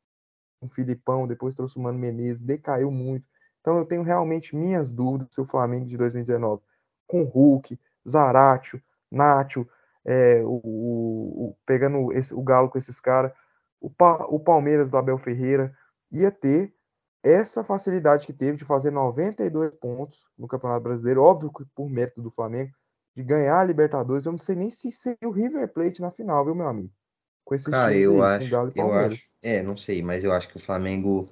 o 0.61 0.69
Filipão, 0.69 1.27
depois 1.27 1.57
trouxe 1.57 1.77
o 1.77 1.83
Mano 1.83 1.99
Menezes, 1.99 2.41
decaiu 2.41 2.89
muito. 2.93 3.27
Então 3.61 3.77
eu 3.77 3.85
tenho 3.85 4.03
realmente 4.03 4.55
minhas 4.55 4.89
dúvidas 4.89 5.27
se 5.33 5.41
o 5.41 5.45
Flamengo 5.45 5.87
de 5.87 5.97
2019, 5.97 6.63
com 7.09 7.25
Hulk, 7.25 7.77
Zaratio, 8.09 8.81
Nacho, 9.11 9.67
é, 10.05 10.41
o, 10.45 10.55
o, 10.55 11.57
pegando 11.67 12.13
esse, 12.13 12.33
o 12.33 12.43
Galo 12.43 12.71
com 12.71 12.79
esses 12.79 13.01
caras, 13.01 13.33
o, 13.81 13.91
o 14.29 14.39
Palmeiras 14.39 14.89
do 14.89 14.97
Abel 14.97 15.19
Ferreira 15.19 15.77
ia 16.13 16.31
ter 16.31 16.73
essa 17.27 17.65
facilidade 17.65 18.25
que 18.25 18.33
teve 18.33 18.57
de 18.57 18.65
fazer 18.65 18.93
92 18.93 19.73
pontos 19.75 20.25
no 20.39 20.47
Campeonato 20.47 20.85
Brasileiro, 20.85 21.23
óbvio 21.23 21.53
que 21.53 21.65
por 21.75 21.91
mérito 21.91 22.23
do 22.23 22.31
Flamengo, 22.31 22.71
de 23.17 23.23
ganhar 23.25 23.59
a 23.59 23.65
Libertadores, 23.65 24.25
eu 24.25 24.33
não 24.33 24.39
sei 24.39 24.55
nem 24.55 24.71
se 24.71 24.93
seria 24.93 25.29
o 25.29 25.33
River 25.33 25.67
Plate 25.73 26.01
na 26.01 26.13
final, 26.13 26.45
viu, 26.45 26.55
meu 26.55 26.69
amigo? 26.69 26.91
Com 27.45 27.55
esses 27.55 27.69
Cara, 27.69 27.97
eu 27.97 28.23
acho, 28.23 28.55
eu 28.75 28.93
acho, 28.93 29.25
é, 29.43 29.63
não 29.63 29.77
sei, 29.77 30.03
mas 30.03 30.23
eu 30.23 30.31
acho 30.31 30.49
que 30.49 30.57
o 30.57 30.61
Flamengo, 30.61 31.29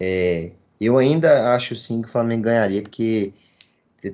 é, 0.00 0.52
eu 0.80 0.98
ainda 0.98 1.54
acho 1.54 1.76
sim 1.76 2.02
que 2.02 2.08
o 2.08 2.10
Flamengo 2.10 2.44
ganharia, 2.44 2.82
porque 2.82 3.32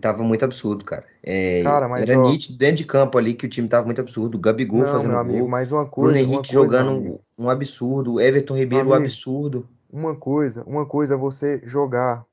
tava 0.00 0.22
muito 0.22 0.44
absurdo, 0.44 0.84
cara. 0.84 1.06
É, 1.22 1.62
cara 1.62 1.88
mas, 1.88 2.06
era 2.06 2.18
ó, 2.18 2.28
nítido 2.28 2.58
dentro 2.58 2.76
de 2.76 2.84
campo 2.84 3.16
ali 3.16 3.32
que 3.32 3.46
o 3.46 3.48
time 3.48 3.68
tava 3.68 3.86
muito 3.86 4.00
absurdo. 4.00 4.36
O 4.36 4.40
Gabigol 4.40 4.80
não, 4.80 4.88
fazendo 4.88 5.16
amigo, 5.16 5.38
gol, 5.40 5.48
mas 5.48 5.72
uma 5.72 5.86
coisa, 5.86 6.12
Bruno 6.12 6.32
Henrique 6.32 6.52
jogando 6.52 7.20
um 7.38 7.48
absurdo, 7.48 8.20
Everton 8.20 8.54
Ribeiro 8.54 8.90
um 8.90 8.94
absurdo. 8.94 9.66
Uma 9.90 10.14
coisa, 10.18 10.64
uma 10.64 10.86
coisa 10.86 11.14
é 11.14 11.16
você 11.16 11.60
jogar 11.66 12.26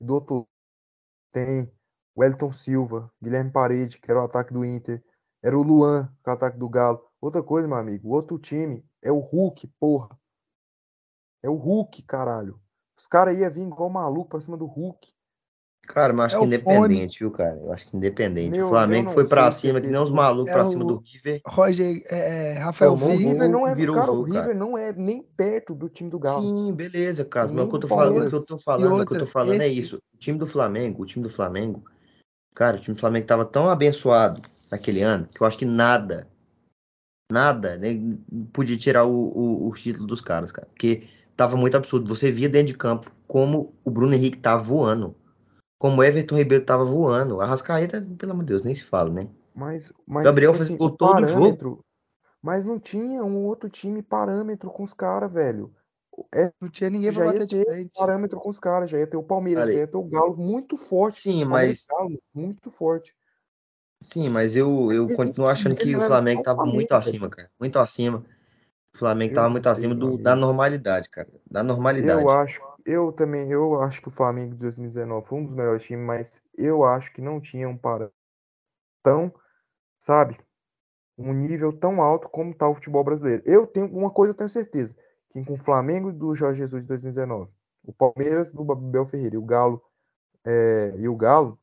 do 0.00 0.14
outro 0.14 0.48
tem 1.32 1.70
o 2.14 2.24
Elton 2.24 2.52
Silva, 2.52 3.12
Guilherme 3.22 3.52
Parede, 3.52 3.98
que 4.00 4.10
era 4.10 4.20
o 4.20 4.24
ataque 4.24 4.52
do 4.52 4.64
Inter, 4.64 5.04
era 5.42 5.58
o 5.58 5.62
Luan, 5.62 6.08
que 6.24 6.30
é 6.30 6.32
o 6.32 6.36
ataque 6.36 6.58
do 6.58 6.68
Galo. 6.68 7.04
Outra 7.20 7.42
coisa, 7.42 7.68
meu 7.68 7.76
amigo, 7.76 8.08
o 8.08 8.12
outro 8.12 8.38
time 8.38 8.84
é 9.02 9.12
o 9.12 9.18
Hulk, 9.20 9.68
porra. 9.78 10.18
É 11.42 11.48
o 11.48 11.54
Hulk, 11.54 12.02
caralho. 12.02 12.60
Os 12.98 13.06
caras 13.06 13.36
iam 13.38 13.50
vir 13.52 13.66
igual 13.66 13.90
maluco 13.90 14.30
pra 14.30 14.40
cima 14.40 14.56
do 14.56 14.66
Hulk. 14.66 15.15
Cara, 15.86 16.12
mas 16.12 16.26
acho 16.26 16.36
é 16.36 16.38
que 16.40 16.46
independente, 16.46 17.18
fone. 17.18 17.30
viu, 17.30 17.30
cara? 17.30 17.58
Eu 17.62 17.72
acho 17.72 17.88
que 17.88 17.96
independente. 17.96 18.50
Meu, 18.50 18.66
o 18.66 18.68
Flamengo 18.70 19.10
foi 19.10 19.26
pra 19.26 19.50
cima, 19.50 19.80
que 19.80 19.86
nem 19.86 20.00
os 20.00 20.10
malucos 20.10 20.50
é 20.50 20.52
pra 20.52 20.66
cima 20.66 20.84
do 20.84 21.02
River. 21.04 21.40
Roger, 21.46 22.02
é, 22.06 22.54
é 22.54 22.58
Rafael 22.58 22.92
o 22.92 22.96
River 22.96 23.48
não 23.48 23.66
é, 23.66 23.74
virou 23.74 23.96
cara, 23.96 24.12
o 24.12 24.22
River 24.22 24.42
cara. 24.42 24.54
não 24.54 24.76
é 24.76 24.92
nem 24.92 25.22
perto 25.22 25.74
do 25.74 25.88
time 25.88 26.10
do 26.10 26.18
Galo. 26.18 26.42
Sim, 26.42 26.74
beleza, 26.74 27.24
cara. 27.24 27.48
Mas 27.48 27.64
o 27.64 27.68
que 27.68 27.76
eu 27.76 27.80
tô 27.80 27.88
falando, 27.88 28.26
o 28.26 28.28
que 28.28 28.36
eu 28.36 28.44
tô 28.44 28.58
falando, 28.58 28.92
outra, 28.92 29.06
que 29.06 29.14
eu 29.14 29.20
tô 29.20 29.26
falando 29.26 29.60
é 29.62 29.66
esse... 29.66 29.76
é 29.76 29.80
isso. 29.80 29.96
O 30.14 30.18
time 30.18 30.38
do 30.38 30.46
Flamengo, 30.46 31.02
o 31.02 31.06
time 31.06 31.22
do 31.22 31.30
Flamengo, 31.30 31.82
cara, 32.54 32.76
o 32.76 32.80
time 32.80 32.94
do 32.94 33.00
Flamengo 33.00 33.26
tava 33.26 33.44
tão 33.44 33.68
abençoado 33.68 34.42
naquele 34.70 35.02
ano 35.02 35.28
que 35.32 35.40
eu 35.40 35.46
acho 35.46 35.56
que 35.56 35.64
nada 35.64 36.26
Nada, 37.30 37.76
né? 37.76 37.88
Podia 38.52 38.76
tirar 38.76 39.04
o, 39.04 39.12
o, 39.12 39.68
o, 39.68 39.74
título 39.74 40.06
dos 40.06 40.20
caras, 40.20 40.52
cara. 40.52 40.68
Porque 40.68 41.08
tava 41.36 41.56
muito 41.56 41.76
absurdo. 41.76 42.06
Você 42.14 42.30
via 42.30 42.48
dentro 42.48 42.68
de 42.68 42.74
campo 42.74 43.10
como 43.26 43.74
o 43.84 43.90
Bruno 43.90 44.14
Henrique 44.14 44.38
tava 44.38 44.62
voando. 44.62 45.14
Como 45.78 46.00
o 46.00 46.04
Everton 46.04 46.36
Ribeiro 46.36 46.64
tava 46.64 46.84
voando. 46.84 47.40
A 47.40 47.46
Rascaeta, 47.46 48.00
pelo 48.18 48.32
amor 48.32 48.44
de 48.44 48.48
Deus, 48.48 48.62
nem 48.64 48.74
se 48.74 48.84
fala, 48.84 49.10
né? 49.10 49.28
Mas, 49.54 49.92
mas 50.06 50.24
Gabriel 50.24 50.52
tipo 50.52 50.64
assim, 50.64 50.76
todo 50.76 50.96
parâmetro, 50.96 51.70
jogo. 51.70 51.84
Mas 52.42 52.64
não 52.64 52.78
tinha 52.78 53.24
um 53.24 53.44
outro 53.44 53.68
time 53.68 54.02
parâmetro 54.02 54.70
com 54.70 54.84
os 54.84 54.94
caras, 54.94 55.32
velho. 55.32 55.74
É, 56.34 56.50
não 56.60 56.68
tinha 56.70 56.88
ninguém 56.88 57.12
pra 57.12 57.26
bater 57.26 57.46
de 57.46 57.62
frente. 57.64 57.90
parâmetro 57.94 58.38
com 58.40 58.48
os 58.48 58.58
caras. 58.58 58.90
Já 58.90 58.98
ia 58.98 59.06
ter 59.06 59.16
o 59.16 59.22
Palmeiras, 59.22 59.66
já 59.66 59.74
ia 59.74 59.86
ter 59.86 59.96
o 59.96 60.04
Galo 60.04 60.36
muito 60.36 60.76
forte. 60.76 61.20
Sim, 61.20 61.44
mas. 61.44 61.86
Galo, 61.88 62.18
muito 62.34 62.70
forte. 62.70 63.14
Sim, 64.02 64.28
mas 64.28 64.54
eu, 64.54 64.92
eu 64.92 65.08
continuo 65.14 65.48
achando 65.48 65.74
que 65.74 65.96
o 65.96 66.00
Flamengo 66.00 66.42
tava 66.42 66.64
muito 66.64 66.92
acima, 66.92 67.28
cara. 67.28 67.50
Muito 67.58 67.78
acima. 67.78 68.24
O 68.94 68.98
Flamengo 68.98 69.34
tava 69.34 69.48
muito 69.48 69.68
acima 69.68 69.94
do, 69.94 70.16
da 70.16 70.36
normalidade, 70.36 71.08
cara. 71.10 71.28
Da 71.50 71.62
normalidade. 71.62 72.22
Eu 72.22 72.30
acho, 72.30 72.60
eu 72.86 73.12
também, 73.12 73.50
eu 73.50 73.82
acho 73.82 74.00
que 74.00 74.08
o 74.08 74.10
Flamengo 74.12 74.54
de 74.54 74.60
2019 74.60 75.26
foi 75.26 75.38
um 75.38 75.44
dos 75.44 75.54
melhores 75.54 75.82
times, 75.84 76.06
mas 76.06 76.42
eu 76.56 76.84
acho 76.84 77.12
que 77.12 77.20
não 77.20 77.40
tinha 77.40 77.68
um 77.68 77.76
para 77.76 78.10
tão 79.02 79.32
sabe, 80.06 80.38
um 81.18 81.32
nível 81.32 81.72
tão 81.72 82.00
alto 82.00 82.28
como 82.28 82.52
está 82.52 82.68
o 82.68 82.74
futebol 82.74 83.02
brasileiro. 83.02 83.42
Eu 83.44 83.66
tenho 83.66 83.86
uma 83.86 84.10
coisa, 84.10 84.30
eu 84.30 84.36
tenho 84.36 84.48
certeza, 84.48 84.94
que 85.30 85.44
com 85.44 85.54
o 85.54 85.58
Flamengo 85.58 86.12
do 86.12 86.34
Jorge 86.34 86.58
Jesus 86.58 86.82
de 86.82 86.88
2019, 86.88 87.50
o 87.82 87.92
Palmeiras 87.92 88.50
do 88.52 88.64
Babel 88.64 89.06
Ferreira 89.06 89.34
e 89.34 89.38
o 89.38 89.44
Galo 89.44 89.82
é, 90.44 90.94
e 90.96 91.08
o 91.08 91.16
Galo 91.16 91.58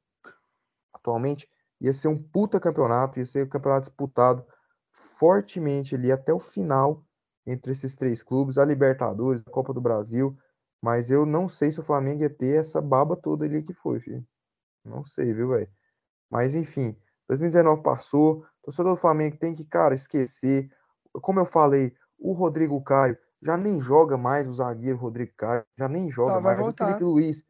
atualmente 0.94 1.50
ia 1.80 1.94
ser 1.94 2.10
um 2.10 2.22
puta 2.22 2.60
campeonato, 2.60 3.20
ia 3.20 3.26
ser 3.26 3.46
um 3.46 3.50
campeonato 3.50 3.88
disputado 3.88 4.46
fortemente 4.92 5.96
ali 5.96 6.12
até 6.12 6.34
o 6.34 6.40
final 6.40 7.06
entre 7.46 7.72
esses 7.72 7.96
três 7.96 8.22
clubes, 8.22 8.58
a 8.58 8.66
Libertadores, 8.66 9.44
a 9.46 9.52
Copa 9.52 9.74
do 9.74 9.82
Brasil, 9.82 10.38
mas 10.84 11.10
eu 11.10 11.26
não 11.26 11.48
sei 11.48 11.72
se 11.72 11.80
o 11.80 11.84
Flamengo 11.84 12.24
ia 12.24 12.30
ter 12.30 12.60
essa 12.60 12.82
baba 12.82 13.16
toda 13.16 13.46
ali 13.46 13.64
que 13.64 13.74
foi, 13.74 14.02
filho. 14.02 14.22
Não 14.84 15.06
sei, 15.06 15.34
viu, 15.34 15.48
velho? 15.48 15.70
Mas 16.30 16.54
enfim, 16.56 16.94
2019 17.30 17.82
passou, 17.82 18.40
o 18.40 18.66
torcedor 18.66 18.96
do 18.96 19.00
Flamengo 19.00 19.38
tem 19.38 19.56
que, 19.56 19.64
cara, 19.64 19.96
esquecer. 19.96 20.70
Como 21.14 21.40
eu 21.40 21.46
falei, 21.46 21.96
o 22.20 22.34
Rodrigo 22.34 22.84
Caio 22.84 23.18
já 23.42 23.56
nem 23.56 23.80
joga 23.80 24.18
mais 24.18 24.46
o 24.46 24.56
zagueiro 24.56 24.98
Rodrigo 24.98 25.32
Caio, 25.38 25.64
já 25.78 25.88
nem 25.88 26.12
joga 26.12 26.34
tá, 26.34 26.42
mais. 26.42 26.60
O 26.60 26.74
Felipe 26.74 27.04
Luiz 27.06 27.44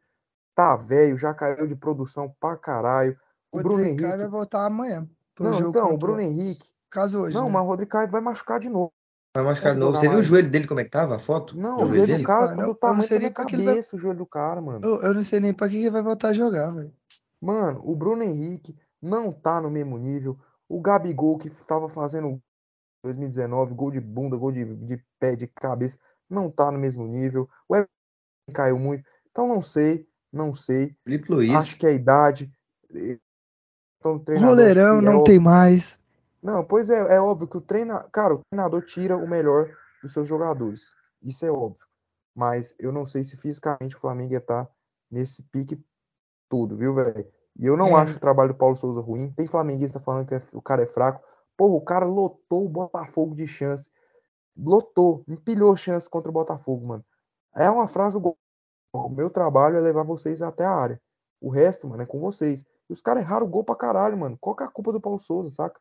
tá 0.54 0.76
velho, 0.76 1.18
já 1.18 1.34
caiu 1.34 1.66
de 1.66 1.74
produção 1.74 2.32
pra 2.38 2.56
caralho. 2.56 3.18
O 3.50 3.56
Rodrigo 3.56 3.74
Bruno 3.74 3.88
Henrique 3.88 4.02
Caio 4.04 4.18
vai 4.18 4.28
voltar 4.28 4.64
amanhã. 4.64 5.08
Não, 5.40 5.70
então, 5.70 5.92
o 5.92 5.98
Bruno 5.98 6.20
Henrique. 6.20 6.70
Caso 6.88 7.22
hoje. 7.22 7.34
Não, 7.34 7.46
né? 7.46 7.50
mas 7.50 7.62
o 7.62 7.66
Rodrigo 7.66 7.90
Caio 7.90 8.08
vai 8.08 8.20
machucar 8.20 8.60
de 8.60 8.68
novo. 8.68 8.92
Vai 9.34 9.42
machucar 9.42 9.74
de 9.74 9.80
novo. 9.80 9.96
Você 9.96 10.08
viu 10.08 10.20
o 10.20 10.22
joelho 10.22 10.48
dele 10.48 10.66
como 10.66 10.78
é 10.78 10.84
que 10.84 10.90
tava? 10.90 11.16
A 11.16 11.18
foto? 11.18 11.56
Não, 11.56 11.82
o 11.82 11.88
joelho 11.88 12.18
do 12.18 12.22
cara 12.22 12.54
tá 12.54 12.64
do 12.64 12.74
tamanho 12.74 13.20
da 13.20 13.30
cabeça, 13.30 13.96
vai... 13.96 13.98
o 13.98 14.02
joelho 14.02 14.18
do 14.18 14.26
cara, 14.26 14.60
mano. 14.60 14.86
Eu, 14.86 15.02
eu 15.02 15.12
não 15.12 15.24
sei 15.24 15.40
nem 15.40 15.52
pra 15.52 15.68
que 15.68 15.76
ele 15.76 15.90
vai 15.90 16.02
voltar 16.02 16.28
a 16.28 16.32
jogar, 16.32 16.70
velho. 16.70 16.92
Mano, 17.40 17.82
o 17.84 17.96
Bruno 17.96 18.22
Henrique 18.22 18.76
não 19.02 19.32
tá 19.32 19.60
no 19.60 19.68
mesmo 19.68 19.98
nível. 19.98 20.38
O 20.68 20.80
Gabigol, 20.80 21.36
que 21.36 21.50
tava 21.50 21.88
fazendo 21.88 22.40
2019, 23.02 23.74
gol 23.74 23.90
de 23.90 24.00
bunda, 24.00 24.36
gol 24.36 24.52
de, 24.52 24.64
de 24.64 25.04
pé, 25.18 25.34
de 25.34 25.48
cabeça, 25.48 25.98
não 26.30 26.48
tá 26.48 26.70
no 26.70 26.78
mesmo 26.78 27.04
nível. 27.04 27.50
O 27.68 27.74
Everton 27.74 27.90
caiu 28.54 28.78
muito. 28.78 29.04
Então 29.32 29.48
não 29.48 29.60
sei, 29.60 30.06
não 30.32 30.54
sei. 30.54 30.96
Felipe 31.02 31.32
Luiz. 31.32 31.50
Acho 31.56 31.76
que 31.76 31.86
a 31.86 31.90
idade. 31.90 32.50
Então, 33.98 34.22
Roleirão 34.38 35.02
não 35.02 35.22
é 35.22 35.24
tem 35.24 35.40
mais. 35.40 35.98
Não, 36.44 36.62
pois 36.62 36.90
é, 36.90 36.98
é 37.14 37.18
óbvio 37.18 37.48
que 37.48 37.56
o 37.56 37.60
treinador. 37.62 38.10
Cara, 38.10 38.34
o 38.34 38.40
treinador 38.50 38.82
tira 38.84 39.16
o 39.16 39.26
melhor 39.26 39.74
dos 40.02 40.12
seus 40.12 40.28
jogadores. 40.28 40.92
Isso 41.22 41.46
é 41.46 41.50
óbvio. 41.50 41.86
Mas 42.36 42.74
eu 42.78 42.92
não 42.92 43.06
sei 43.06 43.24
se 43.24 43.34
fisicamente 43.34 43.96
o 43.96 43.98
Flamengo 43.98 44.34
ia 44.34 44.38
estar 44.38 44.66
tá 44.66 44.70
nesse 45.10 45.42
pique 45.44 45.82
tudo, 46.50 46.76
viu, 46.76 46.94
velho? 46.94 47.26
E 47.58 47.64
eu 47.64 47.78
não 47.78 47.98
é. 47.98 48.02
acho 48.02 48.18
o 48.18 48.20
trabalho 48.20 48.52
do 48.52 48.58
Paulo 48.58 48.76
Souza 48.76 49.00
ruim. 49.00 49.32
Tem 49.32 49.46
flamenguista 49.46 49.98
falando 49.98 50.26
que 50.26 50.34
é, 50.34 50.42
o 50.52 50.60
cara 50.60 50.82
é 50.82 50.86
fraco. 50.86 51.24
Porra, 51.56 51.76
o 51.76 51.80
cara 51.80 52.04
lotou 52.04 52.66
o 52.66 52.68
Botafogo 52.68 53.34
de 53.34 53.46
chance. 53.46 53.90
Lotou, 54.54 55.24
empilhou 55.26 55.74
chance 55.78 56.10
contra 56.10 56.28
o 56.28 56.34
Botafogo, 56.34 56.86
mano. 56.86 57.04
É 57.56 57.70
uma 57.70 57.88
frase 57.88 58.20
do. 58.20 58.36
O 58.92 59.08
meu 59.08 59.30
trabalho 59.30 59.78
é 59.78 59.80
levar 59.80 60.02
vocês 60.02 60.42
até 60.42 60.64
a 60.66 60.70
área. 60.70 61.00
O 61.40 61.48
resto, 61.48 61.88
mano, 61.88 62.02
é 62.02 62.06
com 62.06 62.20
vocês. 62.20 62.66
E 62.90 62.92
os 62.92 63.00
caras 63.00 63.22
erraram 63.22 63.46
o 63.46 63.48
gol 63.48 63.64
pra 63.64 63.74
caralho, 63.74 64.18
mano. 64.18 64.36
Qual 64.38 64.54
que 64.54 64.62
é 64.62 64.66
a 64.66 64.70
culpa 64.70 64.92
do 64.92 65.00
Paulo 65.00 65.18
Souza, 65.18 65.48
saca? 65.48 65.80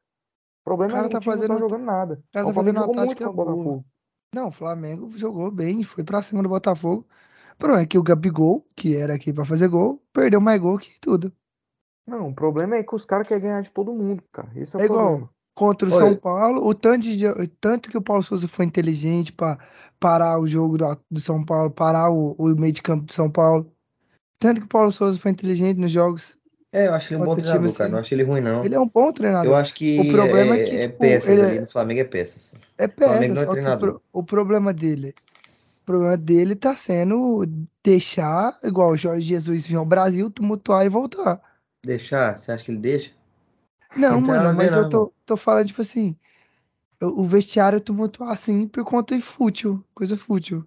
O 0.64 0.65
problema 0.65 0.94
cara 0.94 1.06
é 1.06 1.10
que 1.10 1.14
tá 1.14 1.19
o 1.19 1.23
fazendo... 1.23 1.49
não 1.49 1.56
tá 1.56 1.61
jogando 1.61 1.85
nada. 1.85 2.14
O 2.14 2.34
cara 2.34 2.45
tá 2.48 2.53
fazendo 2.53 2.80
jogou 2.80 2.95
muito 2.95 3.23
o 3.23 3.34
Botafogo. 3.34 3.85
Não, 4.34 4.48
o 4.48 4.52
Flamengo 4.52 5.11
jogou 5.15 5.52
bem, 5.52 5.84
foi 5.84 6.03
pra 6.03 6.22
cima 6.22 6.41
do 6.41 6.49
Botafogo. 6.49 7.06
O 7.53 7.57
problema 7.57 7.84
é 7.84 7.85
que 7.85 7.98
o 7.98 8.03
Gabigol, 8.03 8.65
que 8.76 8.95
era 8.95 9.14
aqui 9.14 9.31
pra 9.31 9.45
fazer 9.45 9.68
gol, 9.68 10.02
perdeu 10.11 10.41
mais 10.41 10.60
gol 10.60 10.80
que 10.80 10.99
tudo. 10.99 11.31
Não, 12.07 12.30
o 12.30 12.34
problema 12.34 12.76
é 12.76 12.84
que 12.84 12.95
os 12.95 13.06
caras 13.06 13.27
querem 13.27 13.44
ganhar 13.44 13.61
de 13.61 13.72
todo 13.72 13.94
mundo, 13.94 14.23
cara. 14.31 14.49
Esse 14.56 14.76
é, 14.77 14.80
é 14.80 14.84
o 14.84 14.85
igual, 14.85 15.06
problema. 15.06 15.30
Contra 15.56 15.88
o 15.88 15.94
Oi. 15.94 15.99
São 15.99 16.15
Paulo, 16.15 16.68
o 16.68 16.73
tanto, 16.73 17.02
de, 17.03 17.26
tanto 17.60 17.90
que 17.90 17.98
o 17.98 18.02
Paulo 18.02 18.23
Souza 18.23 18.48
foi 18.48 18.65
inteligente 18.65 19.31
para 19.31 19.60
parar 19.99 20.40
o 20.40 20.48
jogo 20.48 20.77
do, 20.77 20.98
do, 21.11 21.22
São 21.22 21.45
Paulo, 21.45 21.69
parar 21.69 22.10
o, 22.10 22.31
o 22.31 22.48
meio 22.60 22.73
de 22.73 22.81
campo 22.81 23.06
do 23.06 23.14
São 23.14 23.30
Paulo. 23.30 23.72
Tanto 24.40 24.61
que 24.61 24.65
o 24.65 24.69
Paulo 24.69 24.91
Souza 24.91 25.19
foi 25.19 25.31
inteligente 25.31 25.80
nos 25.80 25.91
jogos. 25.91 26.38
É, 26.74 26.88
eu 26.88 26.94
acho 26.95 27.14
ele 27.14 27.22
um 27.22 27.26
bom 27.26 27.36
treinador, 27.36 27.62
time, 27.62 27.72
cara. 27.72 27.84
Assim. 27.84 27.94
Não 27.94 28.00
acho 28.00 28.14
ele 28.16 28.24
ruim, 28.24 28.41
não. 28.41 28.66
Ele 28.66 28.74
é 28.74 28.80
um 28.80 28.90
bom 28.90 29.14
treinador. 29.14 29.52
Eu 29.52 29.56
acho 29.56 29.76
que 29.76 30.00
o 30.00 30.12
problema 30.12 30.56
é, 30.56 30.60
é 30.60 30.64
que, 30.64 30.76
é 30.76 30.88
tipo, 30.88 30.98
peças 30.98 31.30
ele... 31.30 31.41
ali 31.41 31.60
no 31.60 31.68
Flamengo 31.68 32.02
é 32.02 32.04
peças. 32.04 32.52
É 32.80 32.88
peças, 32.88 33.12
o 33.12 33.12
Flamengo 33.12 33.36
não 33.36 33.41
é 33.44 33.45
treinador. 33.45 34.02
O, 34.12 34.20
o, 34.20 34.24
problema 34.24 34.74
dele, 34.74 35.14
o 35.84 35.86
problema 35.86 36.18
dele 36.18 36.56
tá 36.56 36.76
sendo 36.76 37.45
deixar, 37.84 38.58
igual 38.64 38.90
o 38.90 38.98
Jorge 38.98 39.28
Jesus 39.28 39.68
vir 39.68 39.76
ao 39.76 39.86
Brasil, 39.86 40.32
tumultuar 40.32 40.84
e 40.84 40.90
voltar. 40.90 41.40
Deixar? 41.86 42.40
Você 42.40 42.52
acha 42.52 42.66
que 42.66 42.72
ele 42.72 42.80
deixa? 42.80 43.12
Não, 43.95 44.20
não 44.20 44.22
mano, 44.22 44.58
mas 44.58 44.74
eu 44.74 44.90
tô, 44.90 45.14
tô 45.28 45.38
falando, 45.38 45.68
tipo 45.68 45.82
assim, 45.82 46.16
o 47.00 47.24
vestiário 47.24 47.80
tumultuar 47.80 48.32
assim 48.32 48.68
por 48.68 48.84
conta 48.84 49.16
de 49.16 49.22
fútil, 49.22 49.84
coisa 49.94 50.18
fútil. 50.18 50.66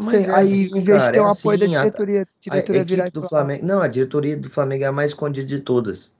Mas 0.00 0.22
Sei, 0.22 0.30
é 0.30 0.34
aí, 0.34 0.44
assim, 0.44 0.78
em 0.78 0.80
vez 0.80 1.02
de 1.02 1.12
ter 1.12 1.20
o 1.20 1.26
é 1.26 1.30
apoio 1.32 1.58
assim, 1.58 1.72
da 1.72 1.80
diretoria, 1.80 2.22
a, 2.22 2.26
diretoria 2.40 2.80
a 2.80 2.84
virar 2.84 3.10
do 3.10 3.28
Flamengo, 3.28 3.66
Não, 3.66 3.80
a 3.80 3.88
diretoria 3.88 4.36
do 4.36 4.48
Flamengo 4.48 4.84
é 4.84 4.86
a 4.86 4.92
mais 4.92 5.10
escondida 5.10 5.44
de 5.44 5.58
todas. 5.58 6.14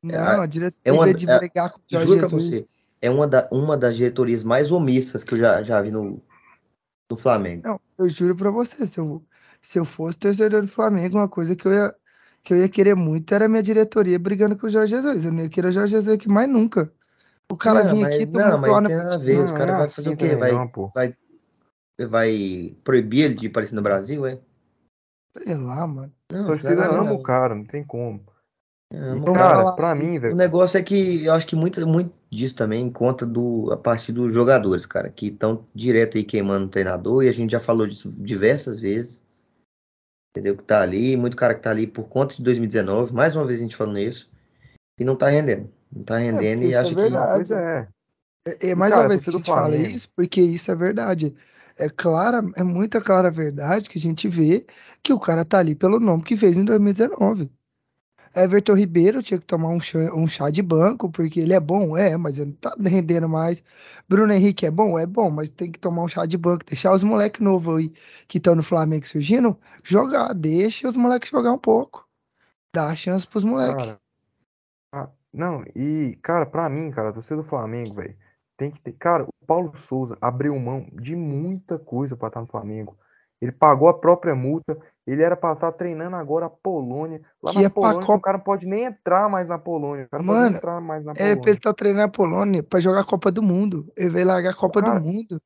Não, 0.00 0.20
a, 0.20 0.42
a 0.44 0.46
diretoria 0.46 0.80
é 0.84 0.92
uma, 0.92 1.12
de 1.12 1.26
brigar 1.26 1.72
com 1.72 1.80
o 1.80 1.82
Jorge 1.90 2.06
juro 2.06 2.20
Jesus. 2.20 2.46
você, 2.46 2.66
é 3.00 3.10
uma, 3.10 3.26
da, 3.26 3.48
uma 3.50 3.76
das 3.76 3.96
diretorias 3.96 4.44
mais 4.44 4.70
omissas 4.70 5.24
que 5.24 5.34
eu 5.34 5.38
já, 5.38 5.64
já 5.64 5.82
vi 5.82 5.90
no, 5.90 6.22
no 7.10 7.16
Flamengo. 7.16 7.66
Não, 7.66 7.80
eu 7.98 8.08
juro 8.08 8.36
pra 8.36 8.52
você, 8.52 8.86
se 8.86 9.00
eu, 9.00 9.20
se 9.60 9.80
eu 9.80 9.84
fosse 9.84 10.16
torcedor 10.16 10.62
do 10.62 10.68
Flamengo, 10.68 11.18
uma 11.18 11.28
coisa 11.28 11.56
que 11.56 11.66
eu 11.66 11.72
ia, 11.72 11.94
que 12.44 12.54
eu 12.54 12.58
ia 12.58 12.68
querer 12.68 12.94
muito 12.94 13.34
era 13.34 13.46
a 13.46 13.48
minha 13.48 13.64
diretoria 13.64 14.16
brigando 14.16 14.56
com 14.56 14.68
o 14.68 14.70
Jorge 14.70 14.94
Jesus. 14.94 15.24
Eu 15.24 15.32
não 15.32 15.40
ia 15.40 15.50
querer 15.50 15.68
o 15.68 15.72
Jorge 15.72 15.90
Jesus 15.90 16.16
aqui 16.16 16.28
mais 16.28 16.48
nunca. 16.48 16.92
O 17.50 17.56
cara 17.56 17.82
não, 17.82 17.94
vinha 17.94 18.06
aqui 18.06 18.26
Não, 18.26 18.58
mas 18.58 18.70
não 18.70 18.84
tem 18.84 18.96
nada 18.96 19.14
a 19.16 19.18
ver. 19.18 19.40
Os 19.40 19.50
caras 19.50 19.76
vão 19.76 19.88
fazer 19.88 20.10
o 20.10 20.16
quê? 20.16 20.36
Vai, 20.36 20.52
vai, 20.94 21.16
vai 22.00 22.76
proibir 22.82 23.24
ele 23.24 23.34
de 23.34 23.46
aparecer 23.46 23.74
no 23.74 23.82
Brasil, 23.82 24.26
é? 24.26 24.38
Sei 25.36 25.54
lá, 25.54 25.86
mano. 25.86 26.12
Não, 26.30 26.44
a 26.44 26.46
torcida 26.46 26.86
ama 26.86 27.12
o 27.12 27.22
cara, 27.22 27.54
não 27.54 27.64
tem 27.64 27.84
como. 27.84 28.22
É, 28.92 29.16
e, 29.16 29.32
cara, 29.32 29.72
pra 29.72 29.94
mim, 29.94 30.18
velho. 30.18 30.34
O 30.34 30.36
negócio 30.36 30.76
é 30.76 30.82
que 30.82 31.24
eu 31.24 31.32
acho 31.32 31.46
que 31.46 31.56
muito, 31.56 31.86
muito 31.86 32.12
disso 32.30 32.54
também 32.54 32.90
conta 32.90 33.24
do, 33.24 33.72
a 33.72 33.76
partir 33.76 34.12
dos 34.12 34.32
jogadores, 34.32 34.84
cara, 34.84 35.08
que 35.08 35.28
estão 35.28 35.66
direto 35.74 36.18
aí 36.18 36.24
queimando 36.24 36.66
o 36.66 36.70
treinador, 36.70 37.24
e 37.24 37.28
a 37.28 37.32
gente 37.32 37.52
já 37.52 37.60
falou 37.60 37.86
disso 37.86 38.10
diversas 38.10 38.80
vezes. 38.80 39.22
Entendeu? 40.30 40.56
Que 40.56 40.64
tá 40.64 40.82
ali, 40.82 41.16
muito 41.16 41.36
cara 41.36 41.54
que 41.54 41.62
tá 41.62 41.70
ali 41.70 41.86
por 41.86 42.04
conta 42.04 42.34
de 42.34 42.42
2019, 42.42 43.14
mais 43.14 43.34
uma 43.34 43.46
vez 43.46 43.60
a 43.60 43.62
gente 43.62 43.76
falando 43.76 43.98
isso, 43.98 44.30
e 44.98 45.04
não 45.04 45.16
tá 45.16 45.28
rendendo. 45.28 45.70
Não 45.90 46.04
tá 46.04 46.20
é, 46.20 46.24
rendendo 46.24 46.62
é, 46.62 46.66
e 46.66 46.74
acho 46.74 46.98
é 46.98 47.10
que. 47.10 47.16
Pois 47.16 47.50
é. 47.50 47.88
É, 48.46 48.70
é 48.70 48.74
mais 48.74 48.92
cara, 48.92 49.04
uma 49.04 49.08
vez 49.08 49.20
que 49.22 49.30
a 49.30 49.32
gente 49.32 49.46
fala 49.46 49.76
isso, 49.76 50.08
porque 50.14 50.40
isso 50.40 50.70
é 50.70 50.74
verdade. 50.74 51.34
É 51.76 51.88
clara, 51.88 52.42
é 52.56 52.62
muita 52.62 53.00
clara 53.00 53.30
verdade 53.30 53.88
que 53.88 53.98
a 53.98 54.00
gente 54.00 54.28
vê 54.28 54.66
que 55.02 55.12
o 55.12 55.20
cara 55.20 55.44
tá 55.44 55.58
ali 55.58 55.74
pelo 55.74 55.98
nome 55.98 56.22
que 56.22 56.36
fez 56.36 56.56
em 56.56 56.64
2019. 56.64 57.50
Everton 58.34 58.74
Ribeiro 58.74 59.22
tinha 59.22 59.38
que 59.38 59.44
tomar 59.44 59.68
um 59.68 59.80
chá, 59.80 59.98
um 60.14 60.26
chá 60.26 60.48
de 60.48 60.62
banco, 60.62 61.10
porque 61.10 61.40
ele 61.40 61.52
é 61.52 61.60
bom, 61.60 61.96
é, 61.96 62.16
mas 62.16 62.38
ele 62.38 62.50
não 62.50 62.56
tá 62.56 62.74
rendendo 62.80 63.28
mais. 63.28 63.62
Bruno 64.08 64.32
Henrique 64.32 64.64
é 64.64 64.70
bom, 64.70 64.98
é 64.98 65.06
bom, 65.06 65.30
mas 65.30 65.50
tem 65.50 65.70
que 65.70 65.78
tomar 65.78 66.02
um 66.02 66.08
chá 66.08 66.24
de 66.24 66.38
banco, 66.38 66.64
deixar 66.64 66.92
os 66.92 67.02
moleques 67.02 67.40
novos 67.40 67.76
aí 67.76 67.92
que 68.26 68.38
estão 68.38 68.54
no 68.54 68.62
Flamengo 68.62 69.06
surgindo 69.06 69.58
jogar, 69.84 70.32
deixa 70.34 70.88
os 70.88 70.96
moleques 70.96 71.30
jogar 71.30 71.52
um 71.52 71.58
pouco. 71.58 72.08
Dá 72.74 72.88
a 72.88 72.94
chance 72.94 73.26
pros 73.26 73.44
moleques. 73.44 73.94
Ah, 74.94 75.10
não, 75.32 75.62
e, 75.76 76.18
cara, 76.22 76.46
pra 76.46 76.68
mim, 76.70 76.90
cara, 76.90 77.12
torcida 77.12 77.36
do 77.36 77.44
Flamengo, 77.44 77.94
velho, 77.94 78.16
tem 78.56 78.70
que 78.70 78.80
ter. 78.80 78.92
Cara, 78.92 79.24
o 79.24 79.46
Paulo 79.46 79.76
Souza 79.76 80.16
abriu 80.20 80.58
mão 80.58 80.86
de 80.92 81.16
muita 81.16 81.78
coisa 81.78 82.16
para 82.16 82.28
estar 82.28 82.40
no 82.40 82.46
Flamengo. 82.46 82.96
Ele 83.40 83.50
pagou 83.50 83.88
a 83.88 83.98
própria 83.98 84.36
multa. 84.36 84.78
Ele 85.04 85.20
era 85.20 85.36
para 85.36 85.54
estar 85.54 85.72
treinando 85.72 86.14
agora 86.14 86.46
a 86.46 86.50
Polônia. 86.50 87.20
Lá 87.42 87.50
que 87.50 87.58
na 87.58 87.64
é 87.64 87.68
Polônia, 87.68 88.06
Copa... 88.06 88.18
o 88.18 88.20
cara 88.20 88.38
não 88.38 88.44
pode 88.44 88.66
nem 88.66 88.84
entrar 88.84 89.28
mais 89.28 89.48
na 89.48 89.58
Polônia. 89.58 90.04
O 90.04 90.08
cara 90.08 90.22
Mano, 90.22 90.56
entrar 90.56 90.80
mais 90.80 91.02
na 91.02 91.12
Polônia. 91.12 91.32
É 91.32 91.36
pra 91.36 91.50
ele 91.50 91.58
estar 91.58 91.70
tá 91.70 91.74
treinando 91.74 92.04
a 92.04 92.08
Polônia 92.08 92.62
para 92.62 92.78
jogar 92.78 93.00
a 93.00 93.04
Copa 93.04 93.32
do 93.32 93.42
Mundo. 93.42 93.92
Ele 93.96 94.10
veio 94.10 94.26
largar 94.28 94.50
a 94.52 94.56
Copa 94.56 94.80
cara... 94.80 95.00
do 95.00 95.04
Mundo. 95.04 95.42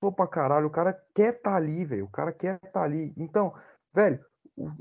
Pô, 0.00 0.10
pra 0.10 0.26
caralho, 0.26 0.66
o 0.66 0.70
cara 0.70 0.98
quer 1.14 1.34
estar 1.34 1.50
tá 1.50 1.56
ali, 1.56 1.84
velho. 1.84 2.06
O 2.06 2.10
cara 2.10 2.32
quer 2.32 2.54
estar 2.54 2.70
tá 2.70 2.82
ali. 2.82 3.12
Então, 3.18 3.52
velho, 3.94 4.18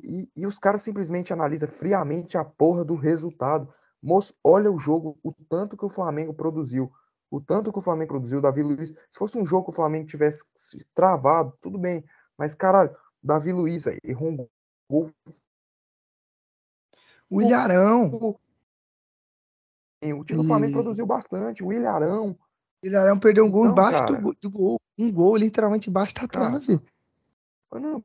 e, 0.01 0.29
e 0.33 0.47
os 0.47 0.57
caras 0.57 0.81
simplesmente 0.81 1.33
analisam 1.33 1.67
friamente 1.67 2.37
a 2.37 2.45
porra 2.45 2.85
do 2.85 2.95
resultado. 2.95 3.67
Moço, 4.01 4.33
olha 4.43 4.71
o 4.71 4.77
jogo, 4.77 5.17
o 5.23 5.33
tanto 5.49 5.75
que 5.75 5.85
o 5.85 5.89
Flamengo 5.89 6.33
produziu 6.33 6.91
o 7.31 7.39
tanto 7.39 7.71
que 7.71 7.77
o 7.77 7.81
Flamengo 7.81 8.13
produziu, 8.13 8.41
Davi 8.41 8.63
Luiz. 8.63 8.89
Se 8.89 9.17
fosse 9.17 9.37
um 9.37 9.45
jogo 9.45 9.65
que 9.65 9.69
o 9.71 9.75
Flamengo 9.75 10.07
tivesse 10.07 10.43
travado, 10.95 11.53
tudo 11.61 11.77
bem. 11.77 12.03
Mas, 12.37 12.55
caralho, 12.55 12.95
Davi 13.21 13.51
Luiz 13.51 13.85
aí, 13.85 13.99
errou 14.03 14.29
um 14.29 14.47
gol. 14.89 15.11
O 17.29 17.41
Ilharão. 17.41 18.07
O 20.01 20.23
time 20.23 20.41
do 20.41 20.47
Flamengo 20.47 20.73
produziu 20.73 21.05
bastante. 21.05 21.63
O 21.63 21.71
Ilharão. 21.71 22.31
O 22.81 22.87
Ilharão 22.87 23.19
perdeu 23.19 23.45
um 23.45 23.51
gol 23.51 23.67
então, 23.67 23.73
embaixo 23.73 24.05
do, 24.05 24.33
do, 24.33 24.49
gol. 24.49 24.81
Um 24.97 25.11
gol, 25.11 25.37
literalmente 25.37 25.89
embaixo 25.89 26.15
da 26.15 26.27
trave. 26.27 26.81
Não. 27.71 28.03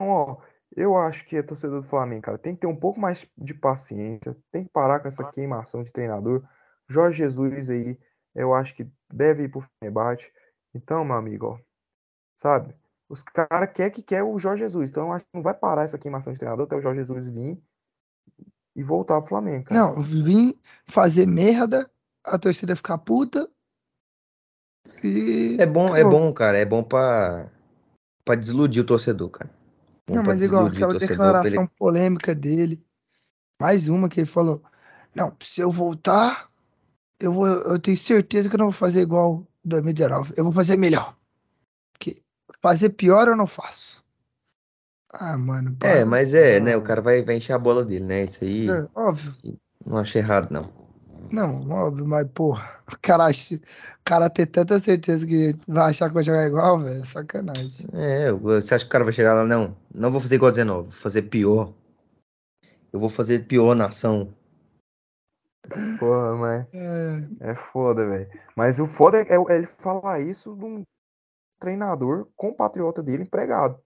Ó, 0.00 0.38
Eu 0.78 0.96
acho 0.96 1.26
que 1.26 1.36
a 1.36 1.42
torcedor 1.42 1.82
do 1.82 1.88
Flamengo, 1.88 2.22
cara, 2.22 2.38
tem 2.38 2.54
que 2.54 2.60
ter 2.60 2.68
um 2.68 2.76
pouco 2.76 3.00
mais 3.00 3.26
de 3.36 3.52
paciência, 3.52 4.36
tem 4.52 4.62
que 4.62 4.70
parar 4.70 5.00
com 5.00 5.08
essa 5.08 5.24
queimação 5.24 5.82
de 5.82 5.90
treinador. 5.90 6.44
Jorge 6.88 7.18
Jesus 7.18 7.68
aí, 7.68 7.98
eu 8.32 8.54
acho 8.54 8.76
que 8.76 8.88
deve 9.12 9.42
ir 9.42 9.48
pro 9.48 9.66
debate. 9.82 10.32
Então, 10.72 11.04
meu 11.04 11.16
amigo, 11.16 11.46
ó, 11.46 11.58
sabe? 12.36 12.76
Os 13.08 13.24
caras 13.24 13.72
querem 13.74 13.90
que 13.90 14.04
quer 14.04 14.22
o 14.22 14.38
Jorge 14.38 14.62
Jesus. 14.62 14.88
Então, 14.88 15.08
eu 15.08 15.12
acho 15.14 15.24
que 15.24 15.30
não 15.34 15.42
vai 15.42 15.52
parar 15.52 15.82
essa 15.82 15.98
queimação 15.98 16.32
de 16.32 16.38
treinador 16.38 16.66
até 16.66 16.76
o 16.76 16.80
Jorge 16.80 17.00
Jesus 17.00 17.26
vir 17.26 17.60
e 18.76 18.82
voltar 18.84 19.20
pro 19.20 19.30
Flamengo. 19.30 19.64
Cara. 19.64 19.80
Não, 19.80 20.00
vir 20.00 20.56
fazer 20.86 21.26
merda, 21.26 21.90
a 22.22 22.38
torcida 22.38 22.76
ficar 22.76 22.98
puta. 22.98 23.50
E... 25.02 25.56
É 25.58 25.66
bom, 25.66 25.96
é 25.96 26.04
bom, 26.04 26.32
cara. 26.32 26.56
É 26.56 26.64
bom 26.64 26.84
pra, 26.84 27.50
pra 28.24 28.36
desiludir 28.36 28.84
o 28.84 28.86
torcedor, 28.86 29.30
cara. 29.30 29.57
Não, 30.08 30.22
mas 30.22 30.42
igual 30.42 30.66
aquela 30.66 30.98
declaração 30.98 31.66
polêmica 31.66 32.34
dele. 32.34 32.82
Mais 33.60 33.88
uma 33.88 34.08
que 34.08 34.20
ele 34.20 34.26
falou. 34.26 34.62
Não, 35.14 35.36
se 35.40 35.60
eu 35.60 35.70
voltar, 35.70 36.50
eu, 37.18 37.32
vou, 37.32 37.46
eu 37.46 37.78
tenho 37.78 37.96
certeza 37.96 38.48
que 38.48 38.54
eu 38.54 38.58
não 38.58 38.66
vou 38.66 38.72
fazer 38.72 39.00
igual 39.00 39.46
2019. 39.64 40.34
Eu 40.36 40.44
vou 40.44 40.52
fazer 40.52 40.76
melhor. 40.76 41.16
Porque 41.92 42.22
fazer 42.62 42.90
pior 42.90 43.28
eu 43.28 43.36
não 43.36 43.46
faço. 43.46 44.04
Ah, 45.10 45.36
mano. 45.36 45.76
É, 45.82 46.04
mas 46.04 46.34
é, 46.34 46.60
né? 46.60 46.76
O 46.76 46.82
cara 46.82 47.00
vai, 47.00 47.22
vai 47.22 47.36
encher 47.36 47.54
a 47.54 47.58
bola 47.58 47.84
dele, 47.84 48.04
né? 48.04 48.24
Isso 48.24 48.44
aí. 48.44 48.70
É, 48.70 48.88
óbvio. 48.94 49.34
Não 49.84 49.98
acho 49.98 50.18
errado, 50.18 50.52
não. 50.52 50.87
Não, 51.30 51.68
óbvio, 51.70 52.06
mas, 52.06 52.26
porra, 52.32 52.80
o 52.90 52.96
cara, 53.00 53.26
acha, 53.26 53.54
o 53.56 53.60
cara 54.04 54.30
ter 54.30 54.46
tanta 54.46 54.80
certeza 54.80 55.26
que 55.26 55.54
vai 55.66 55.90
achar 55.90 56.08
que 56.08 56.14
vai 56.14 56.22
jogar 56.22 56.46
igual, 56.46 56.78
velho, 56.78 57.02
é 57.02 57.04
sacanagem. 57.04 57.86
É, 57.92 58.32
você 58.32 58.74
acha 58.74 58.84
que 58.84 58.88
o 58.88 58.92
cara 58.92 59.04
vai 59.04 59.12
chegar 59.12 59.34
lá, 59.34 59.44
não? 59.44 59.76
Não 59.94 60.10
vou 60.10 60.20
fazer 60.20 60.36
igual 60.36 60.50
19, 60.50 60.82
vou 60.82 60.90
fazer 60.90 61.22
pior. 61.22 61.72
Eu 62.92 62.98
vou 62.98 63.08
fazer 63.08 63.46
pior 63.46 63.74
na 63.74 63.86
ação. 63.86 64.32
Porra, 65.98 66.36
mas. 66.36 66.66
É, 66.72 67.50
é 67.50 67.54
foda, 67.54 68.06
velho. 68.06 68.28
Mas 68.56 68.78
o 68.78 68.86
foda 68.86 69.20
é, 69.20 69.26
é 69.34 69.54
ele 69.54 69.66
falar 69.66 70.20
isso 70.20 70.54
de 70.56 70.64
um 70.64 70.82
treinador 71.60 72.28
compatriota 72.34 73.02
dele 73.02 73.24
empregado. 73.24 73.78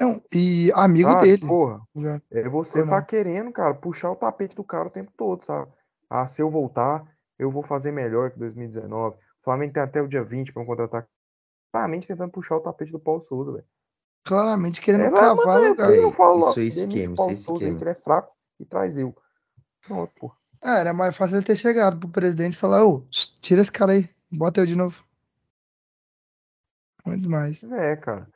Não, 0.00 0.22
e 0.32 0.70
amigo 0.74 1.08
ah, 1.08 1.20
dele. 1.20 1.46
Porra, 1.46 1.80
é 2.30 2.48
você 2.48 2.86
tá 2.86 3.02
querendo, 3.02 3.52
cara, 3.52 3.74
puxar 3.74 4.12
o 4.12 4.16
tapete 4.16 4.54
do 4.54 4.62
cara 4.62 4.88
o 4.88 4.90
tempo 4.90 5.12
todo, 5.16 5.44
sabe? 5.44 5.72
Ah, 6.10 6.26
se 6.26 6.40
eu 6.40 6.50
voltar, 6.50 7.04
eu 7.38 7.50
vou 7.50 7.62
fazer 7.62 7.92
melhor 7.92 8.30
que 8.30 8.38
2019. 8.38 9.16
O 9.16 9.20
Flamengo 9.42 9.72
tem 9.72 9.82
até 9.82 10.00
o 10.00 10.08
dia 10.08 10.22
20 10.22 10.52
para 10.52 10.62
um 10.62 10.66
contra-ataque. 10.66 11.08
Claramente 11.72 12.06
tentando 12.06 12.32
puxar 12.32 12.56
o 12.56 12.60
tapete 12.60 12.92
do 12.92 12.98
Paulo 12.98 13.22
Souza, 13.22 13.52
velho. 13.52 13.64
Claramente 14.24 14.80
querendo 14.80 15.04
é, 15.04 15.10
cavar 15.10 15.60
o 15.60 15.68
lugar. 15.68 15.90
Não 15.90 16.12
falo, 16.12 16.50
isso 16.50 16.60
é 16.60 16.64
esquema, 16.64 17.14
Paulo 17.14 17.32
isso 17.32 17.42
é 17.42 17.44
Souza, 17.44 17.76
que 17.76 17.82
ele 17.82 17.90
é 17.90 17.94
fraco 17.94 18.34
e 18.58 18.64
traz 18.64 18.96
eu. 18.96 19.14
Pronto, 19.86 20.12
pô. 20.18 20.32
Ah, 20.60 20.78
era 20.78 20.92
mais 20.92 21.16
fácil 21.16 21.36
ele 21.36 21.46
ter 21.46 21.56
chegado 21.56 21.98
pro 21.98 22.08
presidente 22.08 22.54
e 22.54 22.58
falar, 22.58 22.84
ô, 22.84 23.06
tira 23.40 23.62
esse 23.62 23.70
cara 23.70 23.92
aí, 23.92 24.10
bota 24.30 24.60
eu 24.60 24.66
de 24.66 24.74
novo. 24.74 25.04
Muito 27.06 27.28
mais. 27.30 27.62
É, 27.62 27.96
cara. 27.96 28.28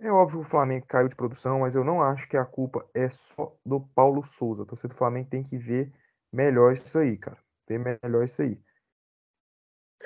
É 0.00 0.10
óbvio 0.10 0.40
que 0.40 0.46
o 0.46 0.50
Flamengo 0.50 0.86
caiu 0.88 1.08
de 1.08 1.14
produção, 1.14 1.60
mas 1.60 1.76
eu 1.76 1.84
não 1.84 2.02
acho 2.02 2.28
que 2.28 2.36
a 2.36 2.44
culpa 2.44 2.84
é 2.92 3.08
só 3.10 3.54
do 3.64 3.80
Paulo 3.80 4.24
Souza. 4.24 4.62
O 4.62 4.66
torcedor 4.66 4.94
do 4.94 4.98
Flamengo 4.98 5.30
tem 5.30 5.44
que 5.44 5.56
ver 5.56 5.92
melhor 6.32 6.72
isso 6.72 6.98
aí, 6.98 7.16
cara. 7.16 7.38
Ver 7.68 7.78
melhor 7.78 8.24
isso 8.24 8.42
aí. 8.42 8.58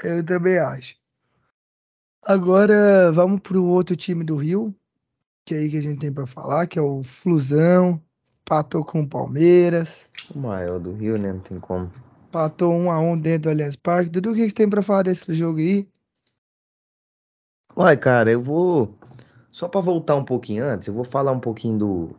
Eu 0.03 0.25
também 0.25 0.59
acho. 0.59 0.97
Agora 2.23 3.13
vamos 3.13 3.41
pro 3.41 3.65
outro 3.65 3.97
time 3.97 4.25
do 4.25 4.37
Rio, 4.37 4.75
que 5.45 5.55
é 5.55 5.59
aí 5.59 5.71
que 5.71 5.77
a 5.77 5.81
gente 5.81 6.01
tem 6.01 6.13
para 6.13 6.27
falar, 6.27 6.67
que 6.67 6.79
é 6.79 6.83
o 6.83 7.03
Flusão. 7.03 8.03
Patou 8.45 8.85
com 8.85 9.03
o 9.03 9.09
Palmeiras. 9.09 9.89
O 10.35 10.39
maior 10.39 10.79
do 10.79 10.93
Rio, 10.93 11.19
né? 11.19 11.33
Não 11.33 11.41
tem 11.41 11.59
como. 11.59 11.91
Patou 12.31 12.73
um 12.73 12.91
a 12.91 13.01
um 13.01 13.19
dentro 13.19 13.43
do 13.43 13.51
Allianz 13.51 13.77
Parque. 13.77 14.11
Dudu, 14.11 14.33
o 14.33 14.35
que 14.35 14.49
você 14.49 14.55
tem 14.55 14.69
para 14.69 14.83
falar 14.83 15.03
desse 15.03 15.33
jogo 15.35 15.59
aí? 15.59 15.89
Uai, 17.77 17.97
cara, 17.97 18.31
eu 18.31 18.43
vou 18.43 18.97
só 19.53 19.69
para 19.69 19.81
voltar 19.81 20.17
um 20.17 20.25
pouquinho 20.25 20.65
antes, 20.65 20.89
eu 20.89 20.95
vou 20.95 21.05
falar 21.05 21.33
um 21.33 21.41
pouquinho 21.41 21.79
do 21.79 22.17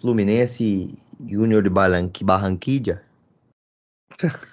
Fluminense 0.00 0.98
Júnior 1.24 1.62
de 1.62 1.70
Barranquilla. 1.70 3.02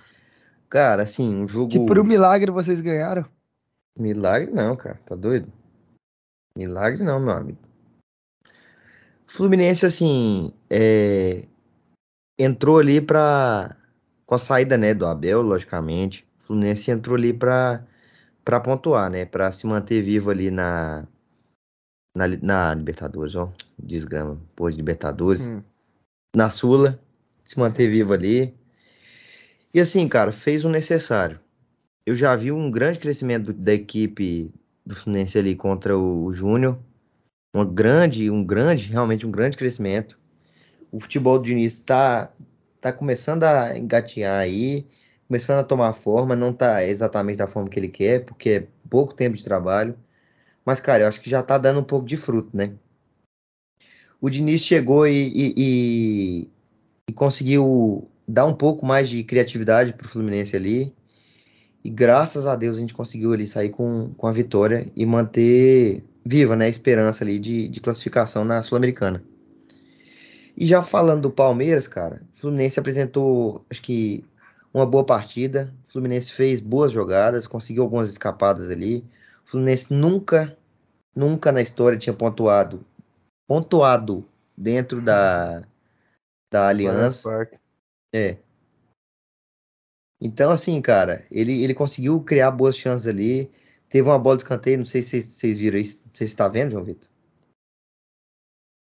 Cara, 0.69 1.03
assim, 1.03 1.43
um 1.43 1.47
jogo. 1.47 1.71
Que 1.71 1.79
por 1.79 1.97
um 1.97 2.03
milagre 2.03 2.51
vocês 2.51 2.81
ganharam? 2.81 3.25
Milagre 3.97 4.51
não, 4.51 4.75
cara, 4.75 4.99
tá 5.05 5.15
doido? 5.15 5.51
Milagre 6.55 7.03
não, 7.03 7.19
meu 7.19 7.33
amigo. 7.33 7.57
Fluminense, 9.25 9.85
assim, 9.85 10.53
é... 10.69 11.45
entrou 12.37 12.79
ali 12.79 13.01
pra. 13.01 13.75
Com 14.25 14.35
a 14.35 14.37
saída, 14.37 14.77
né, 14.77 14.93
do 14.93 15.05
Abel, 15.05 15.41
logicamente. 15.41 16.27
Fluminense 16.39 16.91
entrou 16.91 17.15
ali 17.15 17.33
pra, 17.33 17.85
pra 18.43 18.59
pontuar, 18.59 19.09
né? 19.09 19.25
Pra 19.25 19.51
se 19.51 19.65
manter 19.65 20.01
vivo 20.01 20.29
ali 20.29 20.51
na, 20.51 21.07
na, 22.15 22.27
na 22.41 22.73
Libertadores, 22.73 23.35
ó. 23.35 23.51
Desgrama, 23.79 24.37
pô, 24.55 24.69
de 24.69 24.75
Libertadores. 24.75 25.47
Hum. 25.47 25.61
Na 26.35 26.49
Sula, 26.49 26.99
se 27.43 27.57
manter 27.57 27.87
vivo 27.87 28.13
ali. 28.13 28.53
E 29.73 29.79
assim, 29.79 30.07
cara, 30.07 30.31
fez 30.31 30.63
o 30.63 30.69
necessário. 30.69 31.39
Eu 32.05 32.15
já 32.15 32.35
vi 32.35 32.51
um 32.51 32.71
grande 32.71 32.99
crescimento 32.99 33.51
da 33.51 33.73
equipe 33.73 34.53
do 34.85 34.95
Fluminense 34.95 35.37
ali 35.37 35.55
contra 35.55 35.97
o, 35.97 36.31
Júnior. 36.31 36.79
Um 37.53 37.65
grande, 37.65 38.29
um 38.31 38.43
grande, 38.43 38.89
realmente 38.89 39.25
um 39.25 39.31
grande 39.31 39.57
crescimento. 39.57 40.17
O 40.91 40.99
futebol 40.99 41.37
do 41.37 41.45
Diniz 41.45 41.79
tá, 41.79 42.31
tá 42.79 42.93
começando 42.93 43.43
a 43.43 43.77
engatear 43.77 44.39
aí, 44.39 44.87
começando 45.27 45.59
a 45.59 45.63
tomar 45.63 45.91
forma, 45.93 46.35
não 46.35 46.53
tá 46.53 46.85
exatamente 46.85 47.37
da 47.37 47.47
forma 47.47 47.69
que 47.69 47.77
ele 47.77 47.89
quer, 47.89 48.23
porque 48.23 48.49
é 48.49 48.67
pouco 48.89 49.13
tempo 49.13 49.35
de 49.35 49.43
trabalho. 49.43 49.97
Mas, 50.63 50.79
cara, 50.79 51.03
eu 51.03 51.07
acho 51.07 51.19
que 51.21 51.29
já 51.29 51.43
tá 51.43 51.57
dando 51.57 51.81
um 51.81 51.83
pouco 51.83 52.07
de 52.07 52.15
fruto, 52.15 52.55
né? 52.55 52.73
O 54.21 54.29
Diniz 54.29 54.61
chegou 54.61 55.05
e, 55.07 55.27
e, 55.27 55.53
e, 55.57 56.51
e 57.09 57.13
conseguiu 57.13 58.09
dar 58.27 58.45
um 58.45 58.53
pouco 58.53 58.85
mais 58.85 59.09
de 59.09 59.23
criatividade 59.23 59.93
pro 59.93 60.07
Fluminense 60.07 60.55
ali. 60.55 60.93
E 61.83 61.89
graças 61.89 62.45
a 62.45 62.55
Deus 62.55 62.77
a 62.77 62.79
gente 62.79 62.93
conseguiu 62.93 63.31
ali 63.31 63.47
sair 63.47 63.69
com, 63.69 64.13
com 64.17 64.27
a 64.27 64.31
vitória 64.31 64.85
e 64.95 65.05
manter 65.05 66.03
viva 66.25 66.55
né, 66.55 66.65
a 66.65 66.69
esperança 66.69 67.23
ali 67.23 67.39
de, 67.39 67.69
de 67.69 67.79
classificação 67.79 68.43
na 68.43 68.61
Sul-Americana. 68.61 69.23
E 70.57 70.65
já 70.65 70.81
falando 70.81 71.21
do 71.21 71.31
Palmeiras, 71.31 71.87
cara, 71.87 72.21
o 72.33 72.39
Fluminense 72.39 72.79
apresentou, 72.79 73.63
acho 73.69 73.81
que, 73.81 74.25
uma 74.73 74.85
boa 74.85 75.03
partida. 75.03 75.73
O 75.87 75.93
Fluminense 75.93 76.31
fez 76.31 76.59
boas 76.59 76.91
jogadas, 76.91 77.47
conseguiu 77.47 77.83
algumas 77.83 78.09
escapadas 78.09 78.69
ali. 78.69 79.05
O 79.45 79.51
Fluminense 79.51 79.93
nunca, 79.93 80.57
nunca 81.15 81.51
na 81.51 81.61
história 81.61 81.97
tinha 81.97 82.13
pontuado, 82.13 82.85
pontuado 83.47 84.27
dentro 84.57 85.01
da, 85.01 85.63
da 86.51 86.67
Aliança. 86.67 87.47
É. 88.13 88.37
Então, 90.19 90.51
assim, 90.51 90.81
cara, 90.81 91.25
ele, 91.29 91.63
ele 91.63 91.73
conseguiu 91.73 92.21
criar 92.21 92.51
boas 92.51 92.75
chances 92.75 93.07
ali. 93.07 93.51
Teve 93.89 94.09
uma 94.09 94.19
bola 94.19 94.37
de 94.37 94.43
escanteio, 94.43 94.79
não 94.79 94.85
sei 94.85 95.01
se 95.01 95.21
vocês 95.21 95.57
viram 95.57 95.77
isso. 95.77 95.99
Você 96.11 96.23
está 96.23 96.47
vendo, 96.47 96.71
João 96.71 96.83
Vitor? 96.83 97.09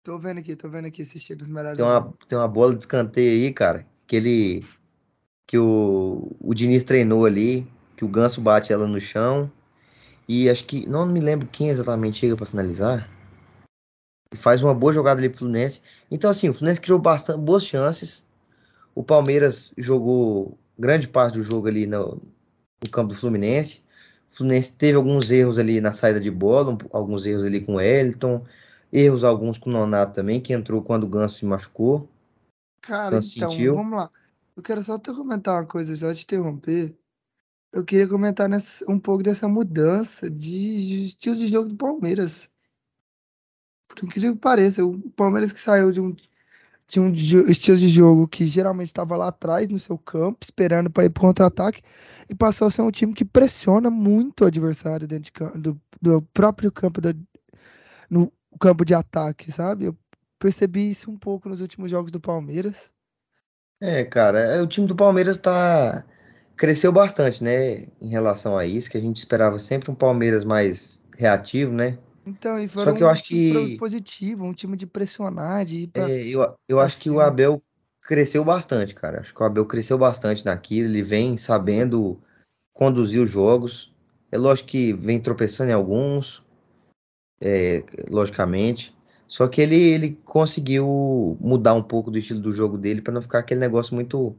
Tô 0.04 0.18
vendo 0.18 0.38
aqui, 0.38 0.54
tô 0.54 0.68
vendo 0.68 0.86
aqui 0.86 1.00
assistindo 1.00 1.40
os 1.42 1.48
melhores. 1.48 1.78
Tem 1.78 1.86
uma, 1.86 2.14
tem 2.28 2.38
uma 2.38 2.46
bola 2.46 2.74
de 2.74 2.80
escanteio 2.80 3.32
aí, 3.32 3.52
cara, 3.52 3.86
que 4.06 4.16
ele. 4.16 4.62
Que 5.46 5.58
o, 5.58 6.36
o 6.40 6.54
Diniz 6.54 6.84
treinou 6.84 7.24
ali, 7.24 7.66
que 7.96 8.04
o 8.04 8.08
Ganso 8.08 8.40
bate 8.40 8.72
ela 8.72 8.86
no 8.86 9.00
chão. 9.00 9.50
E 10.28 10.48
acho 10.50 10.64
que. 10.66 10.86
Não 10.86 11.06
me 11.06 11.20
lembro 11.20 11.48
quem 11.50 11.70
exatamente 11.70 12.18
chega 12.18 12.36
para 12.36 12.44
finalizar. 12.44 13.10
E 14.30 14.36
faz 14.36 14.62
uma 14.62 14.74
boa 14.74 14.92
jogada 14.92 15.20
ali 15.20 15.30
pro 15.30 15.38
Fluminense. 15.38 15.80
Então, 16.10 16.30
assim, 16.30 16.50
o 16.50 16.52
Fluminense 16.52 16.82
criou 16.82 16.98
bastante 16.98 17.40
boas 17.40 17.64
chances. 17.64 18.26
O 18.94 19.02
Palmeiras 19.02 19.72
jogou 19.76 20.58
grande 20.78 21.08
parte 21.08 21.34
do 21.38 21.42
jogo 21.42 21.66
ali 21.66 21.86
no, 21.86 22.20
no 22.82 22.90
campo 22.90 23.14
do 23.14 23.18
Fluminense. 23.18 23.82
O 24.30 24.36
Fluminense 24.36 24.72
teve 24.72 24.96
alguns 24.96 25.30
erros 25.30 25.58
ali 25.58 25.80
na 25.80 25.92
saída 25.92 26.20
de 26.20 26.30
bola, 26.30 26.76
alguns 26.92 27.26
erros 27.26 27.44
ali 27.44 27.60
com 27.60 27.76
o 27.76 27.80
Elton, 27.80 28.44
erros 28.92 29.24
alguns 29.24 29.58
com 29.58 29.70
o 29.70 29.72
Nonato 29.72 30.14
também, 30.14 30.40
que 30.40 30.52
entrou 30.52 30.82
quando 30.82 31.04
o 31.04 31.08
Ganso 31.08 31.38
se 31.38 31.44
machucou. 31.44 32.08
Cara, 32.80 33.18
então, 33.18 33.22
sentiu. 33.22 33.74
vamos 33.74 33.98
lá. 33.98 34.10
Eu 34.56 34.62
quero 34.62 34.82
só 34.82 34.98
te 34.98 35.12
comentar 35.12 35.54
uma 35.54 35.66
coisa, 35.66 35.94
só 35.96 36.12
te 36.14 36.24
interromper 36.24 36.94
eu 37.74 37.84
queria 37.84 38.08
comentar 38.08 38.48
nessa, 38.48 38.88
um 38.88 39.00
pouco 39.00 39.24
dessa 39.24 39.48
mudança 39.48 40.30
de, 40.30 40.86
de, 40.86 41.02
estilo 41.02 41.34
de 41.34 41.48
jogo 41.48 41.68
do 41.68 41.76
Palmeiras. 41.76 42.48
Por 43.88 44.04
incrível 44.04 44.34
que 44.34 44.40
pareça, 44.40 44.84
o 44.84 45.10
Palmeiras 45.10 45.52
que 45.52 45.58
saiu 45.58 45.90
de 45.90 46.00
um, 46.00 46.14
de 46.86 47.00
um 47.00 47.12
estilo 47.48 47.76
de 47.76 47.88
jogo 47.88 48.28
que 48.28 48.46
geralmente 48.46 48.88
estava 48.88 49.16
lá 49.16 49.28
atrás 49.28 49.68
no 49.68 49.78
seu 49.78 49.98
campo, 49.98 50.38
esperando 50.42 50.90
para 50.90 51.04
ir 51.04 51.10
para 51.10 51.20
contra-ataque, 51.20 51.82
e 52.28 52.34
passou 52.34 52.68
a 52.68 52.70
ser 52.70 52.82
um 52.82 52.90
time 52.90 53.14
que 53.14 53.24
pressiona 53.24 53.90
muito 53.90 54.44
o 54.44 54.46
adversário 54.46 55.06
dentro 55.06 55.32
de, 55.32 55.60
do, 55.60 55.80
do 56.00 56.22
próprio 56.34 56.70
campo, 56.70 57.00
da, 57.00 57.14
no 58.08 58.32
campo 58.60 58.84
de 58.84 58.94
ataque, 58.94 59.50
sabe? 59.50 59.94
percebi 60.44 60.90
isso 60.90 61.10
um 61.10 61.16
pouco 61.16 61.48
nos 61.48 61.62
últimos 61.62 61.90
jogos 61.90 62.12
do 62.12 62.20
Palmeiras. 62.20 62.92
É, 63.80 64.04
cara, 64.04 64.40
é, 64.40 64.60
o 64.60 64.66
time 64.66 64.86
do 64.86 64.94
Palmeiras 64.94 65.38
tá 65.38 66.04
cresceu 66.54 66.92
bastante, 66.92 67.42
né, 67.42 67.86
em 68.00 68.08
relação 68.08 68.56
a 68.56 68.64
isso, 68.64 68.88
que 68.90 68.98
a 68.98 69.00
gente 69.00 69.16
esperava 69.16 69.58
sempre 69.58 69.90
um 69.90 69.94
Palmeiras 69.94 70.44
mais 70.44 71.02
reativo, 71.16 71.72
né? 71.72 71.98
Então, 72.26 72.58
e 72.58 72.68
Só 72.68 72.92
que 72.92 73.02
eu 73.02 73.06
um 73.06 73.10
acho 73.10 73.22
que 73.24 73.76
positivo, 73.78 74.44
um 74.44 74.54
time 74.54 74.76
de 74.76 74.86
pressionar, 74.86 75.64
de 75.64 75.86
pra, 75.88 76.10
é, 76.10 76.26
eu, 76.26 76.56
eu 76.68 76.80
acho 76.80 76.98
que 76.98 77.10
o 77.10 77.20
Abel 77.20 77.62
cresceu 78.00 78.44
bastante, 78.44 78.94
cara. 78.94 79.20
Acho 79.20 79.34
que 79.34 79.42
o 79.42 79.44
Abel 79.44 79.66
cresceu 79.66 79.98
bastante 79.98 80.44
naquilo, 80.44 80.88
ele 80.88 81.02
vem 81.02 81.36
sabendo 81.36 82.18
conduzir 82.72 83.20
os 83.20 83.30
jogos. 83.30 83.92
É 84.32 84.38
lógico 84.38 84.68
que 84.70 84.92
vem 84.92 85.20
tropeçando 85.20 85.70
em 85.70 85.74
alguns, 85.74 86.42
é, 87.40 87.84
logicamente. 88.10 88.94
Só 89.26 89.48
que 89.48 89.60
ele, 89.60 89.76
ele 89.76 90.18
conseguiu 90.24 91.36
mudar 91.40 91.74
um 91.74 91.82
pouco 91.82 92.10
do 92.10 92.18
estilo 92.18 92.40
do 92.40 92.52
jogo 92.52 92.78
dele 92.78 93.02
para 93.02 93.12
não 93.12 93.22
ficar 93.22 93.40
aquele 93.40 93.60
negócio 93.60 93.94
muito 93.94 94.36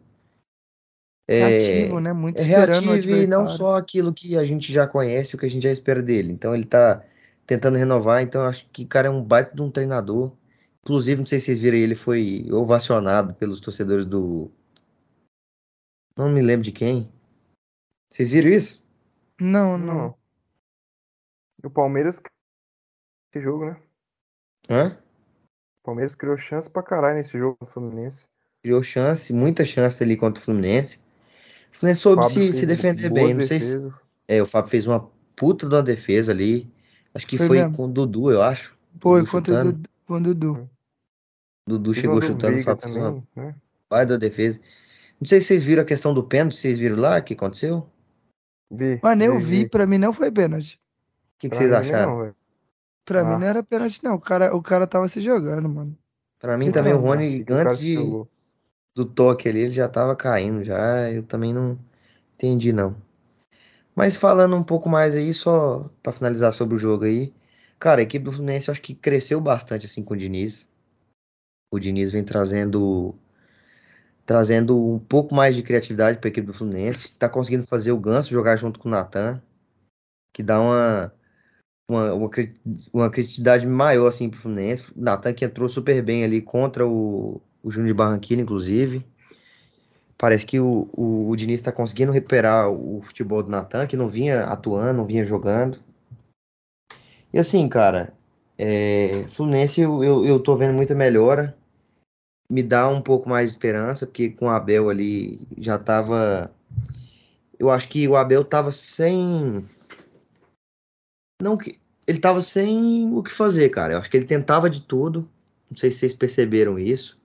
é, 1.28 1.50
reativo, 1.50 2.00
né? 2.00 2.14
Muito 2.14 2.40
é 2.40 2.44
reativo 2.44 3.16
e 3.16 3.28
não 3.28 3.48
só 3.48 3.76
aquilo 3.76 4.14
que 4.14 4.38
a 4.38 4.46
gente 4.46 4.72
já 4.72 4.88
conhece, 4.88 5.36
o 5.36 5.38
que 5.38 5.46
a 5.46 5.50
gente 5.50 5.64
já 5.64 5.72
espera 5.72 6.02
dele. 6.02 6.32
Então 6.32 6.54
ele 6.54 6.66
tá 6.66 7.04
tentando 7.46 7.78
renovar, 7.78 8.22
então 8.22 8.44
acho 8.44 8.68
que 8.70 8.84
o 8.84 8.88
cara 8.88 9.08
é 9.08 9.12
um 9.12 9.24
baita 9.24 9.56
de 9.56 9.62
um 9.62 9.72
treinador. 9.72 10.36
Inclusive, 10.84 11.20
não 11.20 11.28
sei 11.28 11.40
se 11.40 11.46
vocês 11.46 11.60
viram, 11.60 11.78
ele 11.78 11.96
foi 11.96 12.48
ovacionado 12.52 13.34
pelos 13.34 13.60
torcedores 13.60 14.06
do. 14.06 14.52
Não 16.16 16.30
me 16.30 16.42
lembro 16.42 16.64
de 16.64 16.72
quem. 16.72 17.12
Vocês 18.10 18.32
viram 18.32 18.50
isso? 18.50 18.84
Não, 19.40 19.78
não. 19.78 20.16
O 21.64 21.70
Palmeiras. 21.70 22.22
Esse 23.34 23.44
jogo, 23.44 23.66
né? 23.66 23.82
Hã? 24.70 24.98
O 25.82 25.86
Palmeiras 25.86 26.16
criou 26.16 26.38
chance 26.38 26.70
pra 26.70 26.84
caralho 26.84 27.16
nesse 27.16 27.38
jogo 27.38 27.58
do 27.60 27.68
Fluminense. 27.68 28.28
Criou 28.62 28.82
chance, 28.82 29.34
muita 29.34 29.66
chance 29.66 30.02
ali 30.04 30.16
contra 30.16 30.42
o 30.42 30.46
Fluminense. 30.46 31.02
O 31.72 31.78
Fluminense 31.78 32.02
soube 32.02 32.30
se, 32.30 32.54
se 32.54 32.66
defender 32.66 33.10
bem. 33.12 33.34
Não 33.34 33.46
sei 33.46 33.60
se. 33.60 33.92
É, 34.28 34.42
o 34.42 34.46
Fábio 34.46 34.70
fez 34.72 34.88
uma 34.88 35.12
puta 35.36 35.68
de 35.68 35.76
uma 35.76 35.84
defesa 35.84 36.32
ali. 36.32 36.72
Acho 37.16 37.26
que 37.26 37.38
foi, 37.38 37.48
foi 37.48 37.72
com 37.72 37.86
o 37.86 37.92
Dudu, 37.92 38.30
eu 38.30 38.42
acho. 38.42 38.78
Foi, 39.00 39.26
contra 39.26 39.62
o 39.62 39.64
Dudu. 39.72 39.90
Com 40.06 40.14
o 40.16 40.22
Dudu. 40.22 40.70
Dudu 41.68 41.94
chegou 41.94 42.22
chutando, 42.22 42.60
o 42.60 42.64
Fábio 42.64 42.84
fez 42.84 42.96
uma 42.98 43.24
né? 43.36 44.06
da 44.06 44.18
defesa. 44.18 44.60
Não 45.20 45.28
sei 45.28 45.40
se 45.40 45.48
vocês 45.48 45.64
viram 45.64 45.82
a 45.82 45.86
questão 45.86 46.14
do 46.14 46.24
pênalti, 46.24 46.58
vocês 46.58 46.78
viram 46.78 46.98
lá 46.98 47.18
o 47.18 47.24
que 47.24 47.34
aconteceu? 47.34 47.90
Vi. 48.70 49.00
Mano, 49.02 49.24
eu 49.24 49.40
vi, 49.40 49.64
vi. 49.64 49.70
pra 49.70 49.88
mim 49.88 49.98
não 49.98 50.12
foi 50.12 50.30
pênalti. 50.30 50.80
O 51.36 51.40
que, 51.40 51.50
que 51.50 51.56
vocês 51.56 51.72
acharam? 51.72 52.20
Não, 52.20 52.36
pra 53.06 53.22
ah. 53.22 53.24
mim 53.24 53.40
não 53.40 53.48
era 53.48 53.64
pênalti, 53.64 54.04
não. 54.04 54.16
O 54.16 54.20
cara, 54.20 54.54
o 54.56 54.62
cara 54.62 54.86
tava 54.86 55.08
se 55.08 55.22
jogando, 55.22 55.70
mano. 55.70 55.98
Pra 56.40 56.58
mim 56.58 56.72
também 56.72 56.94
o 56.94 56.98
Rony, 56.98 57.46
antes 57.50 57.80
de, 57.80 57.96
do 58.94 59.06
toque 59.06 59.48
ali, 59.48 59.62
ele 59.62 59.72
já 59.72 59.88
tava 59.88 60.16
caindo, 60.16 60.64
já. 60.64 61.10
Eu 61.10 61.24
também 61.24 61.54
não 61.54 61.80
entendi, 62.36 62.74
não. 62.74 62.96
Mas 63.96 64.18
falando 64.18 64.56
um 64.56 64.64
pouco 64.64 64.90
mais 64.90 65.16
aí, 65.16 65.34
só 65.34 65.90
para 66.04 66.12
finalizar 66.12 66.52
sobre 66.52 66.76
o 66.76 66.78
jogo 66.78 67.06
aí. 67.06 67.34
Cara, 67.80 68.02
a 68.02 68.04
equipe 68.04 68.26
do 68.26 68.32
Fluminense 68.32 68.70
acho 68.70 68.82
que 68.82 68.94
cresceu 68.94 69.40
bastante 69.40 69.86
assim 69.86 70.04
com 70.04 70.14
o 70.14 70.18
Diniz. 70.18 70.68
O 71.72 71.80
Diniz 71.80 72.12
vem 72.12 72.24
trazendo 72.24 73.16
trazendo 74.26 74.76
um 74.78 75.00
pouco 75.00 75.36
mais 75.36 75.56
de 75.56 75.64
criatividade 75.64 76.18
para 76.18 76.28
a 76.28 76.32
equipe 76.32 76.48
do 76.48 76.54
Fluminense. 76.54 77.06
Está 77.06 77.30
conseguindo 77.30 77.66
fazer 77.68 77.92
o 77.92 78.00
Ganso 78.00 78.32
jogar 78.32 78.56
junto 78.58 78.80
com 78.80 78.88
o 78.90 78.92
Natan, 78.92 79.42
que 80.34 80.44
dá 80.44 80.60
uma, 80.60 81.14
uma, 81.88 82.14
uma, 82.14 82.30
uma 82.94 83.10
criatividade 83.10 83.68
maior 83.68 84.08
assim, 84.08 84.30
para 84.30 84.40
o 84.40 84.42
Fluminense. 84.42 84.92
O 84.96 85.02
Natan 85.02 85.34
que 85.34 85.46
entrou 85.46 85.70
super 85.70 86.02
bem 86.02 86.24
ali 86.24 86.42
contra 86.42 86.88
o, 86.88 87.42
o 87.64 87.72
Júnior 87.72 87.90
de 87.90 87.94
Barranquilla, 87.94 88.42
inclusive. 88.42 89.06
Parece 90.18 90.46
que 90.46 90.60
o, 90.60 90.90
o, 90.94 91.30
o 91.30 91.36
Diniz 91.36 91.56
está 91.60 91.72
conseguindo 91.72 92.12
recuperar 92.12 92.70
o 92.70 93.02
futebol 93.02 93.44
do 93.44 93.50
Natan, 93.50 93.86
que 93.86 93.98
não 93.98 94.08
vinha 94.08 94.46
atuando, 94.46 94.98
não 94.98 95.06
vinha 95.06 95.26
jogando. 95.26 95.80
E 97.34 97.38
assim, 97.38 97.68
cara, 97.68 98.14
é, 98.58 99.26
Fluminense 99.28 99.82
eu, 99.82 100.04
eu, 100.04 100.26
eu 100.26 100.40
tô 100.40 100.56
vendo 100.56 100.74
muita 100.74 100.96
melhora. 100.96 101.58
Me 102.50 102.64
dá 102.64 102.88
um 102.88 103.02
pouco 103.02 103.28
mais 103.28 103.50
de 103.50 103.56
esperança, 103.56 104.06
porque 104.06 104.30
com 104.30 104.46
o 104.46 104.50
Abel 104.50 104.90
ali 104.90 105.46
já 105.58 105.78
tava. 105.78 106.54
Eu 107.60 107.70
acho 107.70 107.90
que 107.90 108.08
o 108.08 108.16
Abel 108.16 108.46
tava 108.46 108.72
sem. 108.72 109.68
Não 111.42 111.58
que. 111.58 111.80
Ele 112.08 112.20
tava 112.20 112.42
sem 112.42 113.12
o 113.14 113.24
que 113.24 113.32
fazer, 113.32 113.70
cara. 113.70 113.94
Eu 113.94 114.00
acho 114.00 114.10
que 114.10 114.16
ele 114.16 114.28
tentava 114.28 114.70
de 114.70 114.82
tudo. 114.82 115.28
Não 115.70 115.76
sei 115.76 115.92
se 115.92 116.00
vocês 116.00 116.14
perceberam 116.14 116.78
isso. 116.78 117.20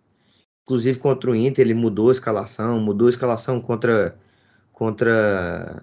Inclusive 0.70 1.00
contra 1.00 1.28
o 1.32 1.34
Inter, 1.34 1.64
ele 1.64 1.74
mudou 1.74 2.10
a 2.10 2.12
escalação, 2.12 2.78
mudou 2.78 3.08
a 3.08 3.10
escalação 3.10 3.60
contra 3.60 4.16
contra 4.72 5.82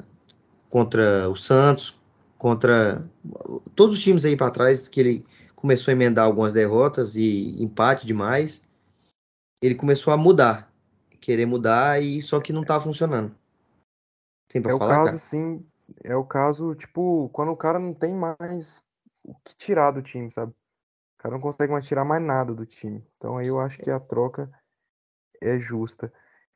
contra 0.69 1.29
o 1.29 1.35
Santos, 1.35 1.99
contra 2.37 3.05
todos 3.75 3.97
os 3.97 4.01
times 4.01 4.23
aí 4.23 4.37
para 4.37 4.49
trás 4.49 4.87
que 4.87 5.01
ele 5.01 5.25
começou 5.57 5.91
a 5.91 5.93
emendar 5.93 6.23
algumas 6.23 6.53
derrotas 6.53 7.17
e 7.17 7.61
empate 7.61 8.07
demais. 8.07 8.63
Ele 9.61 9.75
começou 9.75 10.13
a 10.13 10.17
mudar, 10.17 10.71
querer 11.19 11.45
mudar 11.45 12.01
e 12.01 12.21
só 12.21 12.39
que 12.39 12.53
não 12.53 12.63
tá 12.63 12.79
funcionando. 12.79 13.35
Tem 14.47 14.61
pra 14.61 14.71
é 14.71 14.77
falar, 14.77 14.85
o 14.85 14.93
caso, 14.95 15.05
cara? 15.05 15.17
sim, 15.17 15.65
é 16.01 16.15
o 16.15 16.23
caso, 16.23 16.73
tipo, 16.75 17.27
quando 17.33 17.51
o 17.51 17.57
cara 17.57 17.77
não 17.77 17.93
tem 17.93 18.15
mais 18.15 18.81
o 19.21 19.35
que 19.35 19.53
tirar 19.57 19.91
do 19.91 20.01
time, 20.01 20.31
sabe? 20.31 20.53
O 20.53 21.17
cara 21.17 21.33
não 21.33 21.41
consegue 21.41 21.73
mais 21.73 21.85
tirar 21.85 22.05
mais 22.05 22.23
nada 22.23 22.53
do 22.53 22.65
time. 22.65 23.05
Então 23.17 23.37
aí 23.37 23.47
eu 23.47 23.59
acho 23.59 23.79
que 23.79 23.91
a 23.91 23.99
troca 23.99 24.49
é 25.41 25.59
justa. 25.59 26.11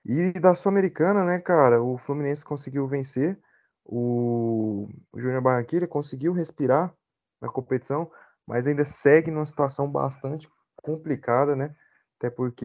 E 0.06 0.34
da 0.34 0.56
Sul-Americana, 0.56 1.24
né, 1.24 1.40
cara, 1.40 1.82
o 1.82 1.98
Fluminense 1.98 2.44
conseguiu 2.44 2.88
vencer, 2.88 3.40
o, 3.86 4.88
o 5.12 5.20
Júnior 5.20 5.42
Barranquilla 5.42 5.88
conseguiu 5.88 6.34
respirar 6.34 6.94
na 7.40 7.50
competição, 7.50 8.10
mas 8.46 8.66
ainda 8.68 8.86
segue 8.86 9.30
numa 9.32 9.46
situação 9.46 9.90
bastante 9.90 10.50
complicada, 10.78 11.56
né? 11.56 11.76
Até 12.18 12.30
porque 12.30 12.64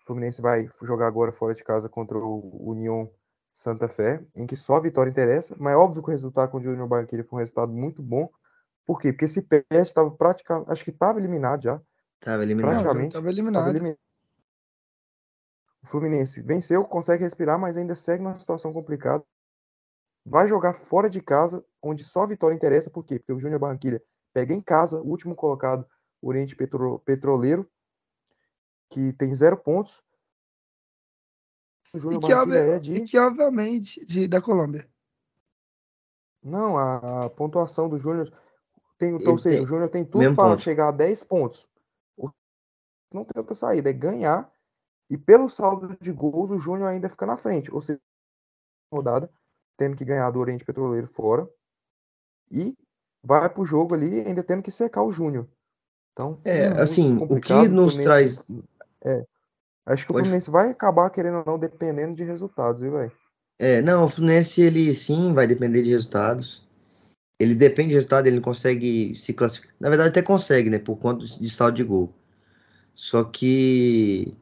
o 0.00 0.06
Fluminense 0.06 0.40
vai 0.40 0.68
jogar 0.82 1.06
agora 1.06 1.32
fora 1.32 1.54
de 1.54 1.64
casa 1.64 1.88
contra 1.88 2.18
o 2.18 2.70
União 2.70 3.10
Santa 3.52 3.88
Fé, 3.88 4.22
em 4.34 4.46
que 4.46 4.54
só 4.54 4.76
a 4.76 4.80
vitória 4.80 5.10
interessa, 5.10 5.56
mas 5.58 5.72
é 5.72 5.76
óbvio 5.76 6.02
que 6.02 6.08
o 6.08 6.12
resultado 6.12 6.50
com 6.50 6.58
o 6.58 6.62
Júnior 6.62 6.86
Barranquilla 6.86 7.24
foi 7.24 7.38
um 7.38 7.40
resultado 7.40 7.72
muito 7.72 8.02
bom. 8.02 8.28
Por 8.86 9.00
quê? 9.00 9.12
Porque 9.12 9.24
esse 9.24 9.42
pé 9.42 9.64
estava 9.70 10.10
praticamente, 10.10 10.70
acho 10.70 10.84
que 10.84 10.90
estava 10.90 11.18
eliminado 11.18 11.62
já. 11.62 11.80
Estava 12.20 12.42
eliminado. 12.42 12.72
Praticamente. 12.72 13.08
Estava 13.08 13.30
eliminado. 13.30 13.70
eliminado. 13.70 14.05
O 15.86 15.88
Fluminense 15.88 16.42
venceu, 16.42 16.84
consegue 16.84 17.22
respirar, 17.22 17.56
mas 17.60 17.76
ainda 17.76 17.94
segue 17.94 18.20
numa 18.20 18.36
situação 18.36 18.72
complicada. 18.72 19.24
Vai 20.24 20.48
jogar 20.48 20.74
fora 20.74 21.08
de 21.08 21.22
casa, 21.22 21.64
onde 21.80 22.02
só 22.02 22.24
a 22.24 22.26
vitória 22.26 22.56
interessa, 22.56 22.90
por 22.90 23.04
quê? 23.04 23.20
Porque 23.20 23.32
o 23.32 23.38
Júnior 23.38 23.60
Barranquilla 23.60 24.02
pega 24.32 24.52
em 24.52 24.60
casa 24.60 25.00
o 25.00 25.06
último 25.06 25.36
colocado, 25.36 25.86
o 26.20 26.28
Oriente 26.28 26.56
Petro, 26.56 26.98
Petroleiro, 27.04 27.70
que 28.90 29.12
tem 29.12 29.32
zero 29.32 29.56
pontos. 29.56 30.02
O 31.94 32.00
Júnior 32.00 32.20
e, 32.20 32.26
que, 32.26 32.32
é 32.32 32.78
de... 32.80 32.92
e 32.94 33.04
que, 33.04 33.16
obviamente, 33.16 34.04
de, 34.04 34.26
da 34.26 34.42
Colômbia. 34.42 34.90
Não, 36.42 36.76
a, 36.76 37.26
a 37.26 37.30
pontuação 37.30 37.88
do 37.88 37.96
Júnior 37.96 38.32
tem, 38.98 39.14
ou 39.14 39.38
seja, 39.38 39.56
tem... 39.56 39.62
o 39.62 39.66
Júnior 39.66 39.88
tem 39.88 40.04
tudo 40.04 40.34
para 40.34 40.58
chegar 40.58 40.88
a 40.88 40.92
10 40.92 41.22
pontos. 41.22 41.64
O... 42.16 42.28
Não 43.14 43.24
tem 43.24 43.38
outra 43.38 43.54
saída, 43.54 43.88
é 43.88 43.92
ganhar 43.92 44.52
e 45.08 45.16
pelo 45.16 45.48
saldo 45.48 45.96
de 46.00 46.12
gols, 46.12 46.50
o 46.50 46.58
Júnior 46.58 46.88
ainda 46.88 47.08
fica 47.08 47.26
na 47.26 47.36
frente. 47.36 47.72
Ou 47.72 47.80
seja, 47.80 48.00
rodada, 48.92 49.30
tendo 49.76 49.96
que 49.96 50.04
ganhar 50.04 50.30
do 50.30 50.40
Oriente 50.40 50.64
Petroleiro 50.64 51.06
fora. 51.08 51.48
E 52.50 52.76
vai 53.22 53.48
pro 53.48 53.64
jogo 53.64 53.94
ali 53.94 54.20
ainda 54.20 54.42
tendo 54.42 54.62
que 54.62 54.70
secar 54.70 55.02
o 55.02 55.12
Júnior. 55.12 55.46
Então, 56.12 56.40
é, 56.44 56.60
é 56.60 56.80
assim, 56.80 57.18
o 57.18 57.40
que 57.40 57.68
nos 57.68 57.94
o 57.94 58.02
traz. 58.02 58.44
É. 59.04 59.24
Acho 59.84 60.06
que 60.06 60.12
Pode... 60.12 60.22
o 60.22 60.24
Fluminense 60.24 60.50
vai 60.50 60.70
acabar 60.70 61.10
querendo 61.10 61.38
ou 61.38 61.44
não, 61.46 61.58
dependendo 61.58 62.14
de 62.14 62.24
resultados, 62.24 62.80
viu, 62.80 62.92
velho? 62.92 63.12
É, 63.58 63.80
não, 63.82 64.04
o 64.04 64.08
Fluminense, 64.08 64.60
ele 64.60 64.94
sim 64.94 65.32
vai 65.32 65.46
depender 65.46 65.82
de 65.82 65.90
resultados. 65.90 66.66
Ele 67.38 67.54
depende 67.54 67.90
de 67.90 67.94
resultado, 67.94 68.26
ele 68.26 68.36
não 68.36 68.42
consegue 68.42 69.14
se 69.16 69.32
classificar. 69.34 69.74
Na 69.78 69.88
verdade, 69.88 70.08
até 70.08 70.22
consegue, 70.22 70.70
né? 70.70 70.78
Por 70.78 70.96
conta 70.96 71.24
de 71.24 71.50
saldo 71.50 71.76
de 71.76 71.84
gol. 71.84 72.12
Só 72.94 73.22
que 73.22 74.34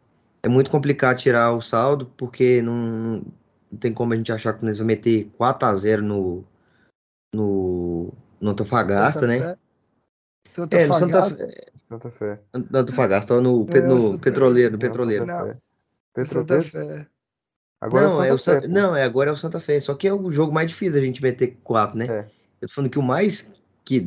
é 0.45 0.49
muito 0.49 0.71
complicado 0.71 1.19
tirar 1.19 1.53
o 1.53 1.63
saldo, 1.63 2.07
porque 2.19 2.61
não, 2.61 3.25
não 3.73 3.79
tem 3.81 3.95
como 3.95 4.13
a 4.13 4.17
gente 4.17 4.31
achar 4.31 4.53
que 4.53 4.63
eles 4.63 4.77
vão 4.77 4.87
meter 4.87 5.31
4 5.39 5.69
a 5.69 5.75
0 5.75 6.03
no, 6.03 6.45
no, 7.35 8.13
no 8.39 8.51
Antofagasta, 8.51 9.21
Santa 9.21 9.27
né? 9.27 9.57
Fé. 10.53 10.83
É, 10.83 10.87
no 10.87 10.95
Santa 10.95 11.31
Fé. 11.31 11.55
Santa 11.89 12.11
Fé. 12.11 12.41
No 12.53 12.79
Antofagasta, 12.79 13.41
no, 13.41 13.67
é, 13.71 13.81
no 13.81 14.19
Petroleiro, 14.19 14.73
no 14.73 14.79
Petroleiro. 14.79 15.25
Não, 15.25 15.57
Santa 16.27 16.63
Fé. 16.63 17.07
Agora 17.81 18.09
não, 18.09 18.23
é 18.23 18.33
o 18.33 18.39
Santa 18.39 18.61
Fé, 18.61 18.69
não, 18.69 18.95
é 18.95 19.03
agora 19.03 19.31
é 19.31 19.33
o 19.33 19.37
Santa 19.37 19.59
Fé. 19.59 19.81
Só 19.81 19.95
que 19.95 20.07
é 20.07 20.13
o 20.13 20.31
jogo 20.31 20.53
mais 20.53 20.69
difícil 20.69 21.01
a 21.01 21.05
gente 21.05 21.23
meter 21.23 21.59
4, 21.65 21.99
né? 21.99 22.07
É. 22.07 22.27
Eu 22.61 22.69
tô 22.69 22.75
falando 22.75 22.91
que 22.91 22.99
o 22.99 23.03
mais 23.03 23.51
que 23.83 24.07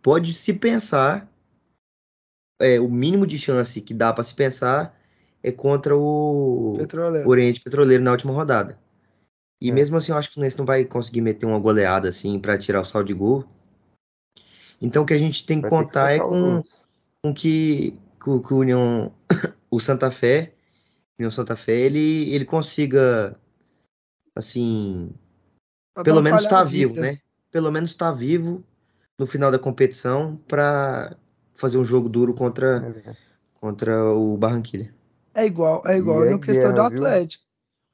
pode 0.00 0.34
se 0.34 0.52
pensar 0.52 1.28
é, 2.60 2.78
o 2.78 2.88
mínimo 2.88 3.26
de 3.26 3.36
chance 3.36 3.80
que 3.80 3.92
dá 3.92 4.12
para 4.12 4.22
se 4.22 4.32
pensar 4.32 4.96
é 5.42 5.50
contra 5.50 5.96
o 5.96 6.74
Petroleiro. 6.76 7.28
Oriente 7.28 7.60
Petroleiro 7.60 8.02
na 8.02 8.12
última 8.12 8.32
rodada. 8.32 8.78
E 9.60 9.70
É. 9.70 9.72
mesmo 9.72 9.96
assim, 9.96 10.12
eu 10.12 10.18
acho 10.18 10.28
que 10.28 10.32
o 10.32 10.34
Fluminense 10.34 10.58
não 10.58 10.66
vai 10.66 10.84
conseguir 10.84 11.20
meter 11.20 11.46
uma 11.46 11.58
goleada 11.58 12.08
assim 12.08 12.38
para 12.38 12.58
tirar 12.58 12.80
o 12.80 12.84
saldo 12.84 13.08
de 13.08 13.14
gol. 13.14 13.44
Então 14.80 15.04
o 15.04 15.06
que 15.06 15.14
a 15.14 15.18
gente 15.18 15.46
tem 15.46 15.62
que 15.62 15.68
Vai 15.68 15.70
ter 15.70 15.76
que 15.76 15.84
contar 15.84 16.10
é 16.12 16.18
com, 16.18 16.62
com 17.22 17.32
que, 17.32 17.96
com 18.20 18.42
que 18.42 18.52
o 18.52 18.58
União, 18.58 19.12
o 19.70 19.78
Santa 19.78 20.10
Fé, 20.10 20.52
União 21.18 21.30
Santa 21.30 21.54
Fé, 21.54 21.72
ele, 21.78 22.34
ele 22.34 22.44
consiga, 22.44 23.38
assim, 24.34 25.12
Pra 25.94 26.02
pelo 26.02 26.22
menos 26.22 26.42
palha 26.42 26.56
tá 26.56 26.64
vivo, 26.64 27.00
né? 27.00 27.18
Pelo 27.50 27.70
menos 27.70 27.94
tá 27.94 28.10
vivo 28.10 28.64
no 29.18 29.26
final 29.26 29.52
da 29.52 29.58
competição 29.58 30.36
para 30.48 31.16
fazer 31.54 31.78
um 31.78 31.84
jogo 31.84 32.08
duro 32.08 32.34
contra, 32.34 33.02
É, 33.06 33.16
contra 33.60 34.04
o 34.12 34.36
Barranquilla. 34.36 34.88
É 35.34 35.44
igual, 35.46 35.82
é 35.86 35.96
E 35.96 35.96
igual 35.96 36.24
é 36.24 36.30
no 36.30 36.38
questão 36.38 36.72
do 36.72 36.80
guerra, 36.80 36.84
viu? 36.84 37.06
Atlético. 37.06 37.44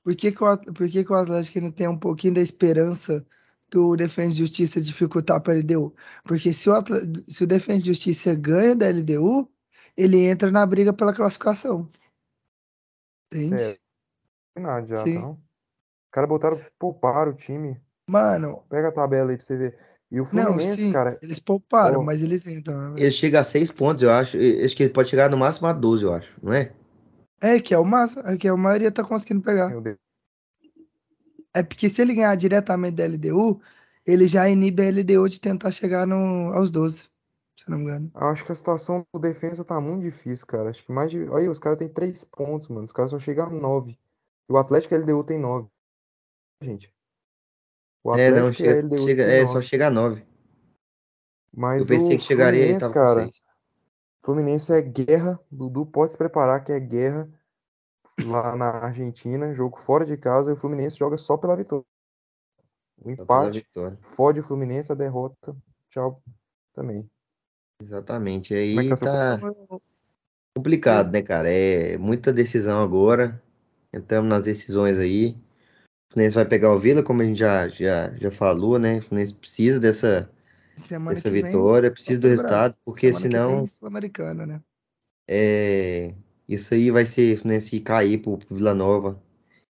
Por 0.05 0.17
que, 0.17 0.33
que, 0.33 0.45
o, 0.45 0.59
por 0.75 0.89
que, 0.91 1.05
que 1.05 1.13
o 1.13 1.17
Atlético 1.17 1.59
ainda 1.59 1.73
tem 1.73 1.89
um 1.89 1.99
pouquinho 1.99 2.35
da 2.35 2.41
esperança 2.43 3.27
do 3.71 3.97
Defensa 3.97 4.35
e 4.35 4.39
Justiça 4.39 4.81
dificultar 4.81 5.41
para 5.43 5.55
a 5.55 5.57
LDU? 5.57 5.95
Porque 6.25 6.53
se 6.53 6.71
o, 6.71 6.75
Atle- 6.75 7.03
se 7.29 7.45
o 7.45 7.47
Defensa 7.47 7.83
e 7.83 7.87
Justiça 7.87 8.35
ganha 8.35 8.75
da 8.77 8.87
LDU, 8.89 9.51
ele 9.97 10.19
entra 10.27 10.51
na 10.51 10.67
briga 10.67 10.93
pela 10.93 11.15
classificação. 11.15 11.91
Entende? 13.33 13.75
É, 14.57 14.61
nada 14.61 14.87
já, 14.87 15.07
Sim. 15.07 15.15
não? 15.15 15.33
Os 15.35 15.41
caras 16.13 16.29
botaram, 16.31 16.61
pouparam 16.79 17.33
o 17.33 17.37
time. 17.37 17.81
Mano, 18.07 18.67
Pega 18.69 18.89
a 18.91 18.93
tabela 18.93 19.31
aí 19.33 19.37
pra 19.39 19.47
você 19.47 19.57
ver. 19.59 19.79
E 20.11 20.21
o 20.21 20.25
não, 20.31 20.61
Fluminense, 20.65 20.89
sim, 20.89 20.91
cara, 20.91 21.21
eles 21.21 21.39
pouparam, 21.39 22.03
mas 22.03 22.23
eles 22.23 22.47
entram. 22.47 23.01
né? 23.01 23.07
Ele 23.07 23.13
chega 23.13 23.41
a 23.41 23.45
seis 23.45 23.71
pontos, 23.71 24.03
eu 24.03 24.11
acho. 24.13 24.37
Eu 24.37 24.65
Acho 24.65 24.77
que 24.77 24.83
ele 24.85 24.93
pode 24.93 25.09
chegar 25.11 25.31
no 25.31 25.37
máximo 25.39 25.69
a 25.69 25.73
12, 25.73 26.05
eu 26.05 26.13
acho, 26.15 26.33
não 26.43 26.53
é? 26.55 26.73
É 27.41 27.61
que 27.61 27.73
é 27.75 27.79
o 27.79 27.85
máximo, 27.85 28.23
é 28.27 28.37
que 28.37 28.49
a 28.49 28.57
maioria 28.57 28.91
tá 28.91 29.05
conseguindo 29.05 29.43
pegar. 29.43 29.69
meu 29.69 29.81
Deus, 29.81 29.97
É 31.55 31.63
porque 31.63 31.89
se 31.89 32.03
ele 32.03 32.15
ganhar 32.15 32.35
diretamente 32.37 32.97
da 32.97 33.05
LDU, 33.05 33.61
ele 34.05 34.27
já 34.27 34.49
inibe 34.49 34.83
a 34.83 34.89
LDU 34.91 35.29
de 35.29 35.41
tentar 35.41 35.71
chegar 35.71 36.07
no, 36.07 36.53
aos 36.53 36.71
12, 36.71 37.09
se 37.57 37.69
não 37.71 37.79
me 37.79 37.85
engano. 37.85 38.11
eu 38.15 38.27
acho 38.27 38.45
que 38.45 38.53
a 38.53 38.55
situação 38.55 39.05
do 39.13 39.21
defesa 39.21 39.65
tá 39.65 39.81
muito 39.81 40.03
difícil, 40.03 40.47
cara. 40.47 40.71
Acho 40.71 40.85
que 40.85 40.93
mais 40.93 41.11
de. 41.11 41.29
Olha, 41.29 41.51
os 41.51 41.59
caras 41.59 41.79
têm 41.79 41.89
três 41.89 42.25
pontos, 42.25 42.69
mano. 42.69 42.85
Os 42.85 42.93
caras 42.93 43.11
só 43.11 43.19
chegam 43.19 43.47
a 43.47 43.51
nove. 43.51 43.99
E 44.49 44.53
o 44.53 44.57
Atlético 44.57 44.95
e 44.95 44.97
a 44.97 45.01
LDU 45.01 45.25
tem 45.25 45.39
nove. 45.39 45.69
Gente. 46.63 46.93
O 48.03 48.15
É, 48.15 48.31
não, 48.31 48.47
Atlético 48.49 48.63
e 48.63 48.69
a 48.69 48.73
chega, 48.73 48.87
LDU 48.87 49.07
chega, 49.07 49.25
tem 49.27 49.35
é, 49.35 49.47
só 49.47 49.55
nove. 49.55 49.67
chega 49.67 49.87
a 49.87 49.91
9. 49.91 50.27
Mas 51.55 51.83
Eu 51.83 51.89
pensei 51.89 52.17
o 52.17 52.19
que 52.19 52.25
chegaria 52.25 52.61
e 52.61 52.79
Fluminense, 52.79 52.81
tava 52.81 52.93
com 52.95 53.01
cara, 53.01 53.23
6. 53.25 53.43
Fluminense 54.23 54.73
é 54.73 54.81
guerra. 54.83 55.39
Dudu 55.51 55.87
pode 55.87 56.13
se 56.13 56.19
preparar 56.19 56.65
que 56.65 56.73
é 56.73 56.81
guerra 56.81 57.29
lá 58.25 58.57
na 58.57 58.71
Argentina, 58.71 59.53
jogo 59.55 59.79
fora 59.81 60.05
de 60.05 60.17
casa, 60.17 60.51
e 60.51 60.55
o 60.55 60.57
Fluminense 60.57 60.99
joga 60.99 61.17
só 61.17 61.37
pela 61.37 61.57
vitória. 61.57 61.85
O 63.01 63.11
empate 63.11 63.61
vitória. 63.61 63.97
fode 64.03 64.41
o 64.41 64.43
Fluminense, 64.43 64.91
a 64.91 64.95
derrota, 64.95 65.57
tchau 65.89 66.21
também. 66.75 67.09
Exatamente. 67.81 68.49
Como 68.49 68.81
é 68.81 68.83
Aí 68.83 68.89
tá 68.91 68.97
seu 68.97 69.07
tá 69.07 69.81
complicado, 70.57 71.13
né, 71.13 71.23
cara? 71.23 71.53
É 71.53 71.97
muita 71.97 72.33
decisão 72.33 72.83
agora. 72.83 73.41
Entramos 73.93 74.29
nas 74.29 74.43
decisões 74.43 74.99
aí. 74.99 75.39
O 76.11 76.15
Fluminense 76.15 76.35
vai 76.35 76.45
pegar 76.45 76.73
o 76.73 76.79
Vila, 76.79 77.03
como 77.03 77.23
a 77.23 77.25
gente 77.25 77.39
já, 77.39 77.69
já, 77.69 78.11
já 78.17 78.31
falou, 78.31 78.79
né? 78.79 78.99
O 78.99 79.03
Fluminense 79.03 79.35
precisa 79.35 79.79
dessa, 79.79 80.29
Semana 80.79 81.19
vem, 81.21 81.43
vitória, 81.43 81.91
precisa 81.91 82.21
do 82.21 82.29
resultado, 82.29 82.75
porque 82.85 83.13
senão 83.13 83.59
vem, 83.59 83.67
Sul-Americano, 83.67 84.47
né? 84.47 84.61
é, 85.29 86.15
isso 86.49 86.73
aí 86.73 86.91
vai 86.91 87.05
ser 87.05 87.37
Fluminense 87.37 87.79
cair 87.81 88.19
pro, 88.19 88.39
pro 88.39 88.57
Vila 88.57 88.75
Nova. 88.75 89.23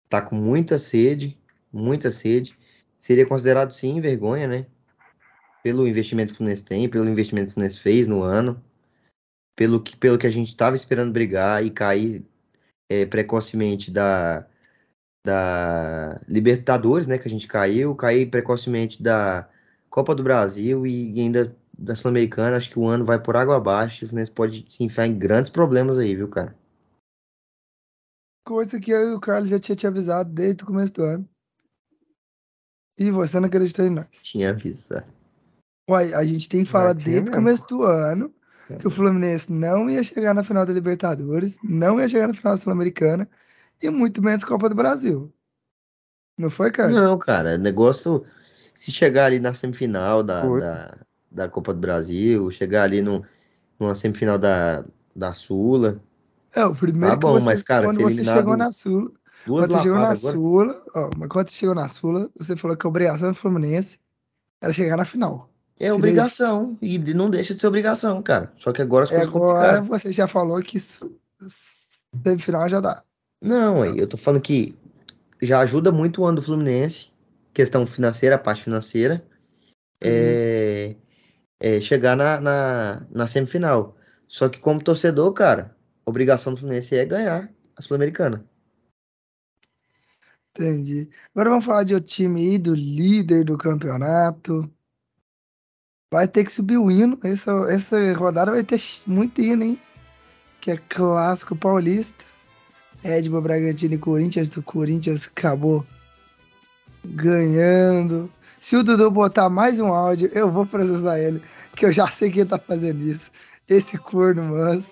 Tá 0.07 0.21
com 0.21 0.35
muita 0.35 0.77
sede, 0.77 1.38
muita 1.73 2.11
sede. 2.11 2.55
Seria 2.99 3.26
considerado 3.26 3.71
sim 3.71 3.99
vergonha, 3.99 4.47
né? 4.47 4.67
Pelo 5.63 5.88
investimento 5.88 6.30
que 6.30 6.34
o 6.35 6.38
Fluminense 6.38 6.63
tem, 6.63 6.88
pelo 6.88 7.09
investimento 7.09 7.47
que 7.47 7.51
o 7.51 7.53
Fluminense 7.55 7.80
fez 7.80 8.07
no 8.07 8.21
ano, 8.21 8.63
pelo 9.55 9.81
que, 9.81 9.97
pelo 9.97 10.17
que 10.17 10.27
a 10.27 10.31
gente 10.31 10.49
estava 10.49 10.76
esperando 10.76 11.11
brigar 11.11 11.65
e 11.65 11.71
cair 11.71 12.23
é, 12.89 13.05
precocemente 13.05 13.91
da, 13.91 14.45
da 15.26 16.21
Libertadores, 16.27 17.07
né? 17.07 17.17
Que 17.17 17.27
a 17.27 17.31
gente 17.31 17.47
caiu, 17.47 17.95
cair 17.95 18.30
precocemente 18.30 19.01
da 19.01 19.49
Copa 19.90 20.14
do 20.14 20.24
Brasil 20.24 20.86
e 20.86 21.20
ainda 21.20 21.56
da 21.78 21.95
Sul-Americana. 21.95 22.57
Acho 22.57 22.70
que 22.70 22.80
o 22.80 22.88
ano 22.88 23.06
vai 23.06 23.22
por 23.22 23.36
água 23.36 23.57
abaixo 23.57 24.03
e 24.03 24.06
o 24.06 24.10
Fluminense 24.10 24.32
pode 24.32 24.66
se 24.70 24.84
enfiar 24.84 25.07
em 25.07 25.18
grandes 25.18 25.49
problemas 25.49 25.98
aí, 25.98 26.16
viu, 26.16 26.28
cara? 26.28 26.56
Coisa 28.45 28.80
que 28.80 28.91
eu 28.91 29.11
e 29.11 29.14
o 29.14 29.20
Carlos 29.20 29.49
já 29.49 29.60
tinha 29.60 29.76
te 29.76 29.88
avisado 29.88 30.32
desde 30.32 30.64
o 30.64 30.68
começo 30.68 30.94
do 30.94 31.03
ano. 31.03 31.30
E 32.98 33.11
você 33.11 33.40
não 33.40 33.48
acreditou 33.48 33.86
em 33.86 33.91
nós. 33.91 34.10
Tinha 34.24 34.49
avisado. 34.49 35.06
Uai, 35.90 36.14
a 36.14 36.24
gente 36.24 36.49
tem 36.49 36.64
que 36.64 36.70
falar 36.70 36.94
desde 36.94 37.30
o 37.30 37.34
começo 37.34 37.66
do 37.68 37.84
ano 37.84 38.34
que 38.78 38.88
o 38.88 38.91
Fluminense 38.91 39.52
não 39.52 39.90
ia 39.90 40.03
chegar 40.03 40.34
na 40.36 40.44
final 40.44 40.66
da 40.66 40.74
Libertadores, 40.74 41.57
não 41.64 41.99
ia 41.99 42.07
chegar 42.07 42.28
na 42.28 42.34
final 42.34 42.53
da 42.53 42.57
Sul-Americana 42.57 43.28
e 43.82 43.90
muito 43.90 44.22
menos 44.22 44.44
Copa 44.44 44.70
do 44.70 44.76
Brasil. 44.76 45.34
Não 46.38 46.49
foi, 46.49 46.72
cara? 46.72 46.90
Não, 46.91 47.18
cara, 47.18 47.57
negócio. 47.57 48.24
Se 48.80 48.93
chegar 48.93 49.26
ali 49.26 49.41
na 49.41 49.53
semifinal 49.53 50.23
da, 50.23 50.41
da, 50.47 50.97
da 51.30 51.49
Copa 51.49 51.73
do 51.73 51.81
Brasil, 51.81 52.49
chegar 52.49 52.84
ali 52.84 53.01
no, 53.01 53.26
numa 53.77 53.93
semifinal 53.93 54.39
da, 54.39 54.85
da 55.14 55.34
Sula, 55.34 55.99
É, 56.56 56.64
o 56.64 56.73
primeiro 56.73 57.10
Tá 57.10 57.18
que 57.18 57.22
bom, 57.22 57.34
você, 57.34 57.45
mas, 57.45 57.61
cara, 57.61 57.85
quando 57.88 57.99
você 57.99 58.23
chegou 58.23 58.56
na 58.56 58.72
Sula, 58.72 59.11
quando 59.45 59.73
você 59.73 59.84
chegou 59.84 59.99
na 59.99 60.11
agora. 60.11 60.18
Sula, 60.18 60.84
ó, 60.95 61.10
mas 61.18 61.27
quando 61.27 61.49
você 61.49 61.56
chegou 61.57 61.76
na 61.76 61.89
Sula, 61.89 62.30
você 62.38 62.56
falou 62.56 62.77
que 62.77 62.88
a 62.88 62.89
obrigação 62.89 63.27
do 63.27 63.35
Fluminense 63.35 63.99
era 64.61 64.72
chegar 64.72 64.95
na 64.95 65.03
final. 65.03 65.49
É 65.77 65.88
Seria 65.88 65.95
obrigação. 65.95 66.77
E 66.81 66.97
não 67.14 67.30
deixa 67.30 67.53
de 67.53 67.60
ser 67.60 67.68
obrigação, 67.68 68.23
cara. 68.23 68.53
Só 68.57 68.72
que 68.72 68.81
agora 68.81 69.03
as 69.03 69.10
coisas 69.10 69.27
agora 69.27 69.81
complicaram. 69.81 69.85
você 69.88 70.14
já 70.14 70.26
falou 70.26 70.61
que 70.61 70.77
semifinal 72.23 72.69
já 72.69 72.80
dá. 72.80 73.03
Não, 73.41 73.81
aí 73.81 73.99
eu 73.99 74.07
tô 74.07 74.15
falando 74.15 74.41
que 74.41 74.73
já 75.41 75.60
ajuda 75.60 75.91
muito 75.91 76.22
o 76.22 76.26
ano 76.26 76.38
do 76.38 76.41
Fluminense, 76.41 77.09
questão 77.60 77.86
financeira, 77.86 78.36
a 78.36 78.40
parte 78.40 78.64
financeira, 78.64 79.22
é, 80.02 80.95
é 81.60 81.81
chegar 81.81 82.15
na, 82.15 82.40
na, 82.40 83.07
na 83.11 83.27
semifinal. 83.27 83.98
Só 84.30 84.48
que 84.48 84.60
como 84.60 84.81
torcedor, 84.81 85.34
cara, 85.34 85.76
a 86.06 86.10
obrigação 86.10 86.53
do 86.53 86.60
Fluminense 86.60 86.95
é 86.95 87.03
ganhar 87.03 87.53
a 87.76 87.81
Sul-Americana. 87.81 88.45
Entendi. 90.56 91.10
Agora 91.36 91.49
vamos 91.49 91.65
falar 91.65 91.84
de 91.84 91.94
outro 91.94 92.10
time 92.10 92.40
aí, 92.40 92.57
do 92.57 92.73
líder 92.73 93.44
do 93.44 93.57
campeonato. 93.57 94.72
Vai 96.14 96.30
ter 96.30 96.45
que 96.45 96.52
subir 96.53 96.77
o 96.77 96.90
hino. 96.90 97.19
Essa, 97.26 97.52
essa 97.69 98.14
rodada 98.14 98.52
vai 98.52 98.64
ter 98.64 98.81
muito 99.06 99.41
hino, 99.41 99.64
hein? 99.64 99.81
Que 100.61 100.72
é 100.72 100.77
clássico 100.77 101.57
paulista. 101.57 102.23
Edmo 103.03 103.41
Bragantino 103.41 103.95
e 103.95 103.98
Corinthians. 103.98 104.56
O 104.56 104.64
Corinthians 104.64 105.27
acabou 105.27 105.86
ganhando. 107.05 108.30
Se 108.59 108.76
o 108.76 108.84
Dudu 108.84 109.09
botar 109.09 109.49
mais 109.49 109.80
um 109.80 109.88
áudio, 109.93 110.30
eu 110.34 110.49
vou 110.51 110.65
processar 110.65 111.19
ele. 111.19 111.41
Que 111.76 111.85
eu 111.85 111.93
já 111.93 112.09
sei 112.09 112.30
que 112.30 112.41
ele 112.41 112.49
tá 112.49 112.59
fazendo 112.59 113.01
isso. 113.01 113.31
Esse 113.67 113.97
corno 113.97 114.43
manso, 114.43 114.88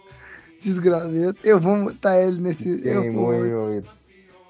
desgravento. 0.61 1.39
Eu 1.43 1.59
vou 1.59 1.85
botar 1.85 2.17
ele 2.19 2.39
nesse. 2.39 2.81
Eu 2.83 3.11
vou, 3.11 3.33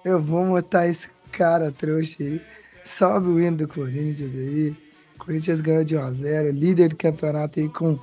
eu 0.06 0.22
vou 0.22 0.46
botar 0.46 0.88
esse 0.88 1.10
cara 1.32 1.72
trouxa 1.72 2.16
aí. 2.20 2.42
Sobe 2.86 3.28
o 3.28 3.40
hino 3.40 3.58
do 3.58 3.68
Corinthians 3.68 4.34
aí. 4.34 4.76
Corinthians 5.18 5.62
ganhou 5.62 5.84
de 5.84 5.96
1x0. 5.96 6.52
Líder 6.52 6.90
do 6.90 6.96
campeonato 6.96 7.60
aí 7.60 7.68
com 7.70 8.00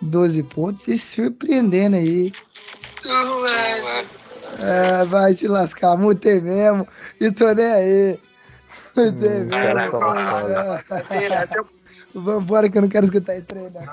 12 0.00 0.42
pontos. 0.44 0.88
E 0.88 0.98
surpreendendo 0.98 1.96
aí. 1.96 2.32
É, 4.58 5.04
vai 5.04 5.34
te 5.34 5.46
lascar. 5.46 5.96
Mutei 5.96 6.40
mesmo. 6.40 6.86
E 7.20 7.30
tô 7.30 7.52
nem 7.52 7.66
aí. 7.66 8.18
Hum, 8.96 9.12
mesmo. 9.12 9.50
cara 9.50 9.90
safado. 9.90 10.54
Vambora 12.14 12.68
que 12.68 12.78
eu 12.78 12.82
não 12.82 12.88
quero 12.88 13.06
escutar 13.06 13.34
esse 13.36 13.46
trem, 13.46 13.68
não. 13.70 13.80
O 13.82 13.84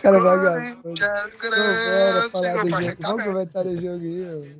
cara 0.00 0.20
vagabundo. 0.20 0.94
Vambora 0.94 2.30
falar 2.30 2.62
do 2.62 2.70
jogo. 2.70 2.96
Vamos 3.00 3.24
comentar 3.24 3.66
o 3.66 3.74
jogo 3.74 4.04
aí. 4.04 4.56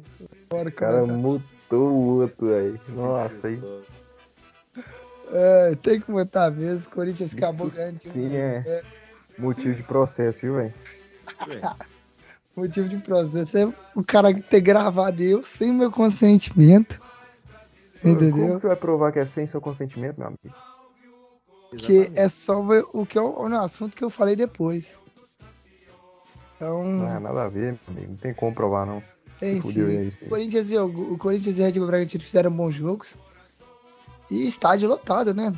Bora 0.51 0.69
O 0.69 0.73
cara 0.73 1.07
mutou 1.07 1.93
o 1.93 2.21
outro 2.21 2.53
aí. 2.55 2.75
Nossa, 2.89 3.47
aí. 3.47 3.63
É, 5.33 5.75
tem 5.83 6.01
que 6.01 6.11
botar 6.11 6.51
mesmo. 6.51 6.91
Corinthians 6.91 7.33
acabou 7.35 7.71
ganhando. 7.71 7.95
de 7.95 8.09
sim 8.09 8.37
é 8.37 8.83
motivo 9.39 9.75
de 9.75 9.83
processo, 9.83 10.41
viu, 10.41 10.55
velho? 10.55 10.73
Motivo 12.57 12.89
de 12.89 12.99
processo 12.99 13.59
é 13.59 13.75
o 13.97 14.05
cara 14.05 14.33
ter 14.33 14.61
gravado 14.61 15.23
eu 15.23 15.43
sem 15.43 15.73
meu 15.73 15.91
consentimento. 15.91 17.01
Como 18.01 18.15
Entendeu? 18.15 18.47
que 18.47 18.61
você 18.61 18.67
vai 18.69 18.77
provar 18.77 19.13
que 19.13 19.19
é 19.19 19.27
sem 19.27 19.45
seu 19.47 19.61
consentimento, 19.61 20.19
meu 20.19 20.29
amigo? 20.29 20.55
Que 21.77 22.13
é 22.15 22.29
só 22.29 22.63
o 22.93 23.05
que 23.05 23.19
eu, 23.19 23.49
no 23.49 23.61
assunto 23.61 23.97
que 23.97 24.05
eu 24.05 24.11
falei 24.11 24.37
depois. 24.37 24.85
Então. 26.55 26.85
Não 26.85 27.11
é 27.11 27.19
nada 27.19 27.45
a 27.45 27.49
ver, 27.49 27.77
amigo. 27.89 28.11
Não 28.11 28.17
tem 28.17 28.33
como 28.33 28.55
provar, 28.55 28.87
não. 28.87 29.03
Tem 29.41 29.61
sim. 29.61 29.85
Aí, 29.85 30.11
sim. 30.11 30.27
O, 30.27 30.29
Corinthians 30.29 30.71
e 30.71 30.79
o, 30.79 31.13
o 31.15 31.19
Corinthians 31.19 31.59
e 31.59 31.61
o 31.61 31.65
Red 31.65 31.73
Bull 31.73 31.87
Bragantino 31.87 32.23
fizeram 32.23 32.51
bons 32.53 32.75
jogos. 32.75 33.15
E 34.31 34.47
estádio 34.47 34.89
lotado, 34.89 35.35
né? 35.35 35.53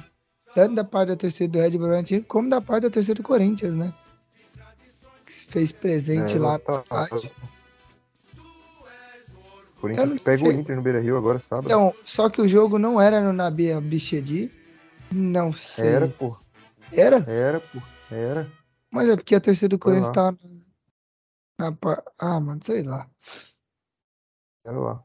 Tanto 0.54 0.74
da 0.74 0.84
parte 0.84 1.08
da 1.08 1.16
torcida 1.16 1.52
do 1.52 1.62
Red 1.62 1.76
Bull 1.76 1.88
Bragantino, 1.88 2.24
como 2.24 2.48
da 2.48 2.60
parte 2.60 2.84
da 2.84 2.90
torcida 2.90 3.16
do 3.16 3.22
Corinthians, 3.22 3.74
né? 3.74 3.92
Que 5.46 5.52
fez 5.52 5.72
presente 5.72 6.36
é, 6.36 6.38
lá 6.38 6.58
no 6.58 6.78
estádio. 6.80 7.30
Corinthians 9.80 10.12
que 10.14 10.20
pega 10.20 10.38
sei. 10.38 10.48
o 10.48 10.52
Inter 10.52 10.76
no 10.76 10.82
Beira 10.82 11.00
Rio 11.00 11.16
agora, 11.16 11.38
sabe? 11.38 11.66
Então, 11.66 11.94
só 12.04 12.28
que 12.28 12.40
o 12.40 12.48
jogo 12.48 12.78
não 12.78 13.00
era 13.00 13.20
no 13.20 13.32
Nabi 13.32 13.78
Bichedi. 13.80 14.50
Não 15.12 15.52
sei. 15.52 15.86
Era, 15.86 16.08
pô. 16.08 16.36
Era? 16.92 17.18
Era, 17.30 17.60
pô. 17.60 17.78
Era. 18.10 18.50
Mas 18.90 19.08
é 19.08 19.16
porque 19.16 19.34
a 19.34 19.40
torcida 19.40 19.68
do 19.68 19.78
Corinthians 19.78 20.12
tá 20.12 20.34
na. 21.58 21.76
Ah, 22.18 22.40
mano, 22.40 22.60
sei 22.64 22.82
lá. 22.82 23.08
Era 24.64 24.78
lá. 24.78 25.04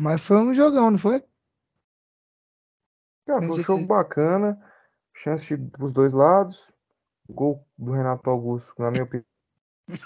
Mas 0.00 0.20
foi 0.20 0.36
um 0.38 0.54
jogão, 0.54 0.90
não 0.90 0.98
foi? 0.98 1.22
Cara, 3.26 3.46
foi 3.46 3.58
um 3.58 3.62
jogo 3.62 3.86
bacana. 3.86 4.58
Chance 5.14 5.56
dos 5.56 5.92
dois 5.92 6.12
lados. 6.12 6.72
Gol 7.28 7.66
do 7.76 7.92
Renato 7.92 8.30
Augusto, 8.30 8.72
na 8.78 8.90
minha 8.90 9.02
opinião, 9.02 9.26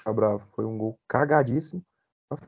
tá 0.05 0.13
bravo. 0.13 0.47
Foi 0.55 0.65
um 0.65 0.77
gol 0.77 0.99
cagadíssimo. 1.09 1.83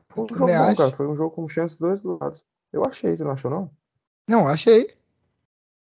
Foi 0.09 0.23
um 0.23 0.27
jogo 0.27 0.45
bom, 0.45 0.75
cara. 0.75 0.91
Foi 0.95 1.07
um 1.07 1.15
jogo 1.15 1.35
com 1.35 1.47
chance 1.47 1.77
dos 1.77 2.01
dois 2.01 2.19
lados. 2.21 2.43
Eu 2.71 2.85
achei, 2.85 3.15
você 3.15 3.23
não 3.23 3.31
achou, 3.31 3.51
não? 3.51 3.71
Não, 4.27 4.47
achei. 4.47 4.95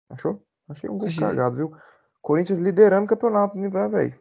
Achou? 0.09 0.41
Achei 0.69 0.89
um 0.89 0.97
gol 0.97 1.07
achei. 1.07 1.19
cagado, 1.19 1.55
viu? 1.55 1.75
Corinthians 2.21 2.59
liderando 2.59 3.05
o 3.05 3.09
campeonato, 3.09 3.57
né, 3.57 3.69
velho? 3.69 4.19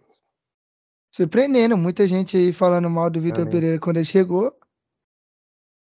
Surpreendendo, 1.15 1.77
muita 1.77 2.07
gente 2.07 2.37
aí 2.37 2.53
falando 2.53 2.91
mal 2.91 3.09
do 3.09 3.21
Vitor 3.21 3.49
Pereira 3.49 3.79
quando 3.79 3.97
ele 3.97 4.05
chegou. 4.05 4.55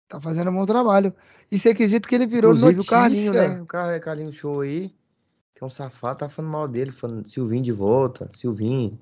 Tá 0.08 0.22
fazendo 0.22 0.52
um 0.52 0.54
bom 0.54 0.66
trabalho. 0.66 1.14
E 1.52 1.58
você 1.58 1.70
acredita 1.70 2.08
que 2.08 2.16
ele 2.16 2.26
virou 2.26 2.52
Inclusive, 2.52 2.78
notícia? 2.78 2.98
o 2.98 3.00
Carlinho, 3.00 3.34
né? 3.34 3.62
O 3.62 3.66
Carlinho 4.02 4.32
Show 4.32 4.62
aí, 4.62 4.96
que 5.56 5.64
é 5.64 5.66
um 5.66 5.70
safado, 5.70 6.20
tá 6.20 6.30
falando 6.30 6.52
mal 6.52 6.68
dele, 6.68 6.92
falando 6.92 7.30
Silvinho 7.30 7.64
de 7.64 7.72
volta, 7.72 8.30
Silvinho. 8.34 8.98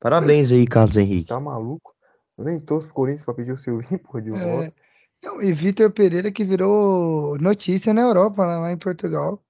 Parabéns 0.00 0.52
aí, 0.52 0.66
Carlos 0.66 0.96
Henrique. 0.96 1.28
Tá 1.28 1.40
maluco? 1.40 1.94
Eu 2.36 2.44
nem 2.44 2.60
torço 2.60 2.86
pro 2.86 2.94
Corinthians 2.94 3.24
pra 3.24 3.34
pedir 3.34 3.52
o 3.52 3.56
Silvinho, 3.56 3.98
porra, 4.04 4.22
de 4.22 4.30
é. 4.30 4.38
volta. 4.38 4.74
Não, 5.22 5.42
e 5.42 5.52
Vitor 5.52 5.90
Pereira 5.90 6.30
que 6.30 6.44
virou 6.44 7.36
notícia 7.38 7.92
na 7.92 8.02
Europa, 8.02 8.44
lá 8.44 8.70
em 8.70 8.78
Portugal. 8.78 9.42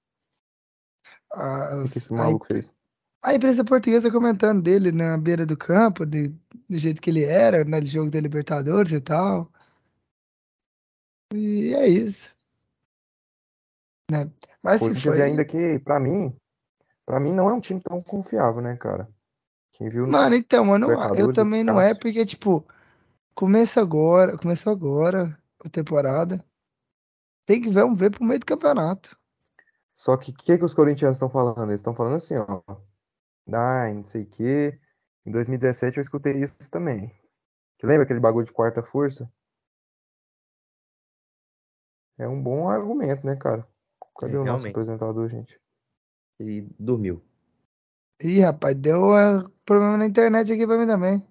As, 1.31 1.89
o 1.89 1.91
que 1.91 1.97
esse 1.99 2.13
maluco 2.13 2.45
a, 2.45 2.47
fez? 2.47 2.73
A 3.21 3.35
imprensa 3.35 3.63
portuguesa 3.63 4.11
comentando 4.11 4.63
dele 4.63 4.91
na 4.91 5.15
beira 5.17 5.45
do 5.45 5.55
campo, 5.55 6.05
de, 6.05 6.29
do 6.67 6.77
jeito 6.77 7.01
que 7.01 7.11
ele 7.11 7.23
era, 7.23 7.63
no 7.63 7.85
jogo 7.85 8.09
da 8.09 8.19
Libertadores 8.19 8.91
e 8.91 8.99
tal. 8.99 9.51
E 11.31 11.75
é 11.75 11.87
isso. 11.87 12.35
Né? 14.09 14.31
Mas 14.63 14.79
Corinthians 14.79 15.15
foi... 15.15 15.23
ainda 15.23 15.45
que, 15.45 15.77
pra 15.79 15.99
mim, 15.99 16.35
pra 17.05 17.19
mim 17.19 17.31
não 17.31 17.47
é 17.47 17.53
um 17.53 17.61
time 17.61 17.79
tão 17.79 18.01
confiável, 18.01 18.61
né, 18.61 18.75
cara? 18.75 19.07
Quem 19.79 19.89
viu 19.89 20.05
Mano, 20.05 20.35
então, 20.35 20.65
mano, 20.65 20.87
eu 21.15 21.31
também 21.31 21.63
não 21.63 21.79
é, 21.79 21.93
porque, 21.93 22.25
tipo, 22.25 22.67
começa 23.33 23.79
agora, 23.79 24.37
começou 24.37 24.73
agora 24.73 25.39
a 25.63 25.69
temporada. 25.69 26.45
Tem 27.45 27.61
que 27.61 27.69
ver, 27.69 27.81
vamos 27.83 27.97
ver 27.97 28.11
pro 28.11 28.25
meio 28.25 28.41
do 28.41 28.45
campeonato. 28.45 29.17
Só 29.95 30.17
que 30.17 30.31
o 30.31 30.33
que, 30.35 30.57
que 30.57 30.65
os 30.65 30.73
corintianos 30.73 31.15
estão 31.15 31.29
falando? 31.29 31.69
Eles 31.69 31.79
estão 31.79 31.95
falando 31.95 32.17
assim, 32.17 32.35
ó. 32.35 32.61
Ah, 33.53 33.91
não 33.93 34.05
sei 34.05 34.23
o 34.23 34.27
quê. 34.27 34.77
Em 35.25 35.31
2017 35.31 35.97
eu 35.97 36.01
escutei 36.01 36.43
isso 36.43 36.55
também. 36.69 37.09
Que 37.77 37.87
lembra 37.87 38.03
aquele 38.03 38.19
bagulho 38.19 38.45
de 38.45 38.51
quarta 38.51 38.83
força? 38.83 39.31
É 42.17 42.27
um 42.27 42.43
bom 42.43 42.67
argumento, 42.67 43.25
né, 43.25 43.37
cara? 43.37 43.65
Cadê 44.19 44.35
é, 44.35 44.39
o 44.39 44.43
nosso 44.43 44.67
apresentador, 44.67 45.29
gente? 45.29 45.57
Ele 46.37 46.69
dormiu. 46.77 47.23
Ih, 48.21 48.41
rapaz, 48.41 48.75
deu 48.75 49.11
uh, 49.11 49.49
problema 49.65 49.97
na 49.97 50.05
internet 50.05 50.51
aqui 50.51 50.67
pra 50.67 50.77
mim 50.77 50.85
também. 50.85 51.25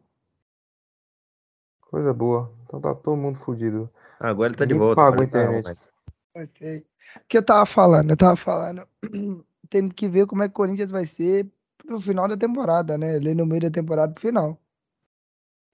Coisa 1.82 2.14
boa. 2.14 2.52
Então 2.64 2.80
tá 2.80 2.94
todo 2.94 3.16
mundo 3.16 3.38
fudido. 3.38 3.90
Agora 4.18 4.48
ele 4.48 4.56
tá 4.58 4.64
de 4.64 4.74
volta. 4.74 4.96
Pagou 4.96 5.20
a 5.20 5.24
internet. 5.24 5.80
Ok. 6.34 6.84
O 7.16 7.20
que 7.28 7.38
eu 7.38 7.42
tava 7.42 7.66
falando? 7.66 8.10
Eu 8.10 8.16
tava 8.16 8.36
falando. 8.36 8.86
Tem 9.68 9.88
que 9.88 10.08
ver 10.08 10.26
como 10.26 10.42
é 10.42 10.48
que 10.48 10.52
o 10.52 10.56
Corinthians 10.56 10.90
vai 10.90 11.04
ser 11.04 11.46
pro 11.76 12.00
final 12.00 12.26
da 12.26 12.36
temporada, 12.36 12.96
né? 12.96 13.16
Ele 13.16 13.34
no 13.34 13.44
meio 13.44 13.62
da 13.62 13.70
temporada 13.70 14.12
pro 14.12 14.20
final. 14.20 14.58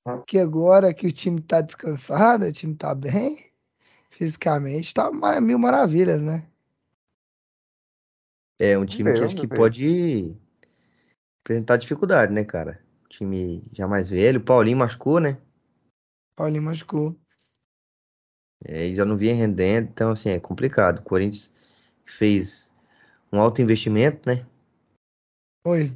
Porque 0.04 0.38
agora 0.38 0.92
que 0.92 1.06
o 1.06 1.12
time 1.12 1.40
tá 1.40 1.60
descansado, 1.60 2.44
o 2.44 2.52
time 2.52 2.74
tá 2.74 2.94
bem, 2.94 3.50
fisicamente 4.10 4.92
tá 4.92 5.10
mil 5.40 5.58
maravilhas, 5.58 6.20
né? 6.20 6.46
É 8.58 8.76
um 8.76 8.84
time 8.84 9.12
que 9.12 9.24
acho 9.24 9.36
que 9.36 9.48
pode 9.48 10.36
apresentar 11.44 11.76
dificuldade, 11.76 12.32
né, 12.32 12.42
cara? 12.42 12.82
time 13.08 13.62
já 13.72 13.86
mais 13.86 14.08
velho. 14.08 14.40
Paulinho 14.40 14.78
machucou, 14.78 15.20
né? 15.20 15.38
Paulinho 16.36 16.62
machucou. 16.62 17.16
É, 18.64 18.86
e 18.86 18.94
já 18.94 19.04
não 19.04 19.16
vinha 19.16 19.34
rendendo, 19.34 19.88
então 19.90 20.12
assim, 20.12 20.30
é 20.30 20.40
complicado. 20.40 20.98
O 20.98 21.02
Corinthians 21.02 21.52
fez 22.04 22.74
um 23.30 23.38
alto 23.38 23.60
investimento, 23.60 24.28
né? 24.28 24.46
Oi. 25.66 25.88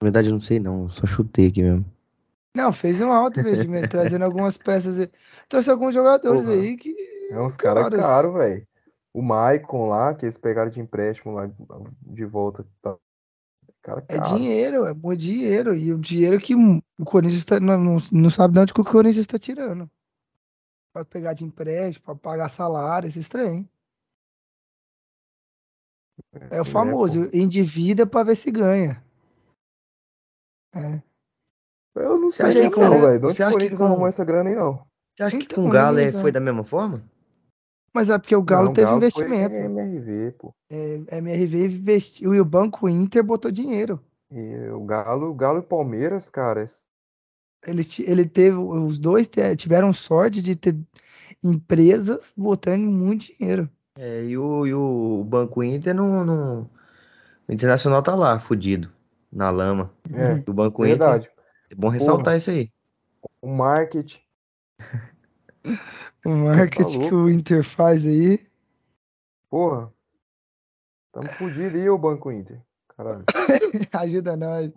Na 0.00 0.04
verdade, 0.04 0.28
eu 0.28 0.32
não 0.32 0.40
sei 0.40 0.60
não, 0.60 0.88
só 0.88 1.06
chutei 1.06 1.48
aqui 1.48 1.62
mesmo. 1.62 1.84
Não, 2.56 2.72
fez 2.72 3.00
um 3.00 3.10
alto 3.10 3.40
investimento, 3.40 3.88
trazendo 3.88 4.24
algumas 4.24 4.56
peças. 4.56 5.08
Trouxe 5.48 5.70
alguns 5.70 5.92
jogadores 5.92 6.44
Porra. 6.44 6.54
aí 6.54 6.76
que 6.76 6.94
é 7.30 7.40
uns 7.40 7.56
caras 7.56 7.84
caros, 7.84 8.00
caro, 8.00 8.32
velho. 8.34 8.66
O 9.12 9.22
Maicon 9.22 9.88
lá, 9.88 10.14
que 10.14 10.24
eles 10.24 10.38
pegaram 10.38 10.70
de 10.70 10.80
empréstimo 10.80 11.32
lá 11.32 11.50
de 12.02 12.24
volta. 12.24 12.64
Tá. 12.80 12.96
Cara 13.84 14.02
é 14.08 14.18
dinheiro, 14.18 14.86
é 14.86 14.94
muito 14.94 15.20
dinheiro. 15.20 15.76
E 15.76 15.92
o 15.92 15.98
dinheiro 15.98 16.40
que 16.40 16.54
o 16.54 17.04
Corinthians 17.04 17.44
tá, 17.44 17.60
não, 17.60 17.98
não, 18.10 18.30
sabe 18.30 18.54
de 18.54 18.60
onde 18.60 18.72
que 18.72 18.80
o 18.80 18.84
Corinthians 18.84 19.18
está 19.18 19.38
tirando. 19.38 19.90
Pode 20.90 21.06
pegar 21.10 21.34
de 21.34 21.44
empréstimo, 21.44 22.02
para 22.02 22.14
pagar 22.14 22.48
salário, 22.48 23.06
esses 23.06 23.28
trem. 23.28 23.68
É 26.50 26.60
o 26.60 26.62
é, 26.62 26.64
famoso, 26.64 27.24
é, 27.24 27.36
endivida 27.36 28.06
para 28.06 28.24
ver 28.24 28.36
se 28.36 28.50
ganha. 28.50 29.04
É. 30.74 31.02
Eu 31.94 32.18
não 32.18 32.30
sei, 32.30 32.70
não, 32.70 33.00
velho. 33.02 33.28
Onde 33.28 33.42
o 33.42 33.50
Corinthians 33.50 33.78
com... 33.78 33.84
arrumou 33.84 34.08
essa 34.08 34.24
grana 34.24 34.48
aí, 34.48 34.56
não? 34.56 34.86
Você 35.14 35.22
acha 35.24 35.38
que 35.38 35.54
com 35.54 35.66
o 35.66 35.70
Galo 35.70 35.98
é, 35.98 36.10
foi 36.10 36.32
da 36.32 36.40
mesma 36.40 36.64
forma? 36.64 37.04
Mas 37.94 38.10
é 38.10 38.18
porque 38.18 38.34
o 38.34 38.42
Galo 38.42 38.66
não, 38.66 38.72
teve 38.72 38.86
Galo 38.86 38.96
investimento. 38.96 39.54
MRV, 39.54 40.32
pô. 40.32 40.52
É, 40.68 41.00
MRV 41.12 41.66
investiu 41.66 42.34
e 42.34 42.40
o 42.40 42.44
Banco 42.44 42.88
Inter 42.88 43.22
botou 43.22 43.52
dinheiro. 43.52 44.00
E 44.32 44.68
o 44.70 44.80
Galo, 44.84 45.30
o 45.30 45.34
Galo 45.34 45.60
e 45.60 45.62
Palmeiras, 45.62 46.28
cara. 46.28 46.64
Ele, 47.64 47.82
ele 48.00 48.26
teve, 48.26 48.56
os 48.56 48.98
dois 48.98 49.30
tiveram 49.56 49.92
sorte 49.92 50.42
de 50.42 50.56
ter 50.56 50.76
empresas 51.40 52.32
botando 52.36 52.82
muito 52.82 53.32
dinheiro. 53.32 53.70
É, 53.96 54.24
e 54.24 54.36
o, 54.36 54.66
e 54.66 54.74
o 54.74 55.24
Banco 55.24 55.62
Inter 55.62 55.94
não, 55.94 56.24
não. 56.24 56.70
O 57.46 57.52
Internacional 57.52 58.02
tá 58.02 58.16
lá, 58.16 58.40
fudido, 58.40 58.90
na 59.30 59.50
lama. 59.50 59.92
É, 60.12 60.42
o 60.50 60.52
Banco 60.52 60.82
verdade. 60.82 61.26
Inter. 61.26 61.44
É 61.70 61.74
bom 61.76 61.88
ressaltar 61.88 62.24
Porra, 62.24 62.36
isso 62.36 62.50
aí. 62.50 62.72
O 63.40 63.46
marketing 63.46 64.20
o 66.24 66.30
marketing 66.30 67.00
tá 67.00 67.08
que 67.08 67.14
o 67.14 67.30
Inter 67.30 67.64
faz 67.64 68.04
aí. 68.04 68.44
Porra. 69.48 69.92
Tamo 71.12 71.28
fudido 71.30 71.76
aí, 71.76 71.88
o 71.88 71.98
Banco 71.98 72.30
Inter. 72.30 72.60
Caralho. 72.88 73.24
Ajuda 73.92 74.36
nós. 74.36 74.72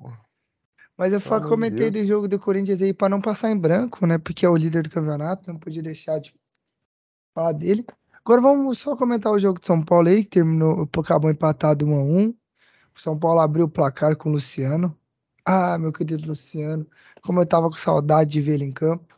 Mas 0.98 1.14
eu 1.14 1.20
só 1.20 1.40
comentei 1.40 1.92
Deus. 1.92 2.06
do 2.06 2.10
jogo 2.10 2.28
do 2.28 2.40
Corinthians 2.40 2.82
aí 2.82 2.94
pra 2.94 3.10
não 3.10 3.22
passar 3.22 3.52
em 3.52 3.58
branco, 3.58 4.06
né? 4.06 4.18
Porque 4.18 4.46
é 4.46 4.50
o 4.50 4.56
líder 4.56 4.84
do 4.84 4.90
campeonato, 4.90 5.52
não 5.52 5.60
podia 5.60 5.84
deixar 5.84 6.20
de 6.20 6.34
falar 7.34 7.52
dele. 7.52 7.86
Agora 8.26 8.42
vamos 8.42 8.80
só 8.80 8.96
comentar 8.96 9.32
o 9.32 9.40
jogo 9.40 9.60
de 9.60 9.66
São 9.66 9.84
Paulo 9.84 10.08
aí, 10.10 10.24
que 10.24 10.32
terminou, 10.32 10.90
acabou 10.98 11.30
empatado 11.30 11.86
1 11.86 11.96
a 11.96 12.04
1 12.04 12.30
O 12.96 13.00
São 13.00 13.18
Paulo 13.18 13.40
abriu 13.40 13.66
o 13.66 13.70
placar 13.70 14.16
com 14.16 14.30
o 14.30 14.32
Luciano. 14.34 14.98
Ah, 15.46 15.78
meu 15.78 15.94
querido 15.94 16.28
Luciano, 16.28 16.86
como 17.22 17.40
eu 17.40 17.46
tava 17.46 17.70
com 17.70 17.78
saudade 17.78 18.32
de 18.32 18.42
ver 18.42 18.56
ele 18.56 18.66
em 18.66 18.72
campo 18.72 19.16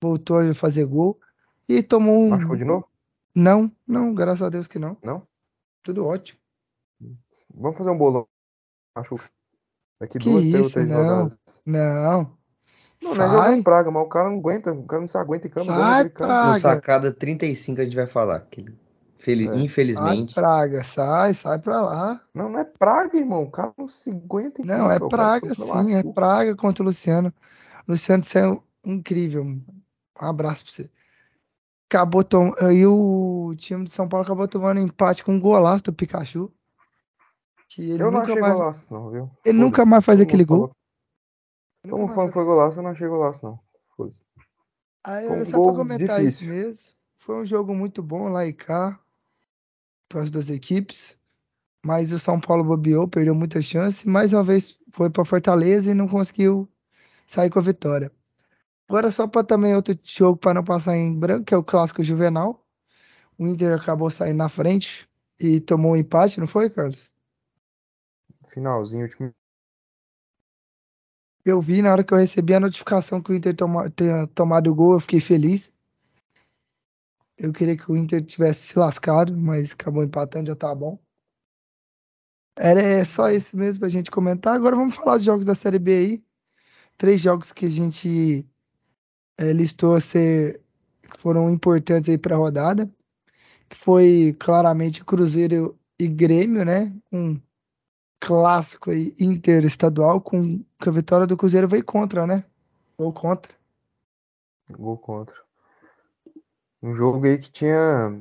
voltou 0.00 0.38
a 0.38 0.54
fazer 0.54 0.84
gol 0.84 1.18
e 1.68 1.82
tomou 1.82 2.18
um. 2.18 2.30
Machucou 2.30 2.56
de 2.56 2.64
novo? 2.64 2.88
Não, 3.34 3.70
não, 3.86 4.14
graças 4.14 4.42
a 4.42 4.48
Deus 4.48 4.66
que 4.66 4.78
não. 4.78 4.96
Não? 5.02 5.22
Tudo 5.82 6.06
ótimo. 6.06 6.38
Vamos 7.54 7.78
fazer 7.78 7.90
um 7.90 7.98
bolão. 7.98 8.26
Machuca. 8.96 9.30
Daqui 10.00 10.18
que 10.18 10.24
duas, 10.24 10.44
isso? 10.44 10.70
três 10.70 10.88
não, 10.88 10.96
rodadas. 10.96 11.38
Não. 11.64 12.38
Não, 13.00 13.14
não 13.14 13.24
é 13.24 13.28
jogar 13.28 13.62
praga, 13.62 13.90
mas 13.90 14.02
o 14.02 14.08
cara 14.08 14.28
não 14.28 14.38
aguenta, 14.38 14.72
o 14.72 14.82
cara 14.84 15.00
não 15.00 15.08
se 15.08 15.16
aguenta 15.16 15.46
em 15.46 15.50
campo. 15.50 15.66
Sai, 15.66 16.08
praga. 16.08 16.52
No 16.52 16.58
sacada 16.58 17.12
35 17.12 17.80
a 17.80 17.84
gente 17.84 17.96
vai 17.96 18.06
falar. 18.06 18.40
Que 18.50 18.66
Fel... 19.18 19.52
É. 19.52 19.58
Infelizmente. 19.58 20.32
Sai, 20.32 20.42
praga, 20.42 20.84
sai, 20.84 21.34
sai 21.34 21.58
pra 21.58 21.80
lá. 21.80 22.20
Não, 22.32 22.48
não 22.48 22.58
é 22.58 22.64
praga, 22.64 23.16
irmão. 23.16 23.42
O 23.44 23.50
cara 23.50 23.72
não 23.76 23.88
se 23.88 24.10
aguenta. 24.10 24.62
Não, 24.64 24.90
é 24.90 24.98
praga, 24.98 25.54
sim, 25.54 25.94
é 25.94 26.02
praga 26.02 26.56
contra 26.56 26.82
o 26.82 26.86
Luciano. 26.86 27.32
Luciano, 27.86 28.24
você 28.24 28.40
é 28.40 28.58
incrível. 28.84 29.58
Um 30.20 30.26
abraço 30.26 30.64
pra 30.64 30.72
você. 30.72 30.90
Acabou 31.88 32.22
tom... 32.22 32.54
E 32.70 32.86
o 32.86 33.54
time 33.56 33.84
de 33.84 33.92
São 33.92 34.08
Paulo 34.08 34.24
acabou 34.24 34.46
tomando 34.46 34.80
empate 34.80 35.24
com 35.24 35.32
um 35.32 35.40
golaço 35.40 35.84
do 35.84 35.92
Pikachu. 35.92 36.52
Que 37.68 37.92
ele 37.92 38.02
eu 38.02 38.10
não 38.10 38.20
achei 38.20 38.40
mais... 38.40 38.54
golaço, 38.54 38.92
não, 38.92 39.10
viu? 39.10 39.30
Ele 39.44 39.58
nunca 39.58 39.84
mais 39.84 40.04
faz 40.04 40.20
aquele 40.20 40.44
gol. 40.44 40.70
Como 41.88 42.08
falando 42.08 42.28
que 42.28 42.34
foi 42.34 42.44
golaço, 42.44 42.78
eu 42.78 42.82
não 42.82 42.90
achei 42.90 43.08
golaço, 43.08 43.44
não. 43.44 43.60
Foda-se. 43.96 44.22
Aí, 45.04 45.28
um 45.28 45.44
só 45.44 45.50
pra 45.50 45.76
comentar 45.76 46.20
difícil. 46.20 46.28
isso 46.28 46.48
mesmo. 46.48 46.94
Foi 47.18 47.36
um 47.36 47.46
jogo 47.46 47.74
muito 47.74 48.02
bom 48.02 48.28
lá 48.28 48.44
e 48.46 48.52
cá. 48.52 48.98
Para 50.08 50.22
as 50.22 50.30
duas 50.30 50.50
equipes. 50.50 51.16
Mas 51.84 52.12
o 52.12 52.18
São 52.18 52.40
Paulo 52.40 52.64
bobeou, 52.64 53.06
perdeu 53.06 53.34
muita 53.34 53.62
chance. 53.62 54.06
Mais 54.06 54.32
uma 54.32 54.42
vez 54.42 54.78
foi 54.92 55.08
para 55.08 55.24
Fortaleza 55.24 55.90
e 55.90 55.94
não 55.94 56.08
conseguiu 56.08 56.68
sair 57.26 57.48
com 57.50 57.58
a 57.58 57.62
vitória. 57.62 58.12
Agora, 58.88 59.10
só 59.10 59.26
para 59.26 59.44
também 59.44 59.74
outro 59.74 59.98
jogo 60.02 60.38
para 60.38 60.54
não 60.54 60.64
passar 60.64 60.96
em 60.96 61.16
branco, 61.16 61.44
que 61.44 61.54
é 61.54 61.56
o 61.56 61.62
clássico 61.62 62.02
juvenal. 62.02 62.64
O 63.38 63.46
Inter 63.46 63.78
acabou 63.78 64.10
saindo 64.10 64.38
na 64.38 64.48
frente 64.48 65.08
e 65.38 65.60
tomou 65.60 65.92
um 65.92 65.96
empate, 65.96 66.40
não 66.40 66.46
foi, 66.46 66.70
Carlos? 66.70 67.14
Finalzinho, 68.48 69.04
último 69.04 69.32
eu 71.50 71.60
vi 71.60 71.82
na 71.82 71.92
hora 71.92 72.04
que 72.04 72.12
eu 72.12 72.18
recebi 72.18 72.54
a 72.54 72.60
notificação 72.60 73.22
que 73.22 73.32
o 73.32 73.34
Inter 73.34 73.54
toma, 73.56 73.90
tenha 73.90 74.26
tomado 74.28 74.70
o 74.70 74.74
gol, 74.74 74.94
eu 74.94 75.00
fiquei 75.00 75.20
feliz. 75.20 75.72
Eu 77.36 77.52
queria 77.52 77.76
que 77.76 77.90
o 77.90 77.96
Inter 77.96 78.24
tivesse 78.24 78.68
se 78.68 78.78
lascado, 78.78 79.36
mas 79.36 79.72
acabou 79.72 80.02
empatando, 80.02 80.48
já 80.48 80.56
tá 80.56 80.74
bom. 80.74 80.98
Era 82.56 82.80
é 82.82 83.04
só 83.04 83.30
isso 83.30 83.56
mesmo 83.56 83.80
pra 83.80 83.88
gente 83.88 84.10
comentar. 84.10 84.54
Agora 84.54 84.76
vamos 84.76 84.94
falar 84.94 85.16
dos 85.16 85.24
jogos 85.24 85.46
da 85.46 85.54
Série 85.54 85.78
B 85.78 85.92
aí. 85.92 86.24
Três 86.96 87.20
jogos 87.20 87.52
que 87.52 87.66
a 87.66 87.70
gente 87.70 88.46
é, 89.38 89.52
listou 89.52 89.94
a 89.94 90.00
ser 90.00 90.60
que 91.02 91.18
foram 91.20 91.48
importantes 91.48 92.10
aí 92.10 92.18
para 92.18 92.34
a 92.34 92.38
rodada, 92.38 92.90
que 93.68 93.76
foi 93.76 94.36
claramente 94.38 95.04
Cruzeiro 95.04 95.78
e 95.98 96.08
Grêmio, 96.08 96.64
né? 96.64 96.92
Um 97.10 97.40
clássico 98.20 98.90
aí 98.90 99.14
interestadual 99.18 100.20
com 100.20 100.58
que 100.80 100.88
a 100.88 100.92
vitória 100.92 101.26
do 101.26 101.36
Cruzeiro 101.36 101.68
veio 101.68 101.84
contra, 101.84 102.26
né? 102.26 102.44
Gol 102.98 103.12
contra. 103.12 103.52
Gol 104.76 104.98
contra. 104.98 105.36
Um 106.82 106.92
jogo 106.94 107.24
aí 107.24 107.38
que 107.38 107.50
tinha 107.50 108.20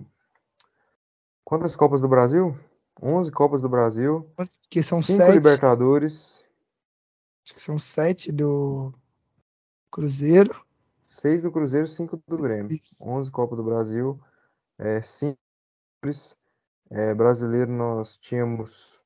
quantas 1.43 1.75
Copas 1.75 2.01
do 2.01 2.07
Brasil? 2.07 2.57
11 3.01 3.31
Copas 3.31 3.61
do 3.61 3.69
Brasil. 3.69 4.29
Que 4.69 4.83
são 4.83 5.01
cinco. 5.01 5.31
Libertadores. 5.31 6.45
Acho 7.43 7.55
que 7.55 7.61
são 7.61 7.79
sete 7.79 8.31
do 8.31 8.93
Cruzeiro. 9.91 10.66
Seis 11.19 11.43
do 11.43 11.51
Cruzeiro, 11.51 11.87
cinco 11.87 12.21
do 12.27 12.37
Grêmio. 12.37 12.71
Isso. 12.71 13.03
11 13.03 13.31
Copas 13.31 13.57
do 13.57 13.63
Brasil. 13.63 14.19
É, 14.77 15.01
cinco. 15.01 15.37
É, 16.91 17.13
brasileiro 17.13 17.71
nós 17.71 18.17
tínhamos 18.17 18.97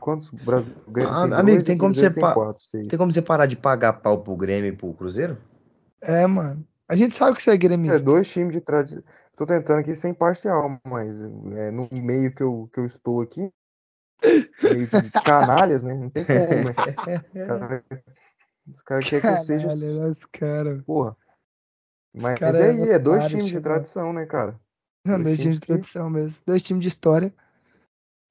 Quantos 0.00 0.30
brasileiros? 0.30 0.84
Ah, 1.04 1.38
amigo, 1.38 1.62
tem 1.64 1.78
como, 1.78 1.94
você 1.94 2.10
tem, 2.10 2.22
quatro, 2.22 2.64
tem 2.70 2.98
como 2.98 3.12
você 3.12 3.22
parar 3.22 3.46
de 3.46 3.56
pagar 3.56 3.94
pau 3.94 4.22
pro 4.22 4.36
Grêmio 4.36 4.72
e 4.72 4.76
pro 4.76 4.94
Cruzeiro? 4.94 5.38
É, 6.00 6.26
mano. 6.26 6.66
A 6.88 6.94
gente 6.94 7.16
sabe 7.16 7.36
que 7.36 7.42
você 7.42 7.50
é 7.50 7.56
gremista. 7.56 7.96
É, 7.96 8.00
dois 8.00 8.28
times 8.28 8.52
de 8.52 8.60
tradição. 8.60 9.02
Tô 9.36 9.46
tentando 9.46 9.80
aqui 9.80 9.94
ser 9.94 10.08
imparcial, 10.08 10.78
mas 10.86 11.18
é, 11.56 11.70
no 11.70 11.88
meio 11.90 12.32
que 12.34 12.42
eu, 12.42 12.70
que 12.72 12.80
eu 12.80 12.86
estou 12.86 13.20
aqui, 13.20 13.52
meio 14.62 14.86
de 14.86 15.10
canalhas, 15.24 15.82
né? 15.82 15.94
Não 15.94 16.08
tem 16.08 16.24
como, 16.24 16.64
né? 16.64 16.74
Cara, 17.46 17.84
os 18.66 18.82
caras 18.82 19.08
querem 19.08 19.20
que 19.20 19.40
eu 19.40 19.44
seja. 19.44 19.68
Os 19.68 20.24
cara... 20.26 20.82
Porra. 20.84 21.16
Mas, 22.14 22.40
mas 22.40 22.54
é 22.54 22.70
aí, 22.70 22.90
é 22.90 22.98
dois 22.98 23.26
times 23.26 23.46
de 23.46 23.60
tradição, 23.60 24.12
né, 24.12 24.24
cara? 24.24 24.58
Não, 25.04 25.14
dois, 25.14 25.24
dois 25.24 25.38
times 25.38 25.60
de 25.60 25.66
tradição 25.66 26.10
mesmo. 26.10 26.36
Dois 26.46 26.62
times 26.62 26.82
de 26.82 26.88
história. 26.88 27.34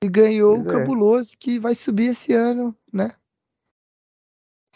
E 0.03 0.10
ganhou 0.10 0.56
pois 0.56 0.66
o 0.66 0.70
é. 0.70 0.80
Cabuloso, 0.80 1.38
que 1.40 1.60
vai 1.60 1.76
subir 1.76 2.07
esse 2.07 2.34
ano, 2.34 2.76
né? 2.91 3.16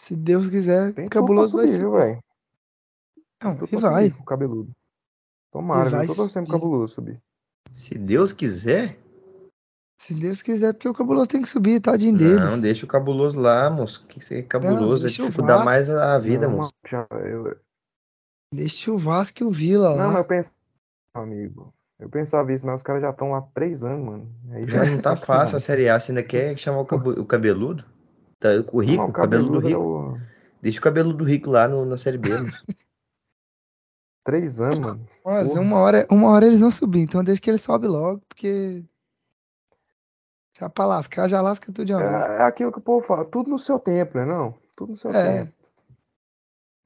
Se 0.00 0.14
Deus 0.16 0.48
quiser, 0.48 0.94
Tem 0.94 1.08
Cabuloso 1.08 1.52
subir, 1.52 1.66
vai 1.66 1.74
subir. 1.74 1.90
velho. 1.90 2.24
Não, 3.42 3.68
e 3.70 3.76
vai. 3.76 4.08
O 4.08 4.24
cabeludo. 4.24 4.74
Tomara, 5.50 6.02
eu 6.02 6.06
tô 6.06 6.14
torcendo 6.14 6.46
pro 6.46 6.54
Cabuloso 6.54 6.94
subir. 6.94 7.20
Se 7.72 7.98
Deus 7.98 8.32
quiser. 8.32 8.99
Se 10.00 10.14
Deus 10.14 10.40
quiser, 10.40 10.72
porque 10.72 10.88
o 10.88 10.94
Cabuloso 10.94 11.26
tem 11.26 11.42
que 11.42 11.48
subir, 11.48 11.78
tadinho 11.80 12.16
deles. 12.16 12.40
Não, 12.40 12.58
deixa 12.58 12.86
o 12.86 12.88
Cabuloso 12.88 13.38
lá, 13.38 13.68
moço. 13.68 14.06
Que 14.06 14.24
ser 14.24 14.44
Cabuloso, 14.44 15.04
não, 15.04 15.10
é 15.10 15.12
dificultar 15.12 15.64
mais 15.64 15.90
a 15.90 16.18
vida, 16.18 16.48
não, 16.48 16.56
moço. 16.56 16.72
Já, 16.88 17.06
eu... 17.26 17.56
Deixa 18.52 18.90
o 18.90 18.98
Vasco 18.98 19.42
e 19.42 19.46
o 19.46 19.50
Vila 19.50 19.90
lá. 19.90 20.04
Não, 20.04 20.08
mas 20.08 20.16
eu 20.16 20.24
penso, 20.24 20.52
amigo. 21.14 21.74
Eu 21.98 22.08
pensava 22.08 22.50
isso, 22.50 22.64
mas 22.64 22.76
os 22.76 22.82
caras 22.82 23.02
já 23.02 23.10
estão 23.10 23.32
lá 23.32 23.38
há 23.38 23.42
três 23.42 23.84
anos, 23.84 24.04
mano. 24.04 24.34
Aí 24.50 24.66
já 24.66 24.86
não 24.86 24.98
tá 24.98 25.14
fácil 25.14 25.58
a 25.58 25.60
Série 25.60 25.88
A. 25.88 26.00
Você 26.00 26.12
ainda 26.12 26.22
quer 26.22 26.56
chamar 26.56 26.80
o, 26.80 26.84
o 27.20 27.26
cabeludo? 27.26 27.84
Tá, 28.38 28.48
o 28.72 28.80
rico, 28.80 29.02
não, 29.02 29.10
o 29.10 29.12
cabeludo, 29.12 29.60
cabeludo 29.60 29.68
rico. 29.68 29.80
O... 29.80 30.18
Deixa 30.62 30.78
o 30.78 30.82
cabelo 30.82 31.12
do 31.12 31.24
rico 31.24 31.50
lá 31.50 31.68
no, 31.68 31.84
na 31.84 31.98
Série 31.98 32.16
B, 32.16 32.30
mano. 32.30 32.52
Três 34.24 34.60
anos, 34.60 34.78
mano. 34.78 35.06
Mas 35.24 35.50
uma 35.54 35.76
hora, 35.76 36.06
uma 36.10 36.30
hora 36.30 36.46
eles 36.46 36.60
vão 36.60 36.70
subir, 36.70 37.00
então 37.00 37.22
deixa 37.22 37.40
que 37.40 37.50
ele 37.50 37.58
sobe 37.58 37.86
logo, 37.86 38.22
porque. 38.26 38.82
Já 40.60 40.68
pra 40.68 40.84
lascar, 40.84 41.26
já 41.26 41.40
lasca 41.40 41.72
tudo 41.72 41.86
de 41.86 41.94
uma 41.94 42.02
é. 42.02 42.40
É 42.40 42.42
aquilo 42.42 42.70
que 42.70 42.78
o 42.78 42.82
povo 42.82 43.06
fala, 43.06 43.24
tudo 43.24 43.48
no 43.48 43.58
seu 43.58 43.78
tempo, 43.78 44.18
né? 44.18 44.26
Não? 44.26 44.54
Tudo 44.76 44.90
no 44.90 44.96
seu 44.98 45.10
é. 45.10 45.44
tempo. 45.44 45.52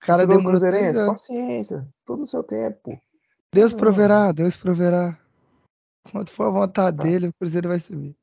O 0.00 0.06
cara 0.06 0.24
deu 0.26 0.40
Cruzeirense, 0.40 1.04
paciência, 1.04 1.88
tudo 2.04 2.20
no 2.20 2.26
seu 2.26 2.44
tempo. 2.44 2.96
Deus 3.52 3.72
proverá, 3.72 4.30
Deus 4.30 4.56
proverá. 4.56 5.18
Quando 6.12 6.30
for 6.30 6.44
a 6.44 6.50
vontade 6.50 6.98
tá. 6.98 7.02
dele, 7.02 7.28
o 7.28 7.32
Cruzeiro 7.32 7.68
vai 7.68 7.80
subir. 7.80 8.16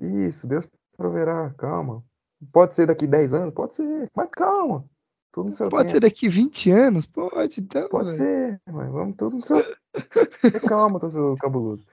Isso, 0.00 0.46
Deus 0.46 0.66
proverá, 0.96 1.52
calma. 1.58 2.02
Pode 2.50 2.74
ser 2.74 2.86
daqui 2.86 3.06
10 3.06 3.34
anos? 3.34 3.54
Pode 3.54 3.74
ser, 3.74 4.10
mas 4.14 4.28
calma. 4.30 4.88
Tudo 5.32 5.50
no 5.50 5.54
seu 5.54 5.68
Pode 5.68 5.84
tempo. 5.84 5.92
ser 5.94 6.00
daqui 6.00 6.28
20 6.28 6.70
anos? 6.70 7.06
Pode, 7.06 7.60
então. 7.60 7.88
Pode 7.88 8.16
véio. 8.16 8.18
ser, 8.18 8.60
mas 8.72 8.90
vamos 8.90 9.16
tudo 9.16 9.36
no 9.36 9.44
seu. 9.44 9.62
calma, 10.66 10.98
torcedor 10.98 11.36
cabuloso. 11.36 11.84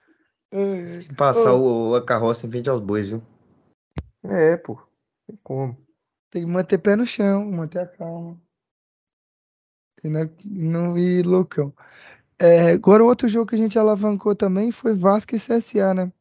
Se 0.52 1.14
passar 1.14 1.54
o, 1.54 1.96
a 1.96 2.04
carroça 2.04 2.48
em 2.48 2.50
frente 2.50 2.70
aos 2.70 2.82
bois, 2.82 3.08
viu? 3.08 3.22
É, 4.24 4.58
pô. 4.58 4.82
Tem 5.28 5.38
como. 5.44 5.78
Tem 6.32 6.44
que 6.44 6.52
manter 6.52 6.78
pé 6.80 6.96
no 6.96 7.06
chão, 7.06 7.46
manter 7.46 7.80
a 7.80 7.88
calma. 7.88 8.40
E 10.04 10.10
não, 10.10 10.30
não 10.46 10.98
ir 10.98 11.26
loucão. 11.26 11.74
É, 12.38 12.72
agora, 12.72 13.04
o 13.04 13.08
outro 13.08 13.28
jogo 13.28 13.48
que 13.48 13.56
a 13.56 13.58
gente 13.58 13.78
alavancou 13.78 14.36
também 14.36 14.72
foi 14.72 14.96
Vasco 14.96 15.36
e 15.36 15.40
CSA, 15.40 15.94
né? 15.94 16.12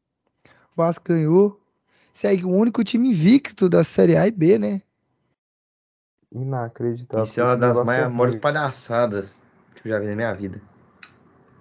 Vasco 0.76 1.04
ganhou. 1.06 1.60
Segue 2.12 2.44
o 2.44 2.50
único 2.50 2.82
time 2.82 3.10
invicto 3.10 3.68
da 3.68 3.84
Série 3.84 4.16
A 4.16 4.26
e 4.26 4.30
B, 4.30 4.58
né? 4.58 4.82
Inacreditável. 6.32 7.24
Isso 7.24 7.40
é 7.40 7.44
uma 7.44 7.56
das 7.56 7.76
maiores 7.84 8.34
palhaçadas 8.34 9.42
que 9.76 9.88
eu 9.88 9.92
já 9.92 10.00
vi 10.00 10.06
na 10.08 10.16
minha 10.16 10.34
vida. 10.34 10.60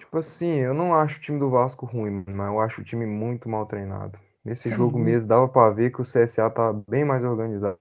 Tipo 0.08 0.20
assim, 0.20 0.52
eu 0.52 0.74
não 0.74 0.96
acho 0.96 1.18
o 1.18 1.22
time 1.22 1.38
do 1.38 1.50
Vasco 1.50 1.86
ruim, 1.86 2.24
mas 2.26 2.48
eu 2.48 2.62
acho 2.62 2.80
o 2.80 2.84
time 2.84 3.06
muito 3.06 3.50
mal 3.50 3.66
treinado. 3.66 4.18
Nesse 4.44 4.70
é 4.70 4.72
jogo 4.72 4.98
mesmo, 4.98 5.28
dava 5.28 5.50
pra 5.50 5.70
ver 5.70 5.92
que 5.92 6.02
o 6.02 6.06
CSA 6.06 6.50
tá 6.50 6.72
bem 6.88 7.04
mais 7.04 7.22
organizado. 7.26 7.78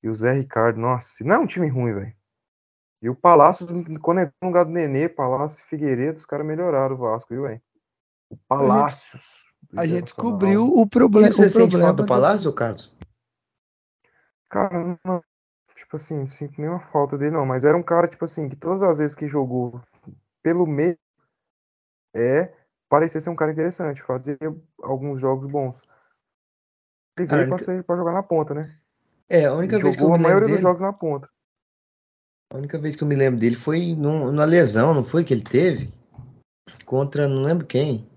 E 0.00 0.08
o 0.08 0.14
Zé 0.14 0.32
Ricardo, 0.32 0.78
nossa, 0.78 1.24
não 1.24 1.34
é 1.34 1.38
um 1.40 1.46
time 1.46 1.66
ruim, 1.66 1.92
velho. 1.92 2.14
E 3.02 3.10
o 3.10 3.16
Palácio, 3.16 3.66
quando 4.00 4.20
entrou 4.20 4.36
no 4.42 4.48
lugar 4.48 4.64
do 4.64 4.70
Nenê, 4.70 5.08
Palácio 5.08 5.60
e 5.60 5.66
Figueiredo, 5.66 6.18
os 6.18 6.24
caras 6.24 6.46
melhoraram 6.46 6.94
o 6.94 6.98
Vasco, 6.98 7.34
viu, 7.34 7.42
velho? 7.42 7.60
O 8.30 8.36
Palácios. 8.36 9.44
A 9.76 9.88
gente 9.88 10.04
descobriu 10.04 10.72
o 10.72 10.86
problema. 10.86 11.32
Você 11.32 11.46
o 11.46 11.50
sente 11.50 11.70
problema 11.70 11.88
falta 11.88 12.02
do 12.04 12.06
Palácio, 12.06 12.52
Carlos? 12.52 12.96
Cara, 14.48 14.96
não, 15.04 15.20
tipo 15.74 15.96
assim, 15.96 16.16
não 16.16 16.28
sinto 16.28 16.60
nenhuma 16.60 16.78
falta 16.78 17.18
dele, 17.18 17.32
não. 17.32 17.44
Mas 17.44 17.64
era 17.64 17.76
um 17.76 17.82
cara, 17.82 18.06
tipo 18.06 18.24
assim, 18.24 18.48
que 18.48 18.54
todas 18.54 18.82
as 18.82 18.98
vezes 18.98 19.16
que 19.16 19.26
jogou 19.26 19.82
pelo 20.40 20.64
meio, 20.64 20.96
é, 22.14 22.54
parecia 22.88 23.20
ser 23.20 23.30
um 23.30 23.36
cara 23.36 23.52
interessante, 23.52 24.02
fazia 24.02 24.38
alguns 24.82 25.20
jogos 25.20 25.46
bons. 25.46 25.82
Ele 27.18 27.28
veio 27.28 27.42
única... 27.42 27.64
pra, 27.64 27.82
pra, 27.82 27.96
jogar 27.96 28.12
na 28.12 28.22
ponta, 28.22 28.54
né? 28.54 28.78
É, 29.28 29.46
a 29.46 29.54
única 29.54 29.78
vez 29.78 29.96
que 29.96 30.02
eu 30.02 30.08
me 30.08 30.14
a 30.14 30.18
maioria 30.18 30.46
dele... 30.46 30.58
dos 30.58 30.62
jogos 30.62 30.82
na 30.82 30.92
ponta. 30.92 31.28
A 32.52 32.56
única 32.56 32.78
vez 32.78 32.94
que 32.94 33.02
eu 33.02 33.08
me 33.08 33.16
lembro 33.16 33.40
dele 33.40 33.56
foi 33.56 33.94
num, 33.94 34.30
numa 34.30 34.44
lesão, 34.44 34.94
não 34.94 35.02
foi 35.02 35.24
que 35.24 35.34
ele 35.34 35.42
teve? 35.42 35.92
Contra 36.84 37.28
não 37.28 37.42
lembro 37.42 37.66
quem. 37.66 38.08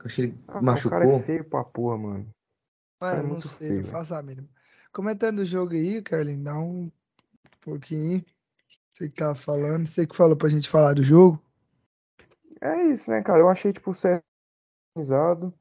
Acho 0.00 0.16
que 0.16 0.22
ele 0.22 0.44
ah, 0.48 0.60
machucou. 0.60 0.98
O 0.98 1.00
cara 1.00 1.14
é 1.14 1.18
feio 1.20 1.44
pra 1.44 1.62
porra, 1.62 1.98
mano. 1.98 2.30
Mano, 3.00 3.20
é 3.20 3.22
não 3.22 3.40
sei, 3.40 3.68
feio, 3.68 3.82
não 3.82 3.90
faço 3.90 4.14
a 4.14 4.22
mínima. 4.22 4.48
Comentando 4.92 5.40
o 5.40 5.44
jogo 5.44 5.74
aí, 5.74 6.02
Carlinhos, 6.02 6.42
dá 6.42 6.58
um 6.58 6.90
pouquinho. 7.60 8.24
Você 8.92 9.08
que 9.08 9.14
tava 9.14 9.34
falando, 9.34 9.86
você 9.86 10.06
que 10.06 10.16
falou 10.16 10.36
pra 10.36 10.48
gente 10.48 10.68
falar 10.68 10.94
do 10.94 11.02
jogo. 11.02 11.40
É 12.60 12.82
isso, 12.84 13.10
né, 13.10 13.22
cara? 13.22 13.40
Eu 13.40 13.48
achei, 13.48 13.72
tipo, 13.72 13.92
organizado. 14.96 15.54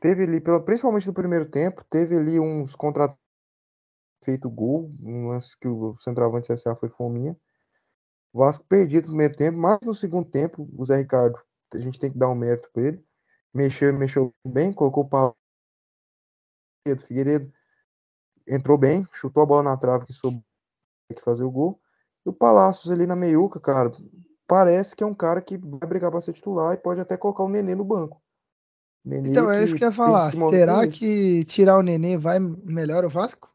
Teve 0.00 0.24
ali, 0.24 0.40
principalmente 0.40 1.06
no 1.06 1.14
primeiro 1.14 1.48
tempo, 1.48 1.84
teve 1.84 2.16
ali 2.16 2.38
uns 2.38 2.74
contra 2.74 3.14
feito 4.24 4.50
gol, 4.50 4.92
um 5.00 5.28
lance 5.28 5.56
que 5.58 5.68
o 5.68 5.96
centroavante 6.00 6.52
CSA 6.52 6.74
foi 6.74 6.88
fominha. 6.88 7.36
O 8.32 8.40
Vasco 8.40 8.64
perdido 8.64 9.04
no 9.04 9.10
primeiro 9.10 9.36
tempo, 9.36 9.56
mas 9.56 9.78
no 9.82 9.94
segundo 9.94 10.28
tempo, 10.28 10.68
o 10.76 10.84
Zé 10.84 10.96
Ricardo, 10.98 11.38
a 11.72 11.78
gente 11.78 11.98
tem 11.98 12.10
que 12.10 12.18
dar 12.18 12.28
um 12.28 12.34
mérito 12.34 12.68
para 12.72 12.82
ele. 12.82 13.04
Mexeu, 13.54 13.92
mexeu 13.94 14.34
bem, 14.44 14.72
colocou 14.72 15.04
o 15.04 15.08
pau. 15.08 15.36
Figueiredo 17.06 17.52
entrou 18.46 18.78
bem, 18.78 19.06
chutou 19.12 19.42
a 19.42 19.46
bola 19.46 19.62
na 19.62 19.76
trave 19.76 20.06
que 20.06 20.12
soube 20.12 20.42
fazer 21.22 21.44
o 21.44 21.50
gol. 21.50 21.80
E 22.24 22.28
o 22.28 22.32
Palácios 22.32 22.90
ali 22.90 23.06
na 23.06 23.16
meiuca, 23.16 23.58
cara, 23.58 23.90
parece 24.46 24.94
que 24.94 25.02
é 25.02 25.06
um 25.06 25.14
cara 25.14 25.40
que 25.40 25.56
vai 25.56 25.88
brigar 25.88 26.10
para 26.10 26.20
ser 26.20 26.32
titular 26.32 26.74
e 26.74 26.78
pode 26.78 27.00
até 27.00 27.16
colocar 27.16 27.42
o 27.42 27.48
Nenê 27.48 27.74
no 27.74 27.84
banco. 27.84 28.22
Nenê 29.04 29.30
então, 29.30 29.50
é 29.50 29.62
isso 29.62 29.76
que 29.76 29.84
eu 29.84 29.88
ia 29.88 29.92
falar. 29.92 30.32
Será 30.32 30.86
que 30.88 31.44
tirar 31.44 31.78
o 31.78 31.82
Nenê 31.82 32.16
vai 32.16 32.38
melhor 32.38 33.04
o 33.04 33.10
Vasco? 33.10 33.48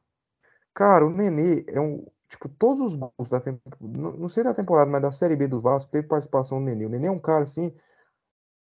Cara, 0.73 1.05
o 1.05 1.09
Nenê 1.09 1.65
é 1.68 1.80
um. 1.80 2.05
Tipo, 2.30 2.47
todos 2.47 2.93
os 2.93 2.95
gols 2.95 3.27
da 3.30 3.41
temporada. 3.41 3.77
Não 3.81 4.30
sei 4.30 4.43
da 4.43 4.53
temporada, 4.53 4.89
mas 4.89 5.01
da 5.01 5.11
Série 5.11 5.35
B 5.35 5.47
do 5.47 5.59
Vasco 5.59 5.91
teve 5.91 6.07
participação 6.07 6.59
do 6.59 6.65
Nenê. 6.65 6.85
O 6.85 6.89
Nenê 6.89 7.07
é 7.07 7.11
um 7.11 7.19
cara, 7.19 7.43
assim, 7.43 7.76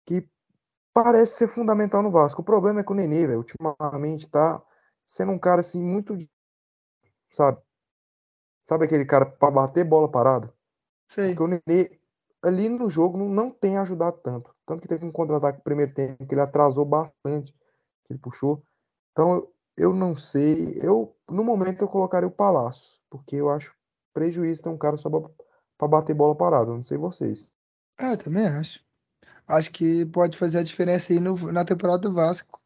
que 0.06 0.28
parece 0.94 1.38
ser 1.38 1.48
fundamental 1.48 2.02
no 2.02 2.12
Vasco. 2.12 2.42
O 2.42 2.46
problema 2.46 2.82
é 2.82 2.84
que 2.84 2.92
o 2.92 2.96
Nenê, 2.96 3.26
velho, 3.26 3.38
ultimamente 3.38 4.30
tá 4.30 4.62
sendo 5.06 5.32
um 5.32 5.40
cara, 5.40 5.62
assim, 5.62 5.82
muito. 5.82 6.18
Sabe? 7.32 7.58
Sabe 8.68 8.86
aquele 8.86 9.06
cara 9.06 9.26
pra 9.26 9.50
bater 9.50 9.86
bola 9.86 10.10
parada? 10.10 10.54
Sei. 11.08 11.34
Porque 11.34 11.44
o 11.44 11.48
Nenê, 11.48 12.03
ali 12.44 12.68
no 12.68 12.90
jogo, 12.90 13.18
não, 13.18 13.50
tem 13.50 13.78
ajudado 13.78 14.18
tanto. 14.24 14.54
Tanto 14.66 14.82
que 14.82 14.88
teve 14.88 15.06
um 15.06 15.12
contra-ataque 15.12 15.60
no 15.60 15.64
primeiro 15.64 15.94
tempo, 15.94 16.26
que 16.28 16.34
ele 16.34 16.42
atrasou 16.42 16.86
bastante, 16.86 17.54
que 18.06 18.14
ele 18.14 18.20
puxou. 18.20 18.62
Então, 19.12 19.48
eu 19.78 19.94
não 19.94 20.16
sei. 20.16 20.78
Eu, 20.82 21.16
no 21.30 21.44
momento, 21.44 21.82
eu 21.82 21.88
colocaria 21.88 22.28
o 22.28 22.32
Palácio, 22.32 23.00
porque 23.10 23.38
eu 23.38 23.50
acho 23.50 23.74
prejuízo 24.14 24.62
ter 24.62 24.70
um 24.70 24.78
cara 24.78 24.98
só 24.98 25.10
para 25.10 25.88
bater 25.88 26.14
bola 26.14 26.36
parada. 26.36 26.72
Não 26.72 26.84
sei 26.84 26.98
vocês. 26.98 27.50
É, 28.00 28.12
eu 28.12 28.18
também 28.18 28.46
acho. 28.48 28.84
Acho 29.48 29.72
que 29.72 30.06
pode 30.06 30.38
fazer 30.38 30.60
a 30.60 30.64
diferença 30.64 31.12
aí 31.12 31.20
no, 31.20 31.36
na 31.52 31.66
temporada 31.66 32.00
do 32.00 32.14
Vasco. 32.14 32.60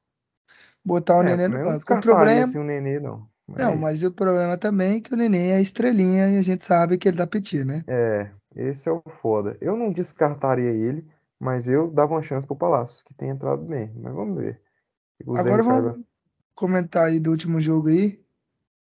Botar 0.83 1.17
o 1.17 1.21
é, 1.21 1.35
Nenê 1.35 1.47
no 1.47 1.63
banco. 1.63 1.93
O 1.93 1.99
problema. 1.99 2.45
Assim, 2.45 2.59
o 2.59 2.63
Nenê, 2.63 2.99
não. 2.99 3.27
Mas 3.47 3.57
não, 3.57 3.77
mas 3.77 4.03
o 4.03 4.11
problema 4.11 4.57
também 4.57 4.97
é 4.97 5.01
que 5.01 5.13
o 5.13 5.17
Nenê 5.17 5.51
é 5.51 5.61
estrelinha 5.61 6.29
e 6.29 6.37
a 6.37 6.41
gente 6.41 6.63
sabe 6.63 6.97
que 6.97 7.07
ele 7.07 7.17
dá 7.17 7.25
piti, 7.25 7.63
né? 7.63 7.83
É, 7.87 8.29
esse 8.57 8.89
é 8.89 8.91
o 8.91 9.01
foda. 9.21 9.55
Eu 9.61 9.77
não 9.77 9.91
descartaria 9.91 10.71
ele, 10.71 11.05
mas 11.39 11.69
eu 11.69 11.89
dava 11.89 12.15
uma 12.15 12.23
chance 12.23 12.45
pro 12.45 12.55
Palácio, 12.55 13.05
que 13.05 13.13
tem 13.13 13.29
entrado 13.29 13.63
bem. 13.63 13.91
Mas 13.95 14.13
vamos 14.13 14.37
ver. 14.37 14.59
Agora 15.35 15.63
vamos, 15.63 16.05
comentar 16.55 17.05
aí 17.05 17.19
do 17.19 17.29
último 17.29 17.61
jogo 17.61 17.89
aí, 17.89 18.19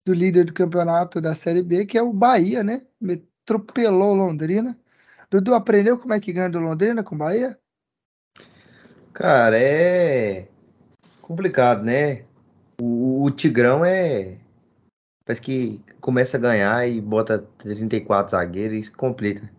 do 0.03 0.13
líder 0.13 0.45
do 0.45 0.53
campeonato 0.53 1.21
da 1.21 1.35
Série 1.35 1.61
B, 1.61 1.85
que 1.85 1.97
é 1.97 2.01
o 2.01 2.11
Bahia, 2.11 2.63
né? 2.63 2.81
Me 2.99 3.23
atropelou 3.43 4.15
Londrina. 4.15 4.77
Dudu 5.29 5.53
aprendeu 5.53 5.97
como 5.97 6.13
é 6.13 6.19
que 6.19 6.33
ganha 6.33 6.49
do 6.49 6.59
Londrina 6.59 7.03
com 7.03 7.15
o 7.15 7.17
Bahia? 7.17 7.57
Cara, 9.13 9.59
é 9.61 10.47
complicado, 11.21 11.83
né? 11.83 12.25
O, 12.81 13.23
o 13.23 13.31
Tigrão 13.31 13.85
é. 13.85 14.38
Parece 15.32 15.41
que 15.41 15.82
começa 16.02 16.36
a 16.36 16.40
ganhar 16.41 16.86
e 16.86 16.99
bota 16.99 17.48
34 17.60 18.32
zagueiros 18.32 18.78
isso 18.78 18.91
complica. 18.98 19.49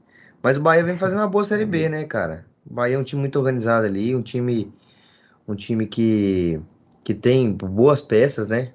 Mas 0.43 0.59
o 0.59 0.61
Bahia 0.61 0.85
vem 0.85 0.99
fazendo 0.99 1.21
uma 1.21 1.29
boa 1.29 1.47
Série 1.47 1.65
B, 1.65 1.89
né, 1.89 2.05
cara? 2.05 2.45
O 2.71 2.75
Bahia 2.75 2.97
é 2.97 2.99
um 2.99 3.03
time 3.03 3.21
muito 3.21 3.39
organizado 3.39 3.87
ali, 3.87 4.15
um 4.15 4.21
time. 4.21 4.71
Um 5.49 5.55
time 5.55 5.87
que 5.87 6.61
que 7.03 7.15
tem 7.15 7.55
boas 7.55 8.03
peças, 8.03 8.47
né? 8.47 8.75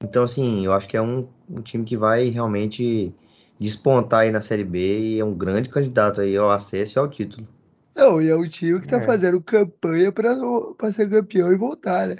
Então, 0.00 0.22
assim, 0.22 0.64
eu 0.64 0.72
acho 0.72 0.86
que 0.86 0.96
é 0.96 1.02
um, 1.02 1.28
um 1.50 1.60
time 1.60 1.84
que 1.84 1.96
vai 1.96 2.28
realmente 2.28 3.12
despontar 3.58 4.20
aí 4.20 4.30
na 4.30 4.40
Série 4.40 4.64
B 4.64 4.98
e 4.98 5.18
é 5.18 5.24
um 5.24 5.34
grande 5.34 5.68
candidato 5.68 6.20
aí 6.20 6.36
ao 6.36 6.48
acesso 6.48 6.96
e 6.96 7.00
ao 7.00 7.08
título. 7.08 7.46
Não, 7.92 8.22
e 8.22 8.30
é 8.30 8.36
um 8.36 8.44
time 8.44 8.80
que 8.80 8.86
tá 8.86 8.98
é. 8.98 9.04
fazendo 9.04 9.42
campanha 9.42 10.12
para 10.12 10.92
ser 10.92 11.10
campeão 11.10 11.52
e 11.52 11.56
voltar, 11.56 12.06
né? 12.06 12.18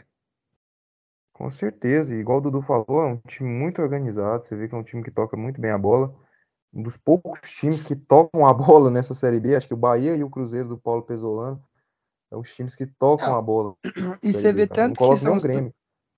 Com 1.43 1.51
certeza, 1.51 2.15
igual 2.15 2.39
o 2.39 2.41
Dudu 2.41 2.63
falou, 2.63 3.03
é 3.03 3.07
um 3.07 3.17
time 3.27 3.51
muito 3.51 3.83
organizado. 3.83 4.47
Você 4.47 4.55
vê 4.55 4.69
que 4.69 4.77
é 4.77 4.79
um 4.79 4.85
time 4.85 5.03
que 5.03 5.11
toca 5.11 5.37
muito 5.37 5.61
bem 5.61 5.73
a 5.73 5.77
bola. 5.77 6.15
Um 6.73 6.85
dos 6.85 6.97
poucos 6.97 7.41
times 7.51 7.83
que 7.83 7.97
tocam 7.97 8.47
a 8.47 8.55
bola 8.55 8.93
nessa 8.93 9.13
Série 9.13 9.41
B, 9.41 9.57
acho 9.57 9.67
que 9.67 9.75
o 9.75 9.77
Bahia 9.77 10.15
e 10.15 10.23
o 10.23 10.31
Cruzeiro 10.31 10.69
do 10.69 10.79
Paulo 10.79 11.03
Pesolano 11.03 11.61
é 12.31 12.37
os 12.37 12.55
times 12.55 12.77
que 12.77 12.87
tocam 12.87 13.35
a 13.35 13.43
bola. 13.43 13.75
E 14.23 14.33
você 14.33 14.53
vê 14.53 14.69
tanto 14.69 14.97
que 14.97 15.17
são 15.17 15.37
os 15.37 15.43
Grêmio. 15.43 15.75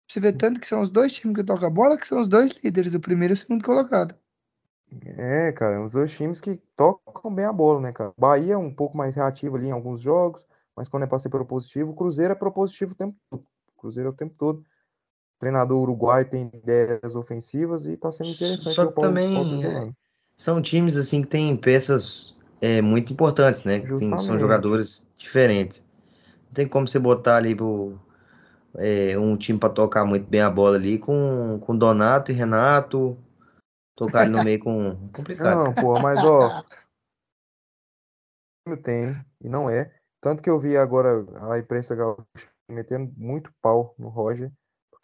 Você 0.06 0.20
vê 0.20 0.30
tanto 0.30 0.60
que 0.60 0.66
são 0.66 0.82
os 0.82 0.90
dois 0.90 1.14
times 1.14 1.34
que 1.38 1.42
tocam 1.42 1.68
a 1.68 1.70
bola, 1.70 1.96
que 1.96 2.06
são 2.06 2.20
os 2.20 2.28
dois 2.28 2.52
líderes, 2.62 2.92
o 2.92 3.00
primeiro 3.00 3.32
e 3.32 3.36
o 3.36 3.38
segundo 3.38 3.64
colocado. 3.64 4.14
É, 5.16 5.52
cara, 5.52 5.82
os 5.82 5.90
dois 5.90 6.12
times 6.12 6.38
que 6.38 6.60
tocam 6.76 7.34
bem 7.34 7.46
a 7.46 7.52
bola, 7.52 7.80
né, 7.80 7.92
cara? 7.94 8.12
Bahia 8.18 8.52
é 8.52 8.58
um 8.58 8.74
pouco 8.74 8.94
mais 8.94 9.14
reativo 9.14 9.56
ali 9.56 9.68
em 9.68 9.72
alguns 9.72 10.02
jogos, 10.02 10.44
mas 10.76 10.86
quando 10.86 11.04
é 11.04 11.06
para 11.06 11.18
ser 11.18 11.30
propositivo, 11.30 11.92
o 11.92 11.96
Cruzeiro 11.96 12.32
é 12.32 12.36
propositivo 12.36 12.92
o 12.92 12.94
tempo 12.94 13.16
todo. 13.30 13.46
O 13.74 13.80
Cruzeiro 13.80 14.10
é 14.10 14.12
o 14.12 14.14
tempo 14.14 14.34
todo. 14.36 14.62
Treinador 15.44 15.82
uruguai 15.82 16.24
tem 16.24 16.50
ideias 16.52 17.14
ofensivas 17.14 17.86
e 17.86 17.96
tá 17.96 18.10
sendo 18.10 18.30
interessante. 18.30 18.74
Só 18.74 18.86
que 18.86 19.00
também 19.00 19.64
é, 19.64 19.90
são 20.36 20.62
times 20.62 20.96
assim 20.96 21.22
que 21.22 21.28
têm 21.28 21.56
peças 21.56 22.34
é, 22.60 22.80
muito 22.80 23.12
importantes, 23.12 23.62
né? 23.62 23.80
Tem, 23.80 24.18
são 24.18 24.38
jogadores 24.38 25.06
diferentes 25.16 25.82
tem 26.54 26.68
como 26.68 26.86
você 26.86 26.98
botar 26.98 27.36
ali 27.36 27.54
pro, 27.54 27.98
é, 28.76 29.18
um 29.18 29.36
time 29.36 29.58
para 29.58 29.72
tocar 29.72 30.04
muito 30.04 30.26
bem 30.26 30.40
a 30.40 30.48
bola 30.48 30.76
ali 30.76 30.98
com, 30.98 31.58
com 31.60 31.76
Donato 31.76 32.30
e 32.30 32.34
Renato. 32.34 33.18
Tocar 33.96 34.20
ali 34.20 34.30
no 34.30 34.42
meio 34.42 34.60
com. 34.60 34.96
Complicado. 35.12 35.64
Não, 35.64 35.74
pô, 35.74 35.98
mas 36.00 36.22
ó. 36.22 36.64
Tem, 38.82 39.14
e 39.40 39.48
não 39.48 39.68
é. 39.68 39.92
Tanto 40.20 40.42
que 40.42 40.48
eu 40.48 40.58
vi 40.58 40.76
agora 40.76 41.26
a 41.50 41.58
imprensa 41.58 41.94
metendo 42.68 43.12
muito 43.16 43.52
pau 43.60 43.94
no 43.98 44.08
Roger, 44.08 44.50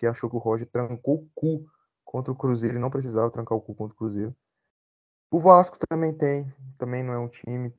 porque 0.00 0.06
achou 0.06 0.30
que 0.30 0.36
o 0.36 0.38
Roger 0.38 0.66
trancou 0.66 1.16
o 1.16 1.30
cu 1.34 1.70
contra 2.02 2.32
o 2.32 2.34
Cruzeiro 2.36 2.78
e 2.78 2.80
não 2.80 2.88
precisava 2.88 3.30
trancar 3.30 3.56
o 3.56 3.60
cu 3.60 3.74
contra 3.74 3.92
o 3.92 3.98
Cruzeiro. 3.98 4.34
O 5.30 5.38
Vasco 5.38 5.76
também 5.86 6.16
tem, 6.16 6.50
também 6.78 7.02
não 7.02 7.12
é 7.12 7.18
um 7.18 7.28
time. 7.28 7.72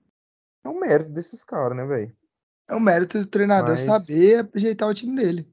É 0.63 0.69
um 0.69 0.79
mérito 0.79 1.09
desses 1.09 1.43
caras, 1.43 1.75
né, 1.75 1.83
velho? 1.83 2.15
É 2.69 2.75
o 2.75 2.79
mérito 2.79 3.17
do 3.17 3.25
treinador 3.25 3.71
Mas... 3.71 3.81
saber 3.81 4.47
ajeitar 4.55 4.87
o 4.87 4.93
time 4.93 5.15
dele. 5.15 5.51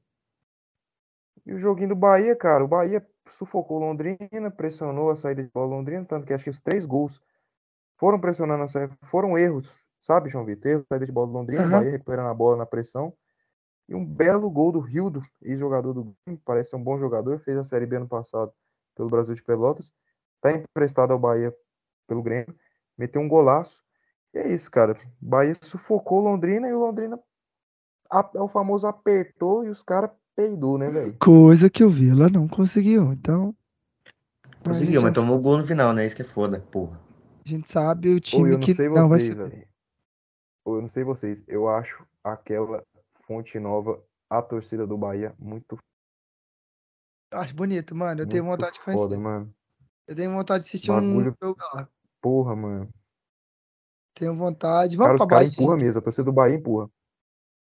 E 1.43 1.53
o 1.53 1.59
joguinho 1.59 1.89
do 1.89 1.95
Bahia, 1.95 2.35
cara, 2.35 2.63
o 2.63 2.67
Bahia 2.67 3.03
sufocou 3.27 3.79
Londrina, 3.79 4.51
pressionou 4.55 5.09
a 5.09 5.15
saída 5.15 5.43
de 5.43 5.49
bola 5.49 5.75
Londrina, 5.75 6.05
tanto 6.05 6.27
que 6.27 6.33
acho 6.33 6.43
que 6.43 6.51
os 6.51 6.61
três 6.61 6.85
gols 6.85 7.19
foram 7.97 8.19
pressionando 8.19 8.63
a 8.63 8.67
saída, 8.67 8.95
foram 9.05 9.35
erros, 9.35 9.73
sabe, 10.03 10.29
João 10.29 10.45
Vitor? 10.45 10.71
Erro, 10.71 10.85
saída 10.87 11.05
de 11.07 11.11
bola 11.11 11.27
do 11.27 11.33
Londrina, 11.33 11.63
uhum. 11.63 11.71
Bahia 11.71 11.89
recuperando 11.89 12.29
a 12.29 12.33
bola 12.33 12.57
na 12.57 12.65
pressão. 12.67 13.11
E 13.89 13.95
um 13.95 14.05
belo 14.05 14.51
gol 14.51 14.71
do 14.71 14.79
Rildo, 14.79 15.23
ex-jogador 15.41 15.93
do 15.93 16.15
Grêmio, 16.23 16.39
parece 16.45 16.69
ser 16.69 16.75
um 16.75 16.83
bom 16.83 16.99
jogador, 16.99 17.39
fez 17.39 17.57
a 17.57 17.63
Série 17.63 17.87
B 17.87 17.95
ano 17.95 18.07
passado 18.07 18.53
pelo 18.95 19.09
Brasil 19.09 19.33
de 19.33 19.41
Pelotas, 19.41 19.91
tá 20.39 20.51
emprestado 20.51 21.11
ao 21.11 21.17
Bahia 21.17 21.51
pelo 22.07 22.21
Grêmio, 22.21 22.53
meteu 22.95 23.19
um 23.19 23.27
golaço. 23.27 23.81
E 24.31 24.37
é 24.37 24.53
isso, 24.53 24.69
cara. 24.69 24.95
Bahia 25.19 25.57
sufocou 25.61 26.19
Londrina 26.19 26.69
e 26.69 26.73
o 26.73 26.77
Londrina 26.77 27.19
é 28.35 28.39
o 28.39 28.47
famoso 28.47 28.85
apertou 28.85 29.65
e 29.65 29.69
os 29.69 29.81
caras 29.81 30.11
peidou, 30.35 30.77
né, 30.77 30.89
velho? 30.89 31.15
Coisa 31.19 31.67
que 31.67 31.83
o 31.83 31.89
Vila 31.89 32.29
não 32.29 32.47
conseguiu, 32.47 33.11
então. 33.11 33.55
Conseguiu, 34.63 35.01
mas 35.01 35.13
tomou 35.13 35.39
gol 35.39 35.57
no 35.57 35.65
final, 35.65 35.93
né? 35.93 36.05
Isso 36.05 36.15
que 36.15 36.21
é 36.21 36.25
foda, 36.25 36.59
porra. 36.71 37.01
A 37.43 37.49
gente 37.49 37.71
sabe 37.71 38.09
o 38.13 38.19
time 38.19 38.59
que 38.59 38.73
não, 38.83 38.93
não 38.93 39.09
vai 39.09 39.19
ser. 39.19 39.67
Ou 40.63 40.75
eu 40.75 40.81
não 40.81 40.89
sei 40.89 41.03
vocês, 41.03 41.43
eu 41.47 41.67
acho 41.67 42.03
aquela 42.23 42.83
fonte 43.29 43.59
nova, 43.59 44.03
a 44.27 44.41
torcida 44.41 44.87
do 44.87 44.97
Bahia, 44.97 45.35
muito. 45.37 45.77
Acho 47.31 47.53
bonito, 47.53 47.95
mano. 47.95 48.21
Eu 48.21 48.27
tenho 48.27 48.43
vontade 48.43 48.73
de 48.73 48.79
conhecer. 48.79 49.03
Foda, 49.03 49.19
mano. 49.19 49.53
Eu 50.07 50.15
tenho 50.15 50.31
vontade 50.31 50.63
de 50.63 50.67
assistir 50.67 50.87
Bagulho... 50.87 51.37
um 51.39 51.45
jogo 51.45 51.59
lá. 51.75 51.87
Porra, 52.19 52.55
mano. 52.55 52.89
Tenho 54.15 54.35
vontade. 54.35 54.97
Vamos 54.97 55.09
cara, 55.09 55.17
pra 55.17 55.25
os 55.25 55.29
caras 55.29 55.49
empurram 55.53 55.77
mesmo, 55.77 55.99
a 55.99 56.01
torcida 56.01 56.23
do 56.23 56.33
Bahia 56.33 56.55
empurra. 56.55 56.89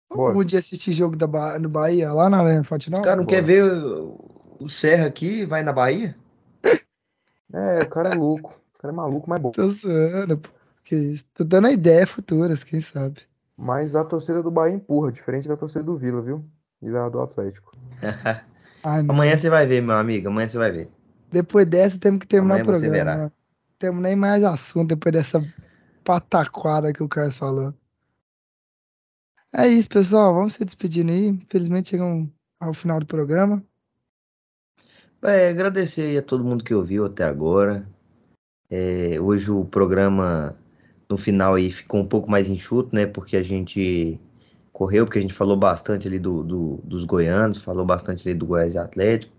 Vamos 0.09 0.27
algum 0.29 0.43
dia 0.45 0.59
assistir 0.59 0.93
jogo 0.93 1.17
da 1.17 1.27
ba... 1.27 1.59
no 1.59 1.67
Bahia, 1.67 2.13
lá 2.13 2.29
na 2.29 2.39
Arena 2.39 2.63
Fonte 2.63 2.89
Nova? 2.89 3.01
O 3.01 3.03
cara 3.03 3.17
não 3.17 3.25
Bora. 3.25 3.35
quer 3.35 3.43
ver 3.43 3.63
o... 3.65 4.57
o 4.61 4.69
Serra 4.69 5.05
aqui 5.05 5.45
vai 5.45 5.63
na 5.63 5.73
Bahia? 5.73 6.17
É, 7.53 7.79
o 7.83 7.89
cara 7.89 8.13
é 8.13 8.15
louco. 8.15 8.57
O 8.73 8.77
cara 8.79 8.93
é 8.93 8.95
maluco, 8.95 9.29
mas 9.29 9.41
bom. 9.41 9.51
Tô 9.51 9.69
zoando, 9.69 10.37
pô. 10.37 10.49
Que 10.85 10.95
isso. 10.95 11.25
Tô 11.33 11.43
dando 11.43 11.67
ideia 11.67 12.07
futuras, 12.07 12.63
quem 12.63 12.79
sabe. 12.79 13.26
Mas 13.57 13.95
a 13.95 14.05
torcida 14.05 14.43
do 14.43 14.51
Bahia 14.51 14.75
empurra, 14.75 15.11
diferente 15.11 15.47
da 15.47 15.57
torcida 15.57 15.83
do 15.83 15.97
Vila, 15.97 16.21
viu? 16.21 16.45
E 16.81 16.91
da 16.91 17.09
do 17.09 17.19
Atlético. 17.19 17.75
Amanhã 18.83 19.35
você 19.35 19.49
vai 19.49 19.65
ver, 19.65 19.81
meu 19.81 19.95
amigo. 19.95 20.27
Amanhã 20.27 20.47
você 20.47 20.57
vai 20.57 20.71
ver. 20.71 20.89
Depois 21.31 21.65
dessa, 21.65 21.97
temos 21.97 22.19
que 22.19 22.27
terminar 22.27 22.61
Amanhã 22.61 22.63
o 22.63 22.79
programa. 22.79 23.15
Não 23.15 23.31
temos 23.79 24.01
nem 24.01 24.15
mais 24.15 24.43
assunto 24.43 24.89
depois 24.89 25.13
dessa 25.13 25.43
pataquada 26.03 26.93
que 26.93 27.01
o 27.01 27.09
Carlos 27.09 27.37
falou. 27.37 27.73
É 29.51 29.67
isso, 29.67 29.89
pessoal. 29.89 30.33
Vamos 30.33 30.53
se 30.53 30.63
despedindo 30.63 31.11
aí. 31.11 31.27
Infelizmente 31.27 31.89
chegamos 31.89 32.29
ao 32.59 32.73
final 32.73 32.99
do 32.99 33.05
programa. 33.05 33.63
É, 35.23 35.49
agradecer 35.49 36.03
aí 36.03 36.17
a 36.17 36.21
todo 36.21 36.43
mundo 36.43 36.63
que 36.63 36.73
ouviu 36.73 37.05
até 37.05 37.23
agora. 37.23 37.87
É, 38.69 39.19
hoje 39.19 39.49
o 39.49 39.65
programa 39.65 40.55
no 41.09 41.17
final 41.17 41.55
aí 41.55 41.71
ficou 41.71 42.01
um 42.01 42.07
pouco 42.07 42.29
mais 42.29 42.49
enxuto, 42.49 42.95
né? 42.95 43.05
Porque 43.05 43.37
a 43.37 43.43
gente 43.43 44.19
correu, 44.71 45.05
porque 45.05 45.19
a 45.19 45.21
gente 45.21 45.33
falou 45.33 45.57
bastante 45.57 46.07
ali 46.07 46.19
do, 46.19 46.43
do 46.43 46.77
dos 46.83 47.03
goianos, 47.03 47.63
falou 47.63 47.85
bastante 47.85 48.27
ali 48.27 48.37
do 48.37 48.45
Goiás 48.45 48.75
Atlético. 48.75 49.33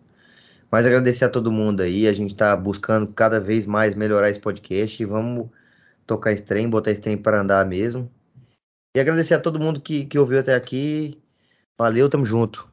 Mas 0.70 0.86
agradecer 0.86 1.24
a 1.24 1.30
todo 1.30 1.52
mundo 1.52 1.82
aí. 1.82 2.06
A 2.06 2.12
gente 2.12 2.34
tá 2.34 2.54
buscando 2.56 3.12
cada 3.12 3.40
vez 3.40 3.66
mais 3.66 3.94
melhorar 3.94 4.30
esse 4.30 4.40
podcast 4.40 5.02
e 5.02 5.06
vamos 5.06 5.48
tocar 6.06 6.32
esse 6.32 6.42
trem, 6.42 6.68
botar 6.68 6.90
esse 6.90 7.00
trem 7.00 7.16
para 7.16 7.40
andar 7.40 7.64
mesmo. 7.66 8.10
E 8.96 9.00
agradecer 9.00 9.34
a 9.34 9.40
todo 9.40 9.60
mundo 9.60 9.80
que, 9.80 10.06
que 10.06 10.18
ouviu 10.18 10.40
até 10.40 10.54
aqui. 10.54 11.22
Valeu, 11.78 12.08
tamo 12.08 12.24
junto. 12.24 12.68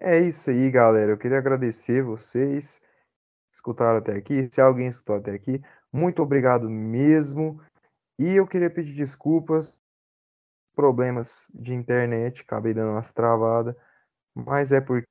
É 0.00 0.20
isso 0.20 0.50
aí, 0.50 0.70
galera. 0.70 1.12
Eu 1.12 1.18
queria 1.18 1.38
agradecer 1.38 2.02
vocês 2.02 2.78
que 3.50 3.54
escutaram 3.54 3.98
até 3.98 4.12
aqui. 4.14 4.48
Se 4.52 4.60
alguém 4.60 4.88
escutou 4.88 5.16
até 5.16 5.32
aqui, 5.32 5.60
muito 5.92 6.22
obrigado 6.22 6.68
mesmo. 6.68 7.60
E 8.18 8.34
eu 8.34 8.46
queria 8.46 8.70
pedir 8.70 8.94
desculpas 8.94 9.80
problemas 10.74 11.46
de 11.52 11.74
internet, 11.74 12.40
acabei 12.40 12.72
dando 12.72 12.92
umas 12.92 13.12
travadas, 13.12 13.76
mas 14.34 14.72
é 14.72 14.80
porque 14.80 15.06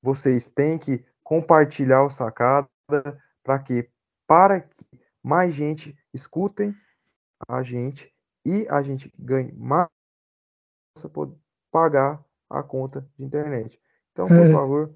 vocês 0.00 0.48
têm 0.48 0.78
que 0.78 1.04
compartilhar 1.22 2.04
o 2.04 2.10
sacada 2.10 2.68
para 3.42 3.58
que 3.58 3.90
para 4.26 4.60
que 4.60 4.86
mais 5.22 5.52
gente 5.54 5.96
escutem 6.12 6.74
a 7.48 7.62
gente 7.62 8.12
e 8.44 8.66
a 8.68 8.82
gente 8.82 9.12
ganhe 9.18 9.52
mais 9.52 9.88
para 11.12 11.30
pagar 11.70 12.24
a 12.48 12.62
conta 12.62 13.08
de 13.16 13.24
internet. 13.24 13.80
Então, 14.12 14.28
por 14.28 14.36
é. 14.36 14.52
favor, 14.52 14.94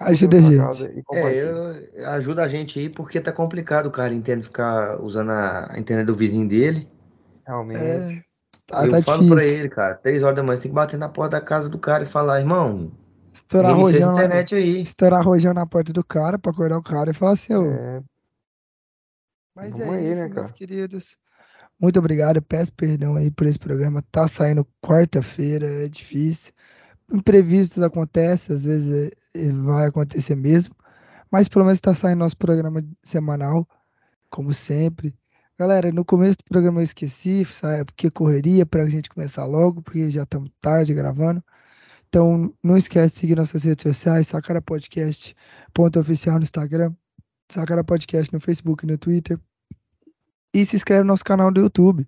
ajuda 0.00 0.38
a 0.38 0.42
gente. 0.42 1.04
É, 1.12 1.42
eu, 1.42 2.08
ajuda 2.08 2.42
a 2.42 2.48
gente 2.48 2.78
aí 2.78 2.88
porque 2.88 3.20
tá 3.20 3.32
complicado 3.32 3.86
o 3.86 3.90
cara 3.90 4.12
entende 4.12 4.44
ficar 4.44 5.00
usando 5.00 5.30
a 5.30 5.74
internet 5.76 6.06
do 6.06 6.14
vizinho 6.14 6.48
dele. 6.48 6.88
Realmente. 7.46 7.82
É. 7.84 8.24
Tá, 8.66 8.86
eu 8.86 8.92
tá 8.92 9.02
falo 9.02 9.18
difícil. 9.18 9.36
pra 9.36 9.44
ele, 9.44 9.68
cara, 9.68 9.94
três 9.94 10.22
horas 10.22 10.36
da 10.36 10.42
manhã, 10.42 10.56
você 10.56 10.62
tem 10.62 10.70
que 10.70 10.74
bater 10.74 10.96
na 10.98 11.08
porta 11.08 11.38
da 11.38 11.44
casa 11.44 11.68
do 11.68 11.78
cara 11.78 12.04
e 12.04 12.06
falar, 12.06 12.40
irmão, 12.40 12.90
estourar 13.32 13.74
rojão, 13.74 14.12
internet 14.12 14.54
aí. 14.54 14.82
Estourar 14.82 15.22
rojão 15.22 15.52
na 15.52 15.66
porta 15.66 15.92
do 15.92 16.02
cara 16.02 16.38
pra 16.38 16.50
acordar 16.50 16.78
o 16.78 16.82
cara 16.82 17.10
e 17.10 17.14
falar 17.14 17.32
assim, 17.32 17.54
ô. 17.54 17.70
É... 17.70 18.02
Mas 19.54 19.70
Vamos 19.70 19.86
é 19.86 19.90
aí, 19.98 20.10
isso, 20.10 20.16
né, 20.16 20.28
meus 20.28 20.50
queridos. 20.50 21.16
Muito 21.78 21.98
obrigado, 21.98 22.40
peço 22.40 22.72
perdão 22.72 23.16
aí 23.16 23.30
por 23.30 23.46
esse 23.46 23.58
programa. 23.58 24.02
Tá 24.10 24.26
saindo 24.26 24.66
quarta-feira, 24.80 25.66
é 25.84 25.88
difícil. 25.88 26.52
Imprevistos 27.12 27.82
acontecem, 27.82 28.56
às 28.56 28.64
vezes 28.64 29.12
é, 29.12 29.12
vai 29.64 29.86
acontecer 29.86 30.34
mesmo. 30.34 30.74
Mas 31.30 31.48
pelo 31.48 31.64
menos 31.64 31.80
tá 31.80 31.94
saindo 31.94 32.20
nosso 32.20 32.36
programa 32.36 32.84
semanal, 33.02 33.68
como 34.30 34.52
sempre. 34.54 35.14
Galera, 35.58 35.92
no 35.92 36.04
começo 36.04 36.38
do 36.38 36.44
programa 36.44 36.80
eu 36.80 36.84
esqueci, 36.84 37.44
sabe? 37.44 37.84
Porque 37.84 38.10
correria 38.10 38.66
para 38.66 38.82
a 38.82 38.90
gente 38.90 39.08
começar 39.08 39.44
logo, 39.44 39.82
porque 39.82 40.10
já 40.10 40.24
estamos 40.24 40.50
tarde 40.60 40.94
gravando. 40.94 41.42
Então, 42.08 42.54
não 42.62 42.76
esquece 42.76 43.14
de 43.14 43.20
seguir 43.20 43.36
nossas 43.36 43.64
redes 43.64 43.82
sociais, 43.82 44.28
Sacara 44.28 44.62
Podcast, 44.62 45.34
ponto 45.72 45.98
oficial 45.98 46.38
no 46.38 46.44
Instagram, 46.44 46.94
Sacara 47.50 47.82
Podcast 47.82 48.32
no 48.32 48.40
Facebook 48.40 48.84
e 48.84 48.88
no 48.88 48.98
Twitter. 48.98 49.38
E 50.52 50.64
se 50.64 50.76
inscreve 50.76 51.02
no 51.02 51.08
nosso 51.08 51.24
canal 51.24 51.50
do 51.52 51.60
YouTube. 51.60 52.06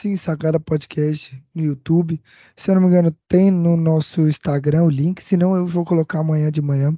Sim, 0.00 0.14
Sacara 0.14 0.60
Podcast 0.60 1.42
no 1.52 1.64
YouTube. 1.64 2.22
Se 2.56 2.70
eu 2.70 2.76
não 2.76 2.82
me 2.82 2.86
engano, 2.86 3.10
tem 3.26 3.50
no 3.50 3.76
nosso 3.76 4.28
Instagram 4.28 4.84
o 4.84 4.88
link. 4.88 5.20
Se 5.20 5.36
não, 5.36 5.56
eu 5.56 5.66
vou 5.66 5.84
colocar 5.84 6.20
amanhã 6.20 6.52
de 6.52 6.62
manhã 6.62 6.96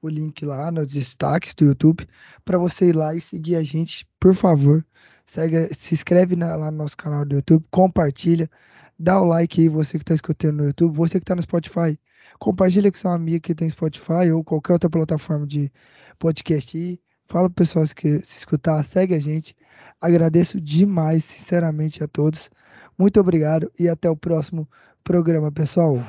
o 0.00 0.08
link 0.08 0.44
lá 0.46 0.70
nos 0.70 0.86
destaques 0.92 1.52
do 1.52 1.64
YouTube 1.64 2.08
para 2.44 2.56
você 2.56 2.90
ir 2.90 2.92
lá 2.94 3.12
e 3.12 3.20
seguir 3.20 3.56
a 3.56 3.62
gente, 3.64 4.06
por 4.20 4.36
favor. 4.36 4.86
Segue, 5.26 5.74
se 5.74 5.94
inscreve 5.94 6.36
na, 6.36 6.54
lá 6.54 6.70
no 6.70 6.76
nosso 6.76 6.96
canal 6.96 7.24
do 7.24 7.34
YouTube, 7.34 7.64
compartilha, 7.72 8.48
dá 8.96 9.20
o 9.20 9.24
like 9.24 9.60
aí, 9.60 9.68
você 9.68 9.98
que 9.98 10.04
está 10.04 10.14
escutando 10.14 10.58
no 10.58 10.66
YouTube, 10.66 10.94
você 10.94 11.18
que 11.18 11.24
está 11.24 11.34
no 11.34 11.42
Spotify, 11.42 11.98
compartilha 12.38 12.92
com 12.92 12.98
seu 12.98 13.10
amigo 13.10 13.40
que 13.40 13.52
tem 13.52 13.68
Spotify 13.68 14.30
ou 14.32 14.44
qualquer 14.44 14.74
outra 14.74 14.88
plataforma 14.88 15.44
de 15.44 15.72
podcast 16.20 16.78
aí. 16.78 17.00
Fala 17.26 17.50
pro 17.50 17.64
pessoal 17.64 17.84
que 17.96 18.24
se 18.24 18.38
escutar, 18.38 18.80
segue 18.84 19.16
a 19.16 19.18
gente. 19.18 19.56
Agradeço 20.00 20.60
demais, 20.60 21.24
sinceramente, 21.24 22.02
a 22.02 22.08
todos. 22.08 22.50
Muito 22.98 23.20
obrigado 23.20 23.70
e 23.78 23.88
até 23.88 24.08
o 24.10 24.16
próximo 24.16 24.68
programa, 25.04 25.50
pessoal. 25.50 26.02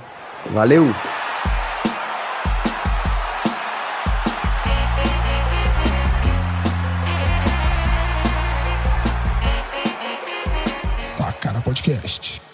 Valeu! 0.52 0.86
Podcast. 11.70 12.49